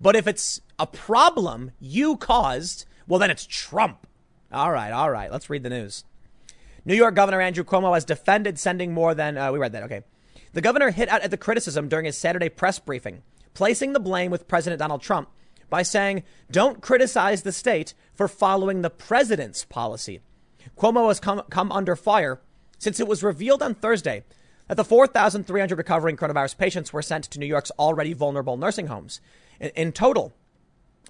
But 0.00 0.16
if 0.16 0.26
it's 0.26 0.60
a 0.78 0.86
problem 0.86 1.72
you 1.80 2.16
caused, 2.16 2.86
well, 3.06 3.20
then 3.20 3.30
it's 3.30 3.46
Trump. 3.46 4.06
All 4.52 4.70
right, 4.70 4.92
all 4.92 5.10
right. 5.10 5.30
Let's 5.30 5.50
read 5.50 5.62
the 5.62 5.70
news. 5.70 6.04
New 6.84 6.94
York 6.94 7.14
Governor 7.14 7.40
Andrew 7.40 7.64
Cuomo 7.64 7.94
has 7.94 8.04
defended 8.04 8.58
sending 8.58 8.92
more 8.92 9.14
than, 9.14 9.38
uh, 9.38 9.50
we 9.50 9.58
read 9.58 9.72
that, 9.72 9.84
okay. 9.84 10.02
The 10.52 10.60
governor 10.60 10.90
hit 10.90 11.08
out 11.08 11.22
at 11.22 11.30
the 11.30 11.36
criticism 11.36 11.88
during 11.88 12.04
his 12.04 12.16
Saturday 12.16 12.48
press 12.48 12.78
briefing, 12.78 13.22
placing 13.54 13.92
the 13.92 14.00
blame 14.00 14.30
with 14.30 14.46
President 14.46 14.78
Donald 14.78 15.02
Trump 15.02 15.28
by 15.70 15.82
saying, 15.82 16.22
don't 16.50 16.82
criticize 16.82 17.42
the 17.42 17.52
state 17.52 17.94
for 18.14 18.28
following 18.28 18.82
the 18.82 18.90
president's 18.90 19.64
policy. 19.64 20.20
Cuomo 20.76 21.08
has 21.08 21.20
come, 21.20 21.42
come 21.50 21.72
under 21.72 21.96
fire 21.96 22.40
since 22.78 23.00
it 23.00 23.08
was 23.08 23.22
revealed 23.22 23.62
on 23.62 23.74
Thursday 23.74 24.24
that 24.68 24.76
the 24.76 24.84
4,300 24.84 25.76
recovering 25.76 26.16
coronavirus 26.16 26.58
patients 26.58 26.92
were 26.92 27.02
sent 27.02 27.24
to 27.24 27.38
New 27.38 27.46
York's 27.46 27.72
already 27.78 28.12
vulnerable 28.12 28.56
nursing 28.56 28.86
homes. 28.86 29.20
In, 29.60 29.92
total, 29.92 30.32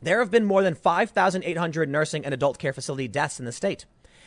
there 0.02 0.20
have 0.20 0.30
been 0.30 0.44
more 0.44 0.62
than 0.62 0.74
5,800 0.74 1.88
nursing 1.88 2.24
and 2.24 2.34
adult 2.34 2.58
care 2.58 2.72
facility 2.72 3.08
deaths 3.08 3.38
in 3.38 3.46
the 3.46 3.52
state. 3.52 3.86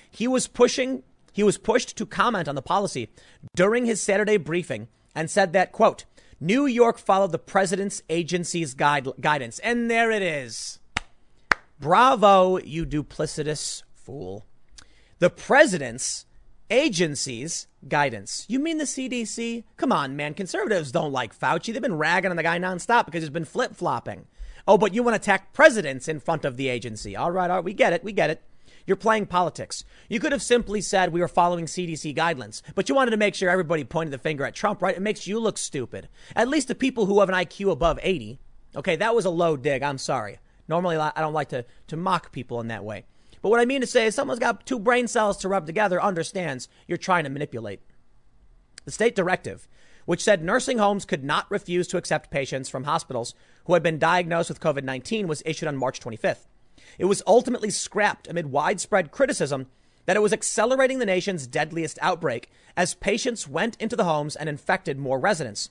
He 0.10 0.27
was 0.27 0.48
pushing, 0.48 1.03
he 1.34 1.44
was 1.44 1.57
pushed 1.57 1.98
to 1.98 2.06
comment 2.06 2.48
on 2.48 2.56
the 2.56 2.61
policy 2.61 3.10
during 3.56 3.85
his 3.85 4.02
Saturday 4.02 4.38
briefing 4.38 4.88
and 5.15 5.30
said 5.30 5.53
that, 5.53 5.72
quote, 5.72 6.06
New 6.39 6.65
York 6.65 6.98
followed 6.98 7.31
the 7.31 7.39
president's 7.39 8.02
agency's 8.10 8.73
guide, 8.73 9.07
guidance. 9.19 9.60
And 9.60 9.89
there 9.89 10.11
it 10.11 10.22
is. 10.22 10.80
Bravo, 11.80 12.57
you 12.57 12.85
duplicitous 12.85 13.84
fool 13.94 14.45
the 15.19 15.30
president's 15.30 16.26
agency's 16.69 17.68
guidance. 17.88 18.45
You 18.48 18.60
mean 18.60 18.77
the 18.77 18.84
CDC? 18.84 19.64
Come 19.77 19.91
on, 19.91 20.15
man. 20.15 20.34
Conservatives 20.34 20.91
don't 20.91 21.11
like 21.11 21.38
Fauci. 21.38 21.73
They've 21.73 21.81
been 21.81 21.98
ragging 21.98 22.31
on 22.31 22.38
the 22.38 22.44
guy 22.44 22.60
nonstop 22.60 23.06
because 23.06 23.23
he's 23.23 23.30
been 23.30 23.45
flip 23.45 23.76
flopping. 23.76 24.26
Oh, 24.68 24.77
but 24.77 24.94
you 24.94 25.02
want 25.02 25.15
to 25.15 25.22
attack 25.22 25.53
presidents 25.53 26.07
in 26.07 26.19
front 26.19 26.44
of 26.44 26.57
the 26.57 26.68
agency. 26.68 27.15
All 27.15 27.31
right, 27.31 27.49
all 27.49 27.57
right, 27.57 27.65
we 27.65 27.73
get 27.73 27.94
it. 27.94 28.03
We 28.03 28.11
get 28.11 28.30
it. 28.30 28.41
You're 28.85 28.98
playing 28.98 29.27
politics. 29.27 29.84
You 30.10 30.19
could 30.19 30.31
have 30.31 30.41
simply 30.41 30.81
said 30.81 31.11
we 31.11 31.19
were 31.19 31.27
following 31.27 31.65
CDC 31.65 32.15
guidelines, 32.15 32.61
but 32.73 32.88
you 32.88 32.95
wanted 32.95 33.11
to 33.11 33.18
make 33.18 33.35
sure 33.35 33.49
everybody 33.49 33.84
pointed 33.84 34.14
the 34.14 34.18
finger 34.18 34.45
at 34.45 34.56
Trump, 34.56 34.81
right? 34.81 34.95
It 34.95 35.02
makes 35.02 35.27
you 35.27 35.39
look 35.39 35.57
stupid. 35.57 36.07
At 36.35 36.48
least 36.48 36.69
the 36.69 36.76
people 36.76 37.06
who 37.06 37.19
have 37.19 37.30
an 37.30 37.35
IQ 37.35 37.72
above 37.72 37.99
80. 38.02 38.39
Okay, 38.77 38.95
that 38.95 39.15
was 39.15 39.26
a 39.26 39.30
low 39.30 39.57
dig. 39.57 39.84
I'm 39.84 39.98
sorry. 39.98 40.39
Normally, 40.69 40.98
I 40.98 41.11
don't 41.18 41.34
like 41.34 41.49
to, 41.49 41.65
to 41.88 41.98
mock 41.98 42.31
people 42.31 42.60
in 42.61 42.68
that 42.68 42.84
way. 42.84 43.06
But 43.48 43.52
what 43.52 43.61
I 43.61 43.65
mean 43.65 43.80
to 43.80 43.88
say 43.88 44.07
is 44.07 44.14
someone's 44.14 44.41
got 44.41 44.65
two 44.65 44.78
brain 44.78 45.07
cells 45.07 45.38
to 45.38 45.48
rub 45.48 45.65
together 45.65 46.03
understands 46.03 46.68
you're 46.86 46.98
trying 46.98 47.24
to 47.24 47.30
manipulate. 47.30 47.80
The 48.84 48.91
state 48.91 49.15
directive, 49.15 49.69
which 50.03 50.22
said 50.22 50.44
nursing 50.44 50.80
homes 50.80 51.06
could 51.06 51.24
not 51.24 51.49
refuse 51.49 51.88
to 51.88 51.98
accept 51.98 52.30
patients 52.30 52.68
from 52.68 52.84
hospitals 52.84 53.34
who 53.64 53.74
had 53.74 53.82
been 53.82 53.99
diagnosed 53.99 54.49
with 54.49 54.60
COVID 54.60 54.84
19, 54.84 55.30
was 55.30 55.44
issued 55.45 55.69
on 55.69 55.78
March 55.78 56.02
25th. 56.02 56.45
It 56.99 57.06
was 57.06 57.24
ultimately 57.26 57.69
scrapped 57.69 58.28
amid 58.28 58.48
widespread 58.48 59.11
criticism 59.11 59.68
that 60.07 60.18
it 60.18 60.22
was 60.22 60.34
accelerating 60.34 60.99
the 60.99 61.06
nation's 61.06 61.48
deadliest 61.48 61.98
outbreak 62.02 62.52
as 62.76 62.95
patients 62.95 63.48
went 63.48 63.82
into 63.82 63.95
the 63.95 64.03
homes 64.03 64.36
and 64.36 64.49
infected 64.49 64.99
more 64.99 65.22
residents, 65.22 65.69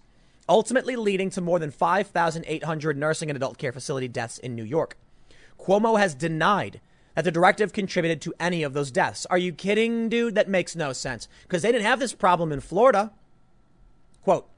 ultimately 0.48 0.96
leading 0.96 1.28
to 1.28 1.42
more 1.42 1.58
than 1.58 1.70
5,800 1.70 2.96
nursing 2.96 3.28
and 3.28 3.36
adult 3.36 3.58
care 3.58 3.72
facility 3.72 4.08
deaths 4.08 4.38
in 4.38 4.54
New 4.54 4.64
York. 4.64 4.96
Cuomo 5.58 5.98
has 5.98 6.14
denied 6.14 6.80
that 7.16 7.24
the 7.24 7.32
directive 7.32 7.72
contributed 7.72 8.20
to 8.20 8.34
any 8.38 8.62
of 8.62 8.74
those 8.74 8.90
deaths. 8.92 9.26
Are 9.26 9.38
you 9.38 9.50
kidding, 9.50 10.08
dude? 10.10 10.34
That 10.34 10.50
makes 10.50 10.76
no 10.76 10.92
sense 10.92 11.28
because 11.42 11.62
they 11.62 11.72
didn't 11.72 11.86
have 11.86 11.98
this 11.98 12.12
problem 12.12 12.52
in 12.52 12.60
Florida. 12.60 13.10
Quote, 14.22 14.48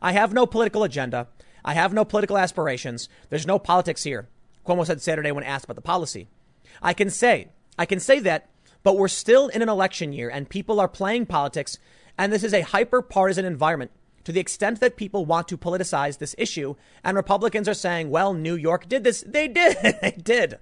I 0.00 0.12
have 0.12 0.32
no 0.32 0.46
political 0.46 0.84
agenda. 0.84 1.26
I 1.64 1.74
have 1.74 1.92
no 1.92 2.04
political 2.04 2.38
aspirations. 2.38 3.08
There's 3.30 3.46
no 3.46 3.58
politics 3.58 4.04
here. 4.04 4.28
Cuomo 4.64 4.86
said 4.86 5.02
Saturday 5.02 5.32
when 5.32 5.42
asked 5.42 5.64
about 5.64 5.74
the 5.74 5.82
policy. 5.82 6.28
I 6.80 6.94
can 6.94 7.10
say, 7.10 7.48
I 7.78 7.84
can 7.84 7.98
say 7.98 8.20
that, 8.20 8.48
but 8.84 8.96
we're 8.96 9.08
still 9.08 9.48
in 9.48 9.60
an 9.60 9.68
election 9.68 10.12
year 10.12 10.30
and 10.30 10.48
people 10.48 10.78
are 10.78 10.88
playing 10.88 11.26
politics 11.26 11.78
and 12.16 12.32
this 12.32 12.44
is 12.44 12.54
a 12.54 12.60
hyper 12.60 13.02
partisan 13.02 13.44
environment 13.44 13.90
to 14.22 14.30
the 14.30 14.40
extent 14.40 14.78
that 14.78 14.96
people 14.96 15.26
want 15.26 15.48
to 15.48 15.58
politicize 15.58 16.18
this 16.18 16.36
issue 16.38 16.76
and 17.02 17.16
Republicans 17.16 17.68
are 17.68 17.74
saying, 17.74 18.08
well, 18.10 18.34
New 18.34 18.54
York 18.54 18.88
did 18.88 19.02
this. 19.02 19.24
They 19.26 19.48
did. 19.48 19.76
they 20.00 20.16
did. 20.22 20.58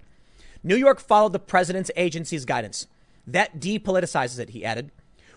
New 0.62 0.76
York 0.76 1.00
followed 1.00 1.32
the 1.32 1.38
president's 1.38 1.90
agency's 1.96 2.44
guidance. 2.44 2.86
That 3.26 3.60
depoliticizes 3.60 4.38
it, 4.38 4.50
he 4.50 4.64
added. 4.64 4.90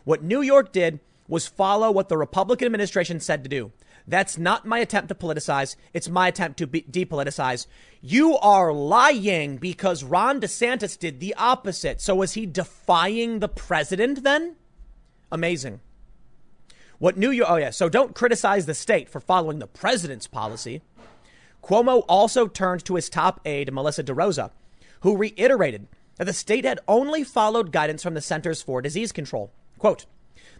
What 0.04 0.24
New 0.24 0.42
York 0.42 0.72
did 0.72 1.00
was 1.28 1.48
follow 1.48 1.90
what 1.90 2.10
the 2.10 2.18
Republican 2.18 2.68
administration 2.68 3.20
said 3.20 3.44
to 3.44 3.50
do. 3.50 3.72
That's 4.08 4.38
not 4.38 4.68
my 4.68 4.80
attempt 4.80 5.10
to 5.10 5.16
politicize. 5.16 5.76
It's 5.94 6.10
my 6.10 6.28
attempt 6.28 6.60
to 6.60 6.68
be- 6.68 6.84
depoliticize. 6.84 7.66
You 8.02 8.38
are 8.38 8.72
lying 8.72 9.58
because 9.58 10.04
Ron 10.04 10.40
DeSantis 10.40 10.98
did 10.98 11.20
the 11.20 11.34
opposite. 11.36 12.02
So 12.02 12.16
was 12.16 12.34
he 12.34 12.46
defying 12.46 13.40
the 13.40 13.50
president 13.50 14.24
then? 14.24 14.58
Amazing. 15.32 15.80
What 17.00 17.18
New 17.18 17.32
York, 17.32 17.50
oh 17.50 17.56
yeah, 17.56 17.72
so 17.72 17.90
don't 17.90 18.16
criticize 18.16 18.68
the 18.68 18.76
state 18.76 19.10
for 19.10 19.20
following 19.20 19.60
the 19.60 19.68
president's 19.68 20.28
policy. 20.28 20.82
Cuomo 21.64 22.06
also 22.08 22.48
turned 22.48 22.86
to 22.86 22.96
his 22.96 23.10
top 23.10 23.42
aide, 23.44 23.74
Melissa 23.74 24.04
DeRosa, 24.04 24.52
who 25.06 25.16
reiterated 25.16 25.88
that 26.18 26.26
the 26.26 26.34
state 26.34 26.66
had 26.66 26.80
only 26.88 27.24
followed 27.24 27.72
guidance 27.72 28.02
from 28.02 28.16
the 28.16 28.22
Centers 28.22 28.64
for 28.64 28.82
Disease 28.82 29.12
Control. 29.12 29.52
Quote, 29.78 30.08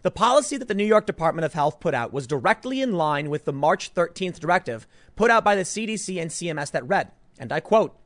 the 0.02 0.10
policy 0.12 0.56
that 0.56 0.68
the 0.68 0.74
New 0.74 0.84
York 0.84 1.04
Department 1.04 1.44
of 1.44 1.54
Health 1.54 1.80
put 1.80 1.94
out 1.94 2.12
was 2.12 2.28
directly 2.28 2.80
in 2.80 2.92
line 2.92 3.28
with 3.28 3.44
the 3.44 3.52
March 3.52 3.92
13th 3.92 4.38
directive 4.38 4.86
put 5.16 5.32
out 5.32 5.42
by 5.42 5.56
the 5.56 5.62
CDC 5.62 6.22
and 6.22 6.30
CMS 6.30 6.70
that 6.70 6.86
read, 6.86 7.10
and 7.40 7.52
I 7.52 7.58
quote, 7.58 7.98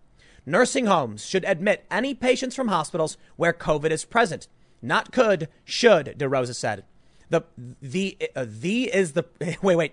nursing 0.47 0.87
homes 0.87 1.27
should 1.27 1.45
admit 1.45 1.85
any 1.91 2.15
patients 2.15 2.57
from 2.57 2.69
hospitals 2.69 3.19
where 3.37 3.53
COVID 3.53 3.91
is 3.91 4.07
present. 4.07 4.49
Not 4.81 5.12
could, 5.12 5.47
should, 5.67 6.15
DeRosa 6.17 6.55
said. 6.55 6.85
The, 7.29 7.43
the, 7.83 8.17
uh, 8.35 8.47
the 8.49 8.85
is 8.85 9.12
the, 9.12 9.27
wait, 9.61 9.77
wait. 9.77 9.93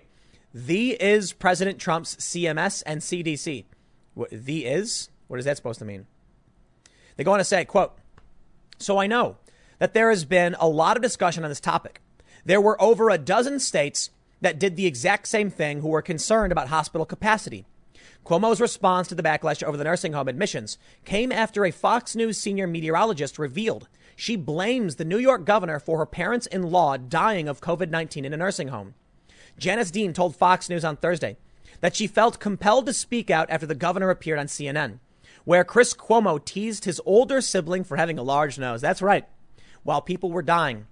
The 0.54 0.92
is 0.92 1.34
President 1.34 1.78
Trump's 1.78 2.16
CMS 2.16 2.82
and 2.86 3.02
CDC. 3.02 3.66
The 4.32 4.64
is? 4.64 5.10
What 5.26 5.38
is 5.38 5.44
that 5.44 5.58
supposed 5.58 5.80
to 5.80 5.84
mean? 5.84 6.06
They 7.18 7.24
go 7.24 7.32
on 7.32 7.38
to 7.38 7.44
say, 7.44 7.64
quote, 7.64 7.98
so 8.78 8.98
I 8.98 9.08
know 9.08 9.36
that 9.80 9.92
there 9.92 10.08
has 10.08 10.24
been 10.24 10.56
a 10.60 10.68
lot 10.68 10.96
of 10.96 11.02
discussion 11.02 11.42
on 11.42 11.50
this 11.50 11.60
topic. 11.60 12.00
There 12.44 12.60
were 12.60 12.80
over 12.80 13.10
a 13.10 13.18
dozen 13.18 13.58
states 13.58 14.10
that 14.40 14.60
did 14.60 14.76
the 14.76 14.86
exact 14.86 15.26
same 15.26 15.50
thing 15.50 15.80
who 15.80 15.88
were 15.88 16.00
concerned 16.00 16.52
about 16.52 16.68
hospital 16.68 17.04
capacity. 17.04 17.66
Cuomo's 18.24 18.60
response 18.60 19.08
to 19.08 19.16
the 19.16 19.22
backlash 19.22 19.64
over 19.64 19.76
the 19.76 19.82
nursing 19.82 20.12
home 20.12 20.28
admissions 20.28 20.78
came 21.04 21.32
after 21.32 21.64
a 21.64 21.72
Fox 21.72 22.14
News 22.14 22.38
senior 22.38 22.68
meteorologist 22.68 23.36
revealed 23.36 23.88
she 24.14 24.36
blames 24.36 24.96
the 24.96 25.04
New 25.04 25.18
York 25.18 25.44
governor 25.44 25.80
for 25.80 25.98
her 25.98 26.06
parents 26.06 26.46
in 26.46 26.70
law 26.70 26.96
dying 26.96 27.48
of 27.48 27.60
COVID 27.60 27.90
19 27.90 28.24
in 28.24 28.32
a 28.32 28.36
nursing 28.36 28.68
home. 28.68 28.94
Janice 29.58 29.90
Dean 29.90 30.12
told 30.12 30.36
Fox 30.36 30.68
News 30.68 30.84
on 30.84 30.96
Thursday 30.96 31.36
that 31.80 31.96
she 31.96 32.06
felt 32.06 32.38
compelled 32.38 32.86
to 32.86 32.92
speak 32.92 33.28
out 33.28 33.50
after 33.50 33.66
the 33.66 33.74
governor 33.74 34.10
appeared 34.10 34.38
on 34.38 34.46
CNN 34.46 35.00
where 35.48 35.64
Chris 35.64 35.94
Cuomo 35.94 36.44
teased 36.44 36.84
his 36.84 37.00
older 37.06 37.40
sibling 37.40 37.82
for 37.82 37.96
having 37.96 38.18
a 38.18 38.22
large 38.22 38.58
nose. 38.58 38.82
That's 38.82 39.00
right. 39.00 39.26
While 39.82 40.02
people 40.02 40.30
were 40.30 40.42
dying 40.42 40.86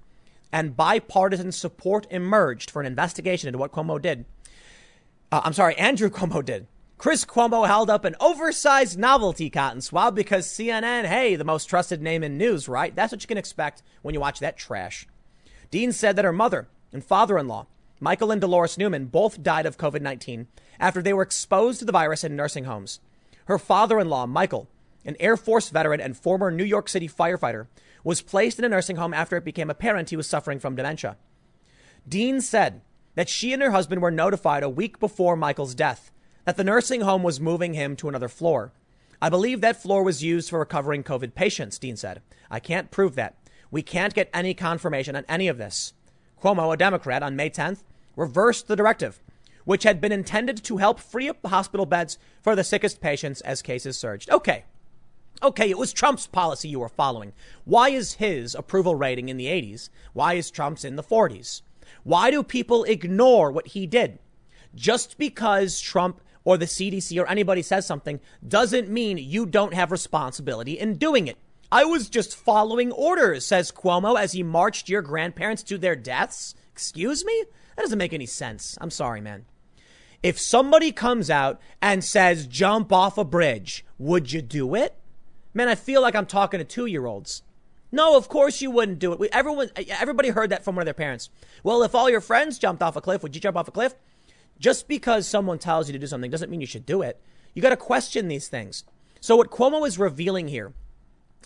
and 0.50 0.74
bipartisan 0.74 1.52
support 1.52 2.06
emerged 2.08 2.70
for 2.70 2.80
an 2.80 2.86
investigation 2.86 3.48
into 3.48 3.58
what 3.58 3.70
Cuomo 3.70 4.00
did. 4.00 4.24
Uh, 5.30 5.42
I'm 5.44 5.52
sorry, 5.52 5.76
Andrew 5.76 6.08
Cuomo 6.08 6.42
did. 6.42 6.68
Chris 6.96 7.26
Cuomo 7.26 7.66
held 7.66 7.90
up 7.90 8.06
an 8.06 8.16
oversized 8.18 8.98
novelty 8.98 9.50
cotton 9.50 9.82
swab 9.82 10.14
because 10.14 10.46
CNN, 10.46 11.04
hey, 11.04 11.36
the 11.36 11.44
most 11.44 11.66
trusted 11.66 12.00
name 12.00 12.24
in 12.24 12.38
news, 12.38 12.66
right? 12.66 12.96
That's 12.96 13.12
what 13.12 13.22
you 13.22 13.28
can 13.28 13.36
expect 13.36 13.82
when 14.00 14.14
you 14.14 14.20
watch 14.20 14.40
that 14.40 14.56
trash. 14.56 15.06
Dean 15.70 15.92
said 15.92 16.16
that 16.16 16.24
her 16.24 16.32
mother 16.32 16.66
and 16.94 17.04
father 17.04 17.36
in 17.36 17.46
law, 17.46 17.66
Michael 18.00 18.30
and 18.30 18.40
Dolores 18.40 18.78
Newman, 18.78 19.04
both 19.04 19.42
died 19.42 19.66
of 19.66 19.76
COVID 19.76 20.00
19 20.00 20.46
after 20.80 21.02
they 21.02 21.12
were 21.12 21.22
exposed 21.22 21.80
to 21.80 21.84
the 21.84 21.92
virus 21.92 22.24
in 22.24 22.34
nursing 22.34 22.64
homes. 22.64 23.00
Her 23.46 23.58
father 23.58 23.98
in 23.98 24.08
law, 24.08 24.26
Michael, 24.26 24.68
an 25.04 25.16
Air 25.18 25.36
Force 25.36 25.70
veteran 25.70 26.00
and 26.00 26.16
former 26.16 26.50
New 26.50 26.64
York 26.64 26.88
City 26.88 27.08
firefighter, 27.08 27.66
was 28.04 28.22
placed 28.22 28.58
in 28.58 28.64
a 28.64 28.68
nursing 28.68 28.96
home 28.96 29.14
after 29.14 29.36
it 29.36 29.44
became 29.44 29.70
apparent 29.70 30.10
he 30.10 30.16
was 30.16 30.26
suffering 30.26 30.58
from 30.58 30.76
dementia. 30.76 31.16
Dean 32.08 32.40
said 32.40 32.82
that 33.14 33.28
she 33.28 33.52
and 33.52 33.62
her 33.62 33.70
husband 33.70 34.02
were 34.02 34.10
notified 34.10 34.62
a 34.62 34.68
week 34.68 34.98
before 35.00 35.36
Michael's 35.36 35.74
death 35.74 36.12
that 36.44 36.56
the 36.56 36.64
nursing 36.64 37.00
home 37.00 37.22
was 37.22 37.40
moving 37.40 37.74
him 37.74 37.96
to 37.96 38.08
another 38.08 38.28
floor. 38.28 38.72
I 39.20 39.28
believe 39.28 39.60
that 39.60 39.82
floor 39.82 40.02
was 40.02 40.22
used 40.22 40.50
for 40.50 40.58
recovering 40.58 41.02
COVID 41.02 41.34
patients, 41.34 41.78
Dean 41.78 41.96
said. 41.96 42.22
I 42.50 42.60
can't 42.60 42.90
prove 42.90 43.14
that. 43.16 43.36
We 43.70 43.82
can't 43.82 44.14
get 44.14 44.30
any 44.32 44.54
confirmation 44.54 45.16
on 45.16 45.24
any 45.28 45.48
of 45.48 45.58
this. 45.58 45.92
Cuomo, 46.40 46.72
a 46.72 46.76
Democrat, 46.76 47.22
on 47.22 47.34
May 47.34 47.50
10th, 47.50 47.82
reversed 48.14 48.68
the 48.68 48.76
directive, 48.76 49.20
which 49.66 49.82
had 49.82 50.00
been 50.00 50.12
intended 50.12 50.64
to 50.64 50.78
help 50.78 50.98
free 50.98 51.28
up 51.28 51.42
the 51.42 51.50
hospital 51.50 51.84
beds 51.84 52.16
for 52.40 52.56
the 52.56 52.64
sickest 52.64 53.02
patients 53.02 53.42
as 53.42 53.60
cases 53.60 53.98
surged. 53.98 54.30
Okay. 54.30 54.64
Okay, 55.42 55.68
it 55.68 55.76
was 55.76 55.92
Trump's 55.92 56.26
policy 56.26 56.68
you 56.68 56.80
were 56.80 56.88
following. 56.88 57.34
Why 57.66 57.90
is 57.90 58.14
his 58.14 58.54
approval 58.54 58.94
rating 58.94 59.28
in 59.28 59.36
the 59.36 59.48
80s? 59.48 59.90
Why 60.14 60.32
is 60.34 60.50
Trump's 60.50 60.84
in 60.84 60.96
the 60.96 61.02
40s? 61.02 61.60
Why 62.04 62.30
do 62.30 62.42
people 62.42 62.84
ignore 62.84 63.50
what 63.50 63.66
he 63.68 63.86
did? 63.86 64.18
Just 64.74 65.18
because 65.18 65.78
Trump 65.80 66.22
or 66.44 66.56
the 66.56 66.64
CDC 66.64 67.20
or 67.20 67.28
anybody 67.28 67.60
says 67.60 67.86
something 67.86 68.20
doesn't 68.46 68.88
mean 68.88 69.18
you 69.18 69.44
don't 69.44 69.74
have 69.74 69.90
responsibility 69.92 70.78
in 70.78 70.96
doing 70.96 71.26
it. 71.26 71.36
I 71.70 71.84
was 71.84 72.08
just 72.08 72.36
following 72.36 72.92
orders, 72.92 73.44
says 73.44 73.72
Cuomo 73.72 74.18
as 74.18 74.32
he 74.32 74.42
marched 74.44 74.88
your 74.88 75.02
grandparents 75.02 75.64
to 75.64 75.76
their 75.76 75.96
deaths. 75.96 76.54
Excuse 76.72 77.24
me? 77.24 77.44
That 77.74 77.82
doesn't 77.82 77.98
make 77.98 78.14
any 78.14 78.26
sense. 78.26 78.78
I'm 78.80 78.90
sorry, 78.90 79.20
man. 79.20 79.44
If 80.26 80.40
somebody 80.40 80.90
comes 80.90 81.30
out 81.30 81.60
and 81.80 82.02
says, 82.02 82.48
jump 82.48 82.92
off 82.92 83.16
a 83.16 83.22
bridge, 83.22 83.84
would 83.96 84.32
you 84.32 84.42
do 84.42 84.74
it? 84.74 84.96
Man, 85.54 85.68
I 85.68 85.76
feel 85.76 86.02
like 86.02 86.16
I'm 86.16 86.26
talking 86.26 86.58
to 86.58 86.64
two 86.64 86.86
year 86.86 87.06
olds. 87.06 87.44
No, 87.92 88.16
of 88.16 88.28
course 88.28 88.60
you 88.60 88.72
wouldn't 88.72 88.98
do 88.98 89.12
it. 89.12 89.20
We, 89.20 89.28
everyone, 89.30 89.70
everybody 89.88 90.30
heard 90.30 90.50
that 90.50 90.64
from 90.64 90.74
one 90.74 90.82
of 90.82 90.86
their 90.86 90.94
parents. 90.94 91.30
Well, 91.62 91.84
if 91.84 91.94
all 91.94 92.10
your 92.10 92.20
friends 92.20 92.58
jumped 92.58 92.82
off 92.82 92.96
a 92.96 93.00
cliff, 93.00 93.22
would 93.22 93.36
you 93.36 93.40
jump 93.40 93.56
off 93.56 93.68
a 93.68 93.70
cliff? 93.70 93.94
Just 94.58 94.88
because 94.88 95.28
someone 95.28 95.60
tells 95.60 95.86
you 95.86 95.92
to 95.92 95.98
do 96.00 96.08
something 96.08 96.28
doesn't 96.28 96.50
mean 96.50 96.60
you 96.60 96.66
should 96.66 96.86
do 96.86 97.02
it. 97.02 97.22
You 97.54 97.62
got 97.62 97.70
to 97.70 97.76
question 97.76 98.26
these 98.26 98.48
things. 98.48 98.82
So 99.20 99.36
what 99.36 99.52
Cuomo 99.52 99.86
is 99.86 99.96
revealing 99.96 100.48
here 100.48 100.72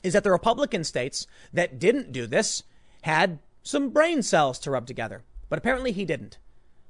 is 0.02 0.14
that 0.14 0.24
the 0.24 0.30
Republican 0.30 0.84
states 0.84 1.26
that 1.52 1.78
didn't 1.78 2.12
do 2.12 2.26
this 2.26 2.62
had 3.02 3.40
some 3.62 3.90
brain 3.90 4.22
cells 4.22 4.58
to 4.60 4.70
rub 4.70 4.86
together, 4.86 5.22
but 5.50 5.58
apparently 5.58 5.92
he 5.92 6.06
didn't. 6.06 6.38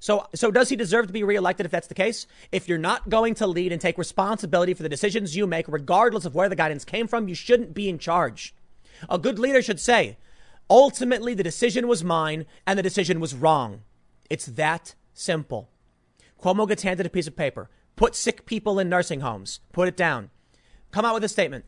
So, 0.00 0.26
so 0.34 0.50
does 0.50 0.70
he 0.70 0.76
deserve 0.76 1.06
to 1.06 1.12
be 1.12 1.22
reelected 1.22 1.66
if 1.66 1.72
that's 1.72 1.86
the 1.86 1.94
case? 1.94 2.26
If 2.50 2.68
you're 2.68 2.78
not 2.78 3.10
going 3.10 3.34
to 3.34 3.46
lead 3.46 3.70
and 3.70 3.80
take 3.80 3.98
responsibility 3.98 4.72
for 4.72 4.82
the 4.82 4.88
decisions 4.88 5.36
you 5.36 5.46
make, 5.46 5.66
regardless 5.68 6.24
of 6.24 6.34
where 6.34 6.48
the 6.48 6.56
guidance 6.56 6.86
came 6.86 7.06
from, 7.06 7.28
you 7.28 7.34
shouldn't 7.34 7.74
be 7.74 7.88
in 7.88 7.98
charge. 7.98 8.54
A 9.10 9.18
good 9.18 9.38
leader 9.38 9.60
should 9.60 9.78
say, 9.78 10.16
ultimately, 10.70 11.34
the 11.34 11.42
decision 11.42 11.86
was 11.86 12.02
mine 12.02 12.46
and 12.66 12.78
the 12.78 12.82
decision 12.82 13.20
was 13.20 13.34
wrong. 13.34 13.82
It's 14.30 14.46
that 14.46 14.94
simple. 15.12 15.68
Cuomo 16.42 16.66
gets 16.66 16.82
handed 16.82 17.04
a 17.04 17.10
piece 17.10 17.26
of 17.26 17.36
paper. 17.36 17.68
Put 17.94 18.16
sick 18.16 18.46
people 18.46 18.78
in 18.78 18.88
nursing 18.88 19.20
homes. 19.20 19.60
Put 19.72 19.86
it 19.86 19.96
down. 19.96 20.30
Come 20.92 21.04
out 21.04 21.12
with 21.12 21.24
a 21.24 21.28
statement. 21.28 21.66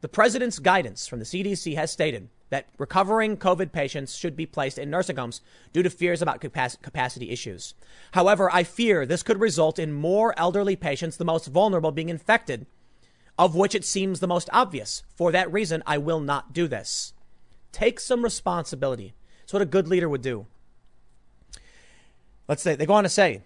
The 0.00 0.08
president's 0.08 0.58
guidance 0.58 1.06
from 1.06 1.20
the 1.20 1.24
CDC 1.24 1.76
has 1.76 1.92
stated 1.92 2.28
that 2.50 2.68
recovering 2.78 3.36
COVID 3.36 3.72
patients 3.72 4.16
should 4.16 4.36
be 4.36 4.46
placed 4.46 4.78
in 4.78 4.90
nursing 4.90 5.16
homes 5.16 5.40
due 5.72 5.82
to 5.82 5.90
fears 5.90 6.22
about 6.22 6.40
capacity 6.40 7.30
issues. 7.30 7.74
However, 8.12 8.50
I 8.52 8.62
fear 8.62 9.04
this 9.04 9.22
could 9.22 9.40
result 9.40 9.78
in 9.78 9.92
more 9.92 10.38
elderly 10.38 10.76
patients, 10.76 11.16
the 11.16 11.24
most 11.24 11.46
vulnerable, 11.48 11.92
being 11.92 12.08
infected, 12.08 12.66
of 13.38 13.54
which 13.54 13.74
it 13.74 13.84
seems 13.84 14.20
the 14.20 14.26
most 14.26 14.48
obvious. 14.52 15.02
For 15.14 15.30
that 15.32 15.52
reason, 15.52 15.82
I 15.86 15.98
will 15.98 16.20
not 16.20 16.52
do 16.52 16.66
this. 16.66 17.12
Take 17.70 18.00
some 18.00 18.24
responsibility. 18.24 19.14
It's 19.44 19.52
what 19.52 19.62
a 19.62 19.66
good 19.66 19.88
leader 19.88 20.08
would 20.08 20.22
do. 20.22 20.46
Let's 22.48 22.62
say 22.62 22.74
they 22.74 22.86
go 22.86 22.94
on 22.94 23.04
to 23.04 23.10
say 23.10 23.42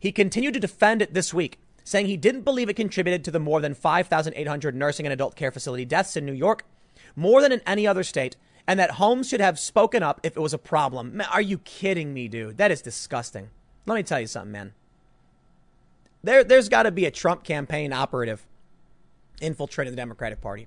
he 0.00 0.10
continued 0.10 0.54
to 0.54 0.60
defend 0.60 1.00
it 1.02 1.14
this 1.14 1.32
week, 1.32 1.60
saying 1.84 2.06
he 2.06 2.16
didn't 2.16 2.42
believe 2.42 2.68
it 2.68 2.74
contributed 2.74 3.24
to 3.24 3.30
the 3.30 3.38
more 3.38 3.60
than 3.60 3.74
5,800 3.74 4.74
nursing 4.74 5.06
and 5.06 5.12
adult 5.12 5.36
care 5.36 5.52
facility 5.52 5.84
deaths 5.84 6.16
in 6.16 6.26
New 6.26 6.32
York, 6.32 6.64
more 7.16 7.40
than 7.40 7.52
in 7.52 7.60
any 7.66 7.86
other 7.86 8.02
state, 8.02 8.36
and 8.66 8.80
that 8.80 8.92
homes 8.92 9.28
should 9.28 9.40
have 9.40 9.58
spoken 9.58 10.02
up 10.02 10.20
if 10.22 10.36
it 10.36 10.40
was 10.40 10.54
a 10.54 10.58
problem. 10.58 11.16
Man, 11.16 11.28
are 11.32 11.42
you 11.42 11.58
kidding 11.58 12.14
me, 12.14 12.28
dude? 12.28 12.56
That 12.56 12.70
is 12.70 12.82
disgusting. 12.82 13.50
Let 13.86 13.94
me 13.96 14.02
tell 14.02 14.20
you 14.20 14.26
something, 14.26 14.52
man. 14.52 14.72
There, 16.22 16.42
there's 16.42 16.70
got 16.70 16.84
to 16.84 16.90
be 16.90 17.04
a 17.04 17.10
Trump 17.10 17.44
campaign 17.44 17.92
operative 17.92 18.46
infiltrating 19.40 19.92
the 19.92 19.96
Democratic 19.96 20.40
Party. 20.40 20.66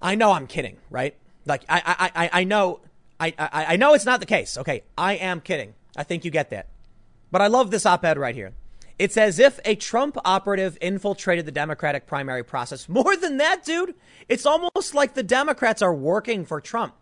I 0.00 0.14
know 0.14 0.32
I'm 0.32 0.46
kidding, 0.46 0.78
right? 0.88 1.14
Like 1.44 1.64
I, 1.68 2.10
I, 2.14 2.24
I, 2.24 2.40
I 2.40 2.44
know, 2.44 2.80
I, 3.20 3.34
I, 3.38 3.64
I 3.68 3.76
know 3.76 3.94
it's 3.94 4.06
not 4.06 4.20
the 4.20 4.26
case. 4.26 4.56
Okay, 4.56 4.82
I 4.96 5.14
am 5.14 5.40
kidding. 5.40 5.74
I 5.96 6.02
think 6.02 6.24
you 6.24 6.30
get 6.30 6.50
that. 6.50 6.68
But 7.30 7.42
I 7.42 7.48
love 7.48 7.70
this 7.70 7.84
op 7.84 8.04
ed 8.04 8.18
right 8.18 8.34
here. 8.34 8.52
It's 8.98 9.18
as 9.18 9.38
if 9.38 9.60
a 9.64 9.74
Trump 9.74 10.16
operative 10.24 10.78
infiltrated 10.80 11.44
the 11.44 11.52
Democratic 11.52 12.06
primary 12.06 12.42
process. 12.42 12.88
More 12.88 13.16
than 13.16 13.36
that, 13.36 13.64
dude, 13.64 13.94
it's 14.28 14.46
almost 14.46 14.94
like 14.94 15.14
the 15.14 15.22
Democrats 15.22 15.82
are 15.82 15.94
working 15.94 16.44
for 16.44 16.60
Trump. 16.60 16.94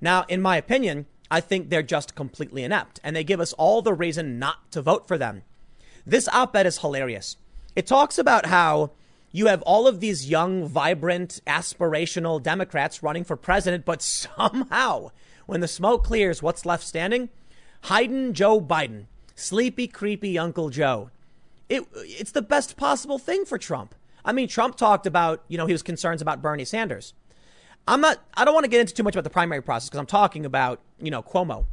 Now, 0.00 0.24
in 0.28 0.42
my 0.42 0.56
opinion, 0.56 1.06
I 1.30 1.40
think 1.40 1.70
they're 1.70 1.82
just 1.82 2.14
completely 2.14 2.62
inept 2.62 3.00
and 3.02 3.16
they 3.16 3.24
give 3.24 3.40
us 3.40 3.54
all 3.54 3.80
the 3.80 3.94
reason 3.94 4.38
not 4.38 4.70
to 4.72 4.82
vote 4.82 5.08
for 5.08 5.16
them. 5.16 5.42
This 6.06 6.28
op 6.28 6.54
ed 6.54 6.66
is 6.66 6.78
hilarious. 6.78 7.38
It 7.74 7.86
talks 7.86 8.18
about 8.18 8.46
how 8.46 8.90
you 9.32 9.46
have 9.46 9.62
all 9.62 9.88
of 9.88 10.00
these 10.00 10.28
young, 10.28 10.68
vibrant, 10.68 11.40
aspirational 11.46 12.42
Democrats 12.42 13.02
running 13.02 13.24
for 13.24 13.36
president, 13.36 13.86
but 13.86 14.02
somehow, 14.02 15.10
when 15.46 15.60
the 15.60 15.68
smoke 15.68 16.04
clears, 16.04 16.42
what's 16.42 16.66
left 16.66 16.84
standing? 16.84 17.30
Hiding 17.84 18.34
Joe 18.34 18.60
Biden 18.60 19.06
sleepy, 19.34 19.86
creepy 19.86 20.38
Uncle 20.38 20.70
Joe. 20.70 21.10
It, 21.68 21.84
it's 21.94 22.32
the 22.32 22.42
best 22.42 22.76
possible 22.76 23.18
thing 23.18 23.44
for 23.44 23.58
Trump. 23.58 23.94
I 24.24 24.32
mean, 24.32 24.48
Trump 24.48 24.76
talked 24.76 25.06
about, 25.06 25.42
you 25.48 25.58
know, 25.58 25.66
he 25.66 25.72
was 25.72 25.82
concerns 25.82 26.22
about 26.22 26.42
Bernie 26.42 26.64
Sanders. 26.64 27.14
I'm 27.86 28.00
not, 28.00 28.20
I 28.34 28.44
don't 28.44 28.54
want 28.54 28.64
to 28.64 28.70
get 28.70 28.80
into 28.80 28.94
too 28.94 29.02
much 29.02 29.14
about 29.14 29.24
the 29.24 29.30
primary 29.30 29.62
process 29.62 29.88
because 29.88 30.00
I'm 30.00 30.06
talking 30.06 30.46
about, 30.46 30.80
you 30.98 31.10
know, 31.10 31.22
Cuomo. 31.22 31.66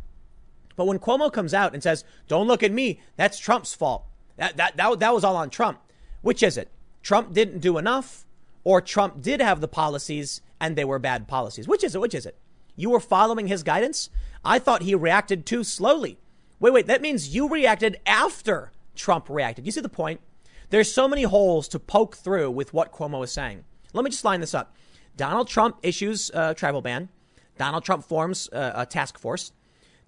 But 0.76 0.86
when 0.86 1.00
Cuomo 1.00 1.32
comes 1.32 1.54
out 1.54 1.74
and 1.74 1.82
says, 1.82 2.04
don't 2.28 2.48
look 2.48 2.64
at 2.64 2.72
me, 2.72 3.00
that's 3.16 3.40
Trump's 3.40 3.74
fault. 3.74 4.04
That, 4.38 4.58
that, 4.58 4.78
that, 4.78 5.00
that 5.00 5.14
was 5.14 5.24
all 5.24 5.36
on 5.38 5.50
Trump. 5.50 5.80
Which 6.22 6.44
is 6.44 6.58
it? 6.58 6.70
Trump 7.02 7.34
didn't 7.34 7.60
do 7.60 7.78
enough 7.78 8.26
or 8.64 8.82
Trump 8.82 9.22
did 9.22 9.42
have 9.42 9.62
the 9.62 9.68
policies 9.68 10.42
and 10.60 10.76
they 10.76 10.86
were 10.86 11.00
bad 11.00 11.28
policies? 11.28 11.68
Which 11.68 11.84
is 11.84 11.96
it? 11.96 12.02
Which 12.02 12.14
is 12.14 12.26
it? 12.26 12.38
You 12.76 12.90
were 12.90 13.00
following 13.00 13.48
his 13.48 13.64
guidance? 13.64 14.10
I 14.44 14.60
thought 14.60 14.84
he 14.84 14.96
reacted 14.96 15.46
too 15.46 15.64
slowly. 15.64 16.18
Wait, 16.62 16.72
wait, 16.72 16.86
that 16.86 17.02
means 17.02 17.34
you 17.34 17.50
reacted 17.50 18.00
after 18.06 18.72
Trump 18.96 19.30
reacted. 19.30 19.66
You 19.66 19.72
see 19.72 19.82
the 19.82 19.90
point? 19.90 20.22
There's 20.70 20.94
so 20.94 21.08
many 21.08 21.24
holes 21.24 21.68
to 21.70 21.80
poke 21.80 22.16
through 22.16 22.52
with 22.52 22.72
what 22.72 22.94
Cuomo 22.94 23.24
is 23.24 23.32
saying. 23.32 23.66
Let 23.94 24.06
me 24.06 24.12
just 24.12 24.24
line 24.24 24.42
this 24.42 24.54
up. 24.54 24.76
Donald 25.18 25.48
Trump 25.48 25.78
issues 25.82 26.30
a 26.34 26.54
travel 26.54 26.82
ban. 26.82 27.10
Donald 27.58 27.84
Trump 27.84 28.06
forms 28.06 28.48
a, 28.54 28.74
a 28.76 28.86
task 28.86 29.18
force. 29.18 29.52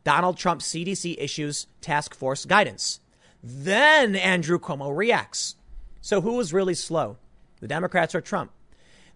Donald 0.04 0.38
Trump 0.38 0.62
CDC 0.62 1.16
issues 1.18 1.66
task 1.82 2.14
force 2.14 2.46
guidance. 2.46 3.00
Then 3.42 4.16
Andrew 4.16 4.60
Cuomo 4.60 4.96
reacts. 4.96 5.56
So 6.02 6.22
who 6.22 6.34
was 6.34 6.54
really 6.54 6.76
slow? 6.76 7.18
The 7.62 7.68
Democrats 7.68 8.14
or 8.14 8.22
Trump? 8.22 8.52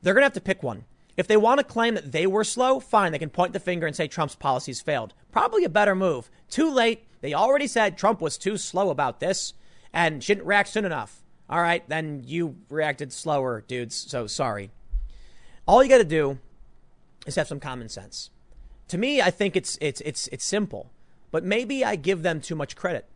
They're 0.02 0.16
going 0.16 0.22
to 0.22 0.26
have 0.26 0.34
to 0.34 0.42
pick 0.42 0.64
one. 0.64 0.86
If 1.16 1.28
they 1.28 1.38
want 1.38 1.60
to 1.60 1.64
claim 1.64 1.96
that 1.96 2.12
they 2.12 2.26
were 2.26 2.44
slow, 2.44 2.80
fine. 2.80 3.12
They 3.12 3.20
can 3.20 3.30
point 3.30 3.54
the 3.54 3.60
finger 3.60 3.86
and 3.86 3.96
say 3.96 4.08
Trump's 4.08 4.36
policies 4.36 4.82
failed. 4.82 5.14
Probably 5.32 5.64
a 5.64 5.70
better 5.70 5.96
move. 5.96 6.30
Too 6.50 6.72
late. 6.72 7.07
They 7.28 7.34
already 7.34 7.68
said 7.68 7.98
Trump 7.98 8.22
was 8.22 8.38
too 8.38 8.56
slow 8.56 8.90
about 8.90 9.20
this 9.20 9.54
and 9.92 10.24
shouldn't 10.24 10.48
react 10.48 10.70
soon 10.70 10.86
enough. 10.86 11.26
All 11.50 11.60
right, 11.60 11.84
then 11.90 12.24
you 12.26 12.56
reacted 12.70 13.12
slower, 13.12 13.66
dudes. 13.68 13.98
So 13.98 14.28
sorry. 14.28 14.72
All 15.66 15.84
you 15.84 15.90
got 15.90 15.98
to 15.98 16.06
do 16.06 16.40
is 17.26 17.36
have 17.36 17.50
some 17.50 17.60
common 17.60 17.90
sense. 17.90 18.30
To 18.88 18.98
me, 18.98 19.22
I 19.22 19.30
think 19.30 19.58
it's 19.58 19.78
it's 19.82 20.00
it's 20.06 20.30
it's 20.30 20.46
simple, 20.46 20.94
but 21.30 21.44
maybe 21.44 21.84
I 21.84 21.98
give 21.98 22.24
them 22.24 22.40
too 22.40 22.56
much 22.56 22.78
credit. 22.78 23.10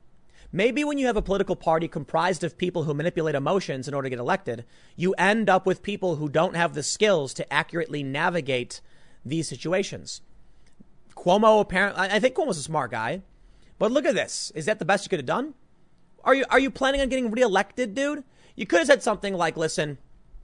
Maybe 0.51 0.83
when 0.83 0.97
you 0.97 1.07
have 1.07 1.15
a 1.15 1.21
political 1.21 1.55
party 1.55 1.87
comprised 1.87 2.43
of 2.43 2.57
people 2.57 2.83
who 2.83 2.93
manipulate 2.93 3.35
emotions 3.35 3.87
in 3.87 3.93
order 3.93 4.07
to 4.07 4.09
get 4.09 4.19
elected, 4.19 4.65
you 4.97 5.13
end 5.13 5.49
up 5.49 5.65
with 5.65 5.83
people 5.83 6.17
who 6.17 6.27
don't 6.27 6.57
have 6.57 6.73
the 6.73 6.83
skills 6.83 7.33
to 7.35 7.53
accurately 7.53 8.03
navigate 8.03 8.81
these 9.23 9.47
situations. 9.47 10.19
Cuomo 11.15 11.61
apparently, 11.61 12.09
I 12.09 12.19
think 12.19 12.35
Cuomo's 12.35 12.57
a 12.57 12.63
smart 12.63 12.91
guy. 12.91 13.21
But 13.81 13.91
look 13.91 14.05
at 14.05 14.13
this. 14.13 14.51
Is 14.53 14.65
that 14.65 14.77
the 14.77 14.85
best 14.85 15.05
you 15.05 15.09
could 15.09 15.17
have 15.17 15.25
done? 15.25 15.55
Are 16.23 16.35
you 16.35 16.45
are 16.51 16.59
you 16.59 16.69
planning 16.69 17.01
on 17.01 17.09
getting 17.09 17.31
reelected, 17.31 17.95
dude? 17.95 18.23
You 18.55 18.67
could 18.67 18.77
have 18.77 18.85
said 18.85 19.01
something 19.01 19.33
like, 19.33 19.57
"Listen, 19.57 19.97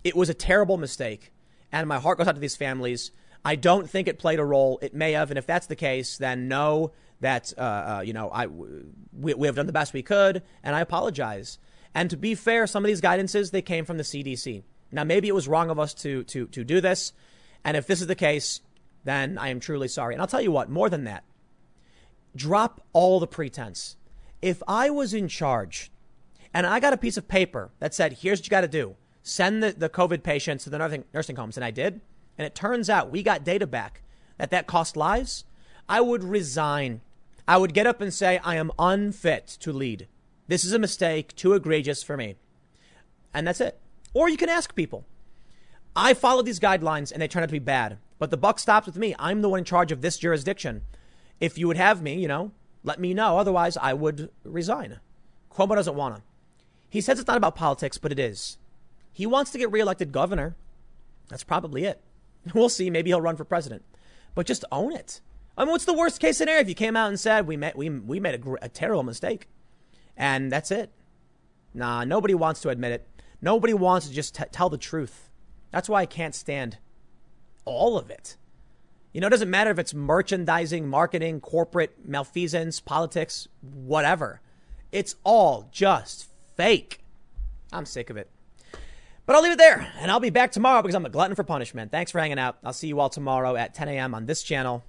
it 0.04 0.16
was 0.16 0.28
a 0.28 0.34
terrible 0.34 0.78
mistake, 0.78 1.32
and 1.72 1.88
my 1.88 2.00
heart 2.00 2.18
goes 2.18 2.28
out 2.28 2.34
to 2.34 2.42
these 2.42 2.56
families. 2.56 3.12
I 3.46 3.56
don't 3.56 3.88
think 3.88 4.08
it 4.08 4.18
played 4.18 4.40
a 4.40 4.44
role. 4.44 4.80
It 4.82 4.96
may 4.96 5.12
have, 5.12 5.30
and 5.30 5.38
if 5.38 5.46
that's 5.46 5.68
the 5.68 5.76
case, 5.76 6.18
then 6.18 6.48
know 6.48 6.94
that 7.20 7.54
uh, 7.56 7.62
uh, 7.62 8.02
you 8.04 8.12
know 8.12 8.32
I 8.32 8.48
we, 8.48 9.36
we 9.36 9.46
have 9.46 9.56
done 9.56 9.68
the 9.68 9.72
best 9.72 9.94
we 9.94 10.02
could, 10.02 10.42
and 10.64 10.76
I 10.76 10.82
apologize. 10.82 11.60
And 11.94 12.10
to 12.10 12.18
be 12.18 12.34
fair, 12.34 12.66
some 12.66 12.84
of 12.84 12.88
these 12.88 13.02
guidances 13.02 13.52
they 13.52 13.62
came 13.62 13.86
from 13.86 13.98
the 13.98 14.04
CDC. 14.04 14.64
Now, 14.92 15.04
maybe 15.04 15.28
it 15.28 15.36
was 15.36 15.48
wrong 15.48 15.70
of 15.70 15.78
us 15.78 15.94
to 15.94 16.24
to 16.24 16.48
to 16.48 16.64
do 16.64 16.82
this, 16.82 17.14
and 17.64 17.78
if 17.78 17.86
this 17.86 18.02
is 18.02 18.08
the 18.08 18.16
case, 18.16 18.62
then 19.04 19.38
I 19.38 19.50
am 19.50 19.60
truly 19.60 19.90
sorry. 19.90 20.16
And 20.16 20.22
I'll 20.24 20.28
tell 20.28 20.42
you 20.42 20.52
what, 20.52 20.72
more 20.72 20.90
than 20.90 21.04
that, 21.04 21.24
Drop 22.38 22.82
all 22.94 23.20
the 23.20 23.28
pretense. 23.28 23.98
If 24.42 24.64
I 24.68 24.90
was 24.90 25.14
in 25.14 25.28
charge 25.28 25.92
and 26.54 26.66
I 26.66 26.80
got 26.80 26.94
a 26.94 26.98
piece 26.98 27.18
of 27.18 27.28
paper 27.28 27.72
that 27.80 27.94
said, 27.94 28.20
here's 28.22 28.40
what 28.40 28.46
you 28.46 28.52
got 28.52 28.62
to 28.62 28.68
do 28.68 28.96
send 29.24 29.62
the, 29.62 29.74
the 29.74 29.90
COVID 29.90 30.24
patients 30.24 30.64
to 30.64 30.70
the 30.70 30.78
nursing, 30.78 31.04
nursing 31.14 31.36
homes, 31.36 31.58
and 31.58 31.66
I 31.66 31.72
did, 31.72 32.00
and 32.38 32.46
it 32.46 32.56
turns 32.56 32.90
out 32.90 33.12
we 33.12 33.24
got 33.24 33.44
data 33.44 33.68
back 33.68 34.02
that 34.38 34.52
that 34.52 34.68
cost 34.68 34.96
lives, 34.96 35.44
I 35.90 36.00
would 36.00 36.24
resign. 36.24 37.02
I 37.48 37.58
would 37.58 37.74
get 37.74 37.88
up 37.88 38.00
and 38.00 38.14
say, 38.14 38.40
I 38.44 38.56
am 38.56 38.72
unfit 38.78 39.48
to 39.62 39.74
lead. 39.74 40.08
This 40.48 40.64
is 40.64 40.74
a 40.74 40.80
mistake, 40.80 41.36
too 41.36 41.54
egregious 41.54 42.04
for 42.04 42.16
me. 42.16 42.36
And 43.34 43.48
that's 43.48 43.62
it. 43.62 43.80
Or 44.14 44.30
you 44.30 44.38
can 44.38 44.50
ask 44.50 44.76
people. 44.76 45.06
I 45.96 46.14
follow 46.14 46.42
these 46.42 46.60
guidelines 46.60 47.12
and 47.12 47.22
they 47.22 47.28
turn 47.28 47.44
out 47.44 47.50
to 47.50 47.54
be 47.54 47.60
bad, 47.60 47.98
but 48.20 48.30
the 48.30 48.38
buck 48.38 48.60
stops 48.60 48.86
with 48.86 48.98
me. 48.98 49.16
I'm 49.18 49.42
the 49.42 49.50
one 49.50 49.60
in 49.60 49.66
charge 49.66 49.92
of 49.92 50.02
this 50.02 50.18
jurisdiction. 50.18 50.84
If 51.40 51.58
you 51.58 51.68
would 51.68 51.78
have 51.78 52.02
me, 52.02 52.16
you 52.16 52.28
know, 52.28 52.52
let 52.84 53.00
me 53.00 53.14
know. 53.14 53.38
Otherwise, 53.38 53.78
I 53.78 53.94
would 53.94 54.30
resign. 54.44 55.00
Cuomo 55.52 55.76
doesn't 55.76 55.96
want 55.96 56.16
to. 56.16 56.22
He 56.90 57.02
says 57.02 57.20
it's 57.20 57.28
not 57.28 57.38
about 57.38 57.56
politics, 57.56 57.98
but 57.98 58.12
it 58.12 58.20
is. 58.20 58.58
He 59.12 59.26
wants 59.26 59.52
to 59.52 59.58
get 59.58 59.72
reelected 59.72 60.12
governor. 60.12 60.56
That's 61.30 61.44
probably 61.44 61.84
it. 61.86 62.02
We'll 62.54 62.70
see. 62.70 62.90
Maybe 62.90 63.10
he'll 63.10 63.20
run 63.20 63.36
for 63.36 63.44
president. 63.44 63.84
But 64.34 64.46
just 64.46 64.64
own 64.72 64.94
it. 64.94 65.20
I 65.58 65.64
mean, 65.64 65.72
what's 65.72 65.86
the 65.86 65.94
worst 65.94 66.22
case 66.22 66.38
scenario 66.38 66.62
if 66.62 66.70
you 66.70 66.76
came 66.76 66.96
out 66.96 67.10
and 67.10 67.20
said 67.20 67.46
we 67.46 67.58
made 67.58 67.76
we 67.76 67.90
we 67.90 68.20
made 68.20 68.42
a, 68.42 68.66
a 68.66 68.70
terrible 68.70 69.04
mistake, 69.04 69.50
and 70.16 70.52
that's 70.52 70.72
it? 70.72 70.92
Nah, 71.74 72.04
nobody 72.04 72.36
wants 72.36 72.62
to 72.62 72.70
admit 72.70 72.92
it. 72.92 73.08
Nobody 73.42 73.74
wants 73.74 74.08
to 74.08 74.14
just 74.14 74.36
t- 74.36 74.44
tell 74.52 74.70
the 74.70 74.78
truth. 74.78 75.30
That's 75.72 75.90
why 75.90 76.02
I 76.02 76.06
can't 76.06 76.36
stand 76.36 76.78
all 77.66 77.98
of 77.98 78.10
it. 78.10 78.38
You 79.18 79.22
know, 79.22 79.26
it 79.26 79.32
doesn't 79.32 79.50
matter 79.50 79.72
if 79.72 79.80
it's 79.80 79.96
merchandising, 79.96 80.88
marketing, 80.88 81.42
corporate 81.42 82.08
malfeasance, 82.08 82.80
politics, 82.80 83.48
whatever. 83.62 84.42
It's 84.92 85.16
all 85.24 85.70
just 85.72 86.30
fake. 86.56 87.04
I'm 87.74 87.88
sick 87.88 88.12
of 88.12 88.18
it. 88.18 88.30
But 89.26 89.36
I'll 89.36 89.42
leave 89.42 89.54
it 89.54 89.58
there, 89.58 89.92
and 89.98 90.12
I'll 90.12 90.20
be 90.20 90.30
back 90.30 90.52
tomorrow 90.52 90.84
because 90.84 90.94
I'm 90.94 91.08
a 91.08 91.10
glutton 91.10 91.36
for 91.36 91.44
punishment. 91.44 91.92
Thanks 91.92 92.12
for 92.12 92.20
hanging 92.20 92.38
out. 92.38 92.60
I'll 92.64 92.74
see 92.74 92.90
you 92.90 93.00
all 93.00 93.10
tomorrow 93.10 93.56
at 93.56 93.74
10 93.74 93.88
a.m. 93.88 94.14
on 94.14 94.28
this 94.28 94.44
channel. 94.44 94.86